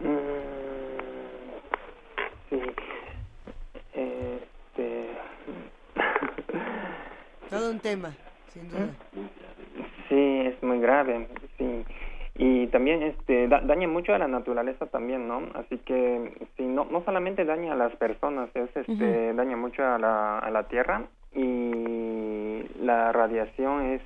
Mm, 0.00 0.16
sí. 2.50 2.87
Todo 7.50 7.70
un 7.70 7.80
tema, 7.80 8.14
sin 8.52 8.68
duda. 8.68 8.88
Sí, 10.08 10.40
es 10.46 10.62
muy 10.62 10.80
grave, 10.80 11.28
sí. 11.56 11.84
Y 12.40 12.68
también 12.68 13.02
este 13.02 13.48
daña 13.48 13.88
mucho 13.88 14.14
a 14.14 14.18
la 14.18 14.28
naturaleza 14.28 14.86
también, 14.86 15.26
¿no? 15.26 15.42
Así 15.54 15.78
que 15.78 16.46
sí, 16.56 16.62
no 16.62 16.84
no 16.84 17.04
solamente 17.04 17.44
daña 17.44 17.72
a 17.72 17.76
las 17.76 17.94
personas, 17.96 18.48
es 18.54 18.70
este 18.76 19.34
daña 19.34 19.56
mucho 19.56 19.84
a 19.84 19.98
la 19.98 20.38
a 20.38 20.50
la 20.50 20.68
tierra 20.68 21.02
y 21.34 22.62
la 22.80 23.12
radiación 23.12 23.86
es 23.86 24.02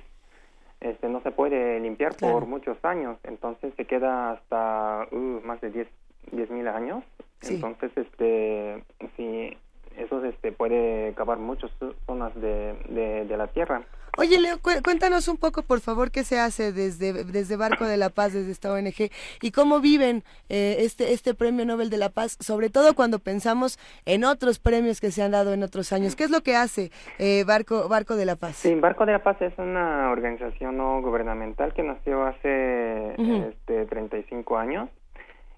este 0.81 1.07
no 1.09 1.21
se 1.21 1.31
puede 1.31 1.79
limpiar 1.79 2.15
por 2.17 2.47
muchos 2.47 2.77
años, 2.83 3.17
entonces 3.23 3.73
se 3.77 3.85
queda 3.85 4.31
hasta 4.31 5.07
uh, 5.11 5.41
más 5.45 5.61
de 5.61 5.69
10 5.69 5.87
diez 6.31 6.49
mil 6.49 6.67
años. 6.67 7.03
Entonces 7.41 7.91
este 7.95 8.83
sí 9.15 9.55
eso 9.97 10.23
este, 10.25 10.51
puede 10.51 11.09
acabar 11.09 11.37
muchas 11.37 11.71
zonas 12.05 12.33
de, 12.35 13.25
de, 13.27 13.37
la 13.37 13.47
Tierra. 13.47 13.83
Oye, 14.17 14.39
Leo, 14.39 14.57
cuéntanos 14.61 15.27
un 15.27 15.37
poco, 15.37 15.63
por 15.63 15.79
favor, 15.79 16.11
qué 16.11 16.23
se 16.23 16.39
hace 16.39 16.71
desde, 16.71 17.23
desde 17.23 17.55
Barco 17.55 17.85
de 17.85 17.97
la 17.97 18.09
Paz, 18.09 18.33
desde 18.33 18.51
esta 18.51 18.71
ONG, 18.71 19.09
y 19.41 19.51
cómo 19.51 19.79
viven 19.79 20.23
eh, 20.49 20.77
este, 20.79 21.13
este 21.13 21.33
Premio 21.33 21.65
Nobel 21.65 21.89
de 21.89 21.97
la 21.97 22.09
Paz, 22.09 22.37
sobre 22.39 22.69
todo 22.69 22.93
cuando 22.93 23.17
pensamos 23.17 23.79
en 24.05 24.23
otros 24.23 24.59
premios 24.59 25.01
que 25.01 25.09
se 25.09 25.23
han 25.23 25.31
dado 25.31 25.53
en 25.53 25.63
otros 25.63 25.91
años. 25.93 26.15
¿Qué 26.15 26.25
es 26.25 26.29
lo 26.29 26.41
que 26.41 26.55
hace 26.55 26.91
eh, 27.17 27.43
Barco, 27.45 27.89
Barco 27.89 28.15
de 28.15 28.25
la 28.25 28.35
Paz? 28.35 28.57
Sí, 28.57 28.75
Barco 28.75 29.07
de 29.07 29.13
la 29.13 29.23
Paz 29.23 29.41
es 29.41 29.57
una 29.57 30.11
organización 30.11 30.77
no 30.77 31.01
gubernamental 31.01 31.73
que 31.73 31.81
nació 31.81 32.23
hace 32.23 33.15
este, 33.15 33.85
35 33.87 34.57
años 34.57 34.89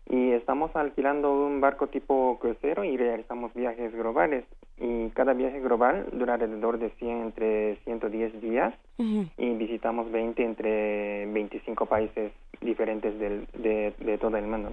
y 0.10 0.32
estamos 0.32 0.76
alquilando 0.76 1.34
un 1.34 1.62
barco 1.62 1.88
tipo 1.88 2.38
crucero 2.40 2.84
y 2.84 2.96
realizamos 2.98 3.54
viajes 3.54 3.94
globales. 3.94 4.46
Y 4.78 5.10
cada 5.12 5.34
viaje 5.34 5.62
global 5.62 6.08
dura 6.12 6.34
alrededor 6.34 6.80
de 6.80 6.90
100 6.92 7.22
entre 7.22 7.78
110 7.86 8.42
días 8.42 8.74
y 8.98 9.50
visitamos 9.56 10.12
20 10.12 10.44
entre 10.44 11.26
25 11.28 11.86
países 11.86 12.34
diferentes 12.62 13.18
del, 13.18 13.48
de, 13.54 13.94
de 14.00 14.18
todo 14.18 14.36
el 14.38 14.48
mundo 14.48 14.72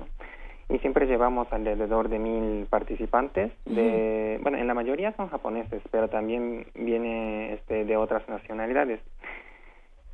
y 0.69 0.79
siempre 0.79 1.07
llevamos 1.07 1.53
alrededor 1.53 2.09
de 2.09 2.19
mil 2.19 2.67
participantes 2.67 3.53
de 3.67 4.39
bueno 4.43 4.59
en 4.59 4.67
la 4.67 4.75
mayoría 4.75 5.13
son 5.17 5.29
japoneses 5.29 5.83
pero 5.91 6.09
también 6.09 6.67
viene 6.75 7.55
este 7.55 7.85
de 7.85 7.97
otras 7.97 8.27
nacionalidades. 8.29 9.01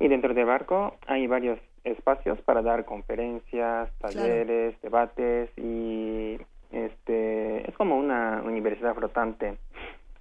Y 0.01 0.07
dentro 0.07 0.33
del 0.33 0.45
barco 0.45 0.95
hay 1.07 1.27
varios 1.27 1.59
espacios 1.83 2.39
para 2.41 2.61
dar 2.61 2.85
conferencias, 2.85 3.89
talleres, 3.99 4.79
debates 4.81 5.49
y 5.57 6.37
este 6.71 7.69
es 7.69 7.75
como 7.75 7.97
una 7.97 8.41
universidad 8.45 8.95
flotante. 8.95 9.57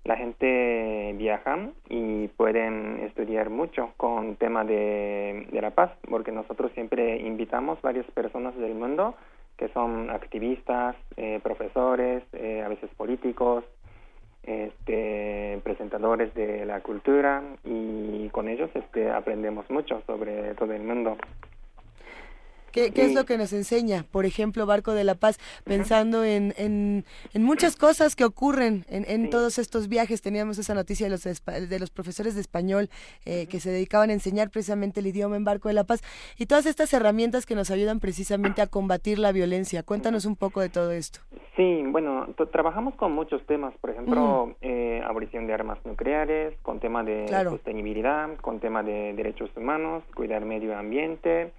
La 0.04 0.16
gente 0.16 1.14
viaja 1.18 1.68
y 1.88 2.28
pueden 2.28 3.00
estudiar 3.00 3.50
mucho 3.50 3.92
con 3.96 4.36
tema 4.36 4.64
de, 4.64 5.46
de 5.50 5.60
la 5.60 5.70
paz, 5.72 5.90
porque 6.08 6.32
nosotros 6.32 6.72
siempre 6.72 7.18
invitamos 7.18 7.82
varias 7.82 8.06
personas 8.12 8.56
del 8.56 8.74
mundo 8.74 9.14
que 9.58 9.68
son 9.70 10.08
activistas, 10.08 10.96
eh, 11.16 11.40
profesores, 11.42 12.22
eh, 12.32 12.62
a 12.64 12.68
veces 12.68 12.88
políticos, 12.96 13.64
este, 14.48 15.60
presentadores 15.62 16.32
de 16.34 16.64
la 16.64 16.80
cultura 16.80 17.42
y 17.64 18.28
con 18.30 18.48
ellos 18.48 18.70
este, 18.74 19.10
aprendemos 19.10 19.70
mucho 19.70 20.02
sobre 20.06 20.54
todo 20.54 20.72
el 20.72 20.82
mundo. 20.82 21.18
¿Qué, 22.72 22.92
es 22.94 23.14
lo 23.14 23.24
que 23.24 23.38
nos 23.38 23.52
enseña? 23.52 24.04
Por 24.10 24.26
ejemplo, 24.26 24.66
Barco 24.66 24.92
de 24.92 25.04
la 25.04 25.14
Paz, 25.14 25.38
pensando 25.64 26.24
en, 26.24 26.54
en, 26.56 27.04
muchas 27.34 27.76
cosas 27.76 28.16
que 28.16 28.24
ocurren 28.24 28.84
en, 28.88 29.30
todos 29.30 29.58
estos 29.58 29.88
viajes. 29.88 30.22
Teníamos 30.22 30.58
esa 30.58 30.74
noticia 30.74 31.06
de 31.06 31.10
los, 31.10 31.22
de 31.24 31.78
los 31.78 31.90
profesores 31.90 32.34
de 32.34 32.40
español 32.40 32.88
eh, 33.24 33.46
que 33.46 33.60
se 33.60 33.70
dedicaban 33.70 34.10
a 34.10 34.12
enseñar 34.12 34.50
precisamente 34.50 35.00
el 35.00 35.06
idioma 35.06 35.36
en 35.36 35.44
Barco 35.44 35.68
de 35.68 35.74
la 35.74 35.84
Paz 35.84 36.02
y 36.38 36.46
todas 36.46 36.66
estas 36.66 36.92
herramientas 36.92 37.46
que 37.46 37.54
nos 37.54 37.70
ayudan 37.70 38.00
precisamente 38.00 38.62
a 38.62 38.66
combatir 38.66 39.18
la 39.18 39.32
violencia. 39.32 39.82
Cuéntanos 39.82 40.24
un 40.24 40.36
poco 40.36 40.60
de 40.60 40.68
todo 40.68 40.92
esto. 40.92 41.20
Sí, 41.56 41.82
bueno, 41.88 42.28
trabajamos 42.52 42.94
con 42.94 43.12
muchos 43.12 43.44
temas, 43.46 43.74
por 43.80 43.90
ejemplo, 43.90 44.54
eh, 44.60 45.02
abolición 45.04 45.46
de 45.48 45.54
armas 45.54 45.78
nucleares, 45.84 46.54
con 46.62 46.78
tema 46.78 47.02
de 47.02 47.26
sostenibilidad, 47.44 48.36
con 48.36 48.60
tema 48.60 48.84
de 48.84 49.12
derechos 49.14 49.50
humanos, 49.56 50.04
cuidar 50.14 50.44
medio 50.44 50.76
ambiente, 50.76 51.52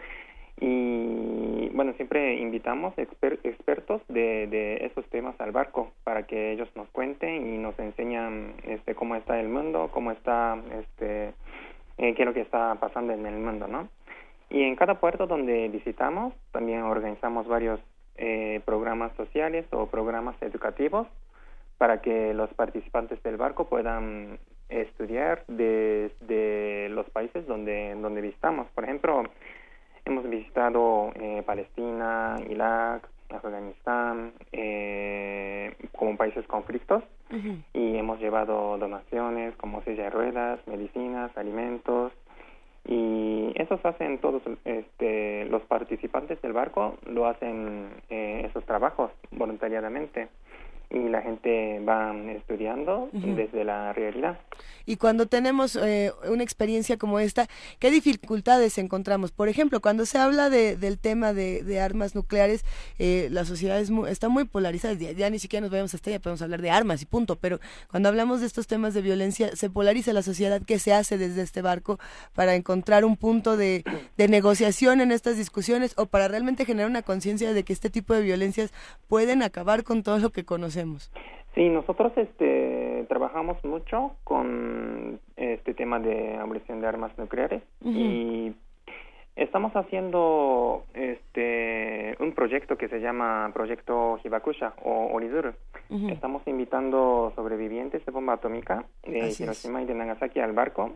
y 0.62 1.70
bueno, 1.70 1.94
siempre 1.94 2.36
invitamos 2.36 2.94
expertos 2.98 4.02
de, 4.10 4.48
de, 4.48 4.86
esos 4.86 5.06
temas 5.06 5.40
al 5.40 5.52
barco 5.52 5.94
para 6.04 6.24
que 6.24 6.52
ellos 6.52 6.68
nos 6.76 6.90
cuenten 6.90 7.54
y 7.54 7.58
nos 7.58 7.80
enseñan 7.80 8.54
este, 8.64 8.94
cómo 8.94 9.16
está 9.16 9.40
el 9.40 9.48
mundo, 9.48 9.90
cómo 9.94 10.12
está, 10.12 10.58
este, 10.80 11.34
eh, 11.98 12.14
qué 12.14 12.24
es 12.24 12.26
lo 12.26 12.34
que 12.34 12.42
está 12.42 12.76
pasando 12.76 13.14
en 13.14 13.26
el 13.26 13.40
mundo, 13.40 13.68
¿no? 13.68 13.88
Y 14.50 14.64
en 14.64 14.76
cada 14.76 15.00
puerto 15.00 15.28
donde 15.28 15.70
visitamos 15.70 16.34
también 16.52 16.82
organizamos 16.82 17.48
varios 17.48 17.80
eh, 18.18 18.60
programas 18.66 19.14
sociales 19.16 19.66
o 19.72 19.86
programas 19.86 20.36
educativos 20.42 21.08
para 21.78 22.02
que 22.02 22.34
los 22.34 22.54
participantes 22.56 23.24
del 23.24 23.38
barco 23.38 23.70
puedan 23.70 24.40
estudiar 24.68 25.46
desde 25.48 26.90
los 26.90 27.10
países 27.12 27.48
donde, 27.48 27.96
donde 27.96 28.20
visitamos. 28.20 28.68
Por 28.76 28.84
ejemplo, 28.84 29.24
Hemos 30.10 30.28
visitado 30.28 31.12
eh, 31.22 31.44
Palestina, 31.46 32.36
Irak, 32.50 33.08
Afganistán, 33.30 34.34
eh, 34.52 35.76
como 35.96 36.18
países 36.18 36.48
conflictos 36.48 37.04
y 37.74 37.96
hemos 37.96 38.20
llevado 38.20 38.80
donaciones 38.80 39.56
como 39.58 39.84
silla 39.84 40.06
de 40.06 40.10
ruedas, 40.10 40.60
medicinas, 40.66 41.30
alimentos 41.38 42.12
y 42.88 43.52
eso 43.54 43.80
hacen 43.84 44.18
todos 44.18 44.42
este, 44.66 45.46
los 45.46 45.62
participantes 45.66 46.42
del 46.42 46.54
barco, 46.54 46.98
lo 47.06 47.28
hacen 47.28 47.90
eh, 48.10 48.48
esos 48.50 48.66
trabajos 48.66 49.12
voluntariamente 49.30 50.28
y 50.92 51.08
la 51.08 51.22
gente 51.22 51.80
va 51.88 52.16
estudiando 52.32 53.10
desde 53.14 53.64
la 53.64 53.94
realidad. 53.94 54.40
Y 54.88 54.98
cuando 54.98 55.28
tenemos 55.28 55.76
eh, 55.76 56.12
una 56.28 56.42
experiencia 56.42 56.98
como 56.98 57.20
esta, 57.20 57.48
¿qué 57.78 57.92
dificultades 57.92 58.80
encontramos? 58.80 59.32
Por 59.32 59.48
ejemplo, 59.48 59.82
cuando 59.82 60.08
se 60.08 60.18
habla 60.18 60.50
de, 60.50 60.78
del 60.78 60.98
tema 60.98 61.32
de, 61.32 61.80
armas 61.80 62.16
nucleares, 62.16 62.66
eh, 62.98 63.28
la 63.32 63.46
sociedad 63.46 63.80
está 63.80 64.30
muy 64.30 64.46
polarizada, 64.46 64.96
ya, 64.96 65.30
ni 65.30 65.38
siquiera 65.38 65.62
nos 65.62 65.70
vayamos 65.70 65.94
hasta 65.94 66.10
allá, 66.10 66.20
podemos 66.20 66.42
hablar 66.42 66.62
de 66.62 66.72
armas 66.72 67.04
y 67.04 67.06
punto, 67.06 67.36
pero 67.36 67.60
cuando 67.92 68.10
hablamos 68.10 68.42
de 68.42 68.48
estos 68.48 68.66
temas 68.66 68.96
de 68.96 69.02
violencia, 69.02 69.56
se 69.56 69.70
polariza 69.70 70.12
la 70.12 70.24
sociedad, 70.24 70.62
¿qué 70.66 70.80
se 70.80 70.92
hace 70.92 71.20
desde 71.20 71.44
este 71.44 71.62
barco 71.62 72.00
para 72.34 72.56
encontrar 72.56 73.06
un 73.06 73.16
punto 73.16 73.58
de, 73.58 73.84
de 74.18 74.28
negociación 74.28 75.02
en 75.02 75.12
estas 75.12 75.38
discusiones 75.38 75.94
o 75.98 76.08
para 76.08 76.28
realmente 76.28 76.66
generar 76.66 76.90
una 76.90 77.04
conciencia 77.04 77.54
de 77.54 77.64
que 77.64 77.74
este 77.74 77.92
tipo 77.92 78.16
de 78.16 78.24
violencias 78.24 78.74
pueden 79.08 79.44
acabar 79.44 79.84
con 79.84 80.02
todo 80.02 80.18
lo 80.18 80.32
que 80.32 80.46
conocemos? 80.46 80.79
Sí, 81.56 81.68
nosotros 81.70 82.14
este, 82.16 83.06
trabajamos 83.10 83.64
mucho 83.66 84.12
con 84.24 85.20
este 85.36 85.74
tema 85.74 86.00
de 86.00 86.38
abolición 86.38 86.80
de 86.80 86.88
armas 86.88 87.12
nucleares 87.18 87.64
y 87.84 88.54
estamos 89.36 89.76
haciendo 89.76 90.84
este 90.94 92.16
un 92.20 92.34
proyecto 92.34 92.78
que 92.78 92.88
se 92.88 93.00
llama 93.00 93.52
Proyecto 93.54 94.20
Hibakusha 94.24 94.74
o 94.84 95.10
Orizuru. 95.14 95.54
Estamos 96.10 96.44
invitando 96.46 97.34
sobrevivientes 97.36 98.06
de 98.06 98.12
bomba 98.12 98.34
atómica 98.34 98.86
de 99.04 99.36
Hiroshima 99.38 99.82
y 99.82 99.86
de 99.86 99.96
Nagasaki 99.96 100.40
al 100.40 100.54
barco 100.54 100.92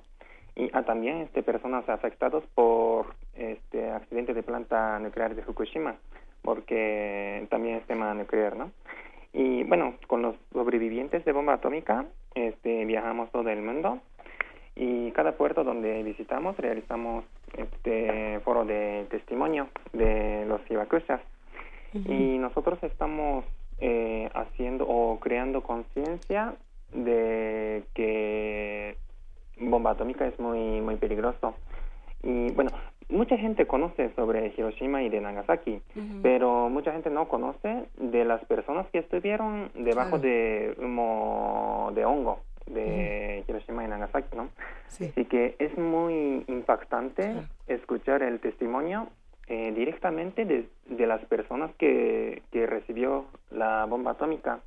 y 0.55 0.69
a 0.72 0.84
también 0.84 1.18
este 1.18 1.41
personas 1.41 1.89
afectadas 1.89 2.43
por 2.53 3.15
este 3.34 3.89
accidente 3.89 4.35
de 4.35 4.43
planta 4.43 4.99
nuclear 4.99 5.34
de 5.34 5.41
Fukushima 5.41 5.95
porque 6.43 7.47
también 7.49 7.77
es 7.77 7.88
tema 7.88 8.14
nuclear, 8.14 8.55
¿no? 8.55 8.72
Y 9.34 9.64
bueno, 9.64 9.95
con 10.07 10.22
los 10.22 10.35
sobrevivientes 10.53 11.26
de 11.26 11.31
bomba 11.31 11.53
atómica 11.53 12.05
este, 12.35 12.85
viajamos 12.85 13.31
todo 13.31 13.49
el 13.49 13.61
mundo. 13.61 13.99
Y 14.76 15.11
cada 15.11 15.34
puerto 15.34 15.64
donde 15.64 16.01
visitamos 16.03 16.57
realizamos 16.57 17.26
este 17.57 18.39
foro 18.43 18.65
de 18.65 19.05
testimonio 19.10 19.68
de 19.91 20.45
los 20.47 20.61
hibakushas 20.69 21.22
y 21.93 22.39
nosotros 22.39 22.80
estamos 22.81 23.45
eh, 23.80 24.30
haciendo 24.34 24.85
o 24.88 25.19
creando 25.19 25.61
conciencia 25.61 26.55
de 26.91 27.84
que 27.93 28.97
bomba 29.60 29.91
atómica 29.91 30.26
es 30.26 30.39
muy 30.39 30.81
muy 30.81 30.95
peligroso. 30.95 31.53
Y 32.23 32.51
bueno 32.53 32.72
mucha 33.14 33.38
gente 33.38 33.65
conoce 33.68 34.11
sobre 34.15 34.53
Hiroshima 34.57 35.03
y 35.03 35.10
de 35.10 35.22
Nagasaki, 35.22 35.81
pero 36.22 36.69
mucha 36.69 36.91
gente 36.91 37.10
no 37.10 37.27
conoce 37.27 37.85
de 37.98 38.26
las 38.26 38.44
personas 38.45 38.88
que 38.91 38.99
estuvieron 38.99 39.72
debajo 39.76 40.19
de 40.19 40.76
humo 40.80 41.91
de 41.95 42.06
hongo 42.06 42.40
de 42.65 43.44
Hiroshima 43.48 43.84
y 43.84 43.88
Nagasaki, 43.88 44.35
¿no? 44.35 44.49
Sí. 44.88 45.06
Así 45.06 45.26
que 45.26 45.56
es 45.60 45.77
muy 45.77 46.44
impactante 46.48 47.34
escuchar 47.68 48.23
el 48.23 48.40
testimonio 48.40 49.07
eh, 49.48 49.73
directamente 49.76 50.45
de, 50.45 50.68
de, 50.88 51.07
las 51.07 51.23
personas 51.26 51.72
que, 51.77 52.41
que 52.52 52.65
recibió 52.65 53.26
la 53.52 53.85
bomba 53.85 54.11
atómica 54.11 54.60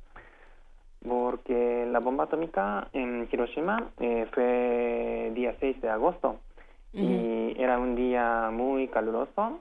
porque 1.07 1.87
la 1.89 1.99
bomba 1.99 2.25
atómica 2.25 2.87
en 2.93 3.27
Hiroshima 3.31 3.91
eh, 3.99 4.27
fue 4.33 5.31
día 5.33 5.55
6 5.59 5.81
de 5.81 5.89
agosto 5.89 6.39
y 6.93 7.55
era 7.61 7.77
un 7.79 7.95
día 7.95 8.49
muy 8.51 8.87
caluroso 8.87 9.59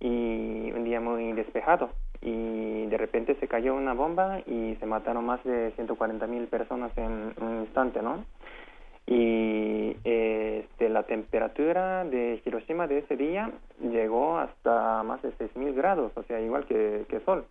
y 0.00 0.72
un 0.72 0.84
día 0.84 1.00
muy 1.00 1.32
despejado 1.32 1.90
y 2.24 2.86
de 2.86 2.96
repente 2.96 3.36
se 3.38 3.46
cayó 3.46 3.74
una 3.74 3.92
bomba 3.92 4.40
y 4.46 4.76
se 4.80 4.86
mataron 4.86 5.26
más 5.26 5.44
de 5.44 5.72
140 5.72 6.26
mil 6.26 6.46
personas 6.46 6.90
en 6.96 7.34
un 7.38 7.60
instante, 7.60 8.00
¿no? 8.00 8.24
Y 9.06 9.94
este, 10.02 10.88
la 10.88 11.02
temperatura 11.02 12.04
de 12.04 12.40
Hiroshima 12.42 12.86
de 12.86 13.00
ese 13.00 13.16
día 13.16 13.50
llegó 13.78 14.38
hasta 14.38 15.02
más 15.02 15.20
de 15.20 15.32
6.000 15.36 15.74
grados, 15.74 16.12
o 16.16 16.22
sea, 16.22 16.40
igual 16.40 16.64
que, 16.64 17.04
que 17.10 17.20
Sol. 17.20 17.44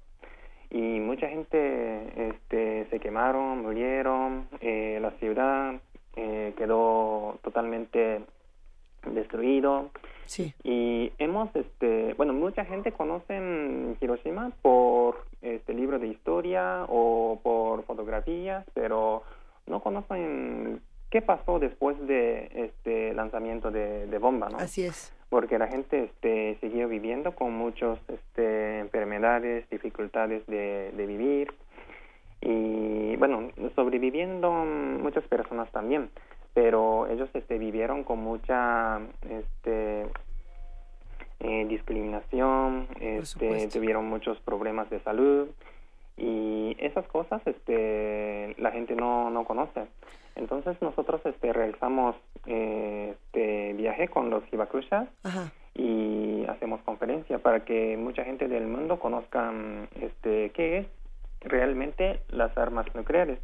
Y 0.71 0.99
mucha 0.99 1.27
gente 1.27 2.29
este, 2.29 2.87
se 2.89 2.99
quemaron, 2.99 3.61
murieron, 3.61 4.47
eh, 4.59 4.97
la 4.99 5.11
ciudad 5.11 5.75
eh, 6.15 6.55
quedó 6.57 7.37
totalmente 7.43 8.21
destruido. 9.05 9.89
Sí. 10.25 10.53
Y 10.63 11.11
hemos, 11.17 11.53
este, 11.55 12.13
bueno, 12.15 12.33
mucha 12.33 12.65
gente 12.65 12.91
conoce 12.91 13.95
Hiroshima 13.99 14.51
por 14.61 15.25
este 15.41 15.73
libro 15.73 15.99
de 15.99 16.07
historia 16.07 16.85
o 16.87 17.39
por 17.43 17.83
fotografías, 17.83 18.65
pero 18.73 19.23
no 19.67 19.81
conocen 19.81 20.81
qué 21.09 21.21
pasó 21.21 21.59
después 21.59 21.99
de 22.07 22.49
este 22.53 23.13
lanzamiento 23.13 23.69
de, 23.69 24.17
bomba, 24.17 24.49
¿no? 24.49 24.57
Así 24.57 24.83
es. 24.83 25.13
Porque 25.29 25.57
la 25.57 25.67
gente 25.67 26.05
este, 26.05 26.57
siguió 26.61 26.87
viviendo 26.87 27.33
con 27.33 27.53
muchas 27.53 27.99
este, 28.07 28.79
enfermedades, 28.79 29.69
dificultades 29.69 30.45
de, 30.47 30.91
de 30.95 31.05
vivir 31.05 31.53
y, 32.45 33.15
bueno, 33.15 33.51
sobreviviendo 33.75 34.51
muchas 34.51 35.23
personas 35.25 35.71
también 35.71 36.09
pero 36.53 37.07
ellos 37.07 37.29
este, 37.33 37.57
vivieron 37.57 38.03
con 38.03 38.19
mucha 38.19 38.99
este, 39.29 40.05
eh, 41.39 41.65
discriminación, 41.67 42.87
este, 42.99 43.67
tuvieron 43.67 44.05
muchos 44.05 44.39
problemas 44.41 44.89
de 44.89 44.99
salud 45.01 45.47
y 46.15 46.75
esas 46.79 47.07
cosas 47.07 47.41
este, 47.45 48.55
la 48.59 48.71
gente 48.71 48.95
no, 48.95 49.29
no 49.29 49.45
conoce. 49.45 49.87
Entonces 50.35 50.79
nosotros 50.81 51.21
este, 51.25 51.53
realizamos 51.53 52.15
eh, 52.45 53.15
este 53.15 53.73
viaje 53.73 54.07
con 54.07 54.29
los 54.29 54.43
Hibakushas 54.51 55.07
y 55.75 56.45
hacemos 56.47 56.81
conferencia 56.81 57.39
para 57.39 57.65
que 57.65 57.97
mucha 57.97 58.23
gente 58.23 58.47
del 58.47 58.67
mundo 58.67 58.99
conozca 58.99 59.51
este, 59.99 60.51
qué 60.51 60.77
es 60.79 60.87
realmente 61.41 62.21
las 62.29 62.55
armas 62.57 62.85
nucleares 62.93 63.39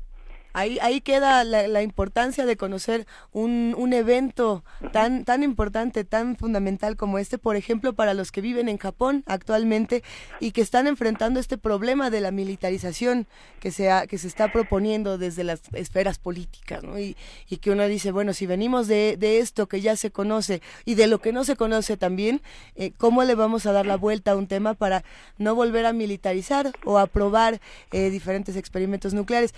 Ahí, 0.53 0.79
ahí 0.81 1.01
queda 1.01 1.43
la, 1.43 1.81
importancia 1.83 2.45
de 2.45 2.57
conocer 2.57 3.05
un, 3.31 3.75
un, 3.77 3.93
evento 3.93 4.63
tan, 4.91 5.23
tan 5.23 5.43
importante, 5.43 6.03
tan 6.03 6.35
fundamental 6.35 6.95
como 6.95 7.19
este, 7.19 7.37
por 7.37 7.55
ejemplo, 7.55 7.93
para 7.93 8.13
los 8.13 8.31
que 8.31 8.41
viven 8.41 8.67
en 8.67 8.77
Japón 8.77 9.23
actualmente 9.27 10.03
y 10.39 10.51
que 10.51 10.61
están 10.61 10.87
enfrentando 10.87 11.39
este 11.39 11.57
problema 11.57 12.09
de 12.09 12.21
la 12.21 12.31
militarización 12.31 13.27
que 13.59 13.71
se, 13.71 13.89
que 14.09 14.17
se 14.17 14.27
está 14.27 14.51
proponiendo 14.51 15.17
desde 15.17 15.43
las 15.43 15.61
esferas 15.73 16.17
políticas, 16.17 16.83
¿no? 16.83 16.99
y, 16.99 17.15
y, 17.47 17.57
que 17.57 17.71
uno 17.71 17.87
dice, 17.87 18.11
bueno, 18.11 18.33
si 18.33 18.45
venimos 18.45 18.87
de, 18.87 19.17
de, 19.17 19.39
esto 19.39 19.67
que 19.67 19.81
ya 19.81 19.95
se 19.95 20.11
conoce 20.11 20.61
y 20.85 20.95
de 20.95 21.07
lo 21.07 21.19
que 21.19 21.33
no 21.33 21.43
se 21.43 21.55
conoce 21.55 21.97
también, 21.97 22.41
eh, 22.75 22.91
¿cómo 22.97 23.23
le 23.23 23.35
vamos 23.35 23.65
a 23.65 23.71
dar 23.71 23.85
la 23.85 23.97
vuelta 23.97 24.31
a 24.31 24.35
un 24.35 24.47
tema 24.47 24.73
para 24.73 25.03
no 25.37 25.55
volver 25.55 25.85
a 25.85 25.93
militarizar 25.93 26.71
o 26.85 26.97
a 26.97 27.07
probar 27.07 27.59
eh, 27.91 28.09
diferentes 28.09 28.55
experimentos 28.55 29.13
nucleares? 29.13 29.53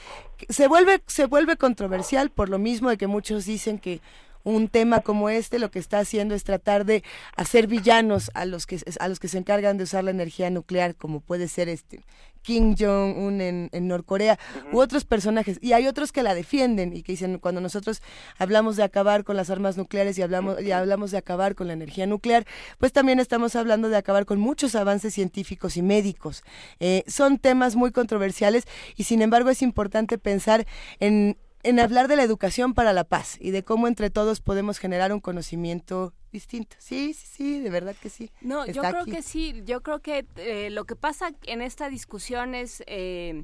Se 0.49 0.68
vuelve, 0.68 0.81
se 1.08 1.26
vuelve 1.26 1.58
controversial 1.58 2.30
por 2.30 2.49
lo 2.49 2.60
mismo 2.60 2.90
de 2.90 2.98
que 2.98 3.08
muchos 3.08 3.45
dicen 3.45 3.80
que 3.80 4.02
un 4.43 4.68
tema 4.68 5.01
como 5.01 5.30
este 5.30 5.59
lo 5.59 5.72
que 5.72 5.80
está 5.80 5.99
haciendo 5.99 6.35
es 6.35 6.43
tratar 6.43 6.85
de 6.85 7.03
hacer 7.35 7.68
villanos 7.68 8.31
a 8.34 8.45
los 8.45 8.65
que 8.65 8.80
a 8.99 9.07
los 9.07 9.19
que 9.19 9.27
se 9.27 9.38
encargan 9.38 9.77
de 9.77 9.84
usar 9.84 10.03
la 10.03 10.11
energía 10.11 10.49
nuclear 10.49 10.95
como 10.95 11.19
puede 11.19 11.47
ser 11.47 11.69
este 11.69 12.01
Kim 12.41 12.76
Jong 12.77 13.18
Un 13.18 13.41
en, 13.41 13.69
en 13.72 13.88
Norcorea 13.88 14.39
u 14.72 14.80
otros 14.80 15.05
personajes. 15.05 15.59
Y 15.61 15.73
hay 15.73 15.88
otros 15.88 16.11
que 16.11 16.23
la 16.23 16.34
defienden 16.34 16.95
y 16.95 17.03
que 17.03 17.13
dicen 17.13 17.38
cuando 17.38 17.61
nosotros 17.61 18.01
hablamos 18.38 18.77
de 18.77 18.84
acabar 18.84 19.23
con 19.23 19.38
las 19.38 19.49
armas 19.49 19.77
nucleares 19.77 20.18
y 20.18 20.22
hablamos 20.22 20.61
y 20.61 20.72
hablamos 20.72 21.11
de 21.11 21.18
acabar 21.18 21.55
con 21.55 21.68
la 21.68 21.73
energía 21.73 22.07
nuclear 22.07 22.45
pues 22.80 22.91
también 22.91 23.19
estamos 23.19 23.55
hablando 23.55 23.89
de 23.89 23.97
acabar 23.97 24.26
con 24.26 24.39
muchos 24.39 24.76
avances 24.76 25.13
científicos 25.13 25.77
y 25.77 25.81
médicos. 25.81 26.43
Eh, 26.80 27.03
son 27.07 27.38
temas 27.38 27.76
muy 27.76 27.91
controversiales 27.91 28.68
y 28.95 29.03
sin 29.03 29.22
embargo 29.22 29.49
es 29.49 29.61
importante 29.61 30.18
pensar 30.18 30.65
en 30.99 31.38
en 31.63 31.79
hablar 31.79 32.07
de 32.07 32.15
la 32.15 32.23
educación 32.23 32.73
para 32.73 32.93
la 32.93 33.03
paz 33.03 33.38
y 33.39 33.51
de 33.51 33.63
cómo 33.63 33.88
entre 33.88 34.09
todos 34.09 34.41
podemos 34.41 34.79
generar 34.79 35.13
un 35.13 35.19
conocimiento 35.19 36.13
distinto. 36.31 36.75
Sí, 36.79 37.13
sí, 37.13 37.27
sí, 37.27 37.59
de 37.59 37.69
verdad 37.69 37.95
que 38.01 38.09
sí. 38.09 38.31
No, 38.41 38.65
yo 38.65 38.81
creo 38.81 39.05
que 39.05 39.21
sí. 39.21 39.61
Yo 39.65 39.81
creo 39.81 39.99
que 39.99 40.25
eh, 40.38 40.69
lo 40.69 40.85
que 40.85 40.95
pasa 40.95 41.31
en 41.43 41.61
esta 41.61 41.89
discusión 41.89 42.55
es, 42.55 42.83
eh, 42.88 43.43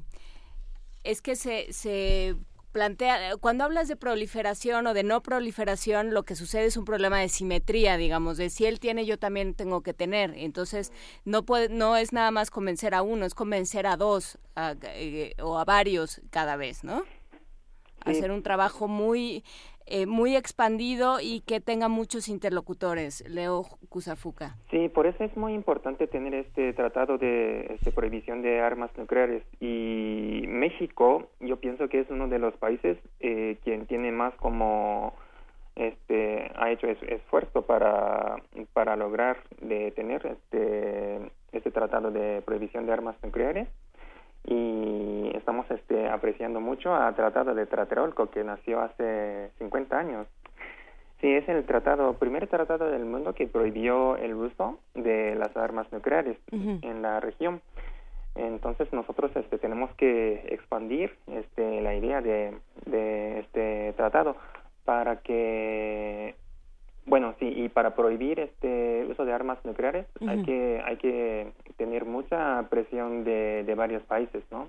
es 1.04 1.22
que 1.22 1.36
se, 1.36 1.72
se 1.72 2.36
plantea, 2.72 3.36
cuando 3.36 3.64
hablas 3.64 3.88
de 3.88 3.96
proliferación 3.96 4.86
o 4.86 4.94
de 4.94 5.02
no 5.02 5.22
proliferación, 5.22 6.12
lo 6.12 6.22
que 6.22 6.36
sucede 6.36 6.66
es 6.66 6.76
un 6.76 6.84
problema 6.84 7.20
de 7.20 7.28
simetría, 7.28 7.96
digamos, 7.96 8.36
de 8.36 8.50
si 8.50 8.66
él 8.66 8.80
tiene, 8.80 9.06
yo 9.06 9.18
también 9.18 9.54
tengo 9.54 9.82
que 9.82 9.94
tener. 9.94 10.34
Entonces, 10.36 10.92
no 11.24 11.44
puede, 11.44 11.68
no 11.68 11.96
es 11.96 12.12
nada 12.12 12.30
más 12.30 12.50
convencer 12.50 12.94
a 12.94 13.02
uno, 13.02 13.26
es 13.26 13.34
convencer 13.34 13.86
a 13.86 13.96
dos 13.96 14.38
eh, 14.56 15.34
o 15.42 15.58
a 15.58 15.64
varios 15.64 16.20
cada 16.30 16.56
vez, 16.56 16.84
¿no? 16.84 17.04
Hacer 18.10 18.30
un 18.30 18.42
trabajo 18.42 18.88
muy 18.88 19.42
eh, 19.90 20.04
muy 20.04 20.36
expandido 20.36 21.16
y 21.18 21.40
que 21.40 21.60
tenga 21.62 21.88
muchos 21.88 22.28
interlocutores. 22.28 23.26
Leo 23.26 23.64
Kusafuka. 23.88 24.54
Sí, 24.70 24.90
por 24.90 25.06
eso 25.06 25.24
es 25.24 25.34
muy 25.34 25.54
importante 25.54 26.06
tener 26.06 26.34
este 26.34 26.74
tratado 26.74 27.16
de 27.16 27.72
este, 27.74 27.90
prohibición 27.90 28.42
de 28.42 28.60
armas 28.60 28.90
nucleares. 28.98 29.42
Y 29.60 30.44
México, 30.46 31.30
yo 31.40 31.56
pienso 31.56 31.88
que 31.88 32.00
es 32.00 32.10
uno 32.10 32.28
de 32.28 32.38
los 32.38 32.54
países 32.56 32.98
eh, 33.20 33.56
quien 33.64 33.86
tiene 33.86 34.12
más 34.12 34.34
como 34.34 35.14
este 35.74 36.50
ha 36.56 36.70
hecho 36.70 36.88
esfuerzo 36.88 37.62
para 37.62 38.42
para 38.74 38.96
lograr 38.96 39.38
de 39.62 39.92
tener 39.92 40.26
este 40.26 41.30
este 41.52 41.70
tratado 41.70 42.10
de 42.10 42.42
prohibición 42.44 42.84
de 42.84 42.92
armas 42.92 43.16
nucleares 43.22 43.68
y 44.44 45.30
estamos 45.34 45.70
este, 45.70 46.08
apreciando 46.08 46.60
mucho 46.60 46.94
a 46.94 47.12
Tratado 47.14 47.54
de 47.54 47.66
Tlatelolco 47.66 48.30
que 48.30 48.44
nació 48.44 48.80
hace 48.80 49.50
50 49.58 49.98
años. 49.98 50.26
Sí, 51.20 51.32
es 51.32 51.48
el 51.48 51.64
tratado, 51.64 52.14
primer 52.14 52.46
tratado 52.46 52.90
del 52.90 53.04
mundo 53.04 53.34
que 53.34 53.48
prohibió 53.48 54.16
el 54.16 54.34
uso 54.34 54.78
de 54.94 55.34
las 55.34 55.56
armas 55.56 55.90
nucleares 55.92 56.38
en 56.52 57.02
la 57.02 57.18
región. 57.18 57.60
Entonces 58.36 58.92
nosotros 58.92 59.32
este, 59.34 59.58
tenemos 59.58 59.92
que 59.96 60.46
expandir 60.50 61.16
este, 61.26 61.80
la 61.80 61.96
idea 61.96 62.20
de, 62.20 62.56
de 62.86 63.40
este 63.40 63.94
tratado 63.94 64.36
para 64.84 65.16
que 65.16 66.36
bueno, 67.08 67.34
sí, 67.38 67.46
y 67.46 67.68
para 67.68 67.94
prohibir 67.94 68.40
este 68.40 69.06
uso 69.10 69.24
de 69.24 69.32
armas 69.32 69.58
nucleares 69.64 70.06
hay 70.26 70.42
que 70.42 70.82
hay 70.84 70.96
que 70.96 71.52
tener 71.76 72.04
mucha 72.04 72.66
presión 72.68 73.24
de, 73.24 73.64
de 73.64 73.74
varios 73.74 74.02
países, 74.04 74.42
¿no? 74.50 74.68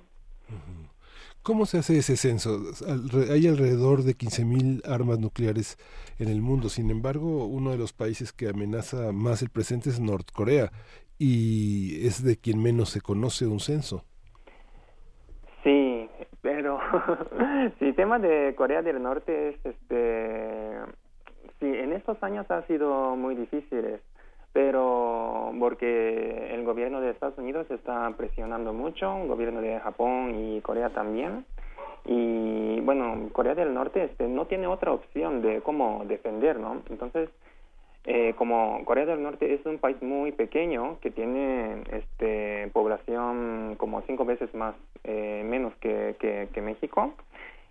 ¿Cómo 1.41 1.65
se 1.65 1.77
hace 1.79 1.97
ese 1.97 2.17
censo? 2.17 2.59
Hay 3.31 3.47
alrededor 3.47 4.03
de 4.03 4.11
15.000 4.11 4.87
armas 4.87 5.19
nucleares 5.19 5.77
en 6.19 6.27
el 6.27 6.41
mundo. 6.41 6.69
Sin 6.69 6.91
embargo, 6.91 7.45
uno 7.45 7.71
de 7.71 7.77
los 7.77 7.93
países 7.93 8.33
que 8.33 8.49
amenaza 8.49 9.11
más 9.13 9.41
el 9.41 9.49
presente 9.49 9.89
es 9.89 9.99
Norcorea 9.99 10.69
y 11.17 12.05
es 12.05 12.23
de 12.23 12.37
quien 12.37 12.61
menos 12.61 12.89
se 12.89 13.01
conoce 13.01 13.47
un 13.47 13.59
censo. 13.59 14.03
Sí, 15.63 16.09
pero 16.41 16.79
sí, 17.79 17.85
el 17.85 17.95
tema 17.95 18.19
de 18.19 18.53
Corea 18.55 18.81
del 18.81 19.01
Norte 19.01 19.49
es 19.49 19.65
este 19.65 20.77
Sí, 21.59 21.65
en 21.65 21.91
estos 21.91 22.21
años 22.23 22.49
ha 22.51 22.61
sido 22.67 23.17
muy 23.17 23.35
difíciles, 23.35 23.99
pero 24.53 25.51
porque 25.59 26.53
el 26.53 26.63
gobierno 26.63 27.01
de 27.01 27.09
Estados 27.09 27.37
Unidos 27.37 27.69
está 27.69 28.09
presionando 28.15 28.71
mucho, 28.71 29.17
el 29.17 29.27
gobierno 29.27 29.61
de 29.61 29.77
Japón 29.81 30.35
y 30.35 30.61
Corea 30.61 30.89
también. 30.91 31.45
Y 32.05 32.79
bueno, 32.79 33.29
Corea 33.33 33.55
del 33.55 33.73
Norte 33.73 34.05
este, 34.05 34.27
no 34.29 34.45
tiene 34.45 34.67
otra 34.67 34.93
opción 34.93 35.41
de 35.41 35.59
cómo 35.61 36.05
defender, 36.05 36.57
¿no? 36.57 36.81
Entonces, 36.89 37.29
eh, 38.05 38.33
como 38.37 38.85
Corea 38.85 39.05
del 39.05 39.21
Norte 39.21 39.53
es 39.53 39.65
un 39.65 39.79
país 39.79 40.01
muy 40.01 40.31
pequeño 40.31 40.97
que 41.01 41.11
tiene 41.11 41.83
este 41.91 42.69
población 42.71 43.75
como 43.77 44.01
cinco 44.03 44.23
veces 44.23 44.53
más 44.53 44.75
eh, 45.03 45.43
menos 45.45 45.75
que, 45.81 46.15
que, 46.19 46.47
que 46.53 46.61
México 46.61 47.13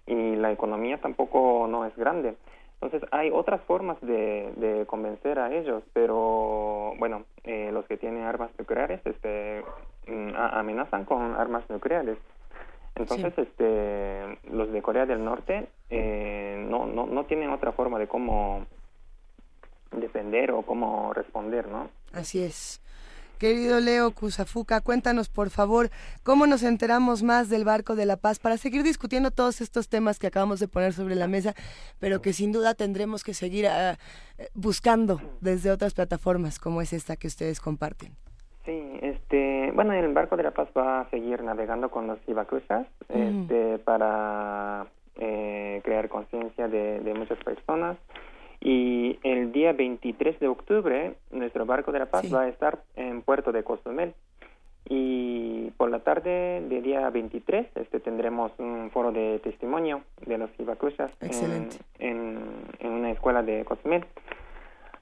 y 0.06 0.36
la 0.36 0.52
economía 0.52 0.98
tampoco 0.98 1.66
no 1.68 1.86
es 1.86 1.96
grande 1.96 2.34
entonces 2.80 3.08
hay 3.12 3.30
otras 3.30 3.60
formas 3.62 4.00
de, 4.00 4.52
de 4.56 4.86
convencer 4.86 5.40
a 5.40 5.52
ellos, 5.52 5.82
pero 5.92 6.94
bueno, 6.98 7.24
eh, 7.42 7.70
los 7.72 7.84
que 7.86 7.96
tienen 7.96 8.22
armas 8.22 8.50
nucleares 8.56 9.00
este, 9.04 9.64
mm, 10.06 10.30
amenazan 10.36 11.04
con 11.04 11.34
armas 11.34 11.68
nucleares. 11.68 12.18
Entonces, 12.94 13.32
este, 13.36 14.38
los 14.50 14.72
de 14.72 14.82
Corea 14.82 15.06
del 15.06 15.24
Norte 15.24 15.68
eh, 15.90 16.64
no, 16.68 16.86
no, 16.86 17.06
no 17.06 17.24
tienen 17.26 17.50
otra 17.50 17.72
forma 17.72 17.98
de 17.98 18.08
cómo 18.08 18.66
defender 19.92 20.52
o 20.52 20.62
cómo 20.62 21.12
responder, 21.14 21.68
¿no? 21.68 21.90
Así 22.12 22.42
es. 22.42 22.80
Querido 23.38 23.78
Leo 23.78 24.10
Kusafuka, 24.10 24.80
cuéntanos 24.80 25.28
por 25.28 25.50
favor 25.50 25.90
cómo 26.24 26.48
nos 26.48 26.64
enteramos 26.64 27.22
más 27.22 27.48
del 27.48 27.64
barco 27.64 27.94
de 27.94 28.04
la 28.04 28.16
paz 28.16 28.40
para 28.40 28.56
seguir 28.56 28.82
discutiendo 28.82 29.30
todos 29.30 29.60
estos 29.60 29.88
temas 29.88 30.18
que 30.18 30.26
acabamos 30.26 30.58
de 30.58 30.66
poner 30.66 30.92
sobre 30.92 31.14
la 31.14 31.28
mesa, 31.28 31.54
pero 32.00 32.20
que 32.20 32.32
sin 32.32 32.50
duda 32.50 32.74
tendremos 32.74 33.22
que 33.22 33.34
seguir 33.34 33.68
ah, 33.68 33.96
buscando 34.54 35.20
desde 35.40 35.70
otras 35.70 35.94
plataformas 35.94 36.58
como 36.58 36.82
es 36.82 36.92
esta 36.92 37.14
que 37.14 37.28
ustedes 37.28 37.60
comparten. 37.60 38.10
Sí, 38.64 38.98
este, 39.02 39.70
bueno, 39.72 39.92
el 39.92 40.12
barco 40.12 40.36
de 40.36 40.42
la 40.42 40.50
paz 40.50 40.68
va 40.76 41.02
a 41.02 41.10
seguir 41.10 41.42
navegando 41.44 41.90
con 41.90 42.08
los 42.08 42.18
Ibacruzas 42.26 42.88
este, 43.08 43.78
para 43.78 44.88
eh, 45.14 45.80
crear 45.84 46.08
conciencia 46.08 46.66
de, 46.66 46.98
de 47.00 47.14
muchas 47.14 47.38
personas 47.44 47.96
y 48.60 49.18
el 49.22 49.52
día 49.52 49.72
23 49.72 50.40
de 50.40 50.48
octubre, 50.48 51.14
nuestro 51.30 51.64
barco 51.64 51.92
de 51.92 52.00
la 52.00 52.06
paz 52.06 52.32
va 52.32 52.42
a 52.42 52.48
estar 52.48 52.82
en 52.96 53.22
Puerto 53.22 53.52
de 53.52 53.62
Cozumel. 53.62 54.14
Y 54.90 55.70
por 55.76 55.90
la 55.90 56.00
tarde 56.00 56.62
del 56.68 56.82
día 56.82 57.08
23 57.10 57.66
este, 57.74 58.00
tendremos 58.00 58.52
un 58.58 58.90
foro 58.90 59.12
de 59.12 59.38
testimonio 59.40 60.02
de 60.24 60.38
los 60.38 60.50
Ibacruzas 60.58 61.12
en, 61.20 61.68
en, 61.98 62.38
en, 62.80 62.90
una 62.90 63.10
escuela 63.10 63.42
de 63.42 63.64
Cozumel. 63.64 64.06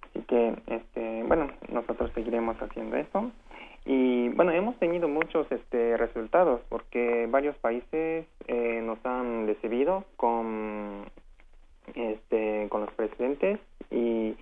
Así 0.02 0.22
que, 0.22 0.54
este, 0.66 1.22
bueno, 1.24 1.48
nosotros 1.70 2.10
seguiremos 2.14 2.56
haciendo 2.60 2.96
eso. 2.96 3.30
Y 3.84 4.30
bueno, 4.30 4.50
hemos 4.50 4.76
tenido 4.78 5.06
muchos 5.06 5.50
este, 5.52 5.96
resultados 5.96 6.60
porque 6.68 7.28
varios 7.30 7.56
países 7.58 8.26
eh, 8.48 8.82
nos 8.82 8.98
han 9.06 9.46
recibido 9.46 10.04
con 10.16 11.04
este 11.94 12.68
con 12.68 12.82
los 12.82 12.92
presidentes 12.94 13.58
y 13.90 14.36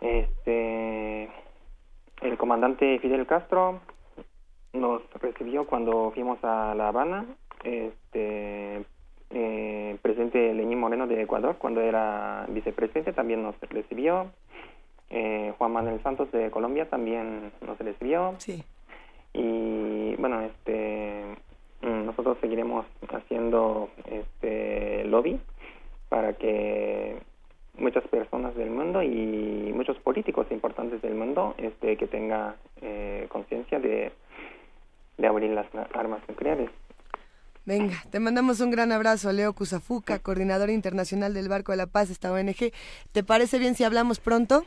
este 0.00 1.28
el 2.22 2.38
comandante 2.38 2.98
Fidel 3.00 3.26
Castro 3.26 3.80
nos 4.72 5.02
recibió 5.14 5.66
cuando 5.66 6.10
fuimos 6.12 6.38
a 6.42 6.74
La 6.74 6.88
Habana 6.88 7.26
este 7.64 8.84
eh, 9.30 9.98
presidente 10.02 10.54
Lenín 10.54 10.78
Moreno 10.78 11.06
de 11.06 11.22
Ecuador 11.22 11.56
cuando 11.58 11.80
era 11.80 12.46
vicepresidente 12.48 13.12
también 13.12 13.42
nos 13.42 13.58
recibió 13.60 14.30
eh, 15.10 15.52
Juan 15.58 15.72
Manuel 15.72 16.02
Santos 16.02 16.30
de 16.32 16.50
Colombia 16.50 16.88
también 16.88 17.52
nos 17.66 17.78
recibió 17.78 18.34
sí. 18.38 18.62
y 19.32 20.14
bueno 20.16 20.42
este 20.42 21.24
mm, 21.82 22.06
nosotros 22.06 22.38
seguiremos 22.40 22.86
haciendo 23.08 23.88
este 24.06 25.04
lobby 25.04 25.40
para 26.08 26.34
que 26.34 27.16
muchas 27.78 28.06
personas 28.08 28.54
del 28.54 28.70
mundo 28.70 29.02
y 29.02 29.72
muchos 29.74 29.98
políticos 29.98 30.46
importantes 30.50 31.02
del 31.02 31.14
mundo 31.14 31.54
este 31.58 31.96
que 31.96 32.06
tenga 32.06 32.56
eh, 32.80 33.26
conciencia 33.28 33.78
de, 33.78 34.12
de 35.18 35.26
abrir 35.26 35.50
las 35.50 35.66
armas 35.94 36.20
nucleares. 36.28 36.70
Venga, 37.66 37.96
te 38.10 38.20
mandamos 38.20 38.60
un 38.60 38.70
gran 38.70 38.92
abrazo, 38.92 39.32
Leo 39.32 39.52
Kusafuka, 39.52 40.20
coordinador 40.20 40.70
internacional 40.70 41.34
del 41.34 41.48
Barco 41.48 41.72
de 41.72 41.78
la 41.78 41.88
Paz, 41.88 42.10
esta 42.10 42.32
ONG. 42.32 42.72
¿Te 43.10 43.24
parece 43.24 43.58
bien 43.58 43.74
si 43.74 43.82
hablamos 43.82 44.20
pronto? 44.20 44.64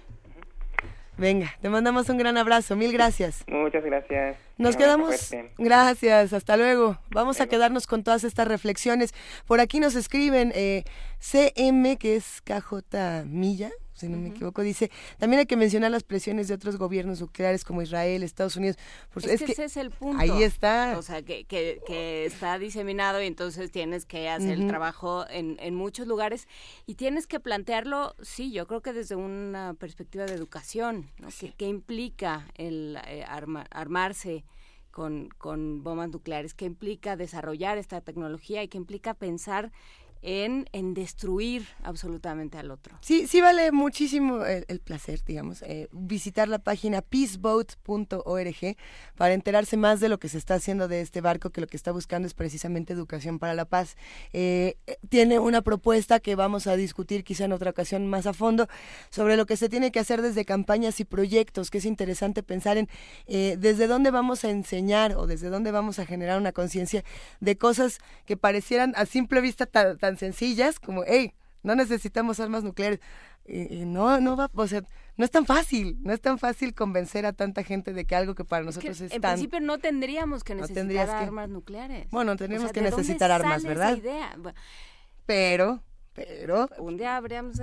Venga, 1.20 1.54
te 1.62 1.68
mandamos 1.68 2.08
un 2.08 2.18
gran 2.18 2.38
abrazo, 2.38 2.78
mil 2.78 2.94
gracias. 2.94 3.44
Muchas 3.48 3.84
gracias. 3.84 4.38
Nos 4.58 4.78
quedamos. 4.78 5.32
Gracias, 5.58 6.32
hasta 6.32 6.56
luego. 6.56 6.98
Vamos 7.10 7.42
a 7.42 7.48
quedarnos 7.48 7.88
con 7.88 8.04
todas 8.04 8.24
estas 8.24 8.48
reflexiones. 8.48 9.14
Por 9.46 9.60
aquí 9.60 9.82
nos 9.82 9.96
escriben 9.96 10.54
eh, 10.56 10.86
CM, 11.20 11.98
que 11.98 12.16
es 12.16 12.42
KJ 12.46 13.26
Milla, 13.26 13.70
si 14.00 14.08
no 14.08 14.18
me 14.18 14.30
equivoco, 14.30 14.62
dice, 14.62 14.90
también 15.18 15.42
hay 15.42 15.46
que 15.46 15.58
mencionar 15.58 15.92
las 15.92 16.04
presiones 16.04 16.48
de 16.48 16.54
otros 16.54 16.78
gobiernos 16.78 17.22
nucleares 17.22 17.64
como 17.64 17.82
Israel, 17.82 18.24
Estados 18.24 18.56
Unidos. 18.56 18.78
Pues 19.12 19.26
es, 19.26 19.44
que, 19.44 19.52
ese 19.52 19.66
es 19.66 19.78
el 19.78 19.92
punto. 19.92 20.22
Ahí 20.22 20.44
está. 20.44 20.96
O 20.98 21.02
sea, 21.02 21.22
que, 21.22 21.46
que, 21.46 22.26
está 22.26 22.58
diseminado 22.58 23.22
y 23.22 23.28
entonces 23.28 23.72
tienes 23.72 24.06
que 24.06 24.30
hacer 24.30 24.60
el 24.60 24.68
trabajo 24.68 25.26
en, 25.30 25.58
en 25.60 25.76
muchos 25.76 26.08
lugares 26.08 26.48
y 26.86 26.96
tienes 26.96 27.28
que 27.28 27.40
plantearlo, 27.40 28.16
sí, 28.22 28.52
yo 28.52 28.68
creo 28.68 28.82
que 28.82 28.94
desde 28.94 29.16
una 29.16 29.74
perspectiva 29.74 30.26
de 30.26 30.34
educación, 30.34 31.10
¿no? 31.20 31.28
¿Qué, 31.58 31.68
implica 31.68 32.48
el 32.56 32.98
eh, 33.08 33.26
armarse? 33.26 34.46
Con, 34.92 35.30
con 35.38 35.84
bombas 35.84 36.10
nucleares, 36.10 36.56
qué 36.56 36.66
implica 36.66 37.16
desarrollar 37.16 37.78
esta 37.78 38.02
tecnología 38.02 38.64
y 38.64 38.68
qué 38.68 38.78
implica 38.78 39.14
pensar 39.14 39.72
en, 40.22 40.68
en 40.74 40.94
destruir 40.94 41.68
absolutamente 41.84 42.58
al 42.58 42.72
otro. 42.72 42.98
Sí, 43.02 43.28
sí 43.28 43.42
vale 43.42 43.72
muchísimo 43.72 44.46
el, 44.46 44.80
placer, 44.80 45.24
digamos, 45.26 45.62
eh, 45.62 45.88
visitar 45.92 46.48
la 46.48 46.60
página 46.60 47.02
peaceboat.org 47.02 48.78
para 49.16 49.34
enterarse 49.34 49.78
más 49.78 50.00
de 50.00 50.10
lo 50.10 50.20
que 50.20 50.30
se 50.30 50.38
está 50.38 50.56
haciendo 50.56 50.88
de 50.88 51.02
este 51.02 51.22
barco, 51.22 51.50
que 51.50 51.62
lo 51.62 51.68
que 51.68 51.78
está 51.78 51.92
buscando 51.92 52.28
es 52.28 52.34
precisamente 52.34 52.94
educación 52.94 53.40
para 53.40 53.54
la 53.54 53.66
paz. 53.66 53.96
Eh, 54.34 54.78
tiene 55.10 55.40
una 55.40 55.62
propuesta 55.62 56.20
que 56.20 56.36
vamos 56.36 56.68
a 56.68 56.76
discutir 56.76 57.24
quizá 57.24 57.46
en 57.46 57.54
otra 57.54 57.72
ocasión 57.72 58.08
más 58.08 58.26
a 58.26 58.34
fondo 58.34 58.68
sobre 59.10 59.38
lo 59.38 59.46
que 59.46 59.58
se 59.58 59.70
tiene 59.70 59.92
que 59.92 60.00
hacer 60.00 60.22
desde 60.22 60.46
campañas 60.46 61.00
y 61.00 61.06
proyectos, 61.06 61.70
que 61.70 61.80
es 61.80 61.86
interesante 61.86 62.44
pensar 62.44 62.78
en 62.78 62.90
eh, 63.28 63.58
desde 63.60 63.88
dónde 63.88 64.12
vamos 64.12 64.44
a 64.44 64.50
enseñar 64.50 65.16
o 65.16 65.28
desde 65.28 65.50
dónde 65.50 65.72
vamos 65.72 66.00
a 66.00 66.06
generar 66.06 66.40
una 66.40 66.52
conciencia 66.52 67.04
de 67.40 67.58
cosas 67.58 68.00
que 68.26 68.38
parecieran 68.38 68.94
a 68.96 69.06
simple 69.06 69.42
vista 69.42 69.66
tan 69.66 70.09
sencillas 70.18 70.80
como, 70.80 71.04
hey, 71.06 71.34
no 71.64 71.76
necesitamos 71.76 72.40
armas 72.40 72.64
nucleares. 72.64 73.00
Y, 73.46 73.86
no, 73.86 74.20
no 74.20 74.38
va, 74.38 74.50
o 74.54 74.68
sea, 74.68 74.84
no 75.18 75.26
es 75.26 75.32
tan 75.32 75.46
fácil, 75.46 75.98
no 76.02 76.14
es 76.14 76.22
tan 76.22 76.38
fácil 76.38 76.76
convencer 76.76 77.26
a 77.26 77.34
tanta 77.34 77.64
gente 77.64 77.94
de 77.94 78.06
que 78.06 78.16
algo 78.16 78.36
que 78.36 78.46
para 78.46 78.64
nosotros 78.64 79.02
es, 79.02 79.12
en 79.12 79.22
tan... 79.22 79.32
En 79.32 79.36
principio 79.38 79.60
no 79.60 79.80
tendríamos 79.80 80.44
que 80.44 80.56
necesitar 80.56 81.10
armas 81.10 81.50
nucleares. 81.50 82.10
Bueno, 82.12 82.36
tendríamos 82.36 82.72
que 82.72 82.82
necesitar 82.82 83.32
armas, 83.32 83.64
¿verdad? 83.64 83.98
idea? 83.98 84.38
Pero 85.26 85.82
pero 86.20 86.68
un 86.80 86.98
día 86.98 87.16
habríamos 87.16 87.60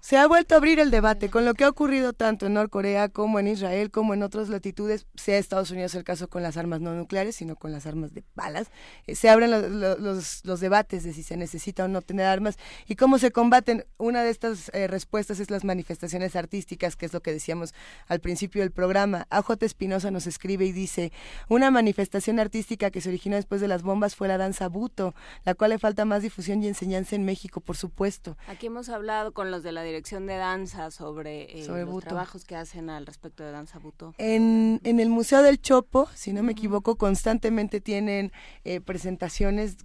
se 0.00 0.16
ha 0.16 0.26
vuelto 0.26 0.54
a 0.54 0.58
abrir 0.58 0.80
el 0.80 0.90
debate 0.90 1.30
con 1.30 1.44
lo 1.44 1.54
que 1.54 1.64
ha 1.64 1.68
ocurrido 1.68 2.12
tanto 2.12 2.46
en 2.46 2.54
Norcorea 2.54 3.08
como 3.08 3.38
en 3.38 3.48
Israel 3.48 3.90
como 3.90 4.14
en 4.14 4.22
otras 4.22 4.48
latitudes. 4.48 5.06
Sea 5.14 5.38
Estados 5.38 5.70
Unidos 5.70 5.94
el 5.94 6.04
caso 6.04 6.28
con 6.28 6.42
las 6.42 6.56
armas 6.56 6.80
no 6.80 6.94
nucleares 6.94 7.36
sino 7.36 7.56
con 7.56 7.72
las 7.72 7.86
armas 7.86 8.14
de 8.14 8.24
balas. 8.34 8.68
Eh, 9.06 9.14
se 9.14 9.28
abren 9.28 9.50
los, 9.50 10.44
los, 10.44 10.60
debates 10.60 11.04
de 11.04 11.12
si 11.12 11.22
se 11.22 11.36
necesita 11.36 11.84
o 11.84 11.88
no 11.88 12.02
tener 12.02 12.26
armas 12.26 12.58
y 12.86 12.96
cómo 12.96 13.18
se 13.18 13.30
combaten. 13.30 13.84
Una 13.98 14.22
de 14.22 14.30
estas 14.30 14.70
eh, 14.74 14.86
respuestas 14.86 15.40
es 15.40 15.50
las 15.50 15.64
manifestaciones 15.64 16.36
artísticas 16.36 16.96
que 16.96 17.06
es 17.06 17.12
lo 17.12 17.20
que 17.20 17.32
decíamos 17.32 17.74
al 18.08 18.20
principio 18.20 18.62
del 18.62 18.70
programa. 18.70 19.26
AJ 19.30 19.62
Espinosa 19.62 20.10
nos 20.10 20.26
escribe 20.26 20.64
y 20.64 20.72
dice 20.72 21.12
una 21.48 21.70
manifestación 21.70 22.38
artística 22.38 22.90
que 22.90 23.00
se 23.00 23.08
originó 23.08 23.36
después 23.36 23.60
de 23.60 23.68
las 23.68 23.82
bombas 23.82 24.16
fue 24.16 24.28
la 24.28 24.38
danza 24.38 24.68
buto 24.68 25.14
la 25.44 25.54
cual 25.54 25.70
le 25.70 25.78
falta 25.78 26.04
más 26.04 26.22
difusión 26.22 26.62
y 26.62 26.68
enseñanza 26.68 27.16
en 27.16 27.24
México, 27.24 27.60
por 27.60 27.76
supuesto. 27.76 28.36
Aquí 28.46 28.66
hemos 28.66 28.88
hablado 28.88 29.32
con 29.32 29.50
los 29.50 29.62
de 29.62 29.71
la 29.72 29.82
Dirección 29.82 30.26
de 30.26 30.36
Danza 30.36 30.90
sobre, 30.90 31.60
eh, 31.60 31.66
los 31.66 32.04
trabajos 32.04 32.44
que 32.44 32.56
hacen 32.56 32.90
al 32.90 33.06
respecto 33.06 33.42
de 33.42 33.52
danza 33.52 33.78
buto. 33.78 34.14
En, 34.18 34.80
en 34.84 35.00
el 35.00 35.08
Museo 35.08 35.42
del 35.42 35.60
Chopo, 35.60 36.08
si 36.14 36.32
no 36.32 36.42
me 36.42 36.52
equivoco, 36.52 36.96
constantemente 36.96 37.80
tienen 37.80 38.32
eh, 38.64 38.80
presentaciones 38.80 39.76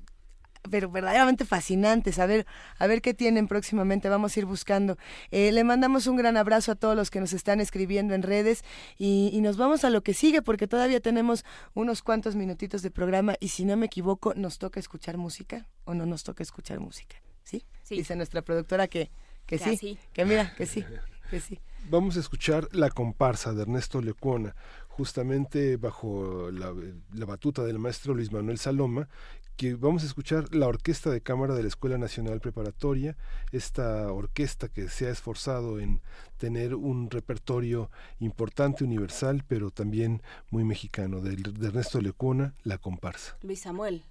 pero 0.69 0.89
verdaderamente 0.89 1.45
fascinantes. 1.45 2.19
A 2.19 2.25
ver, 2.25 2.45
a 2.77 2.87
ver 2.87 3.01
qué 3.01 3.13
tienen 3.13 3.47
próximamente. 3.47 4.09
Vamos 4.09 4.35
a 4.35 4.39
ir 4.39 4.45
buscando. 4.45 4.97
Eh, 5.31 5.51
le 5.51 5.63
mandamos 5.63 6.07
un 6.07 6.17
gran 6.17 6.37
abrazo 6.37 6.73
a 6.73 6.75
todos 6.75 6.95
los 6.95 7.09
que 7.09 7.19
nos 7.19 7.33
están 7.33 7.59
escribiendo 7.59 8.13
en 8.13 8.21
redes 8.21 8.63
y, 8.97 9.29
y, 9.33 9.41
nos 9.41 9.57
vamos 9.57 9.83
a 9.83 9.89
lo 9.89 10.01
que 10.03 10.13
sigue 10.13 10.41
porque 10.41 10.67
todavía 10.67 10.99
tenemos 10.99 11.45
unos 11.73 12.01
cuantos 12.01 12.35
minutitos 12.35 12.81
de 12.81 12.91
programa 12.91 13.35
y 13.39 13.49
si 13.49 13.65
no 13.65 13.77
me 13.77 13.85
equivoco, 13.85 14.33
nos 14.35 14.57
toca 14.57 14.79
escuchar 14.79 15.17
música 15.17 15.67
o 15.85 15.93
no 15.93 16.05
nos 16.05 16.23
toca 16.23 16.43
escuchar 16.43 16.79
música. 16.79 17.15
¿sí? 17.43 17.63
Dice 17.89 18.15
nuestra 18.15 18.41
productora 18.41 18.87
que, 18.87 19.09
que, 19.47 19.57
sí, 19.57 19.97
que 20.13 20.25
mira, 20.25 20.53
que 20.55 20.65
sí, 20.65 20.85
que 21.29 21.39
sí. 21.39 21.59
Vamos 21.89 22.17
a 22.17 22.19
escuchar 22.19 22.67
La 22.73 22.89
comparsa 22.89 23.53
de 23.53 23.61
Ernesto 23.61 24.01
Lecuona, 24.01 24.55
justamente 24.89 25.77
bajo 25.77 26.51
la, 26.51 26.73
la 27.13 27.25
batuta 27.25 27.63
del 27.63 27.79
maestro 27.79 28.13
Luis 28.13 28.31
Manuel 28.31 28.57
Saloma, 28.57 29.07
que 29.55 29.73
vamos 29.73 30.03
a 30.03 30.05
escuchar 30.05 30.53
la 30.53 30.67
Orquesta 30.67 31.09
de 31.09 31.21
Cámara 31.21 31.55
de 31.55 31.63
la 31.63 31.67
Escuela 31.67 31.97
Nacional 31.97 32.41
Preparatoria, 32.41 33.17
esta 33.51 34.11
orquesta 34.11 34.67
que 34.67 34.87
se 34.87 35.07
ha 35.07 35.09
esforzado 35.09 35.79
en 35.79 36.01
tener 36.37 36.75
un 36.75 37.09
repertorio 37.09 37.89
importante, 38.19 38.83
universal, 38.83 39.43
pero 39.47 39.71
también 39.71 40.21
muy 40.51 40.63
mexicano, 40.63 41.21
de, 41.21 41.37
de 41.37 41.67
Ernesto 41.67 41.99
Lecuona, 42.01 42.53
La 42.63 42.77
comparsa. 42.77 43.37
Luis 43.41 43.61
Samuel. 43.61 44.03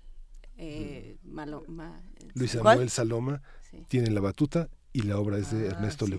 Eh, 0.58 1.18
Luis 2.34 2.52
Samuel 2.52 2.88
Saloma 2.88 3.42
tiene 3.88 4.10
la 4.10 4.20
batuta 4.20 4.68
y 4.96 5.02
la 5.02 5.18
obra 5.18 5.36
es 5.36 5.50
de 5.50 5.68
ah, 5.68 5.72
Ernesto 5.72 6.06
sí. 6.06 6.12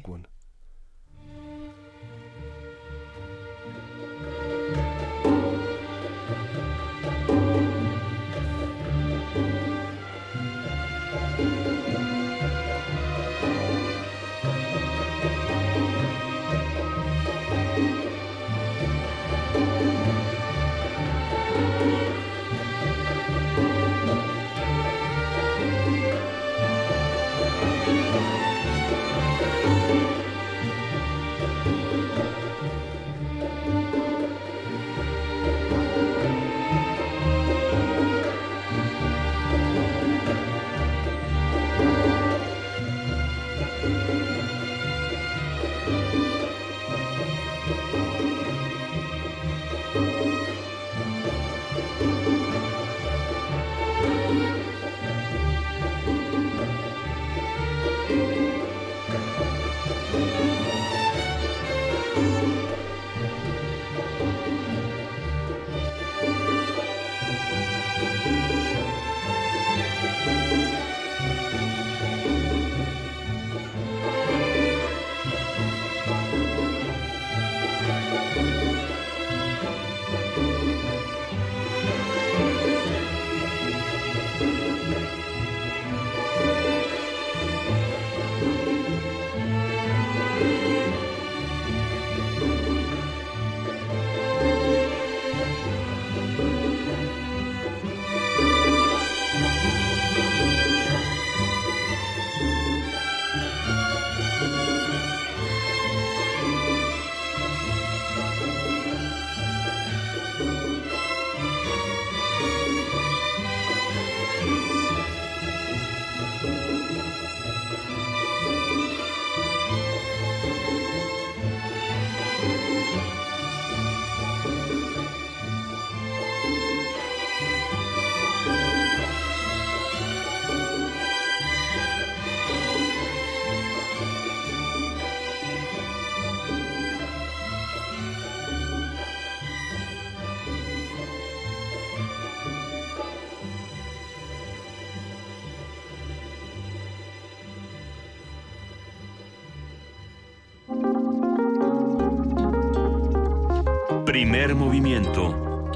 Primer 154.18 154.56
movimiento. 154.56 155.70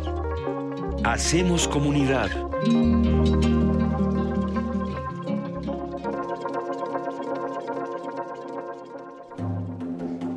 Hacemos 1.03 1.67
comunidad. 1.67 2.27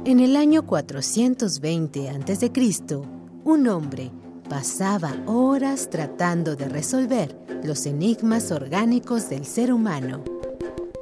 En 0.04 0.20
el 0.20 0.36
año 0.36 0.66
420 0.66 2.10
a.C., 2.10 2.52
un 3.44 3.68
hombre 3.68 4.10
pasaba 4.50 5.16
horas 5.24 5.88
tratando 5.88 6.56
de 6.56 6.68
resolver 6.68 7.34
los 7.62 7.86
enigmas 7.86 8.52
orgánicos 8.52 9.30
del 9.30 9.46
ser 9.46 9.72
humano. 9.72 10.22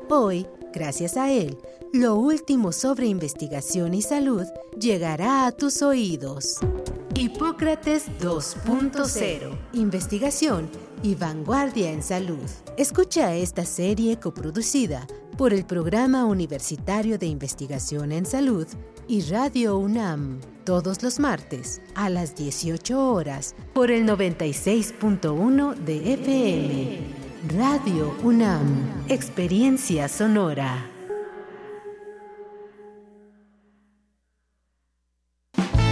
Hoy, 0.08 0.46
gracias 0.72 1.16
a 1.16 1.30
él, 1.30 1.58
lo 1.92 2.16
último 2.16 2.72
sobre 2.72 3.06
investigación 3.06 3.94
y 3.94 4.02
salud 4.02 4.46
llegará 4.78 5.46
a 5.46 5.52
tus 5.52 5.82
oídos. 5.82 6.58
Hipócrates 7.14 8.06
2.0. 8.20 9.58
Investigación 9.74 10.70
y 11.02 11.14
vanguardia 11.14 11.90
en 11.90 12.02
salud. 12.02 12.48
Escucha 12.76 13.34
esta 13.34 13.64
serie 13.64 14.18
coproducida 14.18 15.06
por 15.36 15.52
el 15.52 15.64
Programa 15.64 16.24
Universitario 16.24 17.18
de 17.18 17.26
Investigación 17.26 18.12
en 18.12 18.26
Salud 18.26 18.66
y 19.08 19.22
Radio 19.22 19.76
UNAM, 19.76 20.40
todos 20.64 21.02
los 21.02 21.18
martes 21.18 21.82
a 21.94 22.08
las 22.08 22.34
18 22.36 23.12
horas 23.12 23.54
por 23.74 23.90
el 23.90 24.06
96.1 24.06 25.74
de 25.74 26.14
FM. 26.14 27.21
Radio 27.48 28.16
UNAM, 28.22 28.62
Experiencia 29.08 30.06
Sonora. 30.06 30.86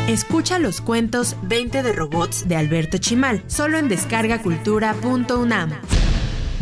Escucha 0.06 0.60
los 0.60 0.80
cuentos 0.80 1.34
20 1.42 1.82
de 1.82 1.92
robots 1.92 2.46
de 2.46 2.54
Alberto 2.54 2.98
Chimal, 2.98 3.42
solo 3.48 3.78
en 3.78 3.88
descargacultura.unam. 3.88 5.70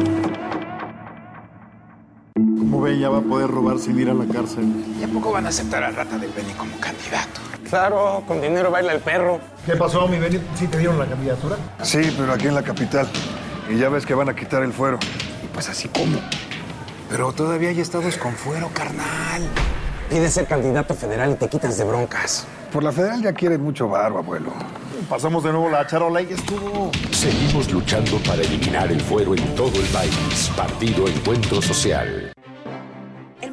Ya 2.89 3.09
va 3.09 3.19
a 3.19 3.21
poder 3.21 3.49
robar 3.49 3.77
sin 3.77 3.99
ir 3.99 4.09
a 4.09 4.13
la 4.13 4.25
cárcel. 4.25 4.65
¿Y 4.99 5.03
a 5.03 5.07
poco 5.07 5.31
van 5.31 5.45
a 5.45 5.49
aceptar 5.49 5.83
al 5.83 5.95
rata 5.95 6.17
del 6.17 6.31
Beni 6.31 6.51
como 6.53 6.77
candidato? 6.79 7.39
Claro, 7.69 8.23
con 8.27 8.41
dinero 8.41 8.69
baila 8.69 8.91
el 8.91 8.99
perro. 8.99 9.39
¿Qué 9.65 9.75
pasó, 9.75 10.07
mi 10.07 10.17
Beni? 10.17 10.39
¿Sí 10.55 10.67
te 10.67 10.79
dieron 10.79 10.99
la 10.99 11.05
candidatura? 11.05 11.57
Sí, 11.83 12.13
pero 12.17 12.33
aquí 12.33 12.47
en 12.47 12.55
la 12.55 12.63
capital. 12.63 13.07
Y 13.69 13.77
ya 13.77 13.89
ves 13.89 14.05
que 14.05 14.13
van 14.13 14.29
a 14.29 14.35
quitar 14.35 14.63
el 14.63 14.73
fuero. 14.73 14.97
Y 15.43 15.47
pues 15.53 15.69
así 15.69 15.87
como. 15.89 16.19
Pero 17.09 17.31
todavía 17.33 17.69
hay 17.69 17.79
estados 17.79 18.17
con 18.17 18.33
fuero, 18.33 18.69
carnal. 18.73 19.43
Pides 20.09 20.33
ser 20.33 20.47
candidato 20.47 20.93
federal 20.95 21.31
y 21.31 21.35
te 21.35 21.47
quitas 21.47 21.77
de 21.77 21.85
broncas. 21.85 22.45
Por 22.73 22.83
la 22.83 22.91
federal 22.91 23.21
ya 23.21 23.31
quiere 23.33 23.57
mucho 23.57 23.87
barro, 23.87 24.17
abuelo. 24.19 24.51
Pasamos 25.07 25.43
de 25.43 25.51
nuevo 25.51 25.69
la 25.69 25.85
charola 25.87 26.21
y 26.21 26.27
ya 26.27 26.35
estuvo. 26.35 26.91
Seguimos 27.11 27.71
luchando 27.71 28.17
para 28.27 28.41
eliminar 28.41 28.91
el 28.91 29.01
fuero 29.01 29.35
en 29.35 29.55
todo 29.55 29.73
el 29.79 29.87
país. 29.87 30.51
Partido 30.55 31.07
Encuentro 31.07 31.61
Social. 31.61 32.30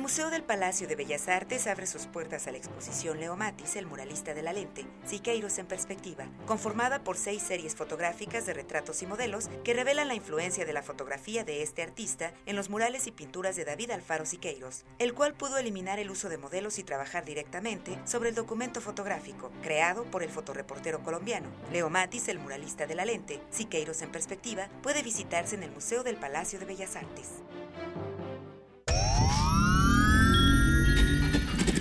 Museo 0.08 0.30
del 0.30 0.42
Palacio 0.42 0.88
de 0.88 0.96
Bellas 0.96 1.28
Artes 1.28 1.66
abre 1.66 1.86
sus 1.86 2.06
puertas 2.06 2.46
a 2.46 2.50
la 2.50 2.56
exposición 2.56 3.20
Leo 3.20 3.36
Matis, 3.36 3.76
el 3.76 3.84
muralista 3.84 4.32
de 4.32 4.40
la 4.40 4.54
lente, 4.54 4.86
Siqueiros 5.04 5.58
en 5.58 5.66
perspectiva, 5.66 6.24
conformada 6.46 7.04
por 7.04 7.18
seis 7.18 7.42
series 7.42 7.76
fotográficas 7.76 8.46
de 8.46 8.54
retratos 8.54 9.02
y 9.02 9.06
modelos 9.06 9.50
que 9.64 9.74
revelan 9.74 10.08
la 10.08 10.14
influencia 10.14 10.64
de 10.64 10.72
la 10.72 10.82
fotografía 10.82 11.44
de 11.44 11.62
este 11.62 11.82
artista 11.82 12.32
en 12.46 12.56
los 12.56 12.70
murales 12.70 13.06
y 13.06 13.12
pinturas 13.12 13.54
de 13.54 13.66
David 13.66 13.90
Alfaro 13.90 14.24
Siqueiros, 14.24 14.86
el 14.98 15.12
cual 15.12 15.34
pudo 15.34 15.58
eliminar 15.58 15.98
el 15.98 16.10
uso 16.10 16.30
de 16.30 16.38
modelos 16.38 16.78
y 16.78 16.84
trabajar 16.84 17.26
directamente 17.26 17.98
sobre 18.06 18.30
el 18.30 18.34
documento 18.34 18.80
fotográfico, 18.80 19.52
creado 19.62 20.04
por 20.04 20.22
el 20.22 20.30
fotoreportero 20.30 21.02
colombiano. 21.02 21.50
Leo 21.70 21.90
Matis, 21.90 22.28
el 22.28 22.38
muralista 22.38 22.86
de 22.86 22.94
la 22.94 23.04
lente, 23.04 23.42
Siqueiros 23.50 24.00
en 24.00 24.10
perspectiva, 24.10 24.70
puede 24.82 25.02
visitarse 25.02 25.54
en 25.54 25.64
el 25.64 25.70
Museo 25.70 26.02
del 26.02 26.16
Palacio 26.16 26.58
de 26.58 26.64
Bellas 26.64 26.96
Artes. 26.96 27.28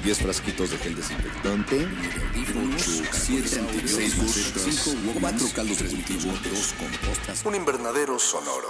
10 0.08 0.20
frasquitos 0.20 0.72
de 0.72 0.78
gel 0.78 0.96
desinfectante, 0.96 1.86
7 3.12 3.60
antibióticos, 3.60 4.96
4 5.20 5.48
caldos 5.54 5.80
de 5.80 5.90
cultivo, 5.90 6.32
2 6.32 6.76
compostas, 6.80 7.44
un 7.44 7.56
invernadero 7.56 8.18
sonoro. 8.18 8.70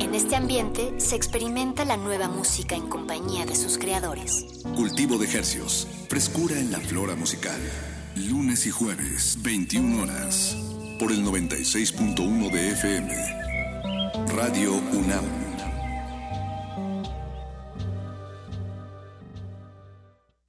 En 0.00 0.16
este 0.16 0.34
ambiente 0.34 0.92
se 0.98 1.14
experimenta 1.14 1.84
la 1.84 1.96
nueva 1.96 2.26
música 2.26 2.74
en 2.74 2.88
compañía 2.88 3.46
de 3.46 3.54
sus 3.54 3.78
creadores. 3.78 4.46
Cultivo 4.74 5.16
de 5.16 5.26
ejercios, 5.26 5.86
frescura 6.08 6.58
en 6.58 6.72
la 6.72 6.80
flora 6.80 7.14
musical. 7.14 7.60
Lunes 8.16 8.66
y 8.66 8.72
jueves, 8.72 9.38
21 9.42 10.02
horas, 10.02 10.56
por 10.98 11.12
el 11.12 11.24
96.1 11.24 12.50
de 12.50 12.70
FM. 12.70 13.14
Radio 14.34 14.72
UNAM. 14.74 15.53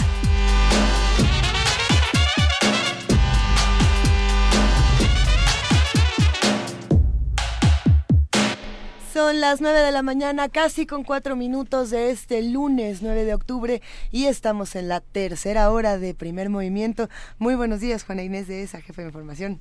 Son 9.13 9.41
las 9.41 9.61
9 9.61 9.81
de 9.81 9.91
la 9.91 10.03
mañana, 10.03 10.49
casi 10.49 10.87
con 10.87 11.03
cuatro 11.03 11.35
minutos 11.35 11.91
de 11.91 12.11
este 12.11 12.43
lunes 12.43 13.03
9 13.03 13.25
de 13.25 13.35
octubre 13.35 13.83
y 14.13 14.27
estamos 14.27 14.77
en 14.77 14.87
la 14.87 15.01
tercera 15.01 15.69
hora 15.73 15.99
de 15.99 16.15
primer 16.15 16.49
movimiento. 16.49 17.09
Muy 17.41 17.57
buenos 17.57 17.81
días, 17.81 18.05
Juana 18.05 18.23
Inés 18.23 18.47
de 18.47 18.63
esa, 18.63 18.81
jefe 18.81 19.03
de 19.03 19.09
información. 19.09 19.61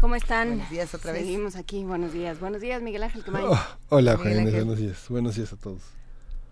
¿Cómo 0.00 0.14
están? 0.14 0.48
Buenos 0.48 0.70
días 0.70 0.94
otra 0.94 1.12
vez. 1.12 1.22
Seguimos 1.22 1.56
aquí, 1.56 1.84
buenos 1.84 2.14
días. 2.14 2.40
Buenos 2.40 2.62
días, 2.62 2.80
Miguel 2.80 3.02
Ángel 3.02 3.22
Oh, 3.34 3.58
hola, 3.90 4.16
Juan 4.16 4.44
buenos 4.44 4.78
días. 4.78 5.04
Buenos 5.10 5.36
días 5.36 5.52
a 5.52 5.56
todos. 5.56 5.82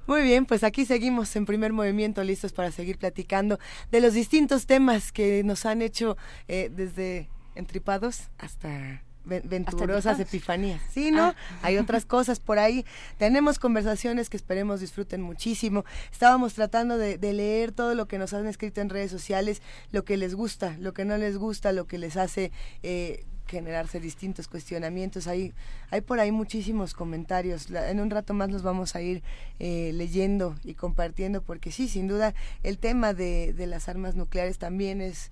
Muy 0.06 0.20
bien, 0.22 0.44
pues 0.44 0.62
aquí 0.64 0.84
seguimos 0.84 1.34
en 1.34 1.46
primer 1.46 1.72
movimiento, 1.72 2.22
listos 2.24 2.52
para 2.52 2.70
seguir 2.70 2.98
platicando 2.98 3.58
de 3.90 4.02
los 4.02 4.12
distintos 4.12 4.66
temas 4.66 5.12
que 5.12 5.42
nos 5.44 5.64
han 5.64 5.80
hecho 5.80 6.18
eh, 6.46 6.70
desde 6.74 7.30
entripados 7.54 8.28
hasta 8.36 9.02
venturosas 9.24 10.20
epifanías. 10.20 10.80
Sí, 10.90 11.10
¿no? 11.10 11.34
Hay 11.62 11.78
otras 11.78 12.04
cosas 12.04 12.40
por 12.40 12.58
ahí. 12.58 12.84
Tenemos 13.16 13.58
conversaciones 13.58 14.28
que 14.28 14.36
esperemos 14.36 14.80
disfruten 14.80 15.22
muchísimo. 15.22 15.84
Estábamos 16.12 16.54
tratando 16.54 16.98
de, 16.98 17.16
de, 17.16 17.32
leer 17.32 17.72
todo 17.72 17.94
lo 17.94 18.08
que 18.08 18.18
nos 18.18 18.32
han 18.34 18.46
escrito 18.46 18.80
en 18.80 18.90
redes 18.90 19.10
sociales, 19.10 19.62
lo 19.90 20.04
que 20.04 20.16
les 20.18 20.34
gusta, 20.34 20.76
lo 20.78 20.92
que 20.92 21.04
no 21.04 21.16
les 21.16 21.38
gusta, 21.38 21.72
lo 21.72 21.86
que 21.86 21.96
les 21.96 22.18
hace... 22.18 22.52
Eh, 22.82 23.24
generarse 23.48 23.98
distintos 24.00 24.46
cuestionamientos. 24.46 25.26
Hay, 25.26 25.52
hay 25.90 26.00
por 26.00 26.20
ahí 26.20 26.30
muchísimos 26.30 26.94
comentarios. 26.94 27.68
en 27.70 28.00
un 28.00 28.10
rato 28.10 28.34
más 28.34 28.50
los 28.50 28.62
vamos 28.62 28.94
a 28.94 29.00
ir 29.00 29.22
eh, 29.58 29.92
leyendo 29.94 30.54
y 30.64 30.74
compartiendo 30.74 31.42
porque 31.42 31.72
sí, 31.72 31.88
sin 31.88 32.06
duda, 32.06 32.34
el 32.62 32.78
tema 32.78 33.14
de, 33.14 33.54
las 33.66 33.88
armas 33.88 34.14
nucleares 34.14 34.58
también 34.58 35.00
es, 35.00 35.30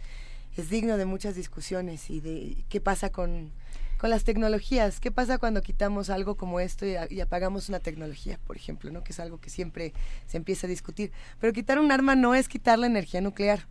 es 0.56 0.70
digno 0.70 0.96
de 0.96 1.04
muchas 1.04 1.34
discusiones 1.34 2.10
y 2.10 2.20
de 2.20 2.64
qué 2.68 2.80
pasa 2.80 3.10
con 3.10 3.52
con 3.98 4.10
las 4.10 4.24
tecnologías. 4.24 5.00
¿Qué 5.00 5.10
pasa 5.10 5.38
cuando 5.38 5.62
quitamos 5.62 6.10
algo 6.10 6.36
como 6.36 6.60
esto 6.60 6.84
y, 6.84 7.20
apagamos 7.20 7.70
una 7.70 7.80
tecnología, 7.80 8.38
por 8.46 8.56
ejemplo, 8.56 8.90
¿no? 8.90 9.02
que 9.02 9.12
es 9.12 9.20
algo 9.20 9.40
que 9.40 9.48
siempre 9.48 9.94
se 10.26 10.36
empieza 10.36 10.66
a 10.66 10.70
discutir? 10.70 11.12
Pero 11.40 11.54
quitar 11.54 11.78
un 11.78 11.90
arma 11.90 12.14
no 12.14 12.34
es 12.34 12.46
quitar 12.46 12.78
la 12.78 12.86
energía 12.86 13.22
nuclear 13.22 13.66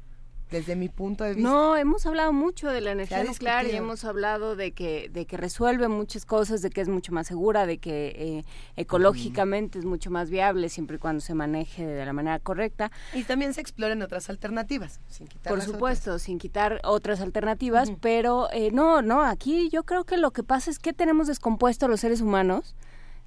desde 0.52 0.76
mi 0.76 0.90
punto 0.90 1.24
de 1.24 1.34
vista. 1.34 1.50
No, 1.50 1.76
hemos 1.76 2.06
hablado 2.06 2.32
mucho 2.34 2.70
de 2.70 2.82
la 2.82 2.92
energía 2.92 3.24
nuclear 3.24 3.66
y 3.66 3.72
hemos 3.72 4.06
hablado 4.06 4.56
de 4.56 4.72
que 4.72 5.10
de 5.10 5.26
que 5.26 5.38
resuelve 5.38 5.88
muchas 5.88 6.26
cosas, 6.26 6.62
de 6.62 6.70
que 6.70 6.82
es 6.82 6.88
mucho 6.88 7.12
más 7.12 7.28
segura, 7.28 7.66
de 7.66 7.78
que 7.78 8.08
eh, 8.16 8.46
ecológicamente 8.76 9.80
es 9.80 9.86
mucho 9.86 10.12
más 10.12 10.30
viable 10.30 10.70
siempre 10.70 10.98
y 10.98 11.00
cuando 11.00 11.22
se 11.22 11.34
maneje 11.34 11.86
de 11.86 12.06
la 12.06 12.14
manera 12.14 12.40
correcta. 12.40 12.92
Y 13.14 13.24
también 13.24 13.54
se 13.54 13.62
exploren 13.62 14.02
otras 14.02 14.30
alternativas, 14.30 15.02
sin 15.08 15.28
quitar 15.28 15.52
Por 15.52 15.62
supuesto, 15.62 16.20
sin 16.20 16.38
quitar 16.38 16.82
otras 16.84 17.22
alternativas, 17.22 17.92
pero 18.02 18.50
eh, 18.52 18.72
no, 18.72 19.02
no, 19.02 19.24
aquí 19.24 19.70
yo 19.70 19.84
creo 19.84 20.04
que 20.04 20.18
lo 20.18 20.32
que 20.32 20.44
pasa 20.44 20.70
es 20.70 20.80
que 20.80 20.94
tenemos 20.94 21.28
descompuesto 21.28 21.86
a 21.86 21.90
los 21.90 22.00
seres 22.00 22.22
humanos 22.22 22.76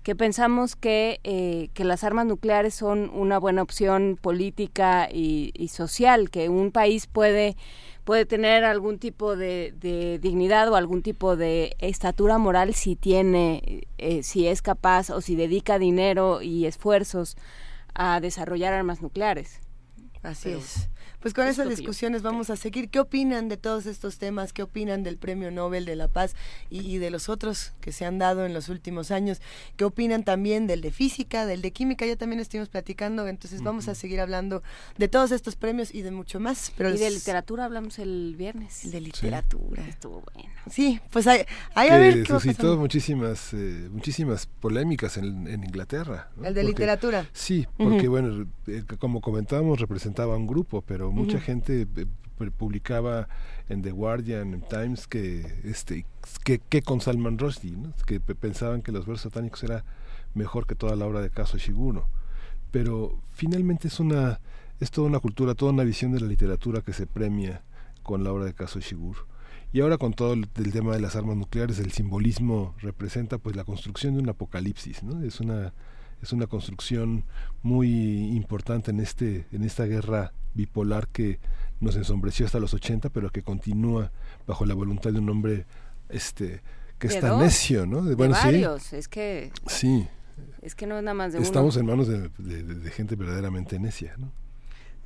que 0.08 0.16
pensamos 0.16 0.74
que, 0.74 1.20
eh, 1.22 1.68
que 1.74 1.84
las 1.84 2.02
armas 2.02 2.24
nucleares 2.24 2.72
son 2.72 3.10
una 3.12 3.38
buena 3.38 3.60
opción 3.60 4.18
política 4.18 5.06
y, 5.12 5.52
social, 5.70 6.30
que 6.30 6.48
un 6.48 6.72
país 6.72 7.06
puede 7.06 7.58
puede 8.04 8.24
tener 8.24 8.64
algún 8.64 8.98
tipo 8.98 9.36
de, 9.36 10.18
dignidad 10.22 10.72
o 10.72 10.76
algún 10.76 11.02
tipo 11.02 11.36
de 11.36 11.76
estatura 11.78 12.38
moral 12.38 12.72
si 12.72 12.96
tiene, 12.96 13.86
eh, 13.98 14.22
si 14.22 14.48
es 14.48 14.62
capaz 14.62 15.10
o 15.10 15.20
si 15.20 15.36
dedica 15.36 15.78
dinero 15.78 16.40
y 16.40 16.64
esfuerzos 16.64 17.36
a 17.92 18.18
desarrollar 18.20 18.72
armas 18.72 19.02
nucleares. 19.02 19.60
Así 20.22 20.50
es. 20.50 20.88
Pues 21.20 21.34
con 21.34 21.48
esas 21.48 21.68
discusiones 21.68 22.22
vamos 22.22 22.48
a 22.48 22.56
seguir. 22.56 22.90
¿Qué 22.90 23.00
opinan 23.00 23.48
de 23.48 23.56
todos 23.56 23.86
estos 23.86 24.18
temas? 24.18 24.52
¿Qué 24.52 24.62
opinan 24.62 25.02
del 25.02 25.16
Premio 25.16 25.50
Nobel 25.50 25.84
de 25.84 25.96
la 25.96 26.06
Paz 26.06 26.36
y, 26.70 26.98
de 26.98 27.10
los 27.10 27.28
otros 27.28 27.72
que 27.80 27.90
se 27.90 28.04
han 28.04 28.18
dado 28.18 28.46
en 28.46 28.54
los 28.54 28.68
últimos 28.68 29.10
años? 29.10 29.40
¿Qué 29.76 29.84
opinan 29.84 30.22
también 30.22 30.68
del 30.68 30.80
de 30.80 30.92
física, 30.92 31.44
del 31.44 31.60
de 31.60 31.72
química? 31.72 32.06
Ya 32.06 32.14
también 32.14 32.38
estuvimos 32.38 32.68
platicando, 32.68 33.26
entonces 33.26 33.62
vamos 33.62 33.88
a 33.88 33.96
seguir 33.96 34.20
hablando 34.20 34.62
de 34.96 35.08
todos 35.08 35.32
estos 35.32 35.56
premios 35.56 35.92
y 35.92 36.02
de 36.02 36.12
mucho 36.12 36.38
más. 36.38 36.72
Pero 36.76 36.90
y 36.90 36.98
de 36.98 37.10
literatura 37.10 37.64
hablamos 37.64 37.98
el 37.98 38.36
viernes. 38.36 38.88
De 38.88 39.00
literatura. 39.00 39.84
Estuvo 39.88 40.22
bueno. 40.32 40.48
Sí, 40.70 41.00
pues 41.10 41.26
hay, 41.26 41.44
hay 41.74 41.88
a 41.88 41.98
ver 41.98 42.22
qué 42.22 42.26
suscitó 42.26 42.76
muchísimas, 42.76 43.52
eh, 43.54 43.88
muchísimas 43.90 44.46
polémicas 44.46 45.16
en, 45.16 45.48
Inglaterra. 45.48 46.30
El 46.44 46.54
de 46.54 46.62
literatura. 46.62 47.26
Sí, 47.32 47.66
porque 47.76 48.06
bueno, 48.06 48.46
eh, 48.68 48.84
como 48.98 49.20
comentábamos, 49.20 49.80
representaba 50.08 50.36
un 50.36 50.46
grupo, 50.46 50.82
pero 50.82 51.12
mucha 51.12 51.38
gente 51.38 51.86
eh, 51.96 52.06
publicaba 52.56 53.28
en 53.68 53.82
The 53.82 53.90
Guardian, 53.90 54.54
en 54.54 54.62
Times, 54.62 55.06
que 55.06 55.60
este 55.64 56.06
que, 56.44 56.58
que 56.58 56.82
con 56.82 57.00
Salman 57.00 57.38
Rushdie, 57.38 57.76
que 58.06 58.20
pensaban 58.20 58.80
que 58.80 58.92
los 58.92 59.06
versos 59.06 59.32
satánicos 59.32 59.62
era 59.64 59.84
mejor 60.34 60.66
que 60.66 60.74
toda 60.74 60.96
la 60.96 61.06
obra 61.06 61.20
de 61.20 61.30
Kazuo 61.30 61.58
Shiguro. 61.58 62.06
Pero 62.70 63.20
finalmente 63.34 63.88
es 63.88 64.00
una 64.00 64.40
es 64.80 64.90
toda 64.90 65.08
una 65.08 65.20
cultura, 65.20 65.54
toda 65.54 65.72
una 65.72 65.84
visión 65.84 66.12
de 66.12 66.20
la 66.20 66.26
literatura 66.26 66.80
que 66.80 66.92
se 66.92 67.06
premia 67.06 67.62
con 68.02 68.24
la 68.24 68.32
obra 68.32 68.46
de 68.46 68.54
Kazuo 68.54 68.80
Shiguro. 68.80 69.26
Y 69.72 69.80
ahora 69.80 69.98
con 69.98 70.14
todo 70.14 70.32
el, 70.32 70.48
tema 70.48 70.94
de 70.94 71.00
las 71.00 71.16
armas 71.16 71.36
nucleares, 71.36 71.78
el 71.78 71.92
simbolismo 71.92 72.74
representa 72.78 73.36
pues 73.36 73.54
la 73.54 73.64
construcción 73.64 74.14
de 74.14 74.20
un 74.20 74.30
apocalipsis, 74.30 75.02
¿no? 75.02 75.22
Es 75.22 75.40
una 75.40 75.74
es 76.22 76.32
una 76.32 76.46
construcción 76.46 77.24
muy 77.62 78.36
importante 78.36 78.90
en 78.90 79.00
este 79.00 79.46
en 79.52 79.64
esta 79.64 79.84
guerra 79.84 80.32
bipolar 80.54 81.08
que 81.08 81.38
nos 81.80 81.96
ensombreció 81.96 82.46
hasta 82.46 82.58
los 82.58 82.74
80, 82.74 83.10
pero 83.10 83.30
que 83.30 83.42
continúa 83.42 84.10
bajo 84.46 84.66
la 84.66 84.74
voluntad 84.74 85.12
de 85.12 85.20
un 85.20 85.30
hombre 85.30 85.66
este 86.08 86.62
que 86.98 87.06
es 87.06 87.20
tan 87.20 87.38
necio, 87.38 87.86
¿no? 87.86 88.02
De, 88.02 88.16
bueno, 88.16 88.34
varios, 88.34 88.92
es 88.92 89.06
que 89.06 89.52
sí. 89.66 90.08
Es 90.62 90.74
que 90.74 90.86
no 90.86 90.98
es 90.98 91.04
nada 91.04 91.14
más 91.14 91.32
de 91.32 91.40
Estamos 91.40 91.76
en 91.76 91.86
manos 91.86 92.08
de, 92.08 92.28
de 92.28 92.90
gente 92.90 93.14
verdaderamente 93.14 93.78
necia, 93.78 94.14
¿no? 94.18 94.32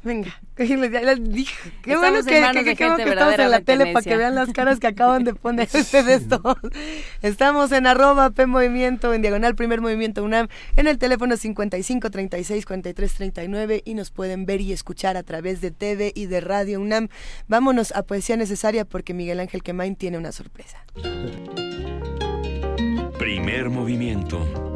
Venga, 0.05 0.41
ya 0.59 1.01
les 1.01 1.33
dije. 1.33 1.73
Qué 1.83 1.97
bueno 1.97 2.24
que, 2.24 2.31
que, 2.31 2.65
que, 2.65 2.77
que 2.77 2.85
estamos 2.85 3.39
en 3.39 3.51
la 3.51 3.61
tele 3.61 3.93
para 3.93 4.03
que 4.03 4.16
vean 4.16 4.35
las 4.35 4.53
caras 4.53 4.81
que 4.81 4.89
acaban 4.89 5.23
de 5.23 5.35
poner 5.35 5.69
ustedes 5.74 6.29
todos. 6.29 6.57
Estamos 7.23 7.70
en 7.70 7.87
arroba 7.87 8.31
P 8.31 8.47
Movimiento, 8.47 9.15
en 9.15 9.23
diagonal 9.23 9.55
Primer 9.55 9.81
Movimiento 9.81 10.24
UNAM, 10.24 10.49
en 10.77 10.89
el 10.89 10.99
teléfono 10.99 11.37
55 11.37 12.11
36 12.11 12.66
43 12.66 13.15
39 13.15 13.83
y 13.85 13.95
nos 13.95 14.11
pueden 14.11 14.45
ver 14.45 14.61
y 14.61 14.73
escuchar 14.73 15.16
a 15.16 15.23
través 15.23 15.61
de 15.61 15.70
TV 15.70 16.12
y 16.15 16.27
de 16.27 16.41
Radio 16.41 16.81
UNAM. 16.81 17.09
Vámonos 17.47 17.93
a 17.93 18.03
Poesía 18.03 18.37
Necesaria 18.37 18.85
porque 18.85 19.15
Miguel 19.15 19.39
Ángel 19.39 19.62
Quemain 19.62 19.95
tiene 19.95 20.19
una 20.19 20.33
sorpresa. 20.33 20.85
Primer 23.19 23.70
Movimiento 23.70 24.72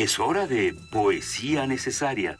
Es 0.00 0.18
hora 0.18 0.46
de 0.46 0.74
poesía 0.90 1.66
necesaria. 1.66 2.38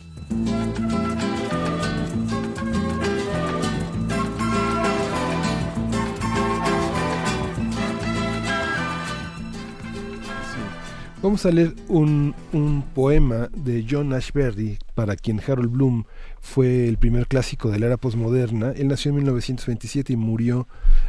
Vamos 11.22 11.44
a 11.44 11.50
leer 11.50 11.74
un, 11.88 12.34
un, 12.54 12.82
poema 12.94 13.50
de 13.54 13.84
John 13.86 14.14
Ashbery, 14.14 14.78
para 14.94 15.16
quien 15.16 15.38
Harold 15.46 15.70
Bloom 15.70 16.04
fue 16.40 16.88
el 16.88 16.96
primer 16.96 17.26
clásico 17.26 17.70
de 17.70 17.78
la 17.78 17.88
era 17.88 17.98
posmoderna. 17.98 18.70
Él 18.70 18.88
nació 18.88 19.10
en 19.10 19.16
1927 19.16 20.14
y 20.14 20.16
murió 20.16 20.66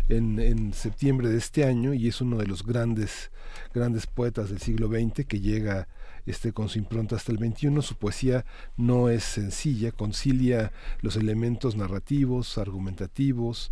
en, 0.10 0.38
en, 0.38 0.74
septiembre 0.74 1.30
de 1.30 1.38
este 1.38 1.64
año 1.64 1.94
y 1.94 2.10
es 2.10 2.20
uno 2.20 2.36
de 2.40 2.48
los 2.48 2.66
grandes, 2.66 3.32
grandes 3.74 4.06
poetas 4.06 4.50
del 4.50 4.60
siglo 4.60 4.90
XX 4.90 5.26
que 5.26 5.40
llega 5.40 5.88
este, 6.26 6.54
con 6.54 6.70
su 6.70 6.80
impronta 6.80 7.16
hasta 7.16 7.32
el 7.32 7.38
21. 7.38 7.82
Su 7.82 7.96
poesía 7.96 8.46
no 8.78 9.10
es 9.10 9.24
sencilla, 9.24 9.92
concilia 9.92 10.72
los 11.02 11.16
elementos 11.16 11.76
narrativos, 11.76 12.58
argumentativos, 12.58 13.72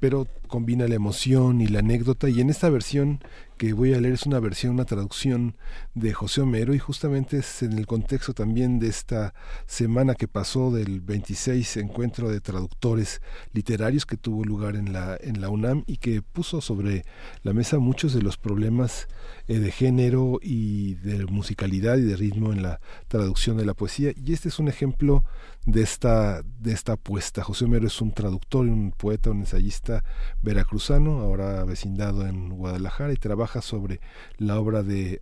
pero 0.00 0.26
combina 0.46 0.86
la 0.86 0.94
emoción 0.94 1.60
y 1.60 1.66
la 1.66 1.80
anécdota 1.80 2.28
y 2.28 2.40
en 2.40 2.50
esta 2.50 2.70
versión 2.70 3.20
que 3.56 3.72
voy 3.72 3.94
a 3.94 4.00
leer 4.00 4.14
es 4.14 4.26
una 4.26 4.38
versión, 4.38 4.74
una 4.74 4.84
traducción 4.84 5.56
de 5.98 6.12
José 6.12 6.42
Homero 6.42 6.74
y 6.74 6.78
justamente 6.78 7.38
es 7.38 7.62
en 7.62 7.76
el 7.76 7.86
contexto 7.86 8.32
también 8.32 8.78
de 8.78 8.88
esta 8.88 9.34
semana 9.66 10.14
que 10.14 10.28
pasó 10.28 10.70
del 10.70 11.00
26 11.00 11.78
encuentro 11.78 12.30
de 12.30 12.40
traductores 12.40 13.20
literarios 13.52 14.06
que 14.06 14.16
tuvo 14.16 14.44
lugar 14.44 14.76
en 14.76 14.92
la, 14.92 15.16
en 15.20 15.40
la 15.40 15.48
UNAM 15.48 15.84
y 15.86 15.96
que 15.96 16.22
puso 16.22 16.60
sobre 16.60 17.04
la 17.42 17.52
mesa 17.52 17.78
muchos 17.78 18.14
de 18.14 18.22
los 18.22 18.36
problemas 18.36 19.08
eh, 19.48 19.58
de 19.58 19.70
género 19.72 20.38
y 20.40 20.94
de 20.96 21.24
musicalidad 21.26 21.96
y 21.96 22.02
de 22.02 22.16
ritmo 22.16 22.52
en 22.52 22.62
la 22.62 22.80
traducción 23.08 23.56
de 23.56 23.64
la 23.64 23.74
poesía 23.74 24.12
y 24.14 24.32
este 24.32 24.48
es 24.48 24.58
un 24.58 24.68
ejemplo 24.68 25.24
de 25.66 25.82
esta, 25.82 26.42
de 26.60 26.72
esta 26.72 26.92
apuesta. 26.92 27.44
José 27.44 27.66
Homero 27.66 27.86
es 27.86 28.00
un 28.00 28.12
traductor, 28.12 28.66
un 28.66 28.92
poeta, 28.92 29.30
un 29.30 29.40
ensayista 29.40 30.02
veracruzano, 30.42 31.20
ahora 31.20 31.64
vecindado 31.64 32.26
en 32.26 32.50
Guadalajara 32.50 33.12
y 33.12 33.16
trabaja 33.16 33.60
sobre 33.60 34.00
la 34.38 34.58
obra 34.58 34.82
de 34.82 35.20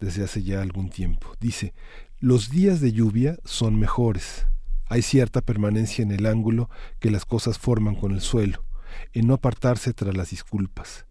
Desde 0.00 0.24
hace 0.24 0.42
ya 0.42 0.62
algún 0.62 0.90
tiempo. 0.90 1.34
Dice, 1.40 1.74
los 2.18 2.50
días 2.50 2.80
de 2.80 2.92
lluvia 2.92 3.38
son 3.44 3.78
mejores. 3.78 4.46
Hay 4.88 5.02
cierta 5.02 5.40
permanencia 5.40 6.02
en 6.02 6.12
el 6.12 6.26
ángulo 6.26 6.70
que 7.00 7.10
las 7.10 7.24
cosas 7.24 7.58
forman 7.58 7.94
con 7.94 8.12
el 8.12 8.20
suelo, 8.20 8.64
en 9.12 9.26
no 9.26 9.34
apartarse 9.34 9.92
tras 9.92 10.16
las 10.16 10.30
disculpas 10.30 11.06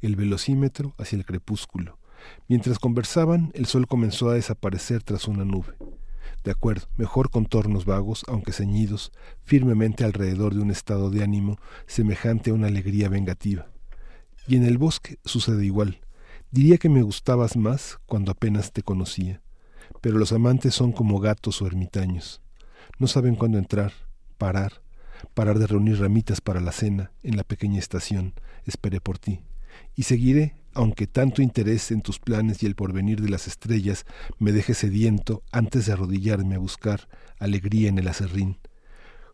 el 0.00 0.16
velocímetro 0.16 0.94
hacia 0.98 1.16
el 1.16 1.24
crepúsculo. 1.24 1.98
Mientras 2.48 2.78
conversaban, 2.78 3.50
el 3.54 3.66
sol 3.66 3.86
comenzó 3.86 4.30
a 4.30 4.34
desaparecer 4.34 5.02
tras 5.02 5.28
una 5.28 5.44
nube. 5.44 5.74
De 6.44 6.50
acuerdo, 6.50 6.86
mejor 6.96 7.30
contornos 7.30 7.84
vagos, 7.84 8.24
aunque 8.28 8.52
ceñidos, 8.52 9.12
firmemente 9.42 10.04
alrededor 10.04 10.54
de 10.54 10.60
un 10.60 10.70
estado 10.70 11.10
de 11.10 11.22
ánimo 11.22 11.58
semejante 11.86 12.50
a 12.50 12.54
una 12.54 12.68
alegría 12.68 13.08
vengativa. 13.08 13.68
Y 14.46 14.56
en 14.56 14.64
el 14.64 14.78
bosque 14.78 15.18
sucede 15.24 15.64
igual. 15.64 16.00
Diría 16.50 16.78
que 16.78 16.88
me 16.88 17.02
gustabas 17.02 17.56
más 17.56 17.98
cuando 18.06 18.32
apenas 18.32 18.72
te 18.72 18.82
conocía. 18.82 19.40
Pero 20.00 20.18
los 20.18 20.32
amantes 20.32 20.74
son 20.74 20.92
como 20.92 21.20
gatos 21.20 21.62
o 21.62 21.66
ermitaños. 21.66 22.42
No 22.98 23.06
saben 23.06 23.36
cuándo 23.36 23.58
entrar, 23.58 23.92
parar, 24.38 24.82
parar 25.34 25.58
de 25.58 25.66
reunir 25.66 26.00
ramitas 26.00 26.40
para 26.40 26.60
la 26.60 26.72
cena 26.72 27.12
en 27.22 27.36
la 27.36 27.44
pequeña 27.44 27.78
estación. 27.78 28.34
Esperé 28.64 29.00
por 29.00 29.18
ti 29.18 29.40
y 29.94 30.04
seguiré 30.04 30.56
aunque 30.72 31.06
tanto 31.06 31.42
interés 31.42 31.90
en 31.90 32.00
tus 32.00 32.18
planes 32.18 32.62
y 32.62 32.66
el 32.66 32.76
porvenir 32.76 33.20
de 33.20 33.28
las 33.28 33.48
estrellas 33.48 34.06
me 34.38 34.52
deje 34.52 34.74
sediento 34.74 35.42
antes 35.50 35.86
de 35.86 35.92
arrodillarme 35.92 36.54
a 36.54 36.60
buscar 36.60 37.08
alegría 37.38 37.88
en 37.88 37.98
el 37.98 38.06
acerrín. 38.06 38.58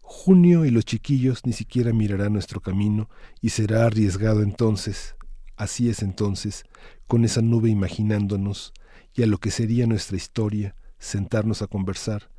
Junio 0.00 0.64
y 0.64 0.70
los 0.70 0.84
chiquillos 0.84 1.44
ni 1.44 1.52
siquiera 1.52 1.92
mirarán 1.92 2.32
nuestro 2.32 2.60
camino 2.60 3.10
y 3.42 3.50
será 3.50 3.84
arriesgado 3.84 4.42
entonces, 4.42 5.14
así 5.56 5.88
es 5.88 6.02
entonces, 6.02 6.64
con 7.06 7.24
esa 7.24 7.42
nube 7.42 7.68
imaginándonos 7.70 8.72
y 9.14 9.22
a 9.22 9.26
lo 9.26 9.38
que 9.38 9.50
sería 9.50 9.86
nuestra 9.86 10.16
historia, 10.16 10.76
sentarnos 10.98 11.62
a 11.62 11.66
conversar, 11.66 12.30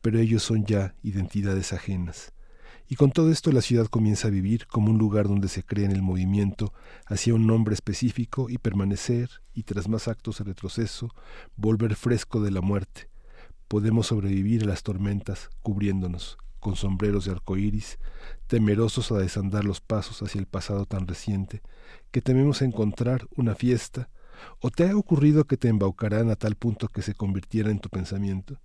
pero 0.00 0.18
ellos 0.18 0.42
son 0.42 0.64
ya 0.64 0.94
identidades 1.02 1.72
ajenas. 1.72 2.32
Y 2.88 2.96
con 2.96 3.10
todo 3.10 3.30
esto 3.30 3.52
la 3.52 3.62
ciudad 3.62 3.86
comienza 3.86 4.28
a 4.28 4.30
vivir 4.30 4.66
como 4.66 4.90
un 4.90 4.98
lugar 4.98 5.28
donde 5.28 5.48
se 5.48 5.62
cree 5.62 5.86
en 5.86 5.92
el 5.92 6.02
movimiento 6.02 6.74
hacia 7.06 7.34
un 7.34 7.46
nombre 7.46 7.74
específico 7.74 8.50
y 8.50 8.58
permanecer, 8.58 9.30
y 9.54 9.62
tras 9.62 9.88
más 9.88 10.08
actos 10.08 10.38
de 10.38 10.44
retroceso, 10.44 11.08
volver 11.56 11.94
fresco 11.94 12.42
de 12.42 12.50
la 12.50 12.60
muerte. 12.60 13.08
Podemos 13.68 14.08
sobrevivir 14.08 14.64
a 14.64 14.66
las 14.66 14.82
tormentas 14.82 15.48
cubriéndonos 15.62 16.36
con 16.62 16.76
sombreros 16.76 17.24
de 17.24 17.32
arcoíris, 17.32 17.98
temerosos 18.46 19.10
a 19.10 19.18
desandar 19.18 19.64
los 19.64 19.80
pasos 19.80 20.22
hacia 20.22 20.38
el 20.38 20.46
pasado 20.46 20.86
tan 20.86 21.08
reciente, 21.08 21.60
que 22.12 22.20
tememos 22.22 22.62
encontrar 22.62 23.26
una 23.34 23.54
fiesta, 23.56 24.08
o 24.60 24.70
te 24.70 24.88
ha 24.88 24.96
ocurrido 24.96 25.44
que 25.44 25.56
te 25.56 25.68
embaucarán 25.68 26.30
a 26.30 26.36
tal 26.36 26.54
punto 26.54 26.88
que 26.88 27.02
se 27.02 27.14
convirtiera 27.14 27.70
en 27.70 27.80
tu 27.80 27.88
pensamiento? 27.88 28.60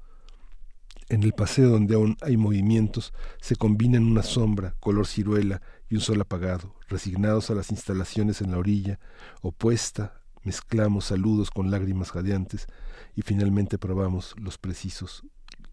En 1.10 1.24
el 1.24 1.34
paseo 1.34 1.70
donde 1.70 1.96
aún 1.96 2.18
hay 2.22 2.36
movimientos, 2.36 3.14
se 3.40 3.56
combinan 3.56 4.04
una 4.04 4.24
sombra, 4.24 4.76
color 4.80 5.08
ciruela 5.08 5.62
y 5.90 5.96
un 5.96 6.02
sol 6.02 6.20
apagado, 6.20 6.76
resignados 6.90 7.50
a 7.50 7.56
las 7.56 7.72
instalaciones 7.72 8.42
en 8.42 8.52
la 8.52 8.58
orilla, 8.58 9.00
opuesta, 9.42 10.22
mezclamos 10.44 11.06
saludos 11.06 11.50
con 11.50 11.72
lágrimas 11.72 12.12
jadeantes 12.12 12.68
y 13.16 13.22
finalmente 13.22 13.78
probamos 13.78 14.36
los 14.38 14.58
precisos 14.58 15.24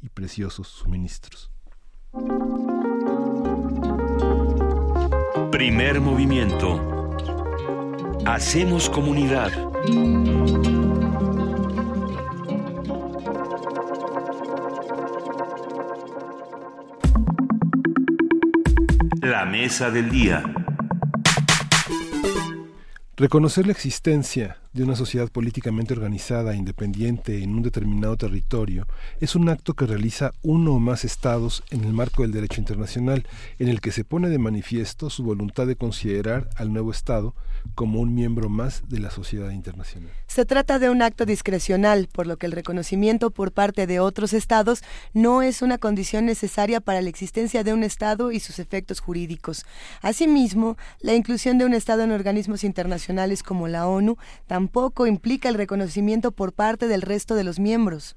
y 0.03 0.09
preciosos 0.09 0.69
suministros. 0.69 1.51
Primer 5.51 6.01
movimiento. 6.01 6.94
Hacemos 8.27 8.89
comunidad. 8.89 9.53
La 19.21 19.45
mesa 19.45 19.91
del 19.91 20.11
día. 20.11 20.43
Reconocer 23.17 23.67
la 23.67 23.73
existencia 23.73 24.57
de 24.73 24.83
una 24.83 24.97
sociedad 24.97 25.31
políticamente 25.31 25.95
organizada 25.95 26.53
e 26.53 26.57
independiente 26.57 27.45
en 27.45 27.55
un 27.55 27.63
determinado 27.63 28.17
territorio 28.17 28.89
es 29.21 29.37
un 29.37 29.49
acto 29.51 29.75
que 29.75 29.87
realiza 29.87 30.33
uno 30.43 30.73
o 30.73 30.81
más 30.81 31.05
estados 31.05 31.63
en 31.71 31.85
el 31.85 31.93
marco 31.93 32.23
del 32.23 32.33
derecho 32.33 32.61
internacional, 32.61 33.25
en 33.61 33.69
el 33.69 33.81
que 33.81 33.93
se 33.93 34.03
pone 34.03 34.31
de 34.31 34.39
manifiesto 34.39 35.11
su 35.11 35.23
voluntad 35.23 35.67
de 35.67 35.77
considerar 35.77 36.49
al 36.57 36.73
nuevo 36.73 36.91
estado 36.91 37.35
como 37.75 38.01
un 38.01 38.15
miembro 38.15 38.49
más 38.49 38.83
de 38.89 39.01
la 39.01 39.11
sociedad 39.11 39.51
internacional. 39.51 40.11
Se 40.27 40.45
trata 40.45 40.79
de 40.79 40.91
un 40.91 41.03
acto 41.03 41.27
discrecional, 41.27 42.09
por 42.11 42.27
lo 42.27 42.37
que 42.37 42.47
el 42.47 42.53
reconocimiento 42.53 43.31
por 43.31 43.53
parte 43.53 43.87
de 43.87 44.01
otros 44.01 44.33
estados 44.33 44.83
no 45.13 45.43
es 45.43 45.63
una 45.63 45.79
condición 45.79 46.27
necesaria 46.27 46.81
para 46.81 47.03
la 47.03 47.09
existencia 47.09 47.65
de 47.65 47.73
un 47.73 47.83
estado 47.83 48.33
y 48.33 48.41
sus 48.41 48.59
efectos 48.59 49.01
jurídicos. 49.01 49.65
Asimismo, 50.03 50.77
la 51.01 51.15
inclusión 51.15 51.59
de 51.59 51.65
un 51.65 51.75
estado 51.75 52.03
en 52.03 52.13
organismos 52.13 52.65
internacionales 52.65 53.43
como 53.43 53.69
la 53.69 53.87
ONU 53.87 54.17
tampoco 54.47 55.07
implica 55.07 55.49
el 55.49 55.55
reconocimiento 55.55 56.33
por 56.33 56.53
parte 56.53 56.89
del 56.89 57.03
resto 57.03 57.35
de 57.35 57.45
los 57.45 57.59
miembros. 57.59 58.17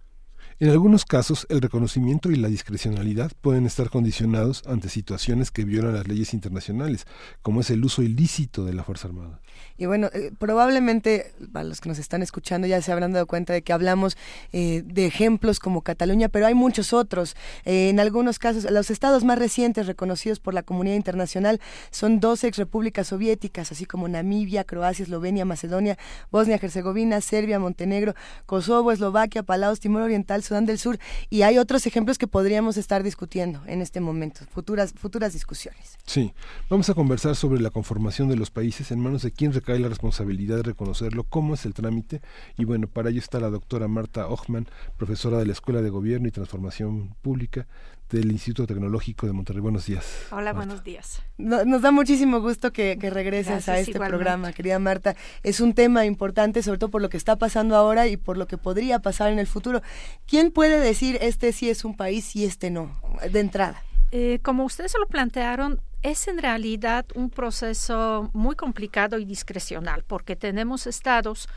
En 0.59 0.71
algunos 0.71 1.05
casos, 1.05 1.45
el 1.51 1.61
reconocimiento 1.61 2.31
y 2.31 2.35
la 2.35 2.47
discrecionalidad 2.47 3.31
pueden 3.41 3.67
estar 3.67 3.91
condicionados 3.91 4.63
ante 4.65 4.89
situaciones 4.89 5.51
que 5.51 5.65
violan 5.65 5.93
las 5.93 6.07
leyes 6.07 6.33
internacionales, 6.33 7.05
como 7.43 7.61
es 7.61 7.69
el 7.69 7.85
uso 7.85 8.01
ilícito 8.01 8.65
de 8.65 8.73
la 8.73 8.83
Fuerza 8.83 9.07
Armada. 9.07 9.39
Y 9.77 9.85
bueno, 9.85 10.09
eh, 10.13 10.31
probablemente 10.37 11.33
para 11.51 11.63
los 11.63 11.81
que 11.81 11.89
nos 11.89 11.99
están 11.99 12.21
escuchando 12.21 12.67
ya 12.67 12.81
se 12.81 12.91
habrán 12.91 13.13
dado 13.13 13.27
cuenta 13.27 13.53
de 13.53 13.61
que 13.61 13.73
hablamos 13.73 14.17
eh, 14.51 14.83
de 14.85 15.05
ejemplos 15.05 15.59
como 15.59 15.81
Cataluña, 15.81 16.29
pero 16.29 16.47
hay 16.47 16.53
muchos 16.53 16.93
otros. 16.93 17.35
Eh, 17.65 17.89
en 17.89 17.99
algunos 17.99 18.39
casos, 18.39 18.69
los 18.69 18.89
estados 18.89 19.23
más 19.23 19.39
recientes 19.39 19.87
reconocidos 19.87 20.39
por 20.39 20.53
la 20.53 20.63
comunidad 20.63 20.95
internacional 20.95 21.59
son 21.91 22.19
dos 22.19 22.43
ex 22.43 22.57
repúblicas 22.57 23.07
soviéticas, 23.07 23.71
así 23.71 23.85
como 23.85 24.07
Namibia, 24.07 24.63
Croacia, 24.63 25.03
Eslovenia, 25.03 25.45
Macedonia, 25.45 25.97
Bosnia, 26.31 26.59
Herzegovina, 26.61 27.21
Serbia, 27.21 27.59
Montenegro, 27.59 28.15
Kosovo, 28.45 28.91
Eslovaquia, 28.91 29.43
Palaos, 29.43 29.79
Timor 29.79 30.03
Oriental, 30.03 30.43
Sudán 30.43 30.65
del 30.65 30.79
Sur 30.79 30.99
y 31.29 31.41
hay 31.43 31.57
otros 31.57 31.85
ejemplos 31.85 32.17
que 32.17 32.27
podríamos 32.27 32.77
estar 32.77 33.03
discutiendo 33.03 33.61
en 33.67 33.81
este 33.81 33.99
momento, 33.99 34.41
futuras, 34.51 34.93
futuras 34.93 35.33
discusiones. 35.33 35.97
Sí, 36.05 36.33
vamos 36.69 36.89
a 36.89 36.93
conversar 36.93 37.35
sobre 37.35 37.61
la 37.61 37.69
conformación 37.69 38.27
de 38.29 38.35
los 38.35 38.51
países, 38.51 38.91
en 38.91 38.99
manos 38.99 39.23
de 39.23 39.31
quién 39.31 39.46
recae 39.53 39.79
la 39.79 39.89
responsabilidad 39.89 40.57
de 40.57 40.63
reconocerlo, 40.63 41.23
cómo 41.23 41.53
es 41.53 41.65
el 41.65 41.73
trámite 41.73 42.21
y 42.57 42.65
bueno, 42.65 42.87
para 42.87 43.09
ello 43.09 43.19
está 43.19 43.39
la 43.39 43.49
doctora 43.49 43.87
Marta 43.87 44.27
Ochman, 44.27 44.67
profesora 44.97 45.37
de 45.37 45.45
la 45.45 45.53
Escuela 45.53 45.81
de 45.81 45.89
Gobierno 45.89 46.27
y 46.27 46.31
Transformación 46.31 47.15
Pública 47.21 47.67
del 48.09 48.31
Instituto 48.31 48.67
Tecnológico 48.67 49.27
de 49.27 49.33
Monterrey. 49.33 49.61
Buenos 49.61 49.85
días. 49.85 50.27
Hola, 50.31 50.53
buenos 50.53 50.83
días. 50.83 51.21
nos 51.37 51.81
da 51.81 51.91
muchísimo 51.91 52.39
gusto 52.39 52.71
que, 52.71 52.95
regreses 52.95 53.67
a 53.67 53.79
este 53.79 53.99
programa, 53.99 54.53
querida 54.53 54.79
Marta. 54.79 55.15
Es 55.43 55.59
un 55.59 55.73
tema 55.73 56.05
importante, 56.05 56.63
sobre 56.63 56.79
todo 56.79 56.89
por 56.89 57.01
lo 57.01 57.09
que 57.09 57.17
está 57.17 57.35
pasando 57.35 57.75
ahora 57.75 58.07
y 58.07 58.17
por 58.17 58.37
lo 58.37 58.47
que 58.47 58.57
podría 58.57 58.99
pasar 58.99 59.31
en 59.31 59.39
el 59.39 59.47
futuro. 59.47 59.81
¿Quién 60.25 60.51
puede 60.51 60.79
decir 60.79 61.17
este 61.21 61.51
sí 61.51 61.69
es 61.69 61.83
un 61.83 61.95
país 61.95 62.35
y 62.35 62.45
este 62.45 62.71
no, 62.71 62.91
de 63.29 63.39
entrada? 63.39 63.83
Eh, 64.11 64.39
como 64.41 64.63
ustedes 64.63 64.95
lo 64.99 65.07
plantearon, 65.07 65.81
es 66.01 66.27
en 66.27 66.37
realidad 66.37 67.05
un 67.15 67.29
proceso 67.29 68.29
muy 68.33 68.55
complicado 68.55 69.17
y 69.19 69.25
discrecional, 69.25 70.03
porque 70.07 70.35
tenemos 70.35 70.87
estados 70.87 71.49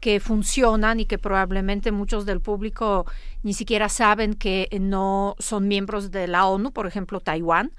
que 0.00 0.18
funcionan 0.18 1.00
y 1.00 1.04
que 1.04 1.18
probablemente 1.18 1.92
muchos 1.92 2.24
del 2.24 2.40
público 2.40 3.06
ni 3.42 3.52
siquiera 3.52 3.88
saben 3.88 4.34
que 4.34 4.68
no 4.80 5.36
son 5.38 5.68
miembros 5.68 6.10
de 6.10 6.26
la 6.26 6.46
ONU, 6.46 6.72
por 6.72 6.86
ejemplo, 6.86 7.20
Taiwán. 7.20 7.72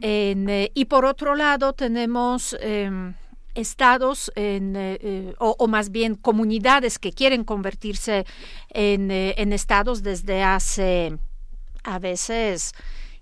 Eh, 0.00 0.70
y 0.74 0.84
por 0.86 1.04
otro 1.04 1.36
lado, 1.36 1.72
tenemos 1.72 2.56
em, 2.60 3.14
estados 3.54 4.32
en, 4.34 4.74
eh, 4.74 5.34
o, 5.38 5.68
más 5.68 5.90
bien 5.90 6.16
comunidades 6.16 6.98
que 6.98 7.12
quieren 7.12 7.44
convertirse 7.44 8.26
en, 8.70 9.10
en 9.12 9.52
estados 9.52 10.02
desde 10.02 10.42
hace 10.42 11.18
a 11.84 11.98
veces 12.00 12.72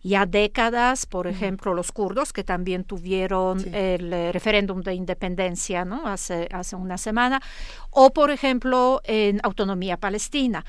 ya 0.03 0.27
décadas, 0.27 1.07
por 1.07 1.27
ejemplo, 1.27 1.74
los 1.74 1.93
kurdos, 1.93 2.33
que 2.33 2.43
también 2.43 2.85
tuvieron 2.85 3.61
el 3.74 4.12
eh, 4.12 4.33
referéndum 4.33 4.81
de 4.81 4.95
independencia 4.95 5.85
¿no? 5.85 6.07
hace, 6.07 6.49
hace 6.53 6.74
una 6.77 6.99
semana, 6.99 7.41
o 7.91 8.12
por 8.12 8.31
ejemplo 8.31 9.01
en 9.05 9.41
autonomía 9.43 9.97
palestina. 9.97 10.65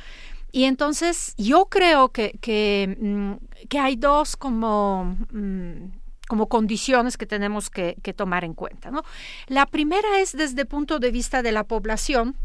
Y 0.51 0.65
entonces 0.65 1.33
yo 1.37 1.65
creo 1.65 2.09
que, 2.09 2.37
que, 2.39 2.95
mm, 2.99 3.67
que 3.67 3.79
hay 3.79 3.95
dos 3.95 4.35
como... 4.35 5.17
Mm, 5.31 6.03
como 6.25 6.47
condiciones 6.47 7.17
que 7.17 7.25
tenemos 7.25 7.69
que, 7.69 7.97
que, 8.01 8.13
tomar 8.13 8.45
en 8.45 8.53
cuenta. 8.53 8.89
¿no? 8.89 9.03
La 9.47 9.65
primera 9.65 10.19
es 10.19 10.31
desde 10.31 10.61
el 10.61 10.67
punto 10.67 10.97
de 10.97 11.11
vista 11.11 11.43
de 11.43 11.51
la 11.51 11.65
población, 11.65 12.37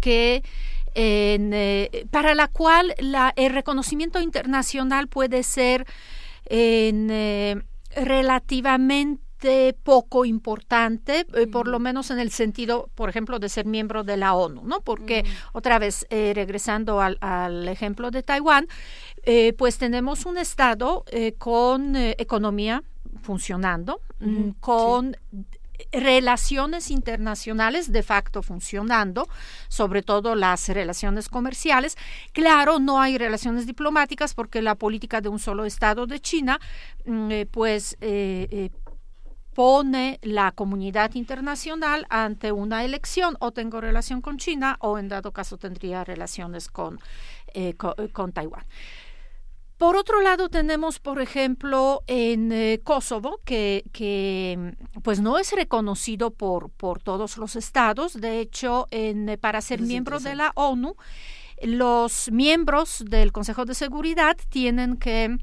que 0.00 0.42
eh, 0.94 2.06
para 2.10 2.34
la 2.34 2.48
cual 2.48 2.94
la, 2.98 3.32
el 3.36 3.52
reconocimiento 3.52 4.20
internacional 4.20 5.08
puede 5.08 5.42
ser 5.42 5.86
eh, 6.46 7.60
relativamente 7.94 9.74
poco 9.82 10.24
importante, 10.24 11.26
eh, 11.34 11.46
por 11.46 11.66
lo 11.68 11.78
menos 11.78 12.10
en 12.10 12.18
el 12.18 12.30
sentido, 12.30 12.90
por 12.94 13.08
ejemplo, 13.08 13.38
de 13.38 13.48
ser 13.48 13.66
miembro 13.66 14.04
de 14.04 14.16
la 14.16 14.34
ONU, 14.34 14.62
¿no? 14.64 14.80
Porque, 14.80 15.24
otra 15.52 15.78
vez, 15.78 16.06
regresando 16.10 17.00
al, 17.00 17.16
al, 17.20 17.68
ejemplo 17.68 18.10
de 18.10 18.22
Taiwán, 18.22 18.66
pues 19.56 19.78
tenemos 19.78 20.26
un 20.26 20.38
Estado 20.38 21.04
con 21.38 21.96
economía 21.96 22.82
funcionando, 23.22 24.00
mm, 24.20 24.50
con 24.60 25.16
relaciones 25.92 26.90
internacionales 26.90 27.92
de 27.92 28.02
facto 28.02 28.42
funcionando, 28.42 29.28
sobre 29.68 30.02
todo 30.02 30.34
las 30.34 30.68
relaciones 30.68 31.28
comerciales. 31.28 31.96
Claro, 32.32 32.78
no 32.78 33.00
hay 33.00 33.18
relaciones 33.18 33.66
diplomáticas 33.66 34.34
porque 34.34 34.62
la 34.62 34.74
política 34.74 35.20
de 35.20 35.28
un 35.28 35.38
solo 35.38 35.64
Estado 35.64 36.06
de 36.06 36.20
China, 36.20 36.60
mm, 37.04 37.30
eh, 37.30 37.46
pues, 37.46 37.96
eh, 38.00 38.48
eh, 38.50 38.70
pone 39.54 40.18
la 40.22 40.52
comunidad 40.52 41.14
internacional 41.14 42.06
ante 42.08 42.52
una 42.52 42.84
elección 42.84 43.36
o 43.40 43.50
tengo 43.50 43.80
relación 43.80 44.20
con 44.20 44.38
China 44.38 44.76
o 44.80 44.98
en 44.98 45.08
dado 45.08 45.32
caso 45.32 45.58
tendría 45.58 46.04
relaciones 46.04 46.68
con, 46.68 47.00
con 48.12 48.32
Taiwán. 48.32 48.64
Por 49.80 49.96
otro 49.96 50.20
lado, 50.20 50.50
tenemos, 50.50 50.98
por 50.98 51.22
ejemplo, 51.22 52.02
en 52.06 52.52
eh, 52.52 52.80
Kosovo, 52.84 53.40
que, 53.46 53.82
que, 53.92 54.74
pues 55.02 55.20
no 55.20 55.38
es 55.38 55.52
reconocido 55.52 56.32
por, 56.32 56.68
por 56.68 57.00
todos 57.00 57.38
los 57.38 57.56
estados. 57.56 58.12
De 58.12 58.40
hecho, 58.40 58.88
en, 58.90 59.38
para 59.40 59.62
ser 59.62 59.80
miembro 59.80 60.20
de 60.20 60.34
la 60.34 60.52
ONU, 60.54 60.96
los 61.62 62.30
miembros 62.30 63.02
del 63.06 63.32
Consejo 63.32 63.64
de 63.64 63.74
Seguridad 63.74 64.36
tienen 64.50 64.98
que 64.98 65.38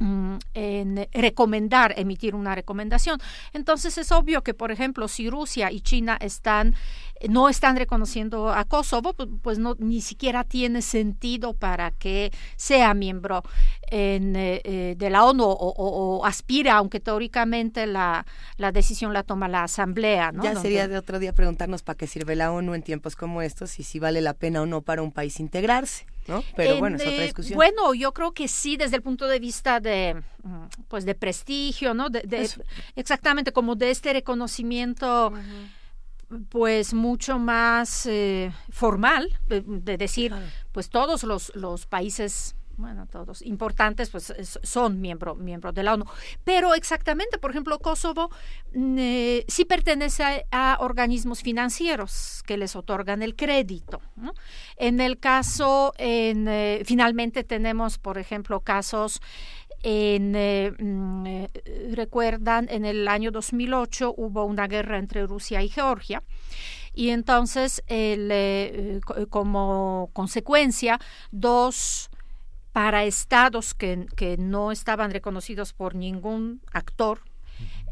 Mm, 0.00 0.38
en 0.54 1.08
recomendar, 1.12 1.94
emitir 1.96 2.34
una 2.34 2.56
recomendación. 2.56 3.20
Entonces 3.52 3.96
es 3.96 4.10
obvio 4.10 4.42
que, 4.42 4.52
por 4.52 4.72
ejemplo, 4.72 5.06
si 5.06 5.30
Rusia 5.30 5.70
y 5.70 5.80
China 5.80 6.18
están 6.20 6.74
no 7.28 7.48
están 7.48 7.76
reconociendo 7.76 8.50
a 8.50 8.64
Kosovo, 8.64 9.14
pues 9.42 9.58
no 9.58 9.76
ni 9.78 10.00
siquiera 10.00 10.44
tiene 10.44 10.82
sentido 10.82 11.54
para 11.54 11.90
que 11.90 12.32
sea 12.56 12.94
miembro 12.94 13.42
en, 13.90 14.36
eh, 14.36 14.60
eh, 14.64 14.94
de 14.96 15.10
la 15.10 15.24
ONU 15.24 15.44
o, 15.46 16.24
aspira, 16.24 16.74
aunque 16.76 17.00
teóricamente 17.00 17.86
la, 17.86 18.26
la, 18.56 18.72
decisión 18.72 19.12
la 19.12 19.22
toma 19.22 19.48
la 19.48 19.64
Asamblea. 19.64 20.32
¿no? 20.32 20.42
Ya 20.42 20.56
sería 20.56 20.88
de 20.88 20.98
otro 20.98 21.18
día 21.18 21.32
preguntarnos 21.32 21.82
para 21.82 21.96
qué 21.96 22.06
sirve 22.06 22.36
la 22.36 22.52
ONU 22.52 22.74
en 22.74 22.82
tiempos 22.82 23.16
como 23.16 23.42
estos 23.42 23.78
y 23.78 23.82
si 23.82 23.98
vale 23.98 24.20
la 24.20 24.34
pena 24.34 24.62
o 24.62 24.66
no 24.66 24.82
para 24.82 25.02
un 25.02 25.12
país 25.12 25.40
integrarse. 25.40 26.06
¿no? 26.26 26.42
Pero 26.56 26.78
bueno, 26.78 26.96
es 26.96 27.02
otra 27.06 27.22
discusión. 27.22 27.56
Bueno, 27.56 27.94
yo 27.94 28.12
creo 28.12 28.32
que 28.32 28.48
sí, 28.48 28.76
desde 28.76 28.96
el 28.96 29.02
punto 29.02 29.26
de 29.26 29.38
vista 29.38 29.80
de, 29.80 30.22
mm, 30.42 30.64
pues, 30.88 31.04
de 31.04 31.14
prestigio, 31.14 31.94
¿no? 31.94 32.08
De, 32.08 32.48
exactamente, 32.96 33.52
como 33.52 33.74
de 33.76 33.90
este 33.90 34.12
reconocimiento, 34.12 35.32
pues, 36.48 36.94
mucho 36.94 37.38
más 37.38 38.06
eh, 38.06 38.52
formal, 38.70 39.38
de, 39.46 39.96
decir, 39.96 40.32
pues, 40.72 40.90
todos 40.90 41.24
los, 41.24 41.54
los 41.54 41.86
países 41.86 42.56
bueno, 42.76 43.06
todos 43.06 43.42
importantes, 43.42 44.10
pues 44.10 44.32
son 44.62 45.00
miembros 45.00 45.38
miembro 45.38 45.72
de 45.72 45.82
la 45.82 45.94
ONU. 45.94 46.06
Pero 46.44 46.74
exactamente, 46.74 47.38
por 47.38 47.50
ejemplo, 47.50 47.78
Kosovo 47.78 48.30
mm, 48.74 48.96
eh, 48.98 49.44
sí 49.48 49.64
pertenece 49.64 50.46
a, 50.50 50.78
organismos 50.80 51.42
financieros 51.42 52.42
que 52.46 52.56
les 52.56 52.74
otorgan 52.76 53.22
el 53.22 53.36
crédito. 53.36 54.00
En 54.76 55.00
el 55.00 55.18
caso, 55.18 55.94
en, 55.98 56.48
eh, 56.48 56.82
finalmente 56.84 57.44
tenemos, 57.44 57.98
por 57.98 58.18
ejemplo, 58.18 58.60
casos 58.60 59.20
en, 59.84 60.34
eh, 60.34 60.72
mm, 60.78 61.94
recuerdan, 61.94 62.66
en 62.70 62.84
el 62.84 63.06
año 63.06 63.30
2008 63.30 64.14
hubo 64.16 64.44
una 64.44 64.66
guerra 64.66 64.98
entre 64.98 65.26
Rusia 65.26 65.62
y 65.62 65.68
Georgia 65.68 66.22
y 66.94 67.10
entonces 67.10 67.82
el, 67.86 69.00
como 69.30 70.10
consecuencia 70.12 70.98
dos 71.30 72.10
para 72.72 73.04
estados 73.04 73.74
que, 73.74 74.06
que 74.16 74.36
no 74.36 74.72
estaban 74.72 75.10
reconocidos 75.10 75.72
por 75.72 75.94
ningún 75.94 76.60
actor 76.72 77.20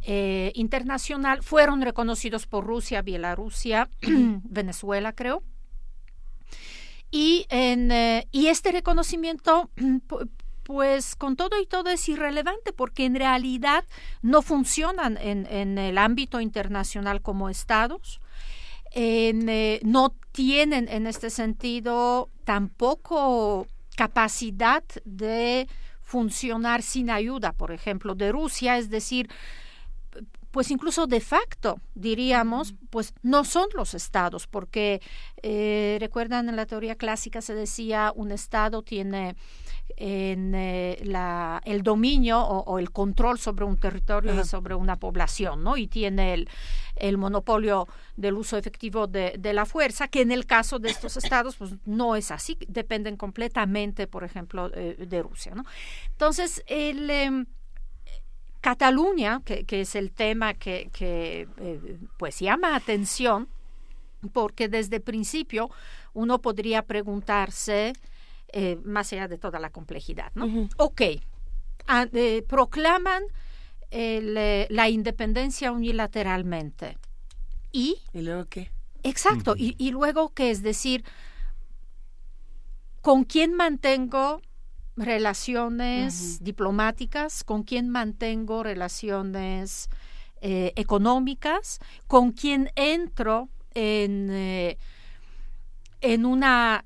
eh, 0.05 0.51
internacional 0.56 1.43
fueron 1.43 1.81
reconocidos 1.81 2.47
por 2.47 2.66
Rusia, 2.66 3.02
Bielorrusia, 3.02 3.89
Venezuela, 4.02 5.12
creo. 5.12 5.44
Y, 7.12 7.47
en, 7.51 7.93
eh, 7.93 8.27
y 8.32 8.47
este 8.48 8.73
reconocimiento, 8.73 9.70
pues 10.73 11.16
con 11.16 11.36
todo 11.36 11.61
y 11.61 11.66
todo 11.66 11.90
es 11.90 12.09
irrelevante 12.09 12.73
porque 12.73 13.05
en 13.05 13.15
realidad 13.15 13.85
no 14.23 14.40
funcionan 14.40 15.19
en, 15.19 15.47
en 15.51 15.77
el 15.77 15.99
ámbito 15.99 16.40
internacional 16.40 17.20
como 17.20 17.51
estados. 17.51 18.23
Eh, 18.94 19.81
no 19.85 20.15
tienen 20.32 20.89
en 20.89 21.07
este 21.07 21.28
sentido 21.28 22.31
tampoco 22.44 23.66
capacidad 23.97 24.82
de 25.05 25.69
funcionar 26.01 26.81
sin 26.81 27.11
ayuda, 27.11 27.53
por 27.53 27.70
ejemplo, 27.70 28.15
de 28.15 28.32
Rusia, 28.32 28.78
es 28.78 28.89
decir, 28.89 29.28
pues 30.53 30.70
incluso 30.70 31.07
de 31.07 31.20
facto, 31.20 31.81
diríamos, 31.94 32.74
pues 32.89 33.12
no 33.23 33.44
son 33.44 33.69
los 33.74 33.93
estados, 33.93 34.47
porque 34.47 35.03
eh, 35.43 35.99
recuerdan 36.01 36.49
en 36.49 36.57
la 36.57 36.65
teoría 36.65 36.94
clásica 36.94 37.43
se 37.43 37.55
decía 37.55 38.12
un 38.15 38.32
estado 38.32 38.82
tiene 38.82 39.35
en 39.97 40.55
eh, 40.55 40.99
la, 41.05 41.61
el 41.65 41.83
dominio 41.83 42.41
o, 42.41 42.79
el 42.79 42.91
control 42.91 43.39
sobre 43.39 43.65
un 43.65 43.77
territorio 43.77 44.41
y 44.41 44.45
sobre 44.45 44.75
una 44.75 44.97
población, 44.97 45.63
¿no? 45.63 45.77
Y 45.77 45.87
tiene 45.87 46.35
el, 46.35 46.49
el 46.97 47.19
monopolio 47.19 47.87
del 48.17 48.35
uso 48.35 48.57
efectivo 48.57 49.07
de, 49.07 49.37
de, 49.39 49.53
la 49.53 49.67
fuerza, 49.67 50.09
que 50.09 50.23
en 50.23 50.33
el 50.33 50.47
caso 50.47 50.79
de 50.79 50.91
estos 50.91 51.17
estados, 51.17 51.57
pues 51.57 51.75
no 51.85 52.17
es 52.17 52.31
así, 52.31 52.59
dependen 52.69 53.17
completamente, 53.17 54.07
por 54.07 54.25
ejemplo, 54.25 54.71
eh, 54.75 55.07
de 55.07 55.23
Rusia, 55.23 55.55
¿no? 55.55 55.65
Entonces, 56.11 56.63
el... 56.67 57.11
Em, 57.11 57.47
Cataluña, 58.61 59.43
que, 59.45 59.65
que, 59.65 59.81
es 59.81 59.97
el 59.97 60.13
tema 60.13 60.55
que, 60.55 60.89
que 60.93 61.49
eh, 61.57 61.99
pues 62.17 62.39
llama 62.39 62.77
atención, 62.77 63.49
porque 64.33 64.69
desde 64.69 64.97
el 64.97 65.03
principio 65.03 65.69
uno 66.15 66.41
podría 66.41 66.83
preguntarse 66.83 67.93
eh, 68.55 68.79
más 68.85 69.11
allá 69.15 69.29
de 69.29 69.39
toda 69.39 69.59
la 69.59 69.70
complejidad. 69.70 70.31
¿no? 70.35 70.69
Ok, 70.77 71.01
ah, 71.87 72.07
eh, 72.12 72.45
proclaman 72.47 73.23
eh, 73.91 74.66
la 74.69 74.91
independencia 74.91 75.73
unilateralmente. 75.73 76.99
¿Y? 77.73 77.97
¿Y 78.12 78.20
luego 78.20 78.45
qué? 78.51 78.70
Exacto, 79.05 79.55
y, 79.57 79.74
y, 79.79 79.91
luego 79.91 80.35
qué 80.35 80.51
es 80.51 80.62
decir, 80.62 81.03
¿con 83.01 83.24
quién 83.24 83.55
mantengo 83.55 84.43
relaciones 84.97 86.45
diplomáticas? 86.45 87.45
¿Con 87.45 87.62
quién 87.62 87.89
mantengo 87.89 88.62
relaciones 88.62 89.89
económicas? 90.43 91.81
¿Con 92.07 92.33
quién 92.33 92.70
entro 92.77 93.49
en, 93.74 94.77
en 96.03 96.27
una 96.27 96.85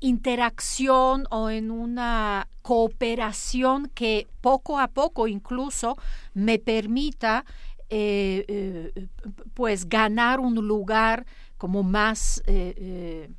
interacción 0.00 1.26
o 1.30 1.50
en 1.50 1.70
una 1.70 2.48
cooperación 2.62 3.88
que 3.94 4.28
poco 4.40 4.78
a 4.78 4.88
poco 4.88 5.26
incluso 5.26 5.96
me 6.34 6.58
permita 6.58 7.44
eh, 7.90 8.44
eh, 8.48 9.08
pues 9.54 9.88
ganar 9.88 10.40
un 10.40 10.54
lugar 10.54 11.26
como 11.56 11.82
más 11.82 12.42
eh, 12.46 13.30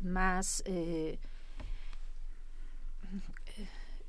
más 0.00 0.64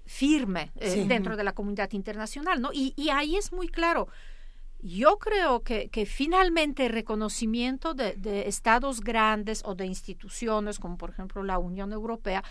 firme 0.05 0.71
dentro 1.07 1.38
de 1.38 1.43
la 1.43 1.53
comunidad 1.53 1.91
internacional 1.91 2.61
no 2.61 2.71
y, 2.73 2.93
y 2.97 3.09
ahí 3.09 3.35
es 3.35 3.53
muy 3.53 3.67
claro 3.67 4.07
yo 4.84 5.18
creo 5.18 5.61
que, 5.61 5.89
que 5.89 6.05
finalmente 6.05 6.85
el 6.85 6.91
reconocimiento 6.91 7.93
de, 7.93 8.14
de, 8.14 8.47
estados 8.47 9.01
grandes 9.01 9.64
o 9.65 9.76
de 9.76 9.85
instituciones, 9.85 10.77
como 10.77 10.97
por 10.97 11.10
ejemplo 11.10 11.41
la 11.43 11.57
Unión 11.57 11.93
Europea, 11.93 12.43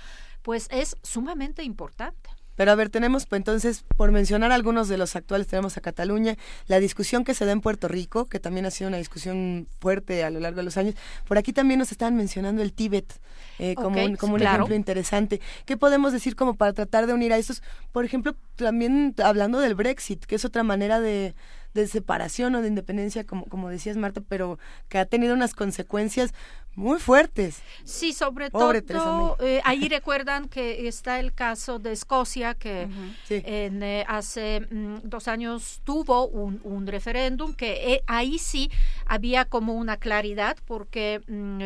pues 0.43 0.67
es 0.71 0.97
sumamente 1.03 1.63
importante. 1.63 2.31
Pero 2.55 2.71
a 2.71 2.75
ver, 2.75 2.91
tenemos 2.91 3.27
pues, 3.27 3.41
entonces, 3.41 3.85
por 3.97 4.13
mencionar 4.13 4.53
algunos 4.53 4.89
de 4.89 4.99
los 4.99 5.17
actuales, 5.17 5.47
tenemos 5.47 5.77
a 5.77 5.81
Cataluña, 5.81 6.37
la 6.67 6.81
discusión 6.81 7.25
que 7.25 7.35
se 7.35 7.47
da 7.47 7.53
en 7.53 7.61
Puerto 7.61 7.89
Rico, 7.89 8.29
que 8.29 8.41
también 8.41 8.67
ha 8.67 8.71
sido 8.71 8.89
una 8.89 8.99
discusión 8.99 9.69
fuerte 9.81 10.23
a 10.23 10.31
lo 10.31 10.39
largo 10.39 10.59
de 10.59 10.65
los 10.65 10.77
años. 10.77 10.95
Por 11.27 11.39
aquí 11.39 11.53
también 11.53 11.79
nos 11.79 11.93
estaban 11.93 12.15
mencionando 12.15 12.63
el 12.63 12.73
Tíbet 12.73 13.21
eh, 13.59 13.75
como, 13.75 14.05
un, 14.05 14.17
como 14.17 14.35
un 14.35 14.43
ejemplo 14.43 14.75
interesante. 14.75 15.41
¿Qué 15.65 15.77
podemos 15.77 16.13
decir 16.13 16.37
como 16.37 16.55
para 16.55 16.73
tratar 16.73 17.07
de 17.07 17.15
unir 17.15 17.33
a 17.33 17.39
estos? 17.39 17.63
Por 17.91 18.05
ejemplo, 18.05 18.37
también 18.57 19.15
hablando 19.25 19.59
del 19.59 19.75
Brexit, 19.75 20.25
que 20.27 20.35
es 20.35 20.45
otra 20.45 20.63
manera 20.63 21.01
de 21.01 21.35
de 21.75 21.87
separación 21.87 22.55
o 22.55 22.63
de 22.63 22.69
independencia, 22.69 23.25
como, 23.25 23.47
como 23.47 23.69
decías 23.69 23.97
Marta, 23.97 24.21
pero 24.29 24.59
que 24.89 24.99
ha 24.99 25.07
tenido 25.07 25.35
unas 25.35 25.55
consecuencias 25.55 26.35
muy 26.75 26.99
fuertes. 26.99 27.61
Sí, 27.85 28.13
sobre 28.15 28.51
todo, 28.51 29.37
eh, 29.41 29.61
ahí 29.65 29.89
recuerdan 29.91 30.49
que 30.49 30.89
está 30.89 31.21
el 31.21 31.35
caso 31.35 31.79
de 31.79 31.93
Escocia, 31.93 32.55
que 32.55 32.89
en, 33.29 33.83
eh, 33.83 34.05
hace 34.09 34.61
mm, 34.61 35.01
dos 35.05 35.29
años 35.29 35.83
tuvo 35.85 36.27
un, 36.29 36.61
un 36.65 36.87
referéndum, 36.87 37.53
que 37.53 37.93
eh, 37.93 38.03
ahí 38.07 38.39
sí 38.39 38.71
había 39.07 39.45
como 39.45 39.75
una 39.75 39.99
claridad, 39.99 40.57
porque 40.65 41.21
mm, 41.27 41.61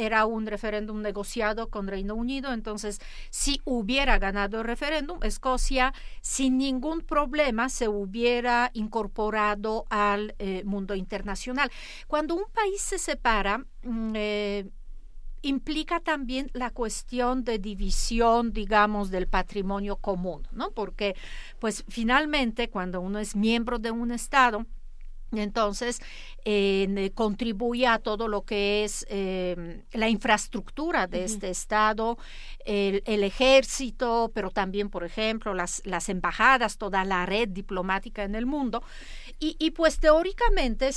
era 0.00 0.26
un 0.26 0.46
referéndum 0.46 1.02
negociado 1.02 1.68
con 1.68 1.88
Reino 1.88 2.14
Unido, 2.14 2.52
entonces 2.52 3.00
si 3.30 3.60
hubiera 3.64 4.18
ganado 4.18 4.60
el 4.60 4.64
referéndum, 4.64 5.18
Escocia 5.22 5.92
sin 6.20 6.58
ningún 6.58 7.00
problema 7.00 7.68
se 7.68 7.88
hubiera 7.88 8.70
incorporado 8.72 9.43
al 9.90 10.34
mundo 10.64 10.94
internacional. 10.94 11.70
Cuando 12.06 12.34
un 12.34 12.44
país 12.52 12.80
se 12.80 12.98
separa, 12.98 13.58
mm, 13.82 14.12
eh, 14.16 14.70
implica 15.42 16.00
también 16.00 16.50
la 16.54 16.70
cuestión 16.70 17.44
de 17.44 17.58
división, 17.58 18.52
digamos, 18.52 19.10
del 19.10 19.26
patrimonio 19.28 19.96
común, 19.96 20.48
¿no? 20.52 20.70
Porque, 20.70 21.14
pues, 21.58 21.84
finalmente, 21.88 22.70
cuando 22.70 23.00
uno 23.00 23.18
es 23.18 23.36
miembro 23.36 23.78
de 23.78 23.90
un 23.90 24.10
Estado, 24.10 24.66
Entonces, 25.32 26.00
eh, 26.44 27.10
contribuye 27.14 27.86
a 27.86 27.98
todo 27.98 28.28
lo 28.28 28.42
que 28.42 28.84
es 28.84 29.06
eh, 29.08 29.82
la 29.92 30.08
infraestructura 30.08 31.06
de 31.06 31.24
este 31.24 31.50
Estado, 31.50 32.18
el, 32.64 33.24
ejército, 33.24 34.30
pero 34.34 34.50
también, 34.50 34.90
por 34.90 35.04
ejemplo, 35.04 35.54
las, 35.54 35.82
las 35.84 36.08
embajadas, 36.08 36.78
toda 36.78 37.04
la 37.04 37.26
red 37.26 37.48
diplomática 37.48 38.24
en 38.24 38.34
el 38.34 38.46
mundo. 38.46 38.82
Y, 39.38 39.56
y 39.58 39.72
pues 39.72 39.98
teóricamente, 39.98 40.90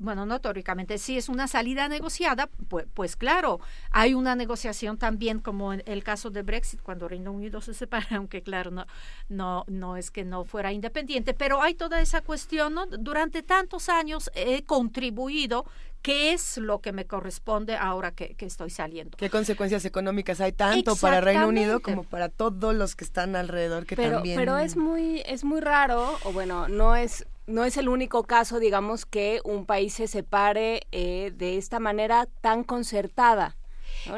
bueno, 0.00 0.26
no 0.26 0.40
teóricamente, 0.40 0.98
si 0.98 1.16
es 1.16 1.28
una 1.28 1.48
salida 1.48 1.88
negociada, 1.88 2.48
pues, 2.68 2.86
pues 2.92 3.16
claro, 3.16 3.60
hay 3.90 4.14
una 4.14 4.34
negociación 4.34 4.98
también 4.98 5.38
como 5.38 5.72
en 5.72 5.82
el 5.86 6.02
caso 6.02 6.30
de 6.30 6.42
Brexit, 6.42 6.80
cuando 6.82 7.08
Reino 7.08 7.32
Unido 7.32 7.60
se 7.60 7.74
separa, 7.74 8.06
aunque 8.16 8.42
claro, 8.42 8.70
no, 8.70 8.86
no, 9.28 9.64
no 9.68 9.96
es 9.96 10.10
que 10.10 10.24
no 10.24 10.44
fuera 10.44 10.72
independiente, 10.72 11.34
pero 11.34 11.62
hay 11.62 11.74
toda 11.74 12.00
esa 12.00 12.20
cuestión, 12.20 12.74
¿no? 12.74 12.86
Durante 12.86 13.42
tantos 13.42 13.88
años 13.88 14.30
he 14.34 14.64
contribuido 14.94 15.66
qué 16.02 16.32
es 16.32 16.58
lo 16.58 16.80
que 16.80 16.92
me 16.92 17.06
corresponde 17.06 17.76
ahora 17.76 18.12
que, 18.12 18.36
estoy 18.38 18.70
saliendo. 18.70 19.16
¿Qué 19.16 19.28
consecuencias 19.28 19.84
económicas 19.84 20.40
hay 20.40 20.52
tanto 20.52 20.94
para 20.96 21.20
Reino 21.20 21.48
Unido 21.48 21.80
como 21.80 22.04
para 22.04 22.28
todos 22.28 22.74
los 22.74 22.94
que 22.94 23.04
están 23.04 23.34
alrededor 23.34 23.86
que 23.86 23.96
pero, 23.96 24.16
también... 24.16 24.38
Pero 24.38 24.58
es 24.58 24.76
muy, 24.76 25.22
es 25.26 25.44
muy 25.44 25.60
raro, 25.60 26.18
o 26.24 26.32
bueno, 26.32 26.68
no 26.68 26.94
es, 26.94 27.26
no 27.46 27.64
es 27.64 27.76
el 27.76 27.88
único 27.88 28.22
caso, 28.24 28.60
digamos, 28.60 29.06
que 29.06 29.40
un 29.44 29.66
país 29.66 29.94
se 29.94 30.06
separe 30.06 30.82
eh, 30.92 31.32
de 31.34 31.56
esta 31.56 31.80
manera 31.80 32.28
tan 32.40 32.62
concertada. 32.62 33.56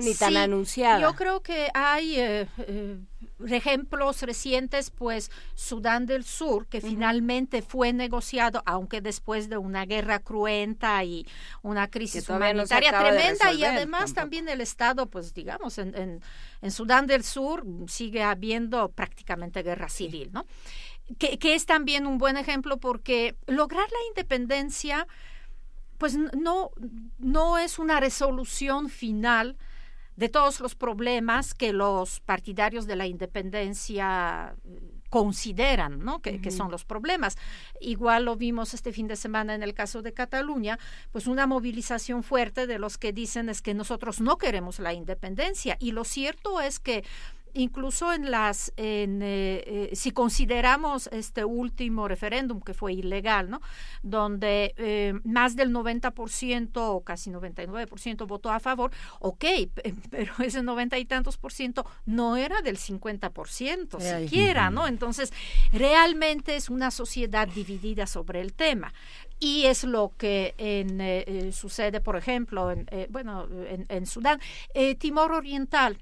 ni 0.02 0.14
tan 0.14 0.36
anunciada. 0.36 1.00
Yo 1.00 1.14
creo 1.14 1.42
que 1.42 1.68
hay 1.72 2.18
eh, 2.18 2.48
eh, 2.58 2.98
ejemplos 3.48 4.22
recientes, 4.22 4.90
pues 4.90 5.30
Sudán 5.54 6.06
del 6.06 6.24
Sur, 6.24 6.66
que 6.66 6.80
finalmente 6.80 7.62
fue 7.62 7.92
negociado, 7.92 8.62
aunque 8.66 9.00
después 9.00 9.48
de 9.48 9.58
una 9.58 9.84
guerra 9.84 10.20
cruenta 10.20 11.02
y 11.04 11.26
una 11.62 11.88
crisis 11.88 12.28
humanitaria 12.28 12.98
tremenda, 12.98 13.52
y 13.52 13.64
además 13.64 14.14
también 14.14 14.48
el 14.48 14.60
Estado, 14.60 15.06
pues 15.06 15.34
digamos, 15.34 15.78
en, 15.78 16.22
en, 16.62 16.70
Sudán 16.70 17.06
del 17.06 17.24
Sur 17.24 17.64
sigue 17.88 18.22
habiendo 18.22 18.90
prácticamente 18.90 19.62
guerra 19.62 19.88
civil, 19.88 20.30
¿no? 20.32 20.46
Que, 21.18 21.38
que 21.38 21.54
es 21.54 21.66
también 21.66 22.06
un 22.06 22.18
buen 22.18 22.36
ejemplo 22.36 22.78
porque 22.78 23.36
lograr 23.46 23.88
la 23.88 24.08
independencia, 24.08 25.06
pues 25.98 26.16
no, 26.16 26.72
no 27.18 27.58
es 27.58 27.78
una 27.78 28.00
resolución 28.00 28.88
final, 28.88 29.56
de 30.16 30.28
todos 30.28 30.60
los 30.60 30.74
problemas 30.74 31.54
que 31.54 31.72
los 31.72 32.20
partidarios 32.20 32.86
de 32.86 32.96
la 32.96 33.06
independencia 33.06 34.54
eh, 34.64 34.80
consideran 35.10 36.04
¿no? 36.04 36.20
que, 36.20 36.40
que, 36.40 36.50
son 36.50 36.70
los 36.70 36.84
problemas. 36.84 37.36
Igual 37.80 38.24
lo 38.24 38.36
vimos 38.36 38.74
este 38.74 38.92
fin 38.92 39.06
de 39.06 39.16
semana 39.16 39.54
en 39.54 39.62
el 39.62 39.74
caso 39.74 40.02
de 40.02 40.12
Cataluña, 40.12 40.78
pues 41.12 41.26
una 41.26 41.46
movilización 41.46 42.22
fuerte 42.22 42.66
de 42.66 42.78
los 42.78 42.98
que 42.98 43.12
dicen 43.12 43.48
es 43.48 43.62
que 43.62 43.74
nosotros 43.74 44.20
no 44.20 44.36
queremos 44.36 44.78
la 44.78 44.92
independencia. 44.92 45.76
Y 45.80 45.92
lo 45.92 46.04
cierto 46.04 46.60
es 46.60 46.80
que 46.80 47.04
incluso 47.56 48.12
en 48.12 48.30
las, 48.30 48.72
en, 48.76 49.22
eh, 49.22 49.62
eh, 49.66 49.90
si 49.94 50.10
consideramos 50.10 51.08
este 51.12 51.44
último 51.44 52.06
referéndum 52.06 52.60
que 52.60 52.74
fue 52.74 52.92
ilegal, 52.92 53.50
¿no? 53.50 53.60
Donde 54.02 54.74
eh, 54.76 55.14
más 55.24 55.56
del 55.56 55.72
90% 55.72 56.70
o 56.76 57.00
casi 57.02 57.30
99% 57.30 58.26
votó 58.26 58.50
a 58.50 58.60
favor, 58.60 58.90
ok, 59.20 59.44
pero 60.10 60.34
ese 60.38 60.62
90 60.62 60.98
y 60.98 61.04
tantos 61.06 61.38
por 61.38 61.52
ciento 61.52 61.86
no 62.04 62.36
era 62.36 62.60
del 62.62 62.76
50% 62.76 64.20
siquiera, 64.20 64.70
¿no? 64.70 64.86
Entonces, 64.86 65.32
realmente 65.72 66.56
es 66.56 66.68
una 66.68 66.90
sociedad 66.90 67.48
dividida 67.48 68.06
sobre 68.06 68.40
el 68.40 68.52
tema. 68.52 68.92
Y 69.38 69.66
es 69.66 69.84
lo 69.84 70.12
que 70.16 70.54
en, 70.56 71.52
sucede, 71.52 72.00
por 72.00 72.16
ejemplo, 72.16 72.70
en, 72.70 72.86
bueno, 73.10 73.46
en, 73.68 73.84
en 73.90 74.06
Sudán. 74.06 74.40
Timor 74.98 75.32
Oriental, 75.32 75.98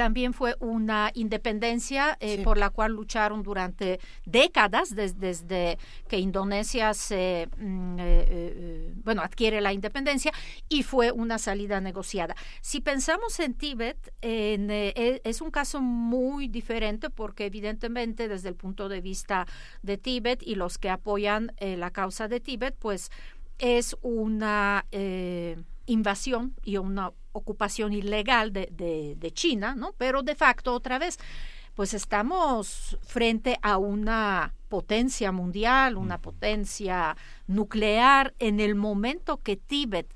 también 0.00 0.32
fue 0.32 0.56
una 0.60 1.10
independencia 1.12 2.16
eh, 2.20 2.42
por 2.42 2.56
la 2.56 2.70
cual 2.70 2.92
lucharon 2.92 3.42
durante 3.42 4.00
décadas 4.24 4.94
desde, 4.94 5.76
que 6.08 6.16
Indonesia 6.16 6.94
se 6.94 7.50
mm, 7.58 7.98
eh, 7.98 8.26
eh, 8.30 8.94
bueno 9.04 9.20
adquiere 9.20 9.60
la 9.60 9.74
independencia 9.74 10.32
y 10.70 10.84
fue 10.84 11.12
una 11.12 11.36
salida 11.36 11.82
negociada. 11.82 12.34
Si 12.62 12.80
pensamos 12.80 13.38
en 13.40 13.52
Tíbet, 13.52 14.10
e, 14.22 15.20
es 15.22 15.42
un 15.42 15.50
caso 15.50 15.82
muy 15.82 16.48
diferente 16.48 17.10
porque 17.10 17.44
evidentemente 17.44 18.26
desde 18.26 18.48
el 18.48 18.54
punto 18.54 18.88
de 18.88 19.02
vista 19.02 19.46
de 19.82 19.98
Tíbet 19.98 20.42
y 20.42 20.54
los 20.54 20.78
que 20.78 20.88
apoyan 20.88 21.52
la 21.60 21.90
causa 21.90 22.26
de 22.26 22.40
Tíbet, 22.40 22.74
pues 22.78 23.10
es 23.58 23.98
una 24.00 24.86
invasión 25.84 26.54
y 26.64 26.78
una 26.78 27.12
ocupación 27.32 27.92
ilegal 27.92 28.52
de, 28.52 28.68
de, 29.16 29.30
China, 29.32 29.74
¿no? 29.74 29.92
Pero 29.96 30.22
de 30.22 30.34
facto, 30.34 30.74
otra 30.74 30.98
vez, 30.98 31.18
pues 31.74 31.94
estamos 31.94 32.98
frente 33.02 33.58
a 33.62 33.78
una 33.78 34.54
potencia 34.68 35.32
mundial, 35.32 35.96
una 35.96 36.18
potencia 36.18 37.16
nuclear 37.46 38.34
en 38.38 38.60
el 38.60 38.74
momento 38.74 39.38
que 39.38 39.56
Tíbet 39.56 40.12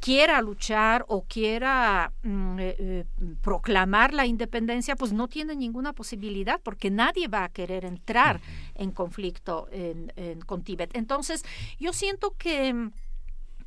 quiera 0.00 0.40
luchar 0.42 1.04
o 1.08 1.22
quiera 1.22 2.12
mm, 2.22 2.58
eh, 2.58 2.76
eh, 2.78 3.04
proclamar 3.40 4.12
la 4.12 4.26
independencia, 4.26 4.94
pues 4.94 5.12
no 5.12 5.26
tiene 5.26 5.56
ninguna 5.56 5.92
posibilidad 5.92 6.60
porque 6.62 6.90
nadie 6.90 7.28
va 7.28 7.44
a 7.44 7.48
querer 7.48 7.84
entrar 7.84 8.40
en 8.74 8.90
conflicto 8.90 9.68
con 10.46 10.62
Tíbet. 10.62 10.96
Entonces, 10.96 11.44
yo 11.78 11.92
siento 11.92 12.34
que 12.38 12.90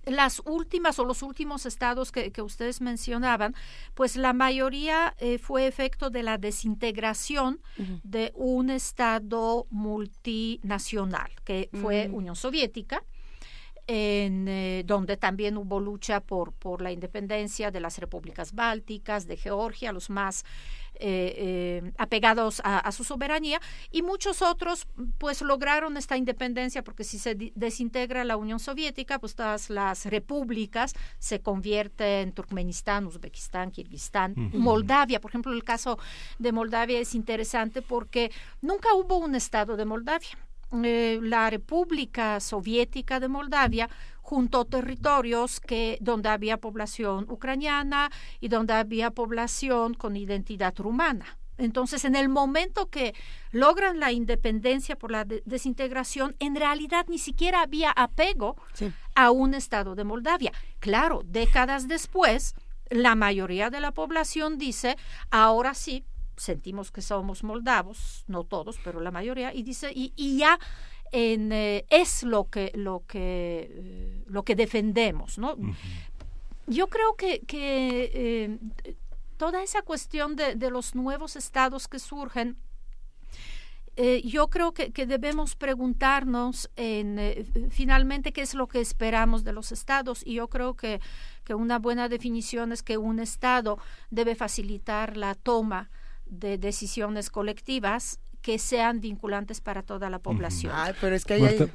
las 0.05 0.41
últimas 0.45 0.99
o 0.99 1.05
los 1.05 1.21
últimos 1.23 1.65
estados 1.65 2.11
que, 2.11 2.41
ustedes 2.41 2.81
mencionaban, 2.81 3.55
pues 3.93 4.15
la 4.15 4.33
mayoría 4.33 5.15
eh, 5.19 5.37
fue 5.37 5.67
efecto 5.67 6.09
de 6.09 6.23
la 6.23 6.37
desintegración 6.37 7.61
de 8.03 8.31
un 8.35 8.69
estado 8.69 9.67
multinacional, 9.69 11.31
que 11.43 11.69
fue 11.81 12.07
mm. 12.07 12.13
Unión 12.13 12.35
Soviética, 12.35 13.03
en, 13.87 14.47
eh, 14.47 14.83
donde 14.85 15.17
también 15.17 15.57
hubo 15.57 15.79
lucha 15.79 16.19
por, 16.21 16.53
por 16.53 16.81
la 16.81 16.91
independencia 16.91 17.71
de 17.71 17.79
las 17.79 17.97
repúblicas 17.97 18.53
bálticas, 18.53 19.25
de 19.25 19.35
Georgia, 19.35 19.91
los 19.91 20.11
más 20.11 20.45
eh, 20.99 21.81
eh, 21.81 21.91
apegados 21.97 22.61
a, 22.63 22.91
su 22.91 23.03
soberanía 23.03 23.61
y 23.89 24.01
muchos 24.01 24.41
otros 24.41 24.87
pues 25.17 25.41
lograron 25.41 25.95
esta 25.95 26.17
independencia 26.17 26.83
porque 26.83 27.03
si 27.03 27.17
se 27.19 27.35
desintegra 27.55 28.25
la 28.25 28.35
Unión 28.35 28.59
Soviética 28.59 29.17
pues 29.17 29.35
todas 29.35 29.69
las 29.69 30.05
repúblicas 30.05 30.93
se 31.17 31.39
convierten 31.41 32.27
en 32.27 32.33
Turkmenistán, 32.33 33.05
Uzbekistán, 33.07 33.71
Kirguistán, 33.71 34.33
Moldavia, 34.53 35.21
por 35.21 35.31
ejemplo 35.31 35.53
el 35.53 35.63
caso 35.63 35.97
de 36.37 36.51
Moldavia 36.51 36.99
es 36.99 37.15
interesante 37.15 37.81
porque 37.81 38.31
nunca 38.61 38.93
hubo 38.93 39.17
un 39.17 39.35
estado 39.35 39.77
de 39.77 39.85
Moldavia. 39.85 40.37
Eh, 40.83 41.19
la 41.23 41.49
República 41.49 42.39
Soviética 42.39 43.19
de 43.19 43.27
Moldavia 43.27 43.89
junto 44.29 44.63
territorios 44.63 45.59
que 45.59 45.97
donde 46.01 46.29
había 46.29 46.57
población 46.57 47.25
ucraniana 47.31 48.11
y 48.39 48.49
donde 48.49 48.73
había 48.73 49.09
población 49.09 49.95
con 49.95 50.15
identidad 50.15 50.75
rumana. 50.77 51.39
Entonces, 51.57 52.05
en 52.05 52.15
el 52.15 52.29
momento 52.29 52.91
que 52.91 53.15
logran 53.51 53.99
la 53.99 54.11
independencia 54.11 54.95
por 54.95 55.09
la 55.09 55.25
desintegración, 55.25 56.35
en 56.37 56.55
realidad 56.55 57.07
ni 57.09 57.17
siquiera 57.17 57.63
había 57.63 57.89
apego 57.89 58.55
a 59.15 59.31
un 59.31 59.55
Estado 59.55 59.95
de 59.95 60.03
Moldavia. 60.03 60.53
Claro, 60.77 61.23
décadas 61.25 61.87
después, 61.87 62.53
la 62.91 63.15
mayoría 63.15 63.71
de 63.71 63.79
la 63.79 63.91
población 63.93 64.59
dice, 64.59 64.95
ahora 65.31 65.73
sí, 65.73 66.05
sentimos 66.37 66.91
que 66.91 67.01
somos 67.01 67.43
moldavos, 67.43 68.25
no 68.27 68.43
todos, 68.43 68.77
pero 68.83 68.99
la 68.99 69.09
mayoría, 69.09 69.55
y 69.55 69.63
dice, 69.63 69.91
y, 69.91 70.13
y 70.15 70.37
ya 70.37 70.59
en, 71.11 71.51
eh, 71.51 71.85
es 71.89 72.23
lo 72.23 72.49
que, 72.49 72.71
lo 72.75 73.03
que, 73.07 73.71
eh, 73.71 74.23
lo 74.27 74.43
que 74.43 74.55
defendemos, 74.55 75.37
¿no? 75.37 75.55
Yo 76.67 76.87
creo 76.87 77.15
que, 77.15 77.39
que 77.41 78.11
eh, 78.13 78.95
toda 79.37 79.63
esa 79.63 79.81
cuestión 79.81 80.35
de, 80.35 80.55
de, 80.55 80.69
los 80.69 80.95
nuevos 80.95 81.35
estados 81.35 81.87
que 81.87 81.99
surgen, 81.99 82.57
yo 84.23 84.47
creo 84.47 84.73
que, 84.73 84.93
que, 84.93 85.05
debemos 85.05 85.57
preguntarnos 85.57 86.69
en, 86.77 87.19
finalmente 87.69 88.31
qué 88.31 88.41
es 88.41 88.53
lo 88.53 88.67
que 88.67 88.79
esperamos 88.79 89.43
de 89.43 89.51
los 89.51 89.73
estados 89.73 90.25
y 90.25 90.35
yo 90.35 90.47
creo 90.47 90.73
que, 90.73 91.01
que 91.43 91.53
una 91.53 91.79
buena 91.79 92.07
definición 92.07 92.71
es 92.71 92.81
que 92.81 92.97
un 92.97 93.19
estado 93.19 93.77
debe 94.09 94.35
facilitar 94.35 95.17
la 95.17 95.35
toma 95.35 95.89
de 96.25 96.57
decisiones 96.57 97.29
colectivas 97.29 98.21
que 98.41 98.57
sean 98.57 99.01
vinculantes 99.01 99.59
para 99.59 99.83
toda 99.83 100.09
la 100.09 100.19
población. 100.19 100.71
pero 101.01 101.15
es 101.15 101.25
que 101.25 101.39
Marta, 101.39 101.67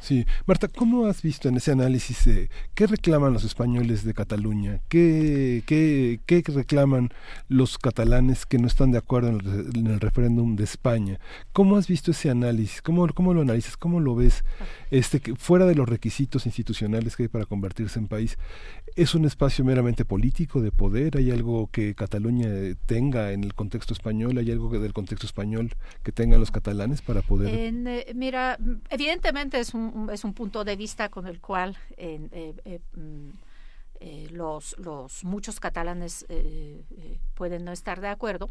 sí. 0.00 0.24
Marta, 0.46 0.68
¿cómo 0.68 1.06
has 1.06 1.22
visto 1.22 1.48
en 1.48 1.56
ese 1.56 1.72
análisis 1.72 2.26
eh, 2.26 2.48
qué 2.74 2.86
reclaman 2.86 3.32
los 3.32 3.44
españoles 3.44 4.04
de 4.04 4.14
Cataluña? 4.14 4.80
¿Qué, 4.88 5.62
qué, 5.66 6.20
qué 6.26 6.42
reclaman 6.46 7.10
los 7.48 7.76
catalanes 7.78 8.46
que 8.46 8.58
no 8.58 8.66
están 8.66 8.92
de 8.92 8.98
acuerdo 8.98 9.30
en 9.30 9.40
el, 9.40 9.76
en 9.76 9.86
el, 9.88 10.00
referéndum 10.00 10.54
de 10.54 10.64
España? 10.64 11.18
¿Cómo 11.52 11.76
has 11.76 11.88
visto 11.88 12.12
ese 12.12 12.30
análisis? 12.30 12.82
¿Cómo, 12.82 13.08
cómo 13.08 13.34
lo 13.34 13.40
analizas? 13.40 13.76
¿Cómo 13.76 14.00
lo 14.00 14.14
ves? 14.14 14.44
Este, 14.90 15.20
que 15.20 15.34
fuera 15.34 15.66
de 15.66 15.74
los 15.74 15.88
requisitos 15.88 16.46
institucionales 16.46 17.16
que 17.16 17.24
hay 17.24 17.28
para 17.28 17.46
convertirse 17.46 17.98
en 17.98 18.06
país, 18.06 18.38
¿es 18.94 19.14
un 19.14 19.24
espacio 19.24 19.64
meramente 19.64 20.04
político 20.04 20.60
de 20.60 20.70
poder? 20.70 21.16
¿Hay 21.16 21.32
algo 21.32 21.68
que 21.72 21.94
Cataluña 21.96 22.48
tenga 22.86 23.32
en 23.32 23.42
el 23.42 23.54
contexto 23.54 23.92
español? 23.92 24.38
¿Hay 24.38 24.50
algo 24.52 24.70
del 24.78 24.92
contexto 24.92 25.26
español 25.26 25.72
que 26.02 26.12
tengan 26.12 26.40
los 26.40 26.50
catalanes 26.50 27.02
para 27.02 27.22
poder...? 27.22 27.48
Eh, 27.52 28.12
mira, 28.14 28.58
evidentemente 28.88 29.58
es 29.60 29.74
un, 29.74 30.08
es 30.12 30.24
un 30.24 30.34
punto 30.34 30.64
de 30.64 30.76
vista 30.76 31.08
con 31.08 31.26
el 31.26 31.40
cual 31.40 31.76
eh, 31.96 32.54
eh, 32.64 32.80
mm, 32.94 33.30
los, 34.32 34.78
los 34.78 35.24
muchos 35.24 35.60
catalanes 35.60 36.26
pueden 37.34 37.64
no 37.64 37.72
estar 37.72 38.00
de 38.00 38.08
acuerdo, 38.08 38.48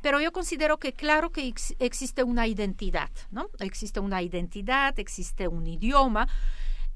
pero 0.00 0.20
yo 0.20 0.32
considero 0.32 0.78
que 0.78 0.94
claro 0.94 1.30
que 1.30 1.46
ex, 1.46 1.74
existe 1.78 2.22
una 2.22 2.46
identidad, 2.46 3.10
¿no? 3.30 3.50
Existe 3.58 4.00
una 4.00 4.22
identidad, 4.22 4.98
existe 4.98 5.48
un 5.48 5.66
idioma, 5.66 6.28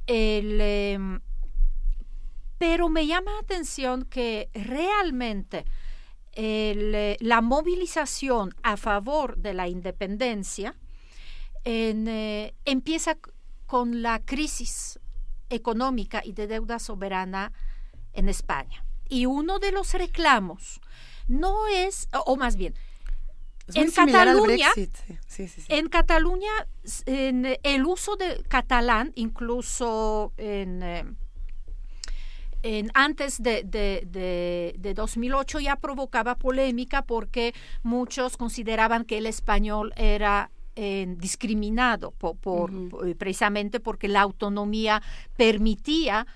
em, 0.06 1.20
pero 2.56 2.88
me 2.88 3.06
llama 3.06 3.32
la 3.32 3.40
atención 3.40 4.06
que 4.06 4.48
realmente 4.54 5.66
el, 6.32 7.16
la 7.20 7.40
movilización 7.40 8.54
a 8.62 8.76
favor 8.76 9.36
de 9.36 9.54
la 9.54 9.68
independencia 9.68 10.74
en, 11.64 12.08
eh, 12.08 12.54
empieza 12.64 13.16
con 13.66 14.02
la 14.02 14.20
crisis 14.20 14.98
económica 15.48 16.22
y 16.24 16.32
de 16.32 16.46
deuda 16.46 16.78
soberana 16.78 17.52
en 18.12 18.28
España. 18.28 18.84
Y 19.08 19.26
uno 19.26 19.58
de 19.58 19.72
los 19.72 19.92
reclamos 19.94 20.80
no 21.28 21.66
es, 21.68 22.08
o 22.26 22.36
más 22.36 22.56
bien, 22.56 22.74
en 23.74 23.90
Cataluña, 23.90 24.72
sí, 24.74 24.90
sí, 25.26 25.48
sí, 25.48 25.62
en 25.68 25.88
Cataluña, 25.88 26.50
en 27.06 27.58
el 27.62 27.86
uso 27.86 28.16
de 28.16 28.42
catalán, 28.48 29.12
incluso 29.14 30.32
en, 30.36 30.82
eh, 30.82 31.04
en 32.62 32.90
antes 32.94 33.42
de, 33.42 33.62
de, 33.64 34.74
de, 34.78 34.94
2008 34.94 35.60
ya 35.60 35.76
provocaba 35.76 36.36
polémica 36.36 37.02
porque 37.02 37.54
muchos 37.82 38.36
consideraban 38.36 39.04
que 39.04 39.18
el 39.18 39.26
español 39.26 39.92
era 39.96 40.50
eh, 40.76 41.06
discriminado 41.18 42.12
por, 42.12 42.36
por, 42.36 42.70
uh 42.70 42.88
-huh. 42.88 43.16
precisamente 43.16 43.80
porque 43.80 44.08
la 44.08 44.20
autonomía 44.20 45.02
permitía 45.36 46.26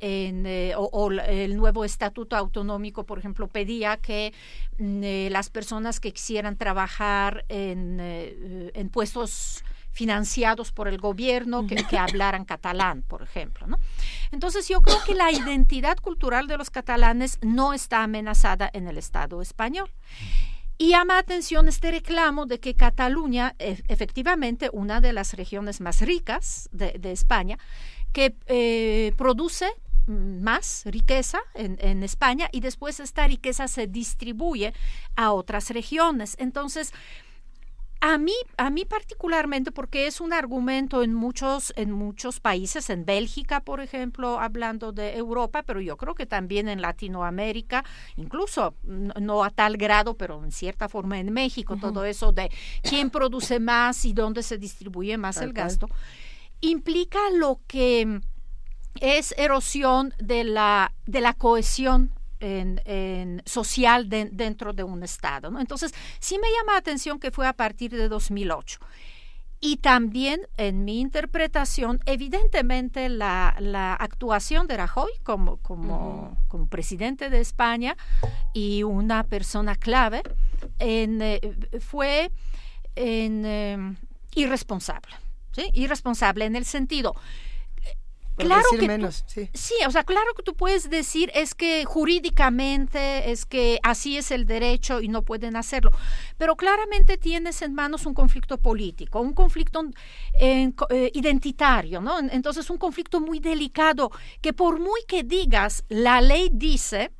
en, 0.00 0.46
eh, 0.46 0.74
o, 0.76 0.88
o, 0.92 1.10
el 1.10 1.56
nuevo 1.56 1.84
estatuto 1.84 2.36
autonómico, 2.36 3.04
por 3.04 3.18
ejemplo, 3.18 3.48
pedía 3.48 3.96
que 3.96 4.32
eh, 4.78 5.28
las 5.30 5.50
personas 5.50 6.00
que 6.00 6.12
quisieran 6.12 6.56
trabajar 6.56 7.44
en, 7.48 7.98
eh, 8.00 8.70
en 8.74 8.88
puestos 8.90 9.64
financiados 9.94 10.72
por 10.72 10.88
el 10.88 10.98
gobierno 10.98 11.66
que, 11.66 11.76
que, 11.76 11.96
hablaran 11.96 12.44
catalán, 12.44 13.02
por 13.02 13.22
ejemplo. 13.22 13.66
¿no? 13.66 13.78
Entonces 14.32 14.68
yo 14.68 14.82
creo 14.82 14.98
que 15.06 15.14
la 15.14 15.30
identidad 15.30 15.96
cultural 15.98 16.46
de 16.48 16.58
los 16.58 16.68
catalanes 16.68 17.38
no 17.40 17.72
está 17.72 18.02
amenazada 18.02 18.68
en 18.72 18.88
el 18.88 18.98
Estado 18.98 19.40
español. 19.40 19.90
Y 20.76 20.90
llama 20.90 21.18
atención 21.18 21.68
este 21.68 21.92
reclamo 21.92 22.46
de 22.46 22.58
que 22.58 22.74
Cataluña, 22.74 23.54
e 23.60 23.82
efectivamente, 23.86 24.70
una 24.72 25.00
de 25.00 25.12
las 25.12 25.34
regiones 25.34 25.80
más 25.80 26.00
ricas 26.00 26.68
de, 26.72 26.98
de 26.98 27.12
España, 27.12 27.58
que 28.12 28.34
eh, 28.46 29.12
produce 29.16 29.66
más 30.06 30.82
riqueza 30.86 31.38
en, 31.54 31.78
en, 31.80 32.02
España 32.02 32.48
y 32.52 32.60
después 32.60 33.00
esta 33.00 33.26
riqueza 33.26 33.68
se 33.68 33.86
distribuye 33.86 34.74
a 35.16 35.32
otras 35.32 35.70
regiones. 35.70 36.36
Entonces, 36.38 36.92
a 38.06 38.18
mí, 38.18 38.34
a 38.58 38.68
mí 38.68 38.84
particularmente, 38.84 39.72
porque 39.72 40.06
es 40.06 40.20
un 40.20 40.34
argumento 40.34 41.02
en 41.02 41.14
muchos, 41.14 41.72
en 41.74 41.90
muchos 41.90 42.38
países, 42.38 42.90
en 42.90 43.06
Bélgica, 43.06 43.60
por 43.60 43.80
ejemplo, 43.80 44.40
hablando 44.40 44.92
de 44.92 45.16
Europa, 45.16 45.62
pero 45.62 45.80
yo 45.80 45.96
creo 45.96 46.14
que 46.14 46.26
también 46.26 46.68
en 46.68 46.82
Latinoamérica, 46.82 47.82
incluso 48.16 48.74
no 48.82 49.42
a 49.42 49.48
tal 49.48 49.78
grado, 49.78 50.18
pero 50.18 50.44
en 50.44 50.52
cierta 50.52 50.90
forma 50.90 51.18
en 51.18 51.32
México, 51.32 51.72
uh 51.72 51.76
-huh. 51.78 51.80
todo 51.80 52.04
eso 52.04 52.30
de 52.30 52.50
quién 52.82 53.08
produce 53.08 53.58
más 53.58 54.04
y 54.04 54.12
dónde 54.12 54.42
se 54.42 54.58
distribuye 54.58 55.16
más 55.16 55.38
el 55.38 55.54
gasto, 55.54 55.88
implica 56.60 57.30
lo 57.30 57.60
que 57.66 58.20
es 59.00 59.34
erosión 59.38 60.12
de 60.18 60.44
la, 60.44 60.92
de 61.06 61.22
la 61.22 61.32
cohesión 61.32 62.10
en, 62.40 62.80
en 62.84 63.42
social 63.46 64.08
de, 64.08 64.28
dentro 64.32 64.72
de 64.72 64.82
un 64.82 65.02
Estado. 65.02 65.50
¿no? 65.50 65.60
Entonces, 65.60 65.92
sí 66.18 66.38
me 66.38 66.48
llama 66.48 66.72
la 66.72 66.78
atención 66.78 67.18
que 67.18 67.30
fue 67.30 67.46
a 67.46 67.52
partir 67.52 67.90
de 67.92 68.08
2008. 68.08 68.80
Y 69.60 69.78
también, 69.78 70.42
en 70.58 70.84
mi 70.84 71.00
interpretación, 71.00 71.98
evidentemente 72.04 73.08
la, 73.08 73.56
la 73.60 73.94
actuación 73.94 74.66
de 74.66 74.76
Rajoy 74.76 75.10
como, 75.22 75.56
como, 75.56 75.96
uh 75.96 76.28
-huh. 76.28 76.48
como, 76.48 76.66
presidente 76.66 77.30
de 77.30 77.40
España 77.40 77.96
y 78.52 78.82
una 78.82 79.24
persona 79.24 79.74
clave 79.74 80.22
en, 80.78 81.22
eh, 81.22 81.40
fue 81.80 82.30
en, 82.94 83.46
eh, 83.46 83.96
irresponsable. 84.34 85.14
¿sí? 85.52 85.70
Irresponsable 85.72 86.44
en 86.44 86.56
el 86.56 86.66
sentido 86.66 87.14
por 88.34 88.46
claro 88.46 88.62
decir 88.62 88.80
que 88.80 88.86
menos, 88.86 89.24
tú, 89.26 89.32
sí. 89.32 89.50
sí, 89.54 89.74
o 89.86 89.90
sea, 89.90 90.04
claro 90.04 90.34
que 90.36 90.42
tú 90.42 90.54
puedes 90.54 90.90
decir 90.90 91.30
es 91.34 91.54
que 91.54 91.84
jurídicamente 91.84 93.30
es 93.30 93.46
que 93.46 93.78
así 93.82 94.16
es 94.16 94.30
el 94.30 94.46
derecho 94.46 95.00
y 95.00 95.08
no 95.08 95.22
pueden 95.22 95.56
hacerlo, 95.56 95.90
pero 96.36 96.56
claramente 96.56 97.16
tienes 97.16 97.62
en 97.62 97.74
manos 97.74 98.06
un 98.06 98.14
conflicto 98.14 98.58
político, 98.58 99.20
un 99.20 99.34
conflicto 99.34 99.84
eh, 100.40 100.72
eh, 100.90 101.10
identitario, 101.14 102.00
¿no? 102.00 102.18
Entonces 102.18 102.68
un 102.70 102.78
conflicto 102.78 103.20
muy 103.20 103.38
delicado 103.38 104.10
que 104.40 104.52
por 104.52 104.80
muy 104.80 105.00
que 105.06 105.22
digas 105.22 105.84
la 105.88 106.20
ley 106.20 106.50
dice 106.52 107.12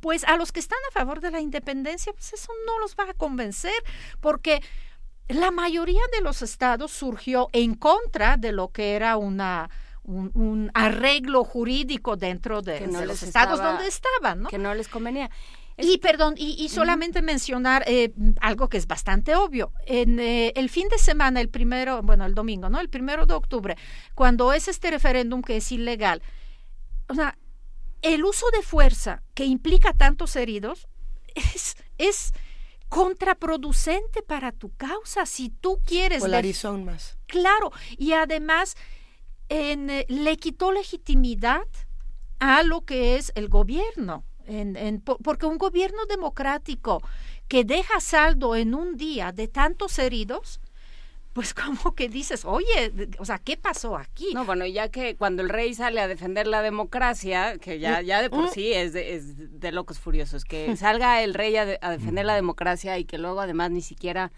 pues 0.00 0.24
a 0.24 0.36
los 0.36 0.52
que 0.52 0.60
están 0.60 0.78
a 0.88 0.92
favor 0.92 1.20
de 1.20 1.30
la 1.30 1.40
independencia, 1.40 2.12
pues 2.12 2.32
eso 2.32 2.52
no 2.66 2.78
los 2.78 2.94
va 2.94 3.10
a 3.10 3.14
convencer, 3.14 3.74
porque 4.20 4.62
la 5.28 5.50
mayoría 5.50 6.02
de 6.12 6.20
los 6.20 6.42
estados 6.42 6.90
surgió 6.90 7.48
en 7.52 7.74
contra 7.74 8.36
de 8.36 8.52
lo 8.52 8.68
que 8.68 8.94
era 8.94 9.16
una 9.16 9.70
un, 10.10 10.30
un, 10.34 10.70
arreglo 10.74 11.44
jurídico 11.44 12.16
dentro 12.16 12.62
de, 12.62 12.86
no 12.86 13.00
de 13.00 13.06
los 13.06 13.22
estados 13.22 13.54
estaba, 13.54 13.72
donde 13.72 13.88
estaban, 13.88 14.42
¿no? 14.42 14.48
Que 14.48 14.58
no 14.58 14.74
les 14.74 14.88
convenía. 14.88 15.30
Y 15.78 15.98
perdón, 15.98 16.34
y, 16.36 16.62
y 16.62 16.68
solamente 16.68 17.20
uh 17.20 17.22
-huh. 17.22 17.26
mencionar 17.26 17.84
eh, 17.86 18.12
algo 18.40 18.68
que 18.68 18.76
es 18.76 18.86
bastante 18.86 19.34
obvio. 19.34 19.72
En 19.86 20.20
eh, 20.20 20.52
el 20.56 20.68
fin 20.68 20.88
de 20.88 20.98
semana, 20.98 21.40
el 21.40 21.48
primero, 21.48 22.02
bueno, 22.02 22.26
el 22.26 22.34
domingo, 22.34 22.68
¿no? 22.68 22.80
El 22.80 22.88
primero 22.88 23.24
de 23.24 23.34
octubre, 23.34 23.76
cuando 24.14 24.52
es 24.52 24.68
este 24.68 24.90
referéndum 24.90 25.42
que 25.42 25.56
es 25.56 25.72
ilegal, 25.72 26.22
o 27.08 27.14
sea, 27.14 27.38
el 28.02 28.24
uso 28.24 28.46
de 28.50 28.62
fuerza 28.62 29.22
que 29.34 29.44
implica 29.44 29.92
tantos 29.92 30.36
heridos 30.36 30.88
es, 31.34 31.76
es 31.98 32.32
contraproducente 32.88 34.22
para 34.22 34.52
tu 34.52 34.74
causa 34.76 35.24
si 35.24 35.48
tú 35.48 35.80
quieres. 35.86 36.20
Polarizó 36.20 36.68
aún 36.68 36.84
más. 36.84 37.16
Claro, 37.26 37.72
y 37.96 38.12
además 38.12 38.76
en, 39.50 39.90
eh, 39.90 40.06
le 40.08 40.38
quitó 40.38 40.72
legitimidad 40.72 41.66
a 42.38 42.62
lo 42.62 42.86
que 42.86 43.16
es 43.16 43.32
el 43.34 43.48
gobierno. 43.48 44.24
En, 44.46 44.76
en, 44.76 45.00
porque 45.00 45.46
un 45.46 45.58
gobierno 45.58 46.06
democrático 46.08 47.02
que 47.46 47.64
deja 47.64 48.00
saldo 48.00 48.56
en 48.56 48.74
un 48.74 48.96
día 48.96 49.30
de 49.30 49.46
tantos 49.46 49.98
heridos, 49.98 50.60
pues 51.32 51.54
como 51.54 51.94
que 51.94 52.08
dices, 52.08 52.44
oye, 52.44 52.92
o 53.18 53.24
sea, 53.24 53.38
¿qué 53.38 53.56
pasó 53.56 53.96
aquí? 53.96 54.32
No, 54.34 54.44
bueno, 54.44 54.66
ya 54.66 54.88
que 54.88 55.16
cuando 55.16 55.42
el 55.42 55.48
rey 55.48 55.74
sale 55.74 56.00
a 56.00 56.08
defender 56.08 56.46
la 56.46 56.62
democracia, 56.62 57.58
que 57.58 57.78
ya, 57.78 58.00
ya 58.02 58.22
de 58.22 58.30
por 58.30 58.48
sí 58.48 58.72
es 58.72 58.92
de, 58.92 59.14
es 59.14 59.60
de 59.60 59.72
locos 59.72 59.98
furiosos, 59.98 60.44
que 60.44 60.76
salga 60.76 61.22
el 61.22 61.34
rey 61.34 61.56
a, 61.56 61.66
de, 61.66 61.78
a 61.82 61.90
defender 61.90 62.24
la 62.24 62.34
democracia 62.34 62.98
y 62.98 63.04
que 63.04 63.18
luego 63.18 63.40
además 63.40 63.70
ni 63.70 63.82
siquiera 63.82 64.32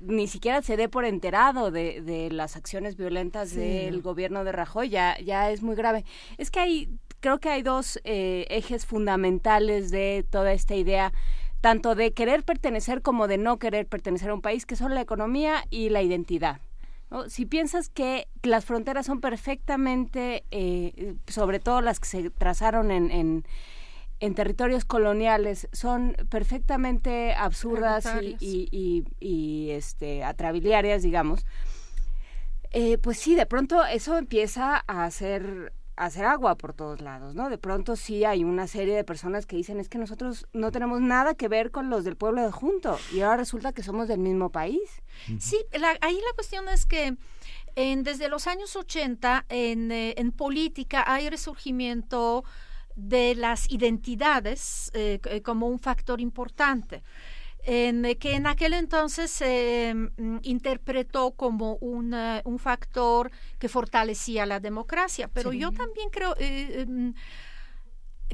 ni 0.00 0.26
siquiera 0.26 0.62
se 0.62 0.76
dé 0.76 0.88
por 0.88 1.04
enterado 1.04 1.70
de, 1.70 2.00
de 2.02 2.30
las 2.30 2.56
acciones 2.56 2.96
violentas 2.96 3.50
sí. 3.50 3.58
del 3.58 4.02
gobierno 4.02 4.44
de 4.44 4.52
Rajoy, 4.52 4.88
ya, 4.88 5.18
ya 5.18 5.50
es 5.50 5.62
muy 5.62 5.76
grave. 5.76 6.04
Es 6.36 6.50
que 6.50 6.60
hay, 6.60 6.88
creo 7.20 7.38
que 7.38 7.48
hay 7.48 7.62
dos 7.62 8.00
eh, 8.04 8.46
ejes 8.50 8.86
fundamentales 8.86 9.90
de 9.90 10.26
toda 10.28 10.52
esta 10.52 10.74
idea, 10.74 11.12
tanto 11.60 11.94
de 11.94 12.12
querer 12.12 12.44
pertenecer 12.44 13.02
como 13.02 13.28
de 13.28 13.38
no 13.38 13.58
querer 13.58 13.86
pertenecer 13.86 14.30
a 14.30 14.34
un 14.34 14.42
país, 14.42 14.66
que 14.66 14.76
son 14.76 14.94
la 14.94 15.00
economía 15.00 15.64
y 15.70 15.88
la 15.88 16.02
identidad. 16.02 16.60
¿no? 17.10 17.28
Si 17.28 17.46
piensas 17.46 17.88
que 17.88 18.28
las 18.42 18.64
fronteras 18.64 19.06
son 19.06 19.20
perfectamente, 19.20 20.44
eh, 20.50 21.14
sobre 21.26 21.58
todo 21.58 21.80
las 21.80 22.00
que 22.00 22.06
se 22.06 22.30
trazaron 22.30 22.90
en, 22.90 23.10
en 23.10 23.44
en 24.20 24.34
territorios 24.34 24.84
coloniales 24.84 25.68
son 25.72 26.16
perfectamente 26.28 27.34
absurdas 27.34 28.08
y, 28.40 29.04
y, 29.20 29.70
este, 29.70 30.24
atrabiliarias, 30.24 31.02
digamos, 31.02 31.46
eh, 32.70 32.98
pues 32.98 33.18
sí, 33.18 33.34
de 33.34 33.46
pronto 33.46 33.84
eso 33.84 34.18
empieza 34.18 34.84
a 34.86 35.04
hacer 35.04 35.72
hacer 35.98 36.24
agua 36.26 36.54
por 36.56 36.74
todos 36.74 37.00
lados, 37.00 37.34
¿no? 37.34 37.50
De 37.50 37.58
pronto 37.58 37.96
sí 37.96 38.24
hay 38.24 38.44
una 38.44 38.66
serie 38.66 38.94
de 38.94 39.02
personas 39.02 39.46
que 39.46 39.56
dicen 39.56 39.80
es 39.80 39.88
que 39.88 39.98
nosotros 39.98 40.46
no 40.52 40.70
tenemos 40.70 41.00
nada 41.00 41.34
que 41.34 41.48
ver 41.48 41.70
con 41.70 41.90
los 41.90 42.04
del 42.04 42.16
pueblo 42.16 42.42
de 42.42 42.52
Junto 42.52 42.98
y 43.12 43.20
ahora 43.20 43.38
resulta 43.38 43.72
que 43.72 43.82
somos 43.82 44.06
del 44.06 44.20
mismo 44.20 44.50
país. 44.50 45.02
Sí, 45.40 45.58
ahí 46.00 46.14
la 46.14 46.32
cuestión 46.36 46.68
es 46.68 46.86
que 46.86 47.16
en, 47.74 48.04
desde 48.04 48.28
los 48.28 48.46
años 48.46 48.76
80 48.76 49.46
en, 49.48 49.90
eh, 49.90 50.14
en 50.16 50.30
política 50.30 51.02
hay 51.06 51.28
resurgimiento 51.28 52.44
de 52.98 53.34
las 53.36 53.70
identidades 53.70 54.90
eh, 54.92 55.20
eh, 55.24 55.40
como 55.42 55.68
un 55.68 55.78
factor 55.78 56.20
importante. 56.20 57.02
En, 57.64 58.02
que 58.18 58.34
en 58.34 58.46
aquel 58.46 58.72
entonces 58.72 59.30
se 59.30 59.92
mm, 59.94 60.38
interpretó 60.42 61.32
como 61.32 61.76
una, 61.76 62.40
un 62.44 62.58
factor 62.58 63.30
que 63.58 63.68
fortalecía 63.68 64.46
la 64.46 64.58
democracia, 64.58 65.28
pero 65.28 65.52
yo 65.52 65.70
también 65.72 66.08
creo, 66.10 66.34
mm, 66.86 67.10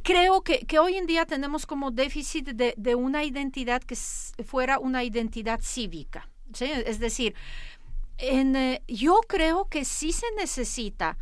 creo 0.03 0.43
que, 0.43 0.61
que, 0.67 0.79
hoy 0.79 0.97
en 0.97 1.07
día 1.07 1.27
tenemos 1.27 1.67
como 1.67 1.91
déficit 1.91 2.51
de, 2.51 2.75
de 2.77 2.95
una 2.95 3.25
identidad 3.25 3.83
que 3.83 3.97
fuera 4.45 4.79
una 4.79 5.03
identidad 5.03 5.61
cívica. 5.63 6.29
¿sí? 6.53 6.67
Es 6.87 7.01
decir, 7.01 7.35
en, 8.19 8.57
eh, 8.57 8.83
yo 8.87 9.21
creo 9.27 9.67
que 9.69 9.85
sí 9.85 10.13
se 10.13 10.27
necesita 10.37 11.19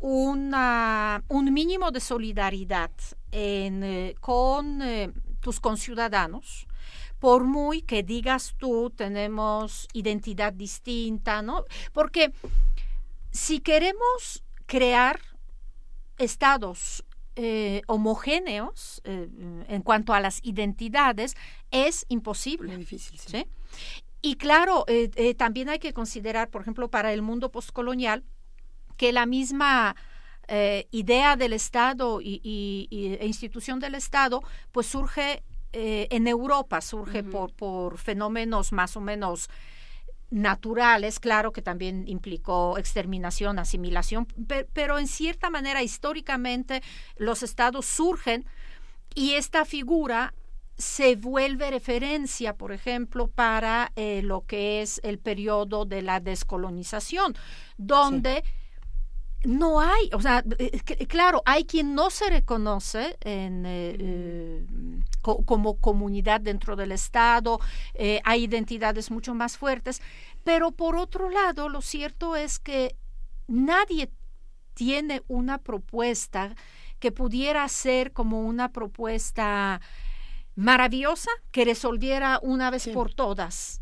una, 0.00 1.22
un 1.28 1.52
mínimo 1.52 1.90
de 1.90 2.00
solidaridad 2.00 2.90
en, 3.30 3.84
eh, 3.84 4.14
con 4.20 4.82
eh, 4.82 5.12
tus 5.40 5.60
conciudadanos, 5.60 6.66
por 7.18 7.44
muy 7.44 7.82
que 7.82 8.02
digas 8.02 8.54
tú 8.58 8.90
tenemos 8.90 9.88
identidad 9.92 10.52
distinta, 10.52 11.42
¿no? 11.42 11.64
Porque 11.92 12.32
si 13.30 13.60
queremos 13.60 14.42
crear 14.66 15.20
estados 16.18 17.04
homogéneos 17.86 19.00
en 19.04 19.80
cuanto 19.82 20.12
a 20.12 20.20
las 20.20 20.44
identidades, 20.44 21.36
es 21.70 22.04
imposible. 22.10 22.76
difícil, 22.76 23.18
¿sí? 23.18 23.46
Y 24.22 24.36
claro, 24.36 24.84
eh, 24.86 25.10
eh, 25.16 25.34
también 25.34 25.68
hay 25.68 25.78
que 25.78 25.92
considerar, 25.92 26.50
por 26.50 26.60
ejemplo, 26.60 26.90
para 26.90 27.12
el 27.12 27.22
mundo 27.22 27.50
postcolonial, 27.50 28.22
que 29.00 29.12
la 29.14 29.24
misma 29.24 29.96
eh, 30.46 30.86
idea 30.90 31.36
del 31.36 31.54
Estado 31.54 32.20
y, 32.20 33.16
e 33.18 33.26
institución 33.26 33.80
del 33.80 33.94
Estado, 33.94 34.42
pues 34.72 34.88
surge 34.88 35.42
en 35.72 36.26
Europa, 36.26 36.80
surge 36.80 37.22
por, 37.22 37.52
por 37.54 37.96
fenómenos 37.96 38.72
más 38.72 38.96
o 38.96 39.00
menos 39.00 39.48
naturales, 40.30 41.20
claro 41.20 41.52
que 41.52 41.62
también 41.62 42.04
implicó 42.06 42.76
exterminación, 42.76 43.58
asimilación, 43.58 44.26
pero 44.74 44.98
en 44.98 45.06
cierta 45.06 45.48
manera 45.48 45.82
históricamente 45.82 46.82
los 47.16 47.42
estados 47.42 47.86
surgen 47.86 48.44
y 49.14 49.32
esta 49.32 49.64
figura 49.64 50.34
se 50.80 51.14
vuelve 51.14 51.70
referencia, 51.70 52.56
por 52.56 52.72
ejemplo, 52.72 53.28
para 53.28 53.92
eh, 53.96 54.22
lo 54.24 54.46
que 54.46 54.80
es 54.80 55.00
el 55.04 55.18
periodo 55.18 55.84
de 55.84 56.00
la 56.00 56.20
descolonización, 56.20 57.34
donde 57.76 58.42
no 59.44 59.80
hay, 59.80 60.10
o 60.12 60.20
sea, 60.20 60.44
eh, 60.58 60.80
claro, 61.06 61.42
hay 61.46 61.64
quien 61.64 61.94
no 61.94 62.10
se 62.10 62.28
reconoce 62.28 63.16
en, 63.20 63.64
eh, 63.66 64.66
como 65.22 65.78
comunidad 65.78 66.40
dentro 66.40 66.76
del 66.76 66.92
Estado, 66.92 67.60
hay 68.24 68.44
identidades 68.44 69.10
mucho 69.10 69.34
más 69.34 69.58
fuertes, 69.58 70.00
pero 70.44 70.72
por 70.72 70.96
otro 70.96 71.28
lado, 71.28 71.68
lo 71.68 71.82
cierto 71.82 72.36
es 72.36 72.58
que 72.58 72.96
nadie 73.46 74.10
tiene 74.74 75.22
una 75.28 75.58
propuesta 75.58 76.54
que 76.98 77.12
pudiera 77.12 77.68
ser 77.68 78.12
como 78.12 78.40
una 78.42 78.72
propuesta 78.72 79.80
maravillosa 80.54 81.30
que 81.50 81.64
resolviera 81.64 82.38
una 82.42 82.70
vez 82.70 82.88
por 82.88 83.12
todas 83.12 83.80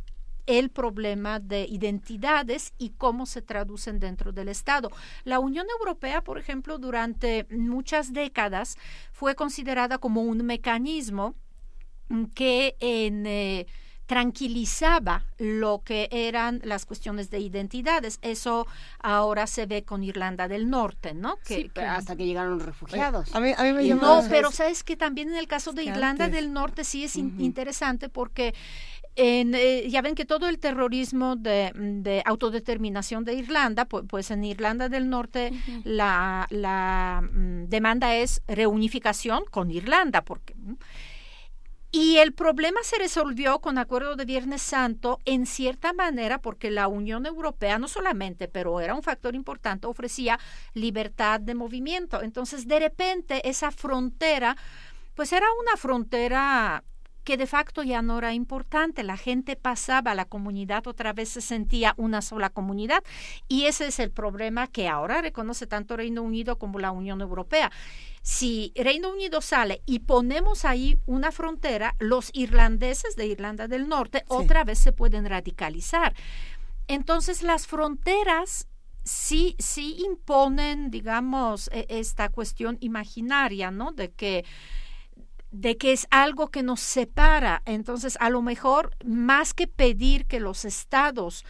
el 0.48 0.70
problema 0.70 1.38
de 1.38 1.66
identidades 1.66 2.72
y 2.78 2.90
cómo 2.90 3.26
se 3.26 3.42
traducen 3.42 4.00
dentro 4.00 4.32
del 4.32 4.48
Estado. 4.48 4.90
La 5.24 5.38
Unión 5.38 5.66
Europea, 5.78 6.24
por 6.24 6.38
ejemplo, 6.38 6.78
durante 6.78 7.46
muchas 7.50 8.12
décadas 8.14 8.76
fue 9.12 9.34
considerada 9.34 9.98
como 9.98 10.22
un 10.22 10.44
mecanismo 10.44 11.36
que 12.34 12.76
en... 12.80 13.26
Eh, 13.26 13.66
tranquilizaba 14.08 15.26
lo 15.36 15.82
que 15.84 16.08
eran 16.10 16.62
las 16.64 16.86
cuestiones 16.86 17.28
de 17.28 17.40
identidades. 17.40 18.18
Eso 18.22 18.66
ahora 19.00 19.46
se 19.46 19.66
ve 19.66 19.84
con 19.84 20.02
Irlanda 20.02 20.48
del 20.48 20.70
Norte, 20.70 21.12
¿no? 21.12 21.36
Que, 21.46 21.70
hasta 21.86 22.16
que 22.16 22.24
llegaron 22.24 22.58
refugiados. 22.58 23.34
A 23.34 23.40
mí, 23.40 23.52
me 23.58 23.84
No, 23.94 24.24
pero 24.30 24.50
sabes 24.50 24.82
que 24.82 24.96
también 24.96 25.28
en 25.28 25.36
el 25.36 25.46
caso 25.46 25.74
de 25.74 25.84
Irlanda 25.84 26.30
del 26.30 26.54
Norte 26.54 26.84
sí 26.84 27.04
es 27.04 27.16
interesante 27.16 28.08
porque 28.08 28.54
en, 29.18 29.54
eh, 29.54 29.90
ya 29.90 30.00
ven 30.00 30.14
que 30.14 30.24
todo 30.24 30.48
el 30.48 30.58
terrorismo 30.60 31.34
de, 31.34 32.22
autodeterminación 32.24 33.24
de 33.24 33.34
Irlanda, 33.34 33.84
pues, 33.84 34.04
pues, 34.08 34.30
en 34.30 34.44
Irlanda 34.44 34.88
del 34.88 35.10
Norte 35.10 35.52
la, 35.84 36.46
la 36.50 37.22
mm, 37.22 37.64
demanda 37.64 38.14
es 38.14 38.40
reunificación 38.46 39.44
con 39.50 39.70
Irlanda, 39.72 40.22
porque 40.24 40.54
y 41.90 42.18
el 42.18 42.34
problema 42.34 42.80
se 42.82 42.98
resolvió 42.98 43.60
con 43.60 43.78
acuerdo 43.78 44.14
de 44.14 44.26
Viernes 44.26 44.60
Santo 44.60 45.20
en 45.24 45.46
cierta 45.46 45.94
manera 45.94 46.38
porque 46.38 46.70
la 46.70 46.86
Unión 46.86 47.24
Europea 47.24 47.78
no 47.78 47.88
solamente, 47.88 48.46
pero 48.46 48.80
era 48.80 48.94
un 48.94 49.02
factor 49.02 49.34
importante, 49.34 49.86
ofrecía 49.86 50.38
libertad 50.74 51.40
de 51.40 51.54
movimiento. 51.54 52.22
Entonces, 52.22 52.68
de 52.68 52.78
repente, 52.78 53.48
esa 53.48 53.70
frontera, 53.70 54.54
pues 55.14 55.32
era 55.32 55.46
una 55.62 55.78
frontera 55.78 56.84
que 57.28 57.36
de 57.36 57.46
facto 57.46 57.82
ya 57.82 58.00
no 58.00 58.16
era 58.16 58.32
importante. 58.32 59.02
La 59.02 59.18
gente 59.18 59.54
pasaba, 59.54 60.14
la 60.14 60.24
comunidad 60.24 60.86
otra 60.86 61.12
vez 61.12 61.28
se 61.28 61.42
sentía 61.42 61.92
una 61.98 62.22
sola 62.22 62.48
comunidad 62.48 63.04
y 63.48 63.66
ese 63.66 63.88
es 63.88 63.98
el 63.98 64.10
problema 64.10 64.66
que 64.66 64.88
ahora 64.88 65.20
reconoce 65.20 65.66
tanto 65.66 65.98
Reino 65.98 66.22
Unido 66.22 66.56
como 66.56 66.78
la 66.78 66.90
Unión 66.90 67.20
Europea 67.20 67.70
si 68.22 68.72
Reino 68.76 69.12
Unido 69.12 69.42
sale 69.42 69.82
y 69.84 69.98
ponemos 69.98 70.64
ahí 70.64 70.98
una 71.04 71.30
frontera, 71.30 71.96
los 71.98 72.30
irlandeses 72.32 73.14
de 73.14 73.26
Irlanda 73.26 73.68
del 73.68 73.88
Norte 73.88 74.24
otra 74.28 74.64
vez 74.64 74.78
se 74.78 74.92
pueden 74.92 75.26
radicalizar. 75.26 76.14
Entonces 76.86 77.42
las 77.42 77.66
fronteras 77.66 78.68
sí, 79.04 79.54
sí 79.58 79.98
imponen, 80.02 80.90
digamos, 80.90 81.68
e, 81.74 81.84
esta 81.90 82.30
cuestión 82.30 82.78
imaginaria, 82.80 83.70
¿no? 83.70 83.92
De 83.92 84.12
que 84.12 84.46
de 85.50 85.76
que 85.76 85.92
es 85.92 86.06
algo 86.10 86.50
que 86.50 86.62
nos 86.62 86.80
separa. 86.80 87.62
Entonces, 87.64 88.16
a 88.20 88.30
lo 88.30 88.42
mejor, 88.42 88.96
más 89.04 89.54
que 89.54 89.66
pedir 89.66 90.26
que 90.26 90.40
los 90.40 90.64
estados 90.64 91.44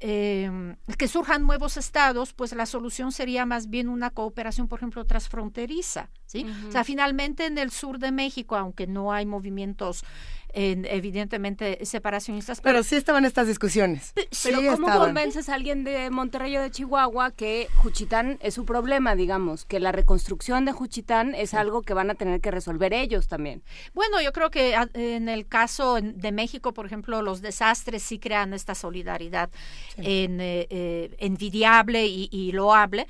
eh, 0.00 0.76
que 0.98 1.08
surjan 1.08 1.46
nuevos 1.46 1.78
estados, 1.78 2.34
pues 2.34 2.52
la 2.52 2.66
solución 2.66 3.12
sería 3.12 3.46
más 3.46 3.70
bien 3.70 3.88
una 3.88 4.10
cooperación, 4.10 4.68
por 4.68 4.78
ejemplo, 4.78 5.06
transfronteriza, 5.06 6.10
¿sí? 6.26 6.46
O 6.68 6.70
sea, 6.70 6.84
finalmente 6.84 7.46
en 7.46 7.56
el 7.56 7.70
sur 7.70 7.98
de 7.98 8.12
México, 8.12 8.56
aunque 8.56 8.86
no 8.86 9.12
hay 9.12 9.24
movimientos 9.24 10.04
evidentemente 10.56 11.84
separacionistas. 11.84 12.62
Pero, 12.62 12.82
sí 12.82 12.96
estaban 12.96 13.24
estas 13.26 13.46
discusiones. 13.46 14.14
Pero 14.42 14.60
¿cómo 14.72 14.88
convences 14.98 15.48
a 15.48 15.54
alguien 15.54 15.84
de 15.84 16.08
Monterrey 16.10 16.56
o 16.56 16.62
de 16.62 16.70
Chihuahua 16.70 17.30
que 17.30 17.68
Juchitán 17.76 18.38
es 18.40 18.54
su 18.54 18.64
problema, 18.64 19.14
digamos? 19.14 19.66
Que 19.66 19.80
la 19.80 19.92
reconstrucción 19.92 20.64
de 20.64 20.72
Juchitán 20.72 21.34
es 21.34 21.52
algo 21.52 21.82
que 21.82 21.92
van 21.92 22.10
a 22.10 22.14
tener 22.14 22.40
que 22.40 22.50
resolver 22.50 22.94
ellos 22.94 23.28
también. 23.28 23.62
Bueno, 23.92 24.22
yo 24.22 24.32
creo 24.32 24.50
que 24.50 24.74
en 24.94 25.28
el 25.28 25.46
caso 25.46 25.98
de 26.00 26.32
México, 26.32 26.72
por 26.72 26.86
ejemplo, 26.86 27.20
los 27.20 27.42
desastres 27.42 28.02
sí 28.02 28.18
crean 28.18 28.54
esta 28.54 28.74
solidaridad 28.74 29.50
en, 29.98 30.40
eh, 30.40 30.66
eh, 30.70 31.14
envidiable 31.18 32.06
y, 32.06 32.28
y 32.32 32.52
loable 32.52 33.06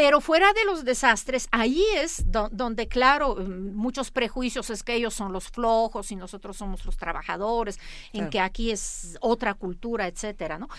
pero 0.00 0.22
fuera 0.22 0.54
de 0.54 0.64
los 0.64 0.82
desastres, 0.82 1.46
ahí 1.50 1.84
es 1.96 2.24
donde, 2.24 2.88
claro, 2.88 3.36
mm, 3.36 3.74
muchos 3.74 4.10
prejuicios 4.10 4.70
es 4.70 4.82
que 4.82 4.94
ellos 4.94 5.12
son 5.12 5.30
los 5.34 5.50
flojos 5.50 6.10
y 6.10 6.16
nosotros 6.16 6.56
somos 6.56 6.86
los 6.86 6.96
trabajadores, 6.96 7.78
en 8.14 8.30
que 8.30 8.40
aquí 8.40 8.70
es 8.70 9.18
otra 9.20 9.52
cultura, 9.52 10.06
etcétera, 10.06 10.58
¿no? 10.58 10.70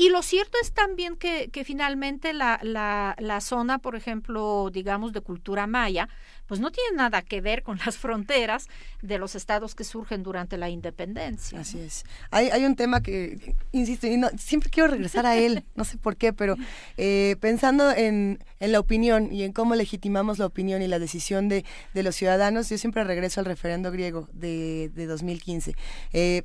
Y 0.00 0.08
lo 0.08 0.22
cierto 0.22 0.56
es 0.62 0.72
también 0.72 1.14
que, 1.14 1.50
que 1.50 1.62
finalmente 1.62 2.32
la, 2.32 2.58
la, 2.62 3.14
la 3.18 3.42
zona, 3.42 3.76
por 3.76 3.96
ejemplo, 3.96 4.70
digamos, 4.72 5.12
de 5.12 5.20
cultura 5.20 5.66
maya, 5.66 6.08
pues 6.46 6.58
no 6.58 6.70
tiene 6.70 6.96
nada 6.96 7.20
que 7.20 7.42
ver 7.42 7.62
con 7.62 7.78
las 7.84 7.98
fronteras 7.98 8.66
de 9.02 9.18
los 9.18 9.34
estados 9.34 9.74
que 9.74 9.84
surgen 9.84 10.22
durante 10.22 10.56
la 10.56 10.70
independencia. 10.70 11.60
Así 11.60 11.78
es. 11.80 12.04
Hay, 12.30 12.48
hay 12.48 12.64
un 12.64 12.76
tema 12.76 13.02
que, 13.02 13.54
insisto, 13.72 14.06
y 14.06 14.16
no, 14.16 14.30
siempre 14.38 14.70
quiero 14.70 14.88
regresar 14.88 15.26
a 15.26 15.36
él, 15.36 15.64
no 15.74 15.84
sé 15.84 15.98
por 15.98 16.16
qué, 16.16 16.32
pero 16.32 16.56
eh, 16.96 17.36
pensando 17.38 17.90
en, 17.90 18.42
en 18.58 18.72
la 18.72 18.80
opinión 18.80 19.30
y 19.30 19.42
en 19.42 19.52
cómo 19.52 19.74
legitimamos 19.74 20.38
la 20.38 20.46
opinión 20.46 20.80
y 20.80 20.88
la 20.88 20.98
decisión 20.98 21.50
de, 21.50 21.66
de 21.92 22.02
los 22.02 22.16
ciudadanos, 22.16 22.70
yo 22.70 22.78
siempre 22.78 23.04
regreso 23.04 23.40
al 23.40 23.44
referendo 23.44 23.92
griego 23.92 24.30
de, 24.32 24.90
de 24.94 25.04
2015. 25.04 25.76
Eh, 26.14 26.44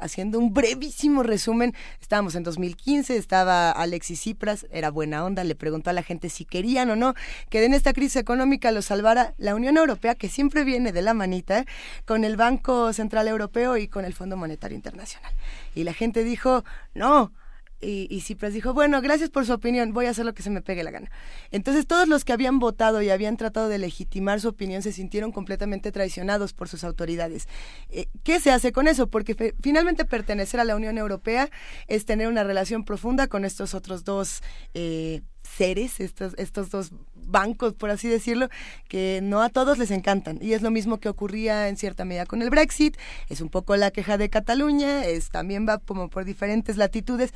haciendo 0.00 0.38
un 0.38 0.52
brevísimo 0.52 1.22
resumen, 1.22 1.74
estábamos 2.00 2.34
en 2.34 2.42
2015, 2.42 3.16
estaba 3.16 3.70
Alexis 3.70 4.20
Tsipras, 4.20 4.66
era 4.70 4.90
buena 4.90 5.24
onda, 5.24 5.44
le 5.44 5.54
preguntó 5.54 5.90
a 5.90 5.92
la 5.92 6.02
gente 6.02 6.28
si 6.28 6.44
querían 6.44 6.90
o 6.90 6.96
no 6.96 7.14
que 7.50 7.64
en 7.64 7.74
esta 7.74 7.92
crisis 7.92 8.16
económica 8.16 8.72
lo 8.72 8.82
salvara 8.82 9.34
la 9.38 9.54
Unión 9.54 9.76
Europea, 9.76 10.14
que 10.14 10.28
siempre 10.28 10.64
viene 10.64 10.92
de 10.92 11.02
la 11.02 11.14
manita, 11.14 11.64
con 12.04 12.24
el 12.24 12.36
Banco 12.36 12.92
Central 12.92 13.28
Europeo 13.28 13.76
y 13.76 13.88
con 13.88 14.04
el 14.04 14.14
Fondo 14.14 14.36
Monetario 14.36 14.76
Internacional. 14.76 15.32
Y 15.74 15.84
la 15.84 15.92
gente 15.92 16.24
dijo, 16.24 16.64
no, 16.94 17.32
y, 17.80 18.06
y 18.10 18.20
Cipras 18.20 18.52
dijo, 18.52 18.74
bueno, 18.74 19.00
gracias 19.02 19.30
por 19.30 19.46
su 19.46 19.52
opinión, 19.52 19.92
voy 19.92 20.06
a 20.06 20.10
hacer 20.10 20.24
lo 20.24 20.34
que 20.34 20.42
se 20.42 20.50
me 20.50 20.62
pegue 20.62 20.82
la 20.82 20.90
gana. 20.90 21.10
Entonces 21.50 21.86
todos 21.86 22.08
los 22.08 22.24
que 22.24 22.32
habían 22.32 22.58
votado 22.58 23.02
y 23.02 23.10
habían 23.10 23.36
tratado 23.36 23.68
de 23.68 23.78
legitimar 23.78 24.40
su 24.40 24.48
opinión 24.48 24.82
se 24.82 24.92
sintieron 24.92 25.32
completamente 25.32 25.92
traicionados 25.92 26.52
por 26.52 26.68
sus 26.68 26.84
autoridades. 26.84 27.48
Eh, 27.90 28.08
¿Qué 28.22 28.40
se 28.40 28.50
hace 28.50 28.72
con 28.72 28.88
eso? 28.88 29.08
Porque 29.08 29.54
finalmente 29.60 30.04
pertenecer 30.04 30.60
a 30.60 30.64
la 30.64 30.76
Unión 30.76 30.98
Europea 30.98 31.50
es 31.86 32.04
tener 32.06 32.28
una 32.28 32.44
relación 32.44 32.84
profunda 32.84 33.26
con 33.26 33.44
estos 33.44 33.74
otros 33.74 34.04
dos 34.04 34.42
eh, 34.74 35.22
seres, 35.42 36.00
estos, 36.00 36.34
estos 36.38 36.70
dos 36.70 36.90
bancos, 37.14 37.74
por 37.74 37.90
así 37.90 38.08
decirlo, 38.08 38.48
que 38.88 39.20
no 39.22 39.42
a 39.42 39.48
todos 39.48 39.78
les 39.78 39.90
encantan. 39.90 40.38
Y 40.40 40.52
es 40.52 40.62
lo 40.62 40.70
mismo 40.70 40.98
que 40.98 41.08
ocurría 41.08 41.68
en 41.68 41.76
cierta 41.76 42.04
medida 42.04 42.26
con 42.26 42.42
el 42.42 42.50
Brexit, 42.50 42.96
es 43.28 43.40
un 43.40 43.48
poco 43.48 43.76
la 43.76 43.90
queja 43.90 44.18
de 44.18 44.28
Cataluña, 44.28 45.04
es 45.04 45.30
también 45.30 45.66
va 45.68 45.78
como 45.78 46.08
por 46.08 46.24
diferentes 46.24 46.76
latitudes. 46.76 47.32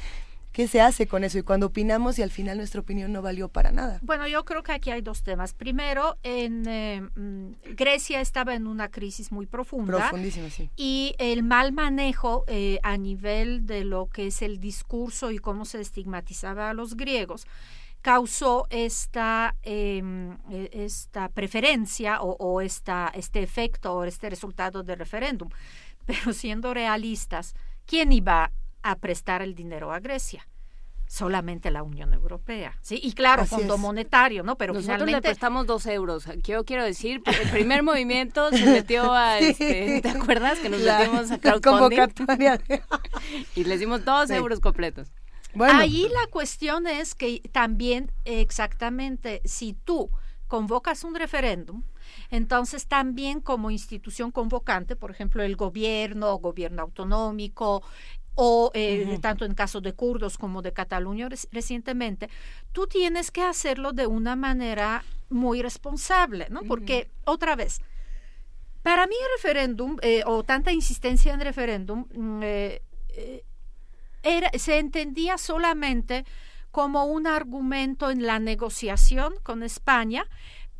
¿Qué 0.52 0.66
se 0.66 0.80
hace 0.80 1.06
con 1.06 1.22
eso? 1.22 1.38
Y 1.38 1.42
cuando 1.42 1.66
opinamos 1.66 2.18
y 2.18 2.22
al 2.22 2.30
final 2.30 2.56
nuestra 2.56 2.80
opinión 2.80 3.12
no 3.12 3.22
valió 3.22 3.48
para 3.48 3.70
nada. 3.70 4.00
Bueno, 4.02 4.26
yo 4.26 4.44
creo 4.44 4.62
que 4.62 4.72
aquí 4.72 4.90
hay 4.90 5.00
dos 5.00 5.22
temas. 5.22 5.54
Primero, 5.54 6.18
en 6.22 6.66
eh, 6.66 7.00
mm, 7.00 7.74
Grecia 7.76 8.20
estaba 8.20 8.54
en 8.54 8.66
una 8.66 8.90
crisis 8.90 9.30
muy 9.30 9.46
profunda. 9.46 9.98
Profundísima, 9.98 10.50
sí. 10.50 10.68
Y 10.76 11.14
el 11.18 11.44
mal 11.44 11.72
manejo 11.72 12.44
eh, 12.48 12.80
a 12.82 12.96
nivel 12.96 13.64
de 13.66 13.84
lo 13.84 14.06
que 14.06 14.26
es 14.26 14.42
el 14.42 14.58
discurso 14.58 15.30
y 15.30 15.38
cómo 15.38 15.64
se 15.64 15.80
estigmatizaba 15.80 16.70
a 16.70 16.74
los 16.74 16.96
griegos 16.96 17.46
causó 18.02 18.66
esta, 18.70 19.56
em, 19.62 20.32
e, 20.50 20.70
esta 20.72 21.28
preferencia 21.28 22.22
o, 22.22 22.34
o 22.38 22.60
esta, 22.60 23.12
este 23.14 23.42
efecto 23.42 23.94
o 23.94 24.04
este 24.04 24.30
resultado 24.30 24.82
del 24.82 24.98
referéndum. 24.98 25.50
Pero 26.06 26.32
siendo 26.32 26.72
realistas, 26.72 27.54
¿quién 27.84 28.10
iba 28.12 28.50
a 28.82 28.96
prestar 28.98 29.42
el 29.42 29.54
dinero 29.54 29.92
a 29.92 30.00
Grecia? 30.00 30.46
solamente 31.06 31.72
la 31.72 31.82
Unión 31.82 32.14
Europea, 32.14 32.78
sí, 32.82 33.00
y 33.02 33.14
claro, 33.14 33.42
Así 33.42 33.56
Fondo 33.56 33.74
es. 33.74 33.80
Monetario, 33.80 34.44
¿no? 34.44 34.56
Pero 34.56 34.74
Nosotros 34.74 34.94
finalmente 34.98 35.16
le 35.16 35.22
prestamos 35.32 35.66
dos 35.66 35.84
euros. 35.86 36.24
Yo 36.44 36.64
quiero 36.64 36.84
decir, 36.84 37.20
porque 37.24 37.42
el 37.42 37.50
primer 37.50 37.82
movimiento 37.90 38.50
se 38.52 38.64
metió 38.64 39.12
a, 39.12 39.40
este, 39.40 40.00
¿te 40.02 40.08
acuerdas 40.08 40.60
que 40.60 40.68
nos 40.68 40.80
La- 40.82 40.98
metimos 41.00 41.32
a 41.32 41.38
crowdfunding? 41.40 41.96
convocatoria. 41.98 42.60
y 43.56 43.64
les 43.64 43.80
dimos 43.80 44.04
dos 44.04 44.28
Sí. 44.28 44.34
euros 44.36 44.60
completos. 44.60 45.08
Ahí 45.58 46.02
la 46.02 46.30
cuestión 46.30 46.86
es 46.86 47.16
que 47.16 47.40
también 47.50 48.12
exactamente 48.24 49.42
si 49.44 49.72
tú 49.72 50.10
convocas 50.46 51.02
un 51.02 51.14
referéndum, 51.16 51.82
entonces 52.30 52.86
también 52.86 53.40
como 53.40 53.70
institución 53.70 54.30
convocante, 54.30 54.94
por 54.96 55.10
ejemplo, 55.10 55.42
el 55.42 55.56
gobierno, 55.56 56.36
gobierno 56.38 56.82
autonómico, 56.82 57.82
o 58.42 58.70
eh, 58.72 59.18
tanto 59.20 59.44
en 59.44 59.54
caso 59.54 59.82
de 59.82 59.92
kurdos 59.92 60.38
como 60.38 60.62
de 60.62 60.72
Cataluña 60.72 61.28
rec- 61.28 61.48
recientemente, 61.52 62.30
tú 62.72 62.86
tienes 62.86 63.30
que 63.30 63.42
hacerlo 63.42 63.92
de 63.92 64.06
una 64.06 64.34
manera 64.34 65.04
muy 65.28 65.60
responsable, 65.60 66.46
¿no? 66.48 66.62
Porque, 66.62 67.10
otra 67.26 67.54
vez, 67.54 67.82
para 68.82 69.06
mí 69.06 69.14
el 69.14 69.28
referéndum, 69.36 69.98
eh, 70.00 70.22
o 70.24 70.42
tanta 70.42 70.72
insistencia 70.72 71.34
en 71.34 71.40
referéndum, 71.40 72.06
mm, 72.14 72.40
eh, 72.42 72.82
eh, 73.10 73.44
era, 74.22 74.50
se 74.58 74.78
entendía 74.78 75.36
solamente 75.36 76.24
como 76.70 77.04
un 77.04 77.26
argumento 77.26 78.10
en 78.10 78.24
la 78.26 78.38
negociación 78.38 79.34
con 79.42 79.62
España 79.62 80.24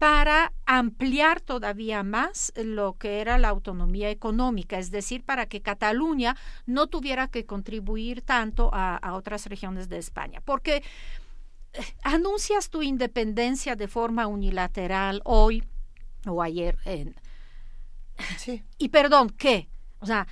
para 0.00 0.54
ampliar 0.64 1.42
todavía 1.42 2.02
más 2.02 2.54
lo 2.56 2.94
que 2.94 3.20
era 3.20 3.36
la 3.36 3.50
autonomía 3.50 4.08
económica, 4.08 4.78
es 4.78 4.90
decir, 4.90 5.22
para 5.22 5.44
que 5.44 5.60
Cataluña 5.60 6.38
no 6.64 6.86
tuviera 6.86 7.28
que 7.28 7.44
contribuir 7.44 8.22
tanto 8.22 8.70
a, 8.72 8.96
a 8.96 9.12
otras 9.12 9.44
regiones 9.44 9.90
de 9.90 9.98
España. 9.98 10.40
Porque 10.42 10.82
eh, 11.74 11.82
anuncias 12.02 12.70
tu 12.70 12.80
independencia 12.80 13.76
de 13.76 13.88
forma 13.88 14.26
unilateral 14.26 15.20
hoy 15.26 15.64
o 16.26 16.40
ayer 16.40 16.78
en, 16.86 17.14
y 18.78 18.88
perdón, 18.88 19.28
¿qué? 19.28 19.68
O 19.98 20.06
sea, 20.06 20.26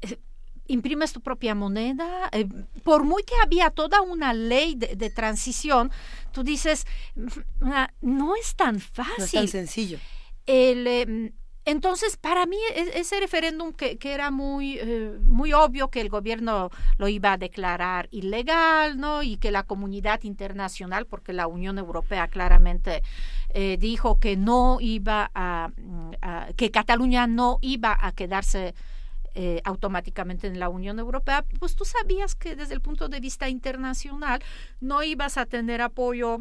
eh, 0.00 0.18
imprimes 0.66 1.12
tu 1.12 1.20
propia 1.20 1.54
moneda. 1.54 2.30
eh, 2.32 2.48
por 2.84 3.04
muy 3.04 3.22
que 3.24 3.34
había 3.42 3.70
toda 3.70 4.00
una 4.00 4.32
ley 4.32 4.76
de, 4.76 4.96
de 4.96 5.10
transición, 5.10 5.90
tú 6.30 6.42
dices, 6.44 6.86
"Mm, 7.14 7.26
ah, 7.72 7.90
no 8.00 8.34
es 8.36 8.54
tan 8.56 8.80
fácil. 8.80 9.14
No 9.18 9.24
es 9.24 9.30
tan 9.32 9.48
sencillo. 9.48 9.98
El, 10.46 10.86
eh, 10.86 11.32
entonces, 11.66 12.16
para 12.16 12.46
mí, 12.46 12.56
e- 12.74 12.98
ese 12.98 13.20
referéndum 13.20 13.72
que, 13.72 13.98
que 13.98 14.12
era 14.12 14.30
muy, 14.30 14.78
eh, 14.80 15.18
muy 15.22 15.52
obvio 15.52 15.88
que 15.90 16.00
el 16.00 16.08
gobierno 16.08 16.70
lo 16.96 17.06
iba 17.08 17.32
a 17.34 17.36
declarar 17.36 18.08
ilegal, 18.10 18.98
¿no? 18.98 19.22
Y 19.22 19.36
que 19.36 19.50
la 19.50 19.64
comunidad 19.64 20.22
internacional, 20.22 21.06
porque 21.06 21.32
la 21.34 21.46
Unión 21.46 21.78
Europea 21.78 22.28
claramente 22.28 23.02
eh, 23.52 23.76
dijo 23.78 24.18
que 24.18 24.36
no 24.36 24.78
iba 24.80 25.30
a, 25.34 25.70
mm, 25.76 26.10
a- 26.22 26.48
que 26.56 26.70
Cataluña 26.70 27.26
no 27.26 27.58
iba 27.60 27.96
a 28.00 28.12
quedarse 28.12 28.74
eh, 29.34 29.60
automáticamente 29.64 30.46
en 30.46 30.58
la 30.58 30.68
Unión 30.68 30.98
Europea, 30.98 31.44
pues 31.58 31.76
tú 31.76 31.84
sabías 31.84 32.34
que 32.34 32.56
desde 32.56 32.74
el 32.74 32.80
punto 32.80 33.08
de 33.08 33.20
vista 33.20 33.48
internacional 33.48 34.42
no 34.80 35.02
ibas 35.02 35.36
a 35.38 35.46
tener 35.46 35.80
apoyo 35.82 36.38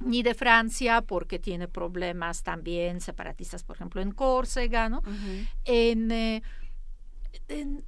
ni 0.00 0.22
de 0.22 0.34
Francia 0.34 1.00
porque 1.00 1.38
tiene 1.38 1.68
problemas 1.68 2.42
también 2.42 3.00
separatistas, 3.00 3.64
por 3.64 3.76
ejemplo, 3.76 4.02
en 4.02 4.12
Córcega, 4.12 4.88
¿no? 4.90 5.02
en, 5.64 6.10
eh, 6.12 6.42
en- 7.48 7.84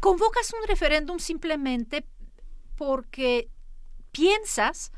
convocas 0.00 0.52
un 0.52 0.66
referéndum 0.68 1.18
simplemente 1.18 2.04
porque 2.76 3.48
piensas 4.12 4.92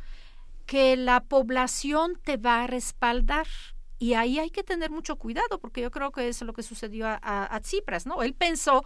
que 0.66 0.96
la 0.96 1.20
población 1.22 2.18
te 2.22 2.36
va 2.36 2.64
a 2.64 2.66
respaldar. 2.66 3.46
Y 3.98 4.14
ahí 4.14 4.38
hay 4.38 4.50
que 4.50 4.62
tener 4.62 4.90
mucho 4.90 5.16
cuidado, 5.16 5.58
porque 5.58 5.80
yo 5.80 5.90
creo 5.90 6.12
que 6.12 6.28
es 6.28 6.42
lo 6.42 6.52
que 6.52 6.62
sucedió 6.62 7.06
a, 7.06 7.18
a, 7.22 7.54
a 7.54 7.60
Tsipras, 7.60 8.06
¿no? 8.06 8.22
Él 8.22 8.34
pensó 8.34 8.84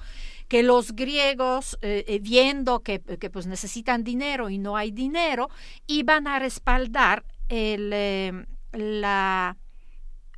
que 0.48 0.62
los 0.62 0.92
griegos, 0.92 1.78
eh, 1.82 2.04
eh, 2.06 2.20
viendo 2.20 2.80
que, 2.80 3.00
que, 3.00 3.30
pues 3.30 3.46
necesitan 3.46 4.04
dinero 4.04 4.50
y 4.50 4.58
no 4.58 4.76
hay 4.76 4.92
dinero, 4.92 5.48
iban 5.86 6.26
a 6.28 6.38
respaldar 6.38 7.24
el, 7.48 7.90
eh, 7.92 8.46
la 8.72 9.56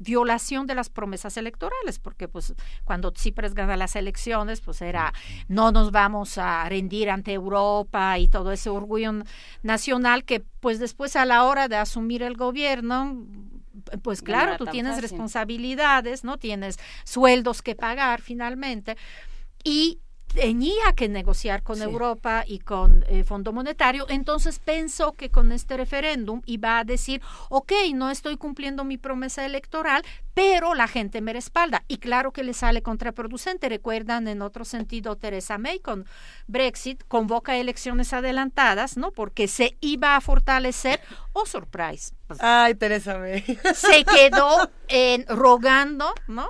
violación 0.02 0.66
de 0.66 0.74
las 0.74 0.90
promesas 0.90 1.36
electorales, 1.36 1.98
porque 1.98 2.28
pues 2.28 2.54
cuando 2.84 3.12
Tsipras 3.12 3.54
gana 3.54 3.76
las 3.76 3.94
elecciones, 3.96 4.60
pues 4.60 4.82
era 4.82 5.12
no 5.48 5.70
nos 5.70 5.92
vamos 5.92 6.38
a 6.38 6.68
rendir 6.68 7.10
ante 7.10 7.32
Europa 7.32 8.18
y 8.18 8.28
todo 8.28 8.52
ese 8.52 8.68
orgullo 8.68 9.12
nacional 9.62 10.24
que 10.24 10.40
pues 10.60 10.78
después 10.78 11.14
a 11.16 11.24
la 11.24 11.44
hora 11.44 11.68
de 11.68 11.76
asumir 11.76 12.22
el 12.22 12.36
gobierno, 12.36 13.24
pues 14.02 14.22
No 14.22 14.26
claro, 14.26 14.56
tú 14.56 14.66
tienes 14.66 14.92
fácil. 14.94 15.02
responsabilidades, 15.10 16.24
¿no? 16.24 16.38
Tienes 16.38 16.78
sueldos 17.04 17.62
que 17.62 17.74
pagar 17.74 18.20
finalmente 18.22 18.96
y 19.64 20.00
tenía 20.34 20.92
que 20.96 21.08
negociar 21.08 21.62
con 21.62 21.76
Sí. 21.76 21.82
Europa 21.82 22.44
y 22.46 22.58
con 22.60 23.04
el 23.08 23.24
Fondo 23.24 23.52
Monetario, 23.52 24.06
entonces 24.08 24.58
pensó 24.58 25.12
que 25.12 25.30
con 25.30 25.52
este 25.52 25.76
referéndum 25.76 26.42
iba 26.46 26.78
a 26.78 26.84
decir, 26.84 27.20
ok, 27.48 27.72
no 27.94 28.10
estoy 28.10 28.36
cumpliendo 28.36 28.84
mi 28.84 28.96
promesa 28.98 29.44
electoral, 29.44 30.04
pero 30.34 30.74
la 30.74 30.88
gente 30.88 31.20
me 31.20 31.32
respalda. 31.32 31.84
Y 31.88 31.98
claro 31.98 32.32
que 32.32 32.42
le 32.42 32.54
sale 32.54 32.82
contraproducente. 32.82 33.68
Recuerdan 33.68 34.28
en 34.28 34.40
otro 34.42 34.64
sentido 34.64 35.16
Teresa 35.16 35.58
May 35.58 35.78
con 35.80 36.06
Brexit, 36.46 37.02
convoca 37.06 37.56
elecciones 37.56 38.12
adelantadas, 38.12 38.96
¿no? 38.96 39.10
Porque 39.10 39.46
se 39.48 39.76
iba 39.80 40.16
a 40.16 40.20
fortalecer, 40.20 41.00
oh 41.34 41.44
surprise, 41.46 42.14
Ay, 42.40 42.74
Teresa 42.74 43.18
May. 43.18 43.42
se 43.74 44.04
quedó 44.04 44.70
rogando, 45.28 46.12
¿no? 46.28 46.48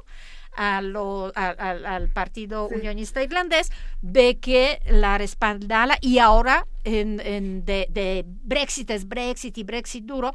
A 0.55 0.83
lo- 0.83 1.33
a- 1.35 1.49
al- 1.49 1.87
al 1.87 2.09
partido 2.11 2.69
unionista 2.69 3.23
irlandés 3.23 3.71
de 4.03 4.39
que 4.39 4.81
la 4.87 5.17
respaldara 5.17 5.97
y 6.03 6.19
ahora 6.19 6.67
en, 6.85 7.21
en 7.21 7.65
de, 7.65 7.87
de 7.91 8.25
Brexit 8.27 8.91
es 8.91 9.09
Brexit 9.09 9.57
y 9.57 9.65
Brexit 9.65 10.05
duro 10.05 10.33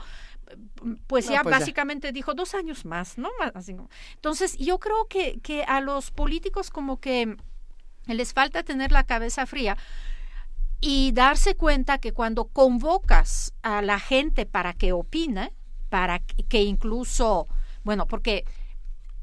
pues 1.07 1.25
No, 1.27 1.33
ya 1.33 1.43
pues 1.43 1.53
ya. 1.53 1.59
básicamente 1.59 2.11
dijo 2.11 2.33
dos 2.33 2.55
años 2.55 2.85
más, 2.85 3.17
¿no? 3.17 3.29
Así 3.53 3.75
Entonces 4.15 4.57
yo 4.57 4.79
creo 4.79 5.05
que, 5.07 5.39
que 5.41 5.63
a 5.63 5.81
los 5.81 6.09
políticos 6.11 6.69
como 6.69 6.99
que 6.99 7.35
les 8.07 8.33
falta 8.33 8.63
tener 8.63 8.91
la 8.91 9.03
cabeza 9.03 9.45
fría 9.45 9.77
y 10.79 11.11
darse 11.11 11.55
cuenta 11.55 11.97
que 11.97 12.13
cuando 12.13 12.45
convocas 12.45 13.53
a 13.61 13.81
la 13.81 13.99
gente 13.99 14.45
para 14.45 14.73
que 14.73 14.93
opine, 14.93 15.51
para 15.89 16.19
que 16.19 16.63
incluso, 16.63 17.47
bueno, 17.83 18.05
porque 18.07 18.45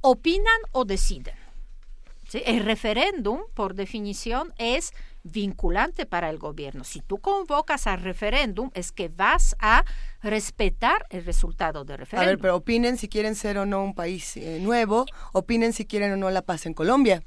opinan 0.05 0.61
o 0.73 0.85
deciden. 0.85 1.35
El 2.33 2.65
referéndum, 2.65 3.41
por 3.55 3.75
definición, 3.75 4.53
es 4.59 4.93
vinculante 5.23 6.05
para 6.05 6.29
el 6.29 6.39
gobierno. 6.39 6.85
Si 6.85 7.01
tú 7.01 7.19
convocas 7.19 7.87
al 7.87 8.03
referéndum, 8.03 8.71
es 8.75 8.93
que 8.93 9.09
vas 9.09 9.57
a 9.61 9.85
respetar 10.23 11.07
el 11.09 11.25
resultado 11.25 11.85
del 11.85 11.99
referéndum. 11.99 12.27
A 12.27 12.31
ver, 12.33 12.39
pero 12.39 12.57
opinen 12.57 12.99
si 12.99 13.09
quieren 13.09 13.35
ser 13.35 13.57
o 13.57 13.65
no 13.65 13.83
un 13.83 13.95
país 13.95 14.37
eh, 14.37 14.59
nuevo, 14.61 15.07
opinen 15.33 15.73
si 15.73 15.87
quieren 15.87 16.13
o 16.13 16.17
no 16.17 16.29
la 16.31 16.43
paz 16.43 16.67
en 16.67 16.75
Colombia. 16.75 17.23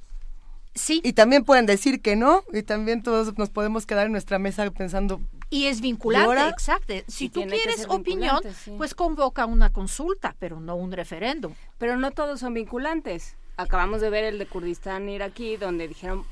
Sí. 0.76 1.02
Y 1.04 1.14
también 1.14 1.46
pueden 1.46 1.66
decir 1.66 2.02
que 2.02 2.16
no, 2.16 2.44
y 2.54 2.62
también 2.62 3.02
todos 3.02 3.36
nos 3.40 3.50
podemos 3.50 3.88
quedar 3.88 4.06
en 4.06 4.12
nuestra 4.12 4.38
mesa 4.38 4.70
pensando. 4.70 5.20
Y 5.50 5.68
es 5.68 5.82
vinculante, 5.82 6.50
exacto. 6.50 6.94
Si 7.08 7.30
tú 7.30 7.44
quieres 7.46 7.86
opinión, 7.88 8.42
pues 8.78 8.94
convoca 8.94 9.46
una 9.46 9.72
consulta, 9.72 10.36
pero 10.40 10.60
no 10.60 10.76
un 10.76 10.92
referéndum. 10.92 11.54
Pero 11.78 11.96
no 11.98 12.12
todos 12.12 12.40
son 12.42 12.54
vinculantes. 12.54 13.38
Acabamos 13.56 14.02
de 14.02 14.10
ver 14.10 14.24
el 14.26 14.40
de 14.40 14.46
Kurdistán 14.46 15.10
iraquí, 15.10 15.58
donde 15.58 15.88
dijeron 15.88 16.26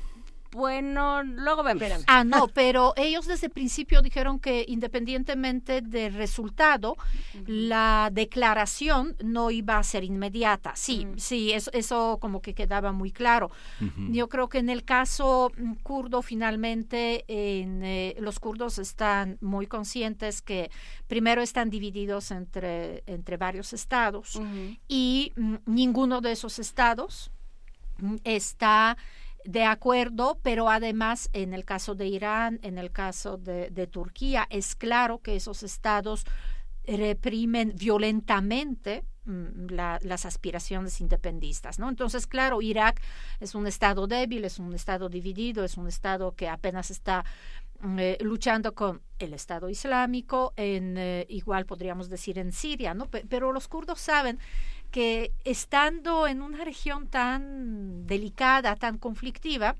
bueno, 0.56 1.22
luego 1.22 1.62
vemos. 1.62 2.02
Ah, 2.06 2.24
no, 2.24 2.48
pero 2.48 2.94
ellos 2.96 3.26
desde 3.26 3.48
el 3.48 3.52
principio 3.52 4.00
dijeron 4.00 4.38
que 4.38 4.64
independientemente 4.66 5.82
del 5.82 6.14
resultado, 6.14 6.96
la 7.46 8.08
declaración 8.10 9.16
no 9.22 9.50
iba 9.50 9.76
a 9.76 9.82
ser 9.82 10.02
inmediata. 10.02 10.74
Sí, 10.74 11.06
sí, 11.18 11.52
eso, 11.52 11.70
eso 11.74 12.16
como 12.22 12.40
que 12.40 12.54
quedaba 12.54 12.92
muy 12.92 13.12
claro. 13.12 13.50
Yo 14.10 14.30
creo 14.30 14.48
que 14.48 14.58
en 14.58 14.70
el 14.70 14.82
caso 14.84 15.52
mm, 15.58 15.74
kurdo, 15.82 16.22
finalmente, 16.22 17.24
en, 17.28 17.82
eh, 17.84 18.16
los 18.18 18.40
kurdos 18.40 18.78
están 18.78 19.36
muy 19.42 19.66
conscientes 19.66 20.40
que 20.40 20.70
primero 21.06 21.42
están 21.42 21.68
divididos 21.68 22.30
entre, 22.30 23.02
entre 23.06 23.36
varios 23.36 23.74
estados 23.74 24.40
y 24.88 25.32
mm, 25.36 25.56
ninguno 25.66 26.22
de 26.22 26.32
esos 26.32 26.58
estados 26.58 27.30
mm, 27.98 28.16
está 28.24 28.96
de 29.46 29.64
acuerdo, 29.64 30.38
pero 30.42 30.68
además 30.68 31.30
en 31.32 31.54
el 31.54 31.64
caso 31.64 31.94
de 31.94 32.06
Irán, 32.06 32.58
en 32.62 32.78
el 32.78 32.90
caso 32.90 33.36
de, 33.36 33.88
Turquía, 33.90 34.46
es 34.50 34.74
claro 34.74 35.20
que 35.20 35.36
esos 35.36 35.62
estados 35.62 36.24
reprimen 36.84 37.72
violentamente 37.76 39.04
mm, 39.24 39.68
las 39.70 40.26
aspiraciones 40.26 41.00
independistas, 41.00 41.78
¿no? 41.78 41.88
Entonces, 41.88 42.26
claro, 42.26 42.60
Irak 42.60 43.00
es 43.40 43.54
un 43.54 43.66
estado 43.66 44.06
débil, 44.06 44.44
es 44.44 44.58
un 44.58 44.74
estado 44.74 45.08
dividido, 45.08 45.64
es 45.64 45.76
un 45.76 45.88
estado 45.88 46.34
que 46.34 46.48
apenas 46.48 46.90
está 46.90 47.24
mm, 47.80 47.98
eh, 47.98 48.18
luchando 48.20 48.74
con 48.74 49.02
el 49.18 49.32
Estado 49.32 49.68
Islámico, 49.68 50.52
en 50.56 50.96
eh, 50.98 51.26
igual 51.28 51.66
podríamos 51.66 52.08
decir 52.08 52.38
en 52.38 52.52
Siria, 52.52 52.94
¿no? 52.94 53.08
pero 53.08 53.52
los 53.52 53.68
kurdos 53.68 54.00
saben 54.00 54.38
que 54.96 55.34
estando 55.44 56.26
en 56.26 56.40
una 56.40 56.64
región 56.64 57.06
tan 57.06 58.06
delicada, 58.06 58.76
tan 58.76 58.96
conflictiva, 58.96 59.76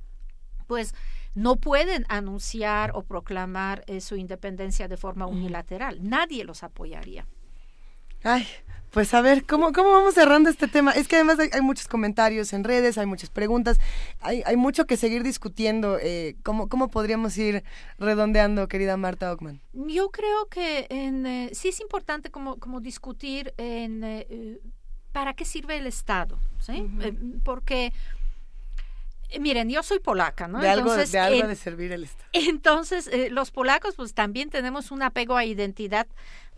pues 0.67 0.95
no 1.35 1.57
pueden 1.57 2.05
anunciar 2.11 2.91
o 2.93 3.03
proclamar 3.03 3.83
eh, 3.87 4.03
su 4.03 4.17
independencia 4.17 4.89
de 4.89 4.99
forma 4.99 5.27
unilateral. 5.27 6.01
Nadie 6.03 6.45
los 6.45 6.63
apoyaría. 6.63 7.27
Ay, 8.25 8.47
pues 8.91 9.15
a 9.15 9.23
ver, 9.23 9.47
¿cómo, 9.47 9.73
cómo 9.73 9.91
vamos 9.93 10.13
cerrando 10.13 10.51
este 10.51 10.69
tema? 10.69 10.91
Es 10.91 11.09
que 11.09 11.17
además 11.17 11.39
hay, 11.51 11.63
muchos 11.63 11.89
comentarios 11.89 12.53
en 12.53 12.63
redes, 12.63 12.99
hay 12.99 13.07
muchas 13.07 13.31
preguntas, 13.31 13.81
hay, 14.21 14.43
hay 14.45 14.57
mucho 14.59 14.87
que 14.87 14.99
seguir 14.99 15.23
discutiendo. 15.23 15.99
Eh, 15.99 16.37
¿cómo, 16.43 16.69
¿Cómo 16.69 16.91
podríamos 16.91 17.39
ir 17.39 17.65
redondeando, 17.99 18.69
querida 18.69 18.99
Marta 18.99 19.33
Ockman? 19.33 19.63
Yo 19.73 20.11
creo 20.11 20.49
que 20.51 20.87
en, 20.91 21.25
eh, 21.25 21.51
sí 21.55 21.69
es 21.69 21.81
importante 21.81 22.31
como, 22.31 22.59
como 22.59 22.81
discutir 22.83 23.55
en 23.57 24.05
¿para 25.17 25.33
qué 25.33 25.47
sirve 25.47 25.79
el 25.79 25.87
Estado? 25.87 26.39
¿Sí? 26.59 26.87
Eh, 27.01 27.15
porque, 27.43 27.95
eh, 29.31 29.41
miren, 29.41 29.71
yo 29.71 29.83
soy 29.83 29.99
polaca, 29.99 30.47
¿no? 30.47 30.61
De 30.61 30.69
algo, 30.69 30.95
de, 30.95 31.19
algo 31.19 31.49
de 31.49 31.57
servir 31.57 31.91
el 31.93 32.05
Estado. 32.05 32.29
Entonces, 32.35 33.07
eh, 33.07 33.31
los 33.31 33.51
polacos 33.51 33.95
pues 33.95 34.13
también 34.13 34.51
tenemos 34.51 34.91
un 34.91 35.03
apego 35.03 35.39
a 35.39 35.47
identidad 35.47 36.07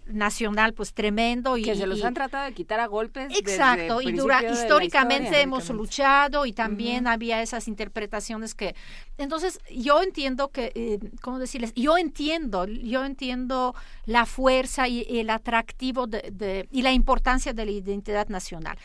nacional 0.09 0.75
pues 0.75 0.95
tremendo 0.95 1.57
y 1.57 1.63
que 1.63 1.75
se 1.75 1.87
los 1.87 2.03
han 2.05 2.15
tratado 2.15 2.47
de 2.47 2.53
quitar 2.53 2.81
a 2.81 2.87
golpes 2.87 3.33
exacto 3.37 4.01
y 4.01 4.13
dura 4.13 4.43
históricamente 4.43 5.41
hemos 5.41 5.69
luchado 5.71 6.47
y 6.47 6.53
también 6.53 7.07
había 7.07 7.43
esas 7.43 7.69
interpretaciones 7.69 8.55
que 8.55 8.75
entonces 9.17 9.61
yo 9.71 10.03
entiendo 10.03 10.49
que 10.49 10.73
eh, 10.75 10.99
cómo 11.21 11.39
decirles 11.39 11.73
yo 11.75 11.99
entiendo 11.99 12.67
yo 12.67 13.05
entiendo 13.05 13.75
la 14.07 14.27
fuerza 14.27 14.89
y, 14.89 15.07
el 15.09 15.31
atractivo 15.31 16.07
de, 16.07 16.69
y 16.71 16.83
la 16.83 16.93
importancia 16.93 17.53
de 17.53 17.65
la 17.65 17.71
identidad 17.71 18.29
nacional. 18.29 18.79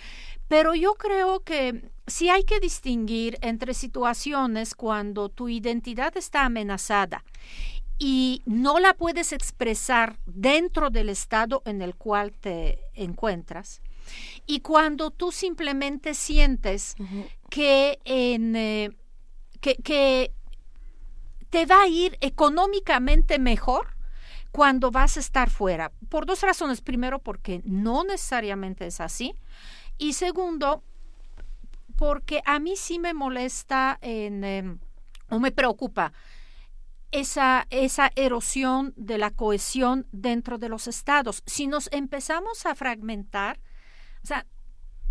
Pero 0.48 0.76
yo 0.76 0.93
creo 0.95 1.40
que 1.40 1.92
sí 2.06 2.30
hay 2.30 2.43
que 2.43 2.60
distinguir 2.60 3.38
entre 3.42 3.74
situaciones 3.74 4.76
cuando 4.76 5.30
tu 5.30 5.50
identidad 5.50 6.16
está 6.18 6.45
amenazada 6.45 7.24
y 7.98 8.42
no 8.46 8.80
la 8.80 8.94
puedes 8.94 9.32
expresar 9.32 10.20
dentro 10.26 10.90
del 10.90 11.10
estado 11.10 11.62
en 11.66 11.82
el 11.82 11.96
cual 11.96 12.34
te 12.34 12.80
encuentras. 12.94 13.82
Y 14.46 14.60
cuando 14.60 15.12
tú 15.12 15.32
simplemente 15.32 16.14
sientes 16.14 16.96
que, 17.50 18.00
en, 18.04 18.56
eh, 18.56 18.92
que, 19.62 19.76
que 19.76 20.34
te 21.50 21.66
va 21.66 21.84
a 21.84 21.88
ir 21.88 22.18
económicamente 22.20 23.40
mejor 23.40 23.96
cuando 24.52 24.92
vas 24.92 25.18
a 25.18 25.20
estar 25.20 25.50
fuera. 25.50 25.92
Por 26.10 26.26
dos 26.26 26.42
razones. 26.42 26.82
Primero, 26.82 27.20
porque 27.20 27.62
no 27.66 28.04
necesariamente 28.04 28.86
es 28.86 29.02
así. 29.02 29.36
Y 29.98 30.14
segundo, 30.14 30.84
porque 31.98 32.42
a 32.46 32.60
mí 32.60 32.76
sí 32.76 33.00
me 33.00 33.14
molesta 33.14 33.98
en, 34.02 34.44
em, 34.44 34.80
o 35.30 35.40
me 35.40 35.52
preocupa 35.52 36.14
esa, 37.14 37.67
esa 37.69 38.11
erosión 38.16 38.93
de 38.98 39.17
la 39.17 39.30
cohesión 39.30 40.08
dentro 40.11 40.58
de 40.58 40.67
los 40.67 40.88
estados. 40.88 41.43
Si 41.45 41.67
nos 41.67 41.88
empezamos 41.93 42.66
a 42.66 42.75
fragmentar, 42.75 43.59
o 44.24 44.27
sea, 44.27 44.45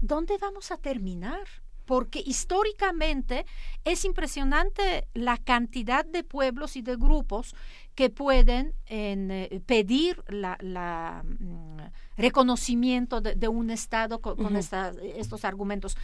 ¿dónde 0.00 0.36
vamos 0.38 0.72
a 0.72 0.76
terminar? 0.76 1.46
Porque 1.86 2.22
históricamente 2.24 3.46
es 3.84 4.04
impresionante 4.04 5.06
la 5.14 5.36
cantidad 5.36 6.04
de 6.04 6.24
pueblos 6.24 6.76
y 6.76 6.82
de 6.82 6.96
grupos 6.96 7.54
que 7.94 8.10
pueden 8.10 8.74
eh, 8.86 9.60
pedir 9.66 10.24
la, 10.28 10.58
la 10.60 11.22
mm, 11.24 11.80
reconocimiento 12.16 13.20
de, 13.20 13.48
un 13.48 13.70
Estado 13.70 14.20
con, 14.20 14.56
estos 14.56 15.44
argumentos 15.44 15.96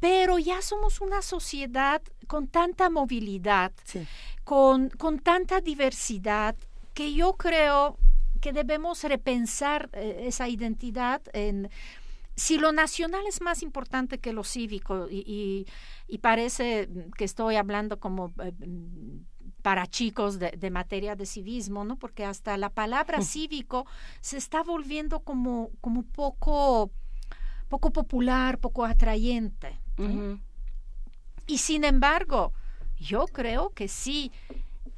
pero 0.00 0.38
ya 0.38 0.62
somos 0.62 1.00
una 1.00 1.22
sociedad 1.22 2.02
con 2.26 2.48
tanta 2.48 2.88
movilidad, 2.90 3.72
con, 4.44 4.88
con, 4.88 5.18
tanta 5.18 5.60
diversidad, 5.60 6.56
que 6.94 7.12
yo 7.12 7.34
creo 7.34 7.98
que 8.40 8.52
debemos 8.52 9.04
repensar 9.04 9.90
eh, 9.92 10.24
esa 10.26 10.48
identidad 10.48 11.20
en 11.34 11.70
si 12.36 12.56
lo 12.56 12.72
nacional 12.72 13.26
es 13.28 13.42
más 13.42 13.62
importante 13.62 14.18
que 14.18 14.32
lo 14.32 14.44
cívico 14.44 15.08
y, 15.10 15.66
y, 16.08 16.18
parece 16.18 16.88
que 17.18 17.24
estoy 17.24 17.56
hablando 17.56 18.00
como 18.00 18.32
eh, 18.42 18.52
para 19.60 19.86
chicos 19.86 20.38
de, 20.38 20.52
de, 20.52 20.70
materia 20.70 21.16
de 21.16 21.26
civismo, 21.26 21.84
¿no? 21.84 21.96
Porque 21.96 22.24
hasta 22.24 22.56
la 22.56 22.70
palabra 22.70 23.20
cívico 23.20 23.86
se 24.22 24.38
está 24.38 24.62
volviendo 24.62 25.20
como, 25.20 25.70
como 25.82 26.02
poco, 26.02 26.90
poco 27.68 27.92
popular, 27.92 28.56
poco 28.56 28.86
atrayente. 28.86 29.78
Y 31.46 31.58
sin 31.58 31.84
embargo, 31.84 32.52
yo 33.00 33.26
creo 33.26 33.70
que 33.70 33.88
sí. 33.88 34.30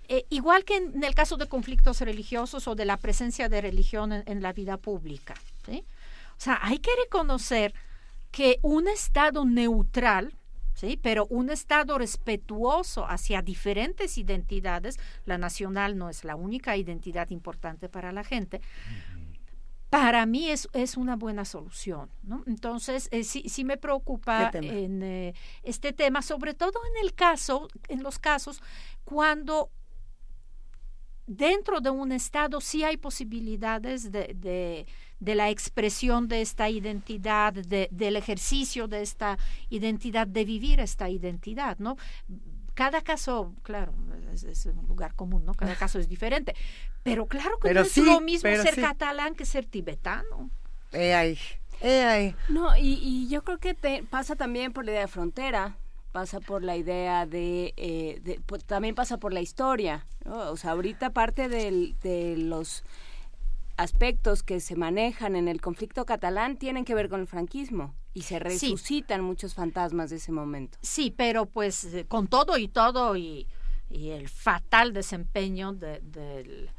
Eh, 0.09 0.27
igual 0.29 0.65
que 0.65 0.77
en, 0.77 1.03
el 1.03 1.15
caso 1.15 1.37
de 1.37 1.47
conflictos 1.47 2.01
religiosos 2.01 2.69
o 2.69 2.75
de 2.75 2.85
la 2.85 2.97
presencia 2.99 3.49
de 3.49 3.61
religión 3.61 4.13
en, 4.13 4.43
la 4.43 4.53
vida 4.53 4.77
pública. 4.77 5.35
¿sí? 5.65 5.85
O 6.33 6.41
sea, 6.41 6.59
hay 6.61 6.79
que 6.79 6.91
reconocer 7.05 7.73
que 8.31 8.59
un 8.63 8.89
Estado 8.89 9.45
neutral, 9.45 10.35
¿sí? 10.75 10.99
pero 11.01 11.27
un 11.27 11.51
Estado 11.51 11.97
respetuoso 11.97 13.07
hacia 13.09 13.43
diferentes 13.43 14.19
identidades, 14.19 14.99
la 15.25 15.39
nacional 15.39 15.97
no 15.97 16.11
es 16.11 16.25
la 16.25 16.35
única 16.35 16.77
identidad 16.77 17.31
importante 17.31 17.89
para 17.89 18.13
la 18.13 18.25
gente, 18.25 18.61
para 19.93 20.25
mí 20.25 20.49
es, 20.49 20.71
es 20.73 20.97
una 20.97 21.17
buena 21.17 21.45
solución. 21.45 22.09
¿no? 22.23 22.43
Entonces, 22.47 23.11
eh, 23.11 23.25
sí, 23.25 23.45
sí 23.47 23.63
me 23.63 23.77
preocupa 23.77 24.51
en 24.55 25.03
eh, 25.03 25.35
este 25.63 25.93
tema, 25.93 26.23
sobre 26.23 26.55
todo 26.55 26.81
en 26.97 27.05
el 27.05 27.13
caso, 27.13 27.69
en 27.89 28.03
los 28.03 28.19
casos 28.19 28.63
cuando 29.05 29.69
dentro 31.27 31.83
de 31.83 31.91
un 31.91 32.11
Estado 32.11 32.63
sí 32.63 32.85
hay 32.85 32.97
posibilidades 32.97 34.11
de, 34.11 34.33
de, 34.35 34.87
de 35.21 35.35
la 35.35 35.51
expresión 35.51 36.27
de 36.27 36.41
esta 36.41 36.71
identidad, 36.71 37.53
de, 37.53 37.91
del 37.91 38.17
ejercicio 38.17 38.89
de 38.89 39.03
esta 39.03 39.37
identidad, 39.69 40.27
de 40.27 40.47
vivir 40.47 40.81
esta 40.81 41.11
identidad, 41.11 41.79
¿no? 41.79 41.99
Cada 42.75 43.03
caso, 43.03 43.55
claro, 43.63 43.95
es, 44.33 44.67
un 44.67 44.87
lugar 44.89 45.15
común, 45.15 45.45
¿no? 45.45 45.55
Cada 45.55 45.75
caso 45.75 45.99
es 45.99 46.09
diferente. 46.09 46.55
Pero 47.03 47.27
claro 47.27 47.59
que 47.59 47.75
no 47.75 47.81
es 47.81 47.97
lo 47.99 48.21
mismo 48.21 48.51
ser 48.51 48.81
catalán 48.81 49.35
que 49.35 49.45
ser 49.45 49.67
tibetano. 49.67 50.51
Eh, 50.93 51.37
eh, 51.81 52.35
no, 52.49 52.77
y, 52.77 53.29
yo 53.29 53.43
creo 53.43 53.59
que 53.59 53.75
pasa 54.09 54.37
también 54.37 54.73
por 54.73 54.85
la 54.85 54.93
idea 54.93 55.01
de 55.03 55.09
frontera, 55.09 55.77
pasa 56.13 56.41
por 56.41 56.63
la 56.63 56.77
idea 56.77 57.27
de, 57.27 57.75
eh, 57.77 58.41
pues, 58.47 58.65
también 58.65 58.95
pasa 58.95 59.17
por 59.19 59.33
la 59.33 59.41
historia, 59.41 60.07
o 60.27 60.57
sea, 60.57 60.73
ahorita 60.73 61.11
parte 61.11 61.49
de 61.49 62.37
los 62.37 62.85
aspectos 63.83 64.43
que 64.43 64.61
se 64.61 64.77
manejan 64.77 65.37
en 65.37 65.49
el 65.49 65.61
conflicto 65.61 66.07
catalán 66.07 66.57
tienen 66.57 66.85
que 66.85 66.95
ver 66.95 67.09
con 67.09 67.21
el 67.21 67.27
franquismo 67.27 67.95
y 68.15 68.23
se 68.23 68.39
resucitan 68.39 69.23
muchos 69.23 69.55
fantasmas 69.55 70.11
de 70.11 70.17
ese 70.17 70.33
momento. 70.33 70.79
Sí, 70.83 71.13
pero 71.17 71.47
pues 71.47 71.85
eh, 71.85 72.07
con 72.07 72.29
todo 72.29 72.57
y 72.59 72.69
todo 72.69 73.17
y, 73.17 73.47
el 73.91 74.31
fatal 74.31 74.95
desempeño 74.95 75.75
del 75.75 76.71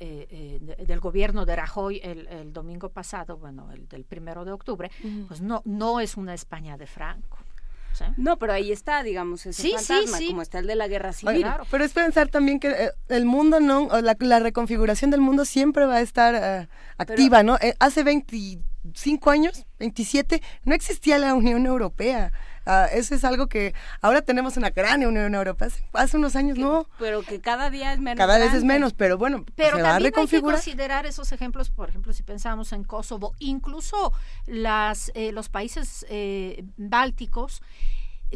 eh, 0.00 0.58
eh, 0.60 0.84
del 0.86 1.00
gobierno 1.00 1.44
de 1.44 1.54
Rajoy 1.54 2.00
el, 2.02 2.52
domingo 2.52 2.88
pasado, 2.88 3.36
bueno, 3.36 3.70
el 3.72 3.88
del 3.88 4.04
primero 4.04 4.44
de 4.44 4.52
octubre, 4.52 4.90
pues 5.28 5.40
no, 5.40 5.62
no 5.64 6.00
es 6.00 6.16
una 6.16 6.34
España 6.34 6.76
de 6.76 6.86
Franco. 6.86 7.38
No, 8.16 8.38
pero 8.38 8.52
ahí 8.52 8.72
está, 8.72 9.02
digamos, 9.02 9.46
ese 9.46 9.70
fantasma, 9.70 10.18
como 10.26 10.42
está 10.42 10.58
el 10.58 10.66
de 10.66 10.76
la 10.76 10.88
guerra 10.88 11.12
civil. 11.12 11.46
Pero 11.70 11.84
es 11.84 11.92
pensar 11.92 12.28
también 12.28 12.60
que 12.60 12.70
eh, 12.70 12.90
el 13.08 13.24
mundo, 13.24 13.60
no, 13.60 13.88
la, 14.00 14.16
la, 14.18 14.38
reconfiguración 14.38 15.10
del 15.10 15.20
mundo 15.20 15.44
siempre 15.44 15.86
va 15.86 15.96
a 15.96 16.00
estar 16.00 16.68
activa, 16.96 17.42
¿no? 17.42 17.58
hace 17.78 18.04
25 18.04 19.30
años, 19.30 19.66
27, 19.78 20.42
no 20.64 20.74
existía 20.74 21.18
la 21.18 21.34
Unión 21.34 21.66
Europea. 21.66 22.32
Uh, 22.68 22.84
eso 22.92 23.14
es 23.14 23.24
algo 23.24 23.46
que 23.46 23.74
ahora 24.02 24.20
tenemos 24.20 24.58
una 24.58 24.68
gran 24.68 25.02
Unión 25.02 25.34
Europea. 25.34 25.68
Hace, 25.94 26.18
unos 26.18 26.36
años 26.36 26.58
no. 26.58 26.86
Pero 26.98 27.22
que 27.22 27.40
cada 27.40 27.70
día 27.70 27.94
es 27.94 27.98
menos. 27.98 28.18
Cada 28.18 28.36
vez 28.36 28.52
es 28.52 28.62
menos, 28.62 28.92
pero 28.92 29.16
bueno, 29.16 29.46
pero 29.56 29.78
también 29.78 30.12
hay 30.14 30.26
que 30.26 30.42
considerar 30.42 31.06
esos 31.06 31.32
ejemplos, 31.32 31.70
por 31.70 31.88
ejemplo, 31.88 32.12
si 32.12 32.22
pensamos 32.22 32.74
en 32.74 32.84
Kosovo, 32.84 33.32
incluso 33.38 34.12
las, 34.44 35.10
eh, 35.14 35.32
los 35.32 35.48
países 35.48 36.04
eh, 36.10 36.62
bálticos, 36.76 37.62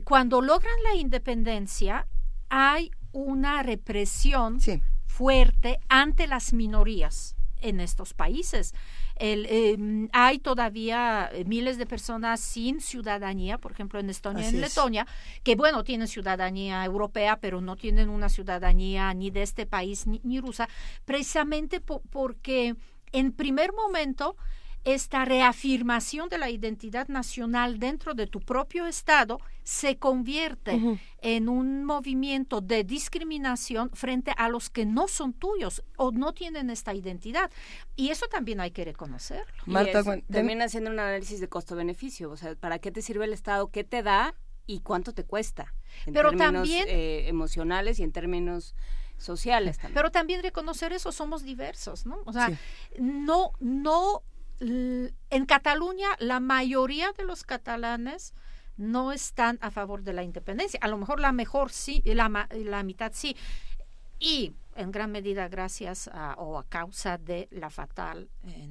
cuando 0.05 0.41
logran 0.41 0.83
la 0.83 0.95
independencia, 0.95 2.07
hay 2.49 2.91
una 3.13 3.63
represión 3.63 4.61
fuerte 5.07 5.79
ante 5.91 6.27
las 6.27 6.55
minorías 6.55 7.37
en 7.63 7.81
estos 7.81 8.15
países. 8.15 8.75
El, 9.17 9.47
em, 9.47 10.09
hay 10.13 10.39
todavía 10.39 11.31
eh, 11.33 11.45
miles 11.45 11.79
de 11.79 11.87
personas 11.87 12.41
sin 12.41 12.81
ciudadanía, 12.81 13.59
por 13.59 13.73
ejemplo 13.73 14.01
en 14.01 14.11
Estonia 14.11 14.45
y 14.45 14.49
en 14.49 14.61
Letonia, 14.61 15.07
que 15.43 15.57
bueno, 15.57 15.85
tienen 15.85 16.09
ciudadanía 16.09 16.85
europea, 16.85 17.39
pero 17.41 17.61
no 17.61 17.77
tienen 17.77 18.09
una 18.09 18.29
ciudadanía 18.29 19.13
ni 19.15 19.31
de 19.31 19.43
este 19.43 19.67
país 19.67 20.07
ni, 20.07 20.41
rusa, 20.41 20.69
precisamente 21.05 21.81
porque 21.81 22.75
en 23.13 23.33
primer 23.33 23.73
momento 23.73 24.37
esta 24.85 25.25
reafirmación 25.25 26.29
de 26.29 26.39
la 26.39 26.51
identidad 26.51 27.09
nacional 27.09 27.79
dentro 27.79 28.15
de 28.15 28.27
tu 28.27 28.41
propio 28.41 28.87
Estado 28.87 29.41
se 29.63 29.97
convierte 29.97 30.81
en 31.21 31.49
un 31.49 31.85
movimiento 31.85 32.61
de 32.61 32.83
discriminación 32.83 33.91
frente 33.91 34.33
a 34.37 34.49
los 34.49 34.71
que 34.71 34.85
no 34.85 35.07
son 35.07 35.33
tuyos 35.33 35.83
o 35.97 36.11
no 36.11 36.33
tienen 36.33 36.69
esta 36.69 36.95
identidad. 36.95 37.51
Y 37.95 38.11
eso 38.11 38.27
también 38.27 38.61
hay 38.61 38.73
que 38.73 38.85
reconocerlo. 38.85 39.53
Marta, 39.67 40.03
también 40.31 40.63
haciendo 40.63 40.91
un 40.91 40.99
análisis 40.99 41.41
de 41.41 41.49
costo-beneficio, 41.49 42.31
o 42.31 42.37
sea, 42.37 42.57
¿para 42.57 42.81
qué 42.81 42.91
te 42.91 43.03
sirve 43.03 43.25
el 43.25 43.33
Estado? 43.33 43.69
¿Qué 43.69 43.85
te 43.85 44.03
da? 44.03 44.35
¿Y 44.67 44.81
cuánto 44.81 45.13
te 45.13 45.25
cuesta? 45.25 45.75
En 46.07 46.15
Pero 46.15 46.31
términos, 46.31 46.53
también... 46.55 46.87
Eh, 46.89 47.29
emocionales 47.29 48.01
y 48.01 48.03
en 48.03 48.13
términos 48.13 48.75
sociales 49.17 49.77
también. 49.77 49.95
Pero 49.95 50.11
también 50.11 50.43
reconocer 50.43 50.93
eso, 50.93 51.13
somos 51.13 51.43
diversos, 51.45 52.07
¿no? 52.07 52.19
O 52.25 52.33
sea, 52.33 52.59
no, 52.99 53.53
no 53.61 54.23
en 54.61 55.47
Cataluña 55.47 56.09
la 56.19 56.41
mayoría 56.41 57.13
de 57.13 57.25
los 57.25 57.45
catalanes 57.45 58.35
no 58.77 59.13
están 59.13 59.59
a 59.61 59.71
favor 59.71 60.03
de 60.03 60.13
la 60.13 60.23
independencia. 60.23 60.79
A 60.83 60.89
lo 60.89 60.99
mejor 60.99 61.21
la 61.21 61.33
mejor 61.33 61.71
sí, 61.71 62.03
la, 62.05 62.49
la 62.51 62.83
mitad 62.83 63.13
sí. 63.15 63.37
Y 64.19 64.55
en 64.77 64.91
gran 64.91 65.11
medida 65.13 65.49
gracias 65.49 66.09
a, 66.13 66.35
o 66.39 66.59
a 66.59 66.65
causa 66.65 67.19
de 67.19 67.49
la 67.51 67.71
fatal 67.71 68.29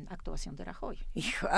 actuación 0.09 0.55
de 0.55 0.65
Rajoy. 0.65 0.97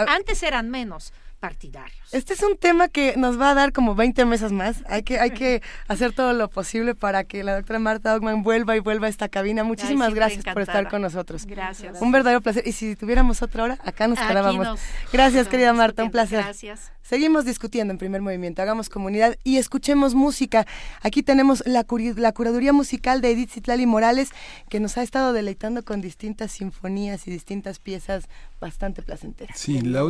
Antes 0.07 0.43
eran 0.43 0.69
menos 0.69 1.13
partidarios. 1.39 2.13
Este 2.13 2.33
es 2.33 2.41
un 2.41 2.57
tema 2.57 2.87
que 2.87 3.17
nos 3.17 3.37
va 3.37 3.49
a 3.49 3.53
dar 3.53 3.73
como 3.73 3.95
20 3.95 4.23
mesas 4.25 4.53
más. 4.53 4.81
Hay 4.87 5.03
que, 5.03 5.19
hay 5.19 5.31
que 5.31 5.61
hacer 5.89 6.13
todo 6.13 6.31
lo 6.31 6.49
posible 6.49 6.95
para 6.95 7.25
que 7.25 7.43
la 7.43 7.55
doctora 7.55 7.79
Marta 7.79 8.15
Ogman 8.15 8.43
vuelva 8.43 8.77
y 8.77 8.79
vuelva 8.79 9.07
a 9.07 9.09
esta 9.09 9.27
cabina. 9.27 9.65
Muchísimas 9.65 10.13
gracias 10.13 10.45
por 10.45 10.61
estar 10.61 10.87
con 10.89 11.01
nosotros. 11.01 11.45
Gracias. 11.45 12.01
Un 12.01 12.13
verdadero 12.13 12.39
placer. 12.39 12.65
Y 12.65 12.71
si 12.71 12.95
tuviéramos 12.95 13.41
otra 13.41 13.63
hora, 13.63 13.77
acá 13.83 14.07
nos 14.07 14.19
quedábamos. 14.19 14.79
gracias, 15.11 15.49
querida 15.49 15.73
Marta, 15.73 16.03
un 16.03 16.11
placer. 16.11 16.43
Gracias. 16.43 16.93
Seguimos 17.01 17.43
discutiendo 17.43 17.91
en 17.91 17.97
primer 17.97 18.21
movimiento. 18.21 18.61
Hagamos 18.61 18.87
comunidad 18.87 19.35
y 19.43 19.57
escuchemos 19.57 20.15
música. 20.15 20.65
Aquí 21.01 21.21
tenemos 21.21 21.61
la, 21.65 21.85
la 22.15 22.31
curaduría 22.31 22.71
musical 22.71 23.19
de 23.19 23.31
Edith 23.31 23.51
Citlali 23.51 23.85
Morales 23.85 24.29
que 24.69 24.79
nos 24.79 24.97
ha 24.97 25.03
estado 25.03 25.33
deleitando 25.33 25.83
con 25.83 26.01
distintas 26.01 26.51
sinfonías 26.51 27.27
y 27.27 27.31
distintas 27.31 27.79
piezas 27.79 28.27
bastante 28.59 29.01
placenteras. 29.01 29.57
Sí, 29.57 29.81
la, 29.81 30.03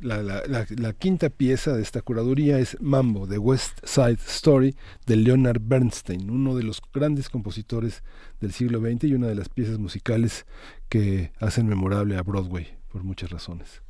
la, 0.00 0.92
quinta 0.92 1.30
pieza 1.30 1.72
de 1.72 1.82
esta 1.82 2.02
curaduría 2.02 2.58
es 2.58 2.76
Mambo, 2.80 3.26
de 3.26 3.38
West 3.38 3.78
Side 3.84 4.18
Story, 4.26 4.76
de 5.06 5.16
Leonard 5.16 5.60
Bernstein, 5.60 6.30
uno 6.30 6.54
de 6.56 6.62
los 6.62 6.82
grandes 6.92 7.28
compositores 7.28 8.02
del 8.40 8.52
siglo 8.52 8.80
XX 8.80 9.04
y 9.04 9.14
una 9.14 9.28
de 9.28 9.34
las 9.34 9.48
piezas 9.48 9.78
musicales 9.78 10.46
que 10.88 11.32
hacen 11.40 11.66
memorable 11.66 12.16
a 12.16 12.22
Broadway, 12.22 12.76
por 12.90 13.04
muchas 13.04 13.30
razones. 13.30 13.82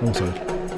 Vamos 0.00 0.20
a 0.20 0.24
ver. 0.24 0.77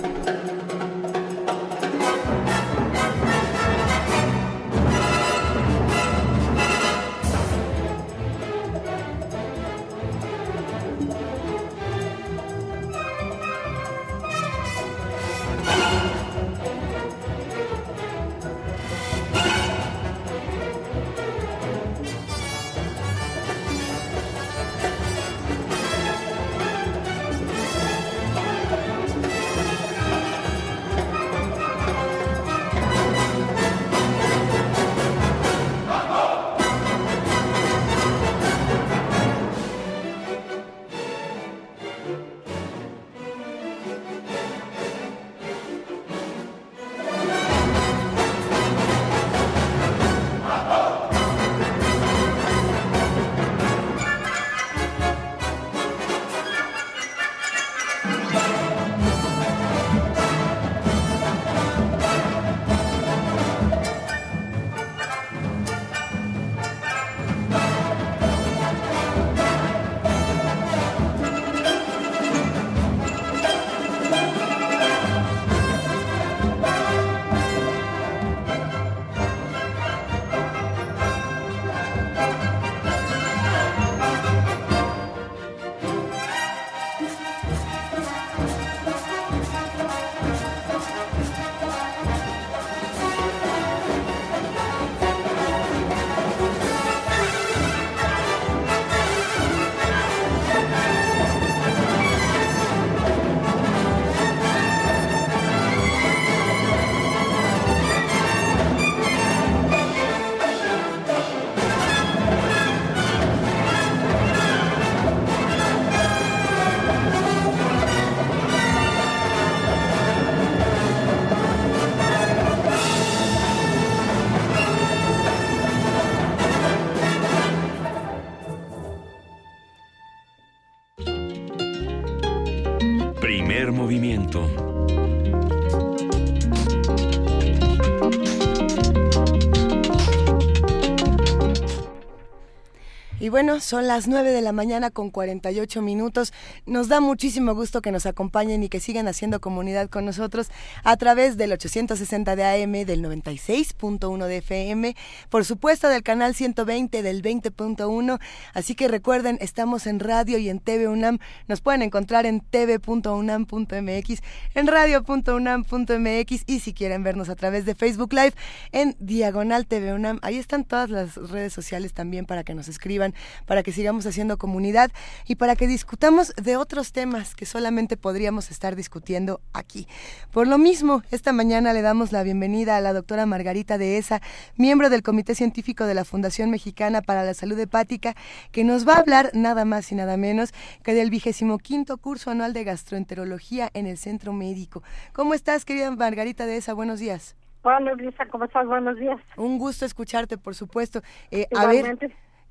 Bueno, 143.31 143.61
son 143.61 143.87
las 143.87 144.09
9 144.09 144.33
de 144.33 144.43
la 144.43 144.53
mañana 144.53 144.91
con 144.91 145.11
48 145.11 145.81
minutos. 145.81 146.33
Nos 146.67 146.89
da 146.89 147.01
muchísimo 147.01 147.55
gusto 147.55 147.81
que 147.81 147.93
nos 147.93 148.05
acompañen 148.05 148.63
y 148.63 148.69
que 148.69 148.81
sigan 148.81 149.09
haciendo 149.09 149.41
comunidad 149.41 149.89
con 149.89 150.05
nosotros 150.05 150.51
a 150.83 150.97
través 150.97 151.37
del 151.37 151.53
860 151.53 152.37
de 152.37 152.45
AM, 152.45 152.73
del 152.87 153.03
96.1 153.05 154.27
de 154.27 154.37
FM, 154.39 154.97
por 155.29 155.45
supuesto 155.45 155.89
del 155.89 156.03
canal 156.03 156.35
120 156.35 157.03
del 157.03 157.23
20.1. 157.23 158.19
Así 158.55 158.75
que 158.75 158.89
recuerden, 158.89 159.39
estamos 159.41 159.87
en 159.87 160.01
radio 160.01 160.39
y 160.39 160.49
en 160.49 160.61
TV 160.61 160.89
UNAM. 160.89 161.19
Nos 161.49 161.61
pueden 161.61 161.83
encontrar 161.83 162.27
en 162.27 162.41
tv.unam.mx, 162.41 164.23
en 164.55 164.67
radio.unam.mx 164.67 166.43
y 166.47 166.61
si 166.61 166.73
quieren 166.73 167.03
vernos 167.03 167.29
a 167.29 167.37
través 167.37 167.65
de 167.67 167.75
Facebook 167.75 168.13
Live 168.13 168.33
en 168.73 168.97
Diagonal 168.99 169.67
TV 169.67 169.93
UNAM. 169.93 170.19
Ahí 170.23 170.39
están 170.39 170.65
todas 170.65 170.91
las 170.91 171.17
redes 171.17 171.53
sociales 171.53 171.93
también 171.93 172.27
para 172.27 172.45
que 172.45 172.55
nos 172.55 172.69
escriban 172.69 173.15
para 173.47 173.63
que 173.63 173.73
sigamos 173.73 174.07
haciendo 174.07 174.39
comunidad 174.39 174.91
y 175.27 175.35
para 175.37 175.57
que 175.57 175.67
discutamos 175.67 176.33
de 176.41 176.57
otros 176.57 176.93
temas 176.93 177.35
que 177.35 177.47
solamente 177.47 177.97
podríamos 177.97 178.51
estar 178.51 178.77
discutiendo 178.77 179.41
aquí. 179.53 179.87
Por 180.31 180.47
lo 180.47 180.59
mismo, 180.59 180.70
esta 181.11 181.33
mañana 181.33 181.73
le 181.73 181.83
damos 181.83 182.13
la 182.13 182.23
bienvenida 182.23 182.77
a 182.77 182.81
la 182.81 182.93
doctora 182.93 183.27
Margarita 183.27 183.77
Dehesa, 183.77 184.21
miembro 184.57 184.89
del 184.89 185.03
Comité 185.03 185.35
Científico 185.35 185.85
de 185.85 185.95
la 185.95 186.05
Fundación 186.05 186.49
Mexicana 186.49 187.03
para 187.03 187.25
la 187.25 187.35
Salud 187.35 187.59
Hepática, 187.59 188.15
que 188.53 188.63
nos 188.63 188.87
va 188.87 188.95
a 188.95 189.01
hablar 189.01 189.31
nada 189.35 189.65
más 189.65 189.91
y 189.91 189.97
nada 189.97 190.17
menos 190.17 190.53
que 190.85 190.95
del 190.95 191.11
vigésimo 191.11 191.59
quinto 191.59 191.99
curso 191.99 192.31
anual 192.31 192.53
de 192.53 192.63
gastroenterología 192.63 193.69
en 193.75 193.87
el 193.87 193.99
Centro 193.99 194.33
Médico. 194.33 194.85
¿Cómo 195.13 195.35
estás, 195.35 195.65
querida 195.65 195.91
Margarita 195.91 196.47
Dehesa? 196.47 196.73
Buenos 196.73 197.01
días. 197.01 197.35
Hola, 197.63 197.93
Luisa, 197.95 198.25
¿cómo 198.27 198.45
estás? 198.45 198.65
Buenos 198.65 198.97
días. 198.97 199.19
Un 199.37 199.59
gusto 199.59 199.85
escucharte, 199.85 200.39
por 200.39 200.55
supuesto. 200.55 201.03
Eh, 201.33 201.49
a 201.53 201.67
ver, 201.67 201.99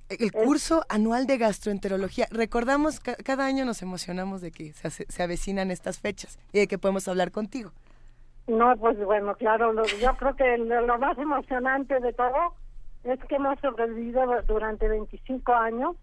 el 0.09 0.31
curso 0.33 0.83
anual 0.89 1.25
de 1.25 1.37
gastroenterología. 1.37 2.27
Recordamos, 2.31 2.99
cada 2.99 3.45
año 3.45 3.63
nos 3.63 3.81
emocionamos 3.81 4.41
de 4.41 4.51
que 4.51 4.73
se, 4.73 5.23
avecinan 5.23 5.71
estas 5.71 5.99
fechas 5.99 6.37
y 6.51 6.59
de 6.59 6.67
que 6.67 6.77
podemos 6.77 7.07
hablar 7.07 7.31
contigo. 7.31 7.71
No, 8.49 8.75
pues 8.77 8.97
bueno, 9.05 9.35
claro, 9.35 9.75
yo 10.01 10.17
creo 10.17 10.35
que 10.35 10.57
lo, 10.57 10.97
más 10.97 11.15
emocionante 11.19 11.99
de 11.99 12.13
todo 12.13 12.55
es 13.03 13.19
que 13.25 13.35
hemos 13.35 13.59
sobrevivido 13.59 14.23
durante 14.47 14.87
25 14.87 15.53
años. 15.53 15.95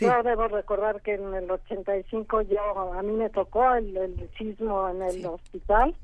Yo 0.00 0.22
debo 0.22 0.48
recordar 0.48 1.02
que 1.02 1.14
en 1.14 1.34
el 1.34 1.50
85 1.50 2.40
yo, 2.42 2.94
a 2.94 3.02
mí 3.02 3.12
me 3.12 3.28
tocó 3.28 3.74
el, 3.74 3.94
el 3.98 4.30
sismo 4.38 4.88
en 4.88 5.02
el 5.02 5.26
hospital 5.26 5.94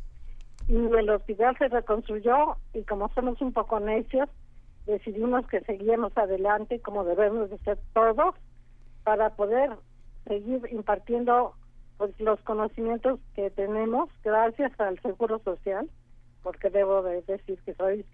y 0.69 0.77
el 0.77 1.09
hospital 1.09 1.57
se 1.57 1.69
reconstruyó 1.69 2.59
y 2.75 2.83
como 2.83 3.09
somos 3.15 3.41
un 3.41 3.55
poco 3.55 3.81
necios, 3.81 4.29
decidimos 4.85 5.47
que 5.47 5.63
seguíamos 5.63 6.13
adelante 6.19 6.79
como 6.81 7.05
debemos 7.05 7.49
de 7.49 7.57
ser 7.61 7.79
todos 7.95 8.35
para 9.03 9.31
poder 9.31 9.71
seguir 10.27 10.69
impartiendo 10.71 11.55
pues 11.99 12.19
los 12.21 12.41
conocimientos 12.41 13.21
que 13.35 13.51
tenemos 13.51 14.09
gracias 14.25 14.73
al 14.81 15.01
seguro 15.03 15.41
social 15.41 15.91
porque 16.43 16.71
debo 16.71 17.03
de 17.03 17.23
decir 17.23 17.59
que 17.65 17.75
soy 17.75 18.07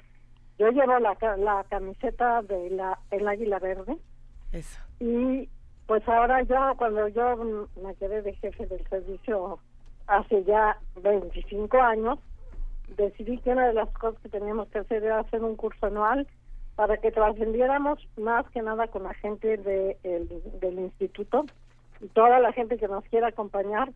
yo 0.58 0.70
llevo 0.70 0.98
la, 0.98 1.16
la 1.36 1.64
camiseta 1.68 2.42
de 2.42 2.70
la 2.70 2.98
el 3.10 3.26
águila 3.26 3.58
verde. 3.58 3.98
Eso. 4.52 4.80
Y 5.00 5.48
pues 5.86 6.06
ahora 6.08 6.42
yo 6.42 6.56
cuando 6.76 7.08
yo 7.08 7.36
me 7.82 7.94
quedé 7.96 8.22
de 8.22 8.34
jefe 8.34 8.66
del 8.66 8.86
servicio 8.88 9.58
hace 10.06 10.44
ya 10.44 10.78
25 11.02 11.80
años 11.80 12.18
decidí 12.96 13.38
que 13.38 13.50
una 13.50 13.68
de 13.68 13.74
las 13.74 13.90
cosas 13.90 14.20
que 14.22 14.28
teníamos 14.28 14.68
que 14.68 14.78
hacer 14.78 15.02
era 15.02 15.20
hacer 15.20 15.42
un 15.42 15.56
curso 15.56 15.86
anual 15.86 16.26
para 16.76 16.96
que 16.98 17.10
trascendiéramos 17.10 17.98
más 18.16 18.48
que 18.50 18.62
nada 18.62 18.86
con 18.88 19.04
la 19.04 19.14
gente 19.14 19.56
de, 19.56 19.96
del 20.60 20.78
instituto 20.78 21.46
y 22.04 22.08
toda 22.08 22.38
la 22.38 22.52
gente 22.52 22.76
que 22.76 22.86
nos 22.86 23.04
quiera 23.04 23.28
acompañar. 23.28 23.90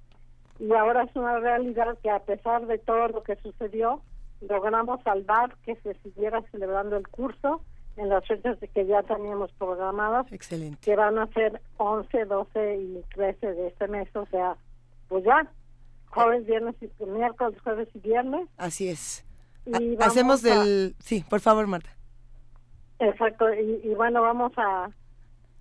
Y 0.58 0.72
ahora 0.72 1.04
es 1.04 1.14
una 1.14 1.38
realidad 1.38 1.98
que 2.02 2.10
a 2.10 2.20
pesar 2.20 2.66
de 2.66 2.78
todo 2.78 3.08
lo 3.08 3.22
que 3.22 3.36
sucedió, 3.36 4.00
logramos 4.40 5.02
salvar 5.02 5.54
que 5.64 5.76
se 5.76 5.94
siguiera 6.02 6.42
celebrando 6.50 6.96
el 6.96 7.06
curso 7.06 7.60
en 7.96 8.08
las 8.08 8.26
fechas 8.26 8.56
que 8.72 8.86
ya 8.86 9.02
teníamos 9.02 9.52
programadas, 9.52 10.30
Excelente. 10.32 10.78
que 10.80 10.96
van 10.96 11.18
a 11.18 11.26
ser 11.28 11.60
11, 11.76 12.24
12 12.24 12.76
y 12.76 13.04
13 13.14 13.46
de 13.54 13.66
este 13.68 13.88
mes, 13.88 14.08
o 14.14 14.24
sea, 14.26 14.56
pues 15.08 15.24
ya, 15.24 15.50
jueves, 16.06 16.46
viernes, 16.46 16.76
y, 16.80 17.04
miércoles, 17.04 17.60
jueves 17.62 17.88
y 17.94 17.98
viernes. 17.98 18.48
Así 18.56 18.88
es. 18.88 19.26
Y 19.66 19.96
Hacemos 20.00 20.42
del... 20.42 20.94
Sí, 21.00 21.24
por 21.28 21.40
favor, 21.40 21.66
Marta. 21.66 21.90
Exacto, 23.00 23.52
y, 23.52 23.94
bueno, 23.94 24.22
vamos 24.22 24.52
a, 24.56 24.90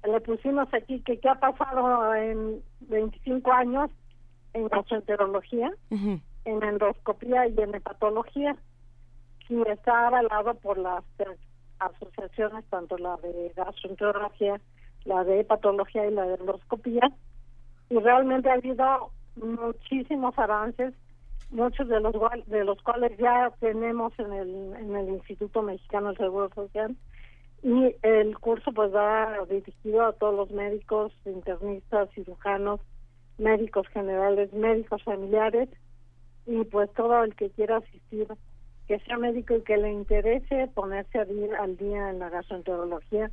le 0.04 0.22
pusimos 0.22 0.72
aquí 0.74 1.02
que 1.02 1.20
qué 1.20 1.30
ha 1.30 1.36
pasado 1.36 2.14
en 2.16 2.62
25 2.82 3.52
años 3.52 3.90
en 4.54 4.68
gastroenterología, 4.68 5.72
en 5.90 6.64
endoscopía 6.64 7.48
y 7.48 7.60
en 7.60 7.76
hepatología, 7.76 8.56
y 9.50 9.62
está 9.70 10.08
avalado 10.08 10.56
por 10.56 10.78
las 10.78 11.04
asociaciones, 11.80 12.66
tanto 12.70 12.98
la 12.98 13.18
de 13.18 13.52
gastroenterología, 13.56 14.60
la 15.06 15.24
de 15.24 15.42
hepatología 15.42 16.08
y 16.08 16.14
la 16.14 16.24
de 16.24 16.36
endoscopía, 16.36 17.12
y 17.90 18.00
realmente 18.00 18.50
ha 18.50 18.54
habido 18.54 19.12
muchísimos 19.36 20.38
avances, 20.38 20.94
muchos 21.52 21.88
de 21.88 22.00
los 22.00 22.14
de 22.48 22.66
los 22.66 22.82
cuales 22.82 23.18
ya 23.18 23.52
tenemos 23.60 24.12
en 24.20 24.34
el 24.34 24.74
en 24.76 24.96
el 24.96 25.10
Instituto 25.10 25.62
Mexicano 25.62 26.08
del 26.08 26.18
Seguro 26.18 26.50
Social 26.54 26.96
y 27.68 27.94
el 28.02 28.40
curso 28.40 28.72
pues 28.72 28.96
va 28.96 29.46
dirigido 29.50 30.06
a 30.06 30.14
todos 30.14 30.34
los 30.34 30.52
médicos, 30.52 31.12
internistas, 31.26 32.10
cirujanos, 32.16 32.80
médicos 33.38 33.86
generales, 33.90 34.54
médicos 34.54 35.04
familiares 35.04 35.68
y 36.46 36.64
pues 36.64 36.90
todo 36.94 37.22
el 37.26 37.36
que 37.36 37.50
quiera 37.50 37.78
asistir, 37.78 38.26
que 38.88 39.00
sea 39.00 39.18
médico 39.18 39.54
y 39.54 39.64
que 39.64 39.76
le 39.76 39.92
interese 39.92 40.70
ponerse 40.74 41.20
al 41.20 41.76
día 41.76 42.10
en 42.10 42.20
la 42.20 42.30
gastroenterología, 42.30 43.30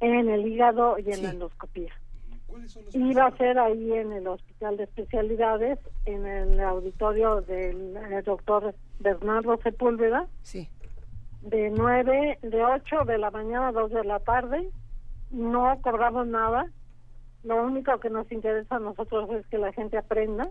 en 0.00 0.30
el 0.30 0.46
hígado 0.46 0.98
y 0.98 1.12
en 1.12 1.22
la 1.22 1.30
endoscopía. 1.32 1.92
Y 2.94 3.12
va 3.12 3.26
a 3.26 3.36
ser 3.36 3.58
ahí 3.58 3.92
en 3.92 4.10
el 4.10 4.26
Hospital 4.26 4.78
de 4.78 4.84
Especialidades, 4.84 5.78
en 6.06 6.24
el 6.24 6.58
auditorio 6.60 7.42
del 7.42 7.92
doctor 8.24 8.74
Bernardo 9.00 9.58
Sepúlveda. 9.62 10.26
Sí 10.40 10.66
de 11.46 11.70
nueve, 11.70 12.38
de 12.42 12.64
8 12.64 13.04
de 13.04 13.18
la 13.18 13.30
mañana 13.30 13.68
a 13.68 13.72
2 13.72 13.90
de 13.92 14.04
la 14.04 14.18
tarde. 14.20 14.68
No 15.30 15.78
cobramos 15.80 16.26
nada. 16.26 16.66
Lo 17.44 17.62
único 17.64 17.98
que 18.00 18.10
nos 18.10 18.30
interesa 18.32 18.76
a 18.76 18.80
nosotros 18.80 19.30
es 19.30 19.46
que 19.46 19.58
la 19.58 19.72
gente 19.72 19.96
aprenda. 19.96 20.50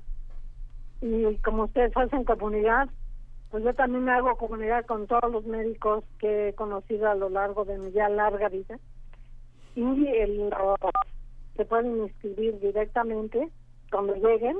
Y 1.01 1.35
como 1.39 1.63
ustedes 1.63 1.95
hacen 1.97 2.23
comunidad, 2.23 2.87
pues 3.51 3.63
yo 3.65 3.73
también 3.73 4.05
me 4.05 4.11
hago 4.13 4.37
comunidad 4.37 4.85
con 4.85 5.05
todos 5.07 5.29
los 5.29 5.45
médicos 5.45 6.05
que 6.17 6.49
he 6.49 6.53
conocido 6.53 7.09
a 7.09 7.15
lo 7.15 7.29
largo 7.29 7.65
de 7.65 7.77
mi 7.77 7.91
ya 7.91 8.07
larga 8.07 8.47
vida. 8.47 8.79
Y 9.75 10.07
el, 10.07 10.53
se 11.57 11.65
pueden 11.65 11.97
inscribir 12.03 12.57
directamente 12.61 13.49
cuando 13.91 14.15
lleguen. 14.15 14.57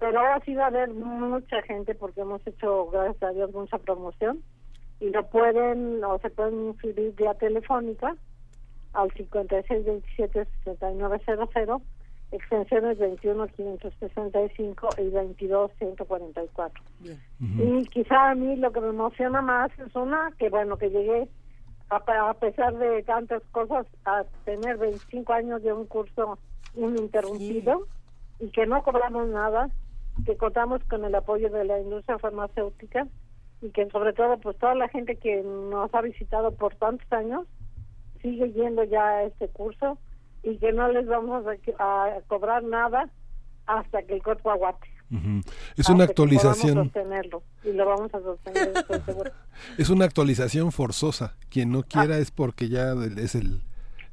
Pero 0.00 0.20
así 0.34 0.54
va 0.54 0.64
a 0.64 0.68
haber 0.68 0.90
mucha 0.92 1.62
gente 1.62 1.94
porque 1.94 2.22
hemos 2.22 2.44
hecho, 2.46 2.90
gracias 2.90 3.22
a 3.22 3.30
Dios, 3.30 3.52
mucha 3.52 3.78
promoción 3.78 4.42
y 5.00 5.10
lo 5.10 5.26
pueden 5.28 6.02
o 6.04 6.18
se 6.18 6.30
pueden 6.30 6.68
inscribir 6.68 7.14
vía 7.14 7.34
telefónica 7.34 8.16
al 8.94 9.10
5627-6900, 9.10 11.82
extensiones 12.32 12.98
21565 12.98 14.88
y 14.98 15.10
22144. 15.10 16.82
Y 17.40 17.84
quizá 17.86 18.30
a 18.30 18.34
mí 18.34 18.56
lo 18.56 18.72
que 18.72 18.80
me 18.80 18.88
emociona 18.88 19.42
más 19.42 19.70
es 19.78 19.94
una 19.94 20.32
que, 20.38 20.48
bueno, 20.48 20.78
que 20.78 20.88
llegué 20.88 21.28
a, 21.90 22.34
pesar 22.34 22.76
de 22.78 23.02
tantas 23.02 23.42
cosas 23.52 23.86
a 24.06 24.24
tener 24.44 24.78
25 24.78 25.32
años 25.32 25.62
de 25.62 25.72
un 25.72 25.86
curso 25.86 26.38
ininterrumpido 26.74 27.86
y 28.40 28.50
que 28.50 28.66
no 28.66 28.82
cobramos 28.82 29.28
nada, 29.28 29.70
que 30.24 30.36
contamos 30.36 30.82
con 30.84 31.04
el 31.04 31.14
apoyo 31.14 31.50
de 31.50 31.64
la 31.64 31.78
industria 31.78 32.18
farmacéutica 32.18 33.06
y 33.62 33.70
que 33.70 33.88
sobre 33.90 34.12
todo 34.12 34.38
pues 34.38 34.56
toda 34.58 34.74
la 34.74 34.88
gente 34.88 35.16
que 35.16 35.42
nos 35.42 35.92
ha 35.94 36.02
visitado 36.02 36.52
por 36.52 36.74
tantos 36.76 37.10
años 37.12 37.46
sigue 38.22 38.52
yendo 38.52 38.84
ya 38.84 39.06
a 39.06 39.22
este 39.24 39.48
curso 39.48 39.98
y 40.42 40.58
que 40.58 40.72
no 40.72 40.88
les 40.88 41.06
vamos 41.06 41.44
a, 41.78 42.20
cobrar 42.28 42.62
nada 42.62 43.08
hasta 43.66 44.02
que 44.02 44.14
el 44.14 44.22
cuerpo 44.22 44.50
aguante. 44.50 44.88
Es 45.76 45.88
una 45.88 46.04
actualización. 46.04 46.90
y 47.64 47.72
lo 47.72 47.86
vamos 47.86 48.12
a 48.12 48.20
sostener, 48.20 48.72
es 49.78 49.88
una 49.88 50.04
actualización 50.04 50.72
forzosa. 50.72 51.36
Quien 51.48 51.70
no 51.70 51.82
quiera 51.84 52.16
ah. 52.16 52.18
es 52.18 52.32
porque 52.32 52.68
ya 52.68 52.92
es 53.16 53.36
el. 53.36 53.62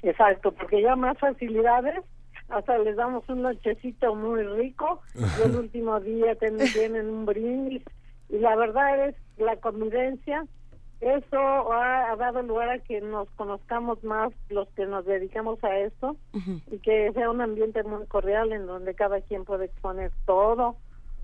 Exacto, 0.03 0.51
porque 0.51 0.81
ya 0.81 0.95
más 0.95 1.17
facilidades 1.17 2.03
hasta 2.49 2.77
les 2.77 2.95
damos 2.95 3.27
un 3.29 3.41
nochecito 3.41 4.15
muy 4.15 4.43
rico 4.43 5.01
y 5.15 5.41
el 5.41 5.55
último 5.59 5.99
día 5.99 6.35
tienen 6.35 7.09
un 7.09 7.25
brindis 7.25 7.83
y 8.29 8.37
la 8.37 8.55
verdad 8.55 9.07
es 9.07 9.15
la 9.37 9.55
convivencia 9.57 10.45
eso 11.03 11.73
ha, 11.73 12.15
dado 12.15 12.41
lugar 12.43 12.69
a 12.69 12.79
que 12.79 13.01
nos 13.01 13.29
conozcamos 13.31 14.01
más 14.05 14.31
los 14.49 14.69
que 14.69 14.85
nos 14.85 15.05
dedicamos 15.05 15.61
a 15.63 15.77
esto 15.79 16.15
y 16.71 16.79
que 16.79 17.11
sea 17.11 17.29
un 17.29 17.41
ambiente 17.41 17.83
muy 17.83 18.05
cordial 18.07 18.53
en 18.53 18.65
donde 18.67 18.95
cada 18.95 19.19
quien 19.19 19.43
puede 19.43 19.65
exponer 19.65 20.11
todo, 20.25 20.77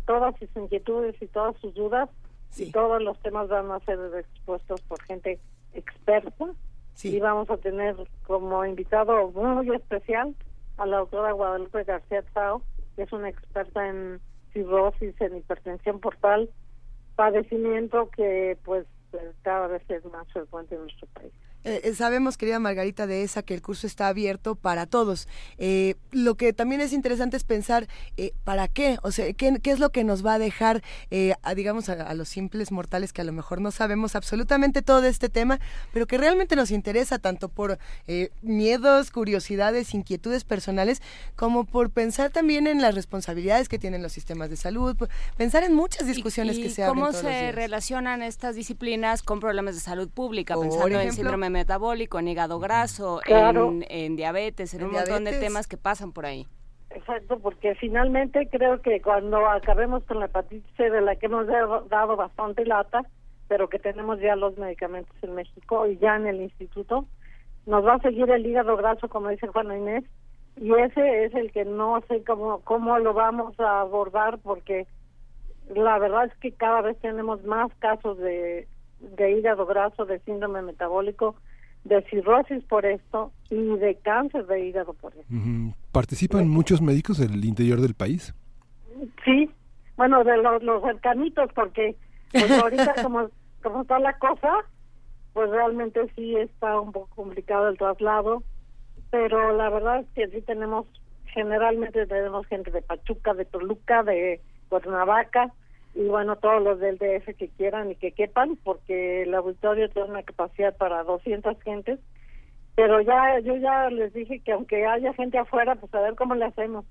todas 0.06 0.36
sus 0.38 0.50
inquietudes 0.58 1.16
y 1.22 1.28
todas 1.28 1.56
sus 1.62 1.74
dudas 1.76 2.10
y 2.58 2.72
todos 2.72 3.02
los 3.02 3.18
temas 3.20 3.48
van 3.48 3.72
a 3.72 3.80
ser 3.82 4.00
expuestos 4.18 4.82
por 4.82 5.02
gente 5.04 5.40
experta. 5.74 6.48
Y 7.02 7.18
vamos 7.22 7.50
a 7.50 7.56
tener 7.56 7.96
como 8.28 8.66
invitado 8.66 9.32
muy 9.32 9.74
especial 9.74 10.36
a 10.76 10.86
la 10.86 10.98
autora 10.98 11.32
Guadalupe 11.32 11.86
García 11.86 12.24
Tao, 12.34 12.62
que 12.98 13.04
es 13.04 13.14
una 13.14 13.30
experta 13.30 13.88
en 13.88 14.20
cirrosis, 14.52 15.16
en 15.22 15.38
hipertensión 15.38 16.02
portal, 16.02 16.50
padecimiento 17.20 18.10
que 18.12 18.58
pues 18.64 18.86
cada 19.42 19.68
vez 19.68 19.84
es 19.90 20.06
más 20.06 20.26
frecuente 20.32 20.76
en 20.76 20.84
nuestro 20.84 21.06
país. 21.08 21.34
Eh, 21.66 21.82
eh, 21.84 21.94
sabemos, 21.94 22.38
querida 22.38 22.58
Margarita 22.60 23.06
de 23.06 23.24
esa, 23.24 23.44
que 23.44 23.54
el 23.54 23.62
curso 23.62 23.86
está 23.86 24.08
abierto 24.08 24.56
para 24.56 24.86
todos. 24.86 25.28
Eh, 25.58 25.96
lo 26.12 26.36
que 26.36 26.54
también 26.54 26.80
es 26.80 26.94
interesante 26.94 27.36
es 27.36 27.44
pensar 27.44 27.88
para 28.44 28.68
qué, 28.68 28.98
o 29.04 29.12
sea, 29.12 29.32
qué, 29.34 29.60
es 29.64 29.80
lo 29.80 29.92
que 29.92 30.04
nos 30.04 30.26
va 30.26 30.36
a 30.36 30.40
dejar, 30.40 30.82
a, 31.44 31.56
digamos, 31.56 31.90
a, 31.90 32.14
los 32.14 32.30
simples 32.30 32.72
mortales 32.72 33.14
que 33.14 33.22
a 33.22 33.24
lo 33.24 33.34
mejor 33.34 33.62
no 33.62 33.72
sabemos 33.72 34.16
absolutamente 34.16 34.82
todo 34.82 35.02
de 35.02 35.10
este 35.10 35.30
tema, 35.30 35.60
pero 35.94 36.08
que 36.08 36.18
realmente 36.18 36.56
nos 36.56 36.72
interesa 36.72 37.20
tanto 37.20 37.50
por 37.50 37.78
miedos, 38.42 39.12
curiosidades, 39.12 39.94
inquietudes 39.94 40.44
personales, 40.44 41.02
como 41.36 41.66
por 41.66 41.92
pensar 41.92 42.32
también 42.32 42.68
en 42.68 42.82
las 42.82 42.96
responsabilidades 42.96 43.70
que 43.70 43.80
tienen 43.80 44.02
los 44.02 44.12
sistemas 44.12 44.50
de 44.50 44.58
salud, 44.58 44.96
pensar 45.38 45.64
en 45.64 45.74
muchas 45.74 46.08
discusiones 46.08 46.58
que 46.58 46.70
se 46.70 46.84
abren. 46.84 47.06
¿Cómo 47.06 47.14
se 47.14 47.52
relacionan 47.52 48.24
estas 48.24 48.56
disciplinas 48.56 49.22
con 49.22 49.40
problemas 49.40 49.76
de 49.76 49.82
salud 49.82 50.10
pública? 50.10 50.56
Pensando 50.56 51.00
en 51.00 51.14
síndrome 51.14 51.49
metabólico, 51.50 52.20
en 52.20 52.28
hígado 52.28 52.60
graso, 52.60 53.22
en, 53.26 54.16
diabetes, 54.16 54.74
en, 54.74 54.84
un 54.84 54.92
montón 54.92 55.24
de 55.24 55.40
temas 55.40 55.68
que 55.68 55.78
pasan 55.78 56.12
por 56.12 56.26
ahí. 56.26 56.46
Exacto, 56.92 57.40
porque 57.40 57.76
finalmente 57.76 58.48
creo 58.50 58.82
que 58.82 59.02
cuando 59.02 59.48
acabemos 59.48 60.04
con 60.06 60.20
la 60.20 60.26
hepatitis 60.26 60.74
C, 60.76 60.90
de 60.90 61.02
la 61.02 61.16
que 61.16 61.28
hemos 61.28 61.46
dado 61.48 62.16
bastante 62.16 62.66
lata, 62.66 63.04
pero 63.48 63.70
que 63.70 63.80
tenemos 63.80 64.20
ya 64.20 64.36
los 64.36 64.58
medicamentos 64.58 65.16
en 65.22 65.36
México 65.36 65.86
y 65.88 65.98
ya 65.98 66.16
en 66.16 66.28
el 66.28 66.42
instituto, 66.42 67.06
nos 67.66 67.86
va 67.86 67.96
a 67.96 68.00
seguir 68.00 68.30
el 68.30 68.46
hígado 68.46 68.76
graso, 68.78 69.10
como 69.10 69.30
dice 69.30 69.48
Juana 69.48 69.78
Inés, 69.78 70.04
y 70.56 70.74
ese 70.74 71.26
es 71.26 71.34
el 71.36 71.52
que 71.52 71.66
no 71.66 72.02
sé 72.08 72.24
cómo, 72.24 72.62
cómo 72.62 72.98
lo 73.00 73.14
vamos 73.14 73.60
a 73.60 73.82
abordar, 73.82 74.40
porque 74.40 74.88
la 75.70 76.00
verdad 76.00 76.26
es 76.26 76.36
que 76.40 76.52
cada 76.52 76.82
vez 76.82 77.00
tenemos 77.00 77.44
más 77.44 77.72
casos 77.80 78.18
de 78.18 78.68
de 79.00 79.32
hígado 79.32 79.66
graso, 79.66 80.06
de 80.06 80.20
síndrome 80.20 80.62
metabólico, 80.62 81.36
de 81.84 82.02
cirrosis 82.04 82.64
por 82.66 82.86
esto 82.86 83.32
y 83.50 83.78
de 83.78 83.96
cáncer 83.96 84.46
de 84.48 84.68
hígado 84.68 84.94
por 84.94 85.14
esto. 85.14 85.34
¿Participan 85.92 86.48
muchos 86.50 86.82
médicos 86.82 87.18
del 87.18 87.44
interior 87.46 87.80
del 87.80 87.96
país? 87.96 88.34
Sí, 89.24 89.50
bueno, 89.96 90.24
de 90.24 90.38
los, 90.38 90.62
los 90.64 90.84
cercanitos, 90.84 91.52
porque 91.54 91.96
pues 92.32 92.52
ahorita 92.52 92.96
como, 93.04 93.30
como 93.64 93.82
está 93.82 94.00
la 94.00 94.18
cosa, 94.18 94.52
pues 95.34 95.50
realmente 95.50 96.02
sí 96.16 96.36
está 96.36 96.80
un 96.80 96.92
poco 96.92 97.10
complicado 97.16 97.70
el 97.70 97.78
traslado, 97.78 98.44
pero 99.10 99.56
la 99.56 99.70
verdad 99.70 100.00
es 100.00 100.08
que 100.14 100.28
sí 100.28 100.42
tenemos, 100.42 100.86
generalmente 101.26 102.06
tenemos 102.06 102.46
gente 102.48 102.72
de 102.72 102.82
Pachuca, 102.82 103.34
de 103.34 103.46
Toluca, 103.46 104.04
de 104.04 104.42
Cuernavaca, 104.70 105.54
y 106.00 106.08
bueno, 106.08 106.38
todos 106.38 106.64
los 106.64 106.80
del 106.80 106.98
DF 106.98 107.36
que 107.36 107.50
quieran 107.58 107.92
y 107.92 107.96
que 107.96 108.14
quepan, 108.14 108.58
porque 108.64 109.24
el 109.24 109.36
auditorio 109.36 109.90
tiene 109.90 110.08
una 110.08 110.24
capacidad 110.24 110.74
para 110.78 111.04
200 111.04 111.62
gentes, 111.62 112.00
pero 112.76 113.02
ya 113.02 113.38
yo 113.44 113.58
ya 113.58 113.90
les 113.90 114.14
dije 114.14 114.40
que 114.40 114.54
aunque 114.54 114.86
haya 114.86 115.12
gente 115.12 115.38
afuera, 115.38 115.76
pues 115.76 115.94
a 115.94 116.00
ver 116.00 116.16
cómo 116.16 116.36
le 116.36 116.46
hacemos, 116.46 116.86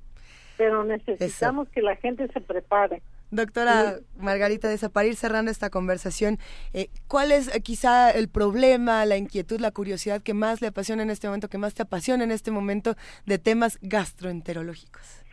pero 0.59 0.85
necesitamos 0.85 1.71
que 1.71 1.81
la 1.81 1.97
gente 1.97 2.29
se 2.29 2.43
prepare. 2.43 3.01
Doctora 3.31 3.97
Margarita 4.19 4.69
de 4.69 4.89
para 4.91 5.07
ir 5.07 5.17
cerrando 5.17 5.51
esta 5.51 5.71
conversación, 5.71 6.39
eh, 6.75 6.91
¿cuál 7.07 7.33
es 7.33 7.49
eh, 7.55 7.63
quizá 7.63 8.11
el 8.11 8.29
problema, 8.29 9.07
la 9.07 9.17
inquietud, 9.17 9.59
la 9.59 9.71
curiosidad 9.71 10.21
que 10.21 10.35
más 10.35 10.61
le 10.61 10.67
apasiona 10.67 11.03
en 11.03 11.09
este 11.09 11.29
momento, 11.29 11.49
que 11.49 11.57
más 11.57 11.73
te 11.73 11.81
apasiona 11.81 12.25
en 12.25 12.31
este 12.31 12.51
momento 12.51 12.95
de 13.25 13.39
temas 13.39 13.79
gastroenterológicos? 13.81 15.25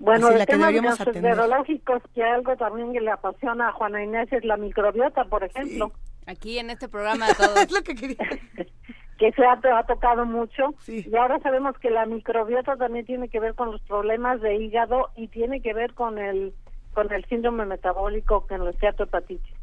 Bueno, 0.00 0.30
el 0.30 0.46
tema 0.46 0.72
de 0.72 0.80
los 0.80 0.98
neurológicos, 1.14 2.02
que 2.14 2.24
algo 2.24 2.56
también 2.56 2.92
que 2.94 3.02
le 3.02 3.10
apasiona 3.10 3.68
a 3.68 3.72
Juana 3.72 4.02
Inés 4.02 4.32
es 4.32 4.44
la 4.46 4.56
microbiota, 4.56 5.24
por 5.26 5.44
ejemplo. 5.44 5.92
Aquí 6.26 6.58
en 6.58 6.70
este 6.70 6.88
programa 6.88 7.26
todo 7.36 7.54
es 7.62 7.70
lo 7.70 7.82
que 7.82 7.94
quería. 7.94 8.16
que 9.18 9.32
se 9.32 9.44
ha, 9.44 9.60
tocado 9.82 10.24
mucho 10.24 10.74
y 10.88 11.14
ahora 11.14 11.38
sabemos 11.40 11.76
que 11.78 11.90
la 11.90 12.06
microbiota 12.06 12.76
también 12.76 13.04
tiene 13.04 13.28
que 13.28 13.38
ver 13.38 13.54
con 13.54 13.70
los 13.70 13.82
problemas 13.82 14.40
de 14.40 14.56
hígado 14.56 15.10
y 15.14 15.28
tiene 15.28 15.60
que 15.60 15.74
ver 15.74 15.92
con 15.92 16.18
el 16.18 16.54
con 16.94 17.12
el 17.12 17.22
síndrome 17.26 17.66
metabólico, 17.66 18.46
con 18.46 18.62
el 18.62 18.74
hepatitis. 18.80 19.54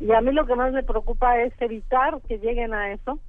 Y 0.00 0.10
a 0.10 0.20
mí 0.20 0.32
lo 0.32 0.44
que 0.44 0.56
más 0.56 0.72
me 0.72 0.82
preocupa 0.82 1.40
es 1.40 1.52
evitar 1.60 2.20
que 2.22 2.38
lleguen 2.38 2.74
a 2.74 2.92
eso, 2.92 3.20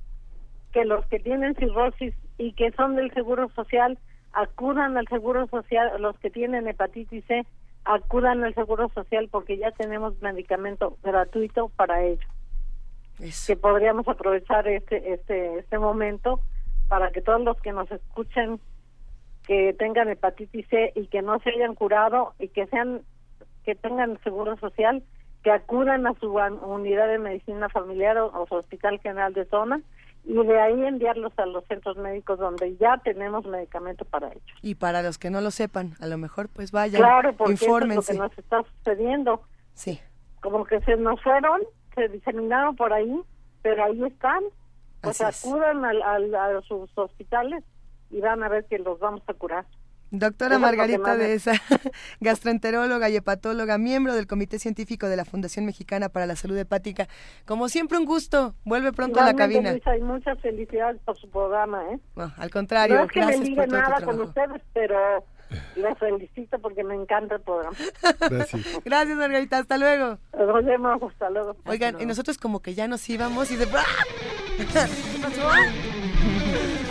que 0.74 0.84
los 0.84 1.06
que 1.06 1.20
tienen 1.20 1.54
cirrosis 1.56 2.16
y 2.40 2.54
que 2.54 2.72
son 2.72 2.96
del 2.96 3.14
seguro 3.14 3.50
social 3.50 4.00
acudan 4.36 4.98
al 4.98 5.08
Seguro 5.08 5.48
Social, 5.48 5.92
los 6.00 6.20
que 6.20 6.30
tienen 6.30 6.68
hepatitis 6.68 7.24
C, 7.26 7.46
acudan 7.86 8.44
al 8.44 8.54
Seguro 8.54 8.90
Social 8.90 9.30
porque 9.32 9.58
ya 9.58 9.72
tenemos 9.72 10.22
medicamento 10.22 10.98
gratuito 11.04 11.70
para 11.70 12.04
ello. 12.04 12.28
Que 13.48 13.56
podríamos 13.56 14.08
aprovechar 14.10 14.68
este 14.68 15.14
este 15.14 15.60
este 15.60 15.80
momento 15.80 16.42
para 16.90 17.12
que 17.12 17.22
todos 17.22 17.42
los 17.42 17.60
que 17.62 17.72
nos 17.72 17.90
escuchen 17.90 18.60
que 19.48 19.74
tengan 19.74 20.10
hepatitis 20.10 20.68
C 20.68 20.92
y 20.96 21.08
que 21.08 21.22
no 21.22 21.40
se 21.40 21.52
hayan 21.52 21.76
curado 21.76 22.34
y 22.38 22.50
que 22.50 22.68
sean 22.68 23.04
que 23.64 23.74
tengan 23.74 24.20
seguro 24.24 24.58
social 24.58 25.02
que 25.44 25.52
acudan 25.52 26.08
a 26.08 26.14
su 26.16 26.34
unidad 26.34 27.08
de 27.08 27.20
medicina 27.20 27.70
familiar 27.70 28.18
o, 28.18 28.28
o 28.34 28.48
su 28.48 28.56
hospital 28.56 29.00
general 29.00 29.34
de 29.34 29.46
zona 29.46 29.82
y 30.26 30.34
de 30.34 30.60
ahí 30.60 30.84
enviarlos 30.84 31.32
a 31.38 31.46
los 31.46 31.64
centros 31.66 31.98
médicos 31.98 32.40
donde 32.40 32.76
ya 32.78 32.98
tenemos 33.04 33.46
medicamento 33.46 34.06
para 34.06 34.30
ellos. 34.30 34.44
Y 34.62 34.76
para 34.76 35.02
los 35.04 35.18
que 35.18 35.30
no 35.30 35.40
lo 35.40 35.52
sepan, 35.52 35.94
a 36.00 36.08
lo 36.08 36.18
mejor 36.18 36.50
pues 36.50 36.72
vayan, 36.72 37.02
claro, 37.02 37.36
porque 37.36 37.54
infórmense. 37.54 38.14
es 38.14 38.18
lo 38.18 38.24
que 38.24 38.30
nos 38.30 38.38
está 38.38 38.64
sucediendo. 38.78 39.42
Sí. 39.74 40.00
Como 40.42 40.66
que 40.66 40.82
se 40.82 40.98
nos 40.98 41.22
fueron, 41.22 41.62
se 41.94 42.10
diseminaron 42.10 42.76
por 42.76 42.92
ahí, 42.92 43.22
pero 43.62 43.84
ahí 43.84 44.04
están. 44.04 44.44
Pues 45.02 45.22
acudan 45.22 45.86
a 45.86 46.62
sus 46.68 46.90
hospitales 46.98 47.64
y 48.10 48.22
van 48.22 48.42
a 48.42 48.50
ver 48.50 48.66
que 48.66 48.80
los 48.80 49.00
vamos 49.00 49.22
a 49.28 49.34
curar. 49.36 49.66
Doctora 50.12 50.60
Margarita 50.60 51.18
de 51.18 51.34
esa, 51.34 51.54
gastroenteróloga 52.22 53.10
y 53.10 53.16
hepatóloga, 53.18 53.78
miembro 53.78 54.14
del 54.14 54.28
Comité 54.28 54.60
Científico 54.60 55.08
de 55.08 55.16
la 55.16 55.26
Fundación 55.26 55.66
Mexicana 55.66 56.10
para 56.10 56.26
la 56.26 56.36
Salud 56.36 56.58
Hepática. 56.58 57.08
Como 57.46 57.70
siempre, 57.70 57.98
un 57.98 58.06
gusto. 58.06 58.56
Vuelve 58.64 58.94
pronto 58.94 59.20
a 59.20 59.26
la 59.26 59.36
cabina. 59.36 59.72
Luisa, 59.72 59.98
y 59.98 60.02
muchas 60.02 60.40
felicidades 60.40 61.02
por 61.06 61.18
su 61.18 61.30
programa. 61.30 61.84
¿eh? 61.92 62.00
al 62.38 62.50
contrario, 62.52 62.98
no 62.98 63.04
es 63.04 63.12
que 63.12 63.26
me 63.26 63.38
diga 63.40 63.66
nada 63.68 64.02
con 64.06 64.22
ustedes, 64.22 64.62
pero 64.74 65.26
les 65.76 65.98
felicito 65.98 66.60
porque 66.60 66.84
me 66.84 66.96
encanta 66.96 67.36
el 67.36 67.42
programa. 67.42 67.76
Gracias. 68.30 68.84
Gracias, 68.84 69.18
Margarita. 69.18 69.60
Hasta 69.60 69.78
luego. 69.78 70.18
Nos 70.38 70.66
vemos. 70.66 71.02
Hasta 71.04 71.30
luego. 71.30 71.56
Oigan, 71.66 72.00
y 72.00 72.06
nosotros 72.06 72.38
como 72.38 72.62
que 72.62 72.74
ya 72.74 72.88
nos 72.88 73.08
íbamos 73.10 73.52
y 73.52 73.56
de... 73.56 73.66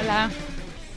Hola. 0.00 0.30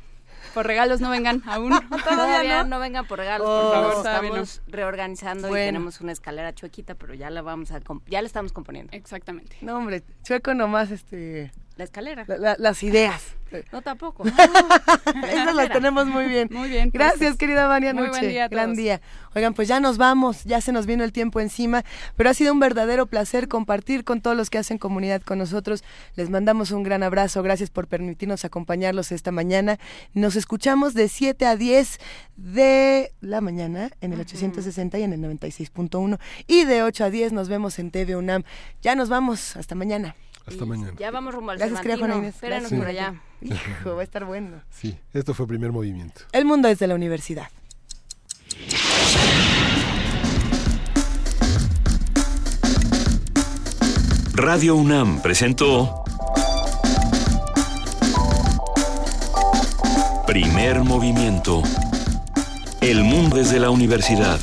Por 0.52 0.66
regalos 0.66 1.00
no 1.00 1.08
vengan 1.10 1.42
aún. 1.46 1.72
Todavía 2.04 2.64
no 2.64 2.78
vengan 2.78 3.06
por 3.06 3.18
regalos, 3.18 3.46
Oh, 3.48 3.72
por 3.72 4.04
favor. 4.04 4.04
no. 4.04 4.10
Estamos 4.20 4.62
reorganizando 4.68 5.48
Bueno. 5.48 5.64
y 5.64 5.68
tenemos 5.68 6.00
una 6.00 6.12
escalera 6.12 6.54
chuequita, 6.54 6.94
pero 6.94 7.14
ya 7.14 7.30
la 7.30 7.42
vamos 7.42 7.72
a 7.72 7.80
ya 8.06 8.20
la 8.20 8.26
estamos 8.26 8.52
componiendo. 8.52 8.92
Exactamente. 8.94 9.56
No, 9.62 9.78
hombre, 9.78 10.02
chueco 10.22 10.52
nomás 10.54 10.90
este 10.90 11.50
La 11.76 11.84
escalera. 11.84 12.24
la- 12.28 12.36
la- 12.38 12.56
las 12.58 12.82
ideas. 12.82 13.22
No 13.72 13.82
tampoco. 13.82 14.24
Esas 15.30 15.54
las 15.54 15.70
tenemos 15.70 16.06
muy 16.06 16.26
bien. 16.26 16.48
Muy 16.50 16.68
bien. 16.68 16.90
Gracias, 16.92 17.18
pues, 17.20 17.36
querida 17.36 17.66
Vania 17.68 17.94
muy 17.94 18.06
Nuche. 18.08 18.18
buen 18.18 18.30
día 18.30 18.44
a 18.44 18.48
Gran 18.48 18.74
día. 18.74 19.00
Oigan, 19.36 19.54
pues 19.54 19.68
ya 19.68 19.78
nos 19.80 19.96
vamos, 19.96 20.42
ya 20.44 20.60
se 20.60 20.72
nos 20.72 20.86
vino 20.86 21.04
el 21.04 21.12
tiempo 21.12 21.40
encima, 21.40 21.84
pero 22.16 22.30
ha 22.30 22.34
sido 22.34 22.52
un 22.52 22.58
verdadero 22.58 23.06
placer 23.06 23.46
compartir 23.48 24.02
con 24.04 24.20
todos 24.20 24.36
los 24.36 24.50
que 24.50 24.58
hacen 24.58 24.78
comunidad 24.78 25.22
con 25.22 25.38
nosotros. 25.38 25.84
Les 26.16 26.30
mandamos 26.30 26.72
un 26.72 26.82
gran 26.82 27.02
abrazo, 27.04 27.42
gracias 27.44 27.70
por 27.70 27.86
permitirnos 27.86 28.44
acompañarlos 28.44 29.12
esta 29.12 29.30
mañana. 29.30 29.78
Nos 30.14 30.34
escuchamos 30.36 30.94
de 30.94 31.08
7 31.08 31.46
a 31.46 31.56
10 31.56 31.98
de 32.36 33.12
la 33.20 33.40
mañana 33.40 33.90
en 34.00 34.12
el 34.12 34.20
860 34.20 34.98
y 34.98 35.02
en 35.04 35.12
el 35.12 35.20
96.1 35.20 36.18
y 36.48 36.64
de 36.64 36.82
8 36.82 37.04
a 37.04 37.10
10 37.10 37.32
nos 37.32 37.48
vemos 37.48 37.78
en 37.78 37.90
TV 37.92 38.16
UNAM. 38.16 38.42
Ya 38.82 38.94
nos 38.96 39.08
vamos, 39.08 39.56
hasta 39.56 39.74
mañana. 39.76 40.16
Hasta 40.46 40.64
mañana. 40.66 40.92
Ya 40.98 41.10
vamos 41.10 41.34
rumbo 41.34 41.52
al 41.52 41.58
Gracias, 41.58 41.80
Cervantino. 41.82 42.18
Inés. 42.18 42.34
Espérenos 42.34 42.70
Gracias. 42.70 42.80
por 42.80 42.88
allá. 42.88 43.22
Hijo, 43.40 43.94
va 43.94 44.00
a 44.00 44.04
estar 44.04 44.24
bueno. 44.24 44.60
Sí, 44.70 44.98
esto 45.12 45.34
fue 45.34 45.46
primer 45.46 45.72
movimiento. 45.72 46.22
El 46.32 46.44
mundo 46.44 46.68
es 46.68 46.78
de 46.78 46.86
la 46.86 46.94
universidad. 46.94 47.48
Radio 54.34 54.74
UNAM 54.76 55.22
presentó 55.22 56.04
Primer 60.26 60.82
movimiento. 60.82 61.62
El 62.80 63.04
mundo 63.04 63.36
desde 63.36 63.60
la 63.60 63.70
universidad. 63.70 64.40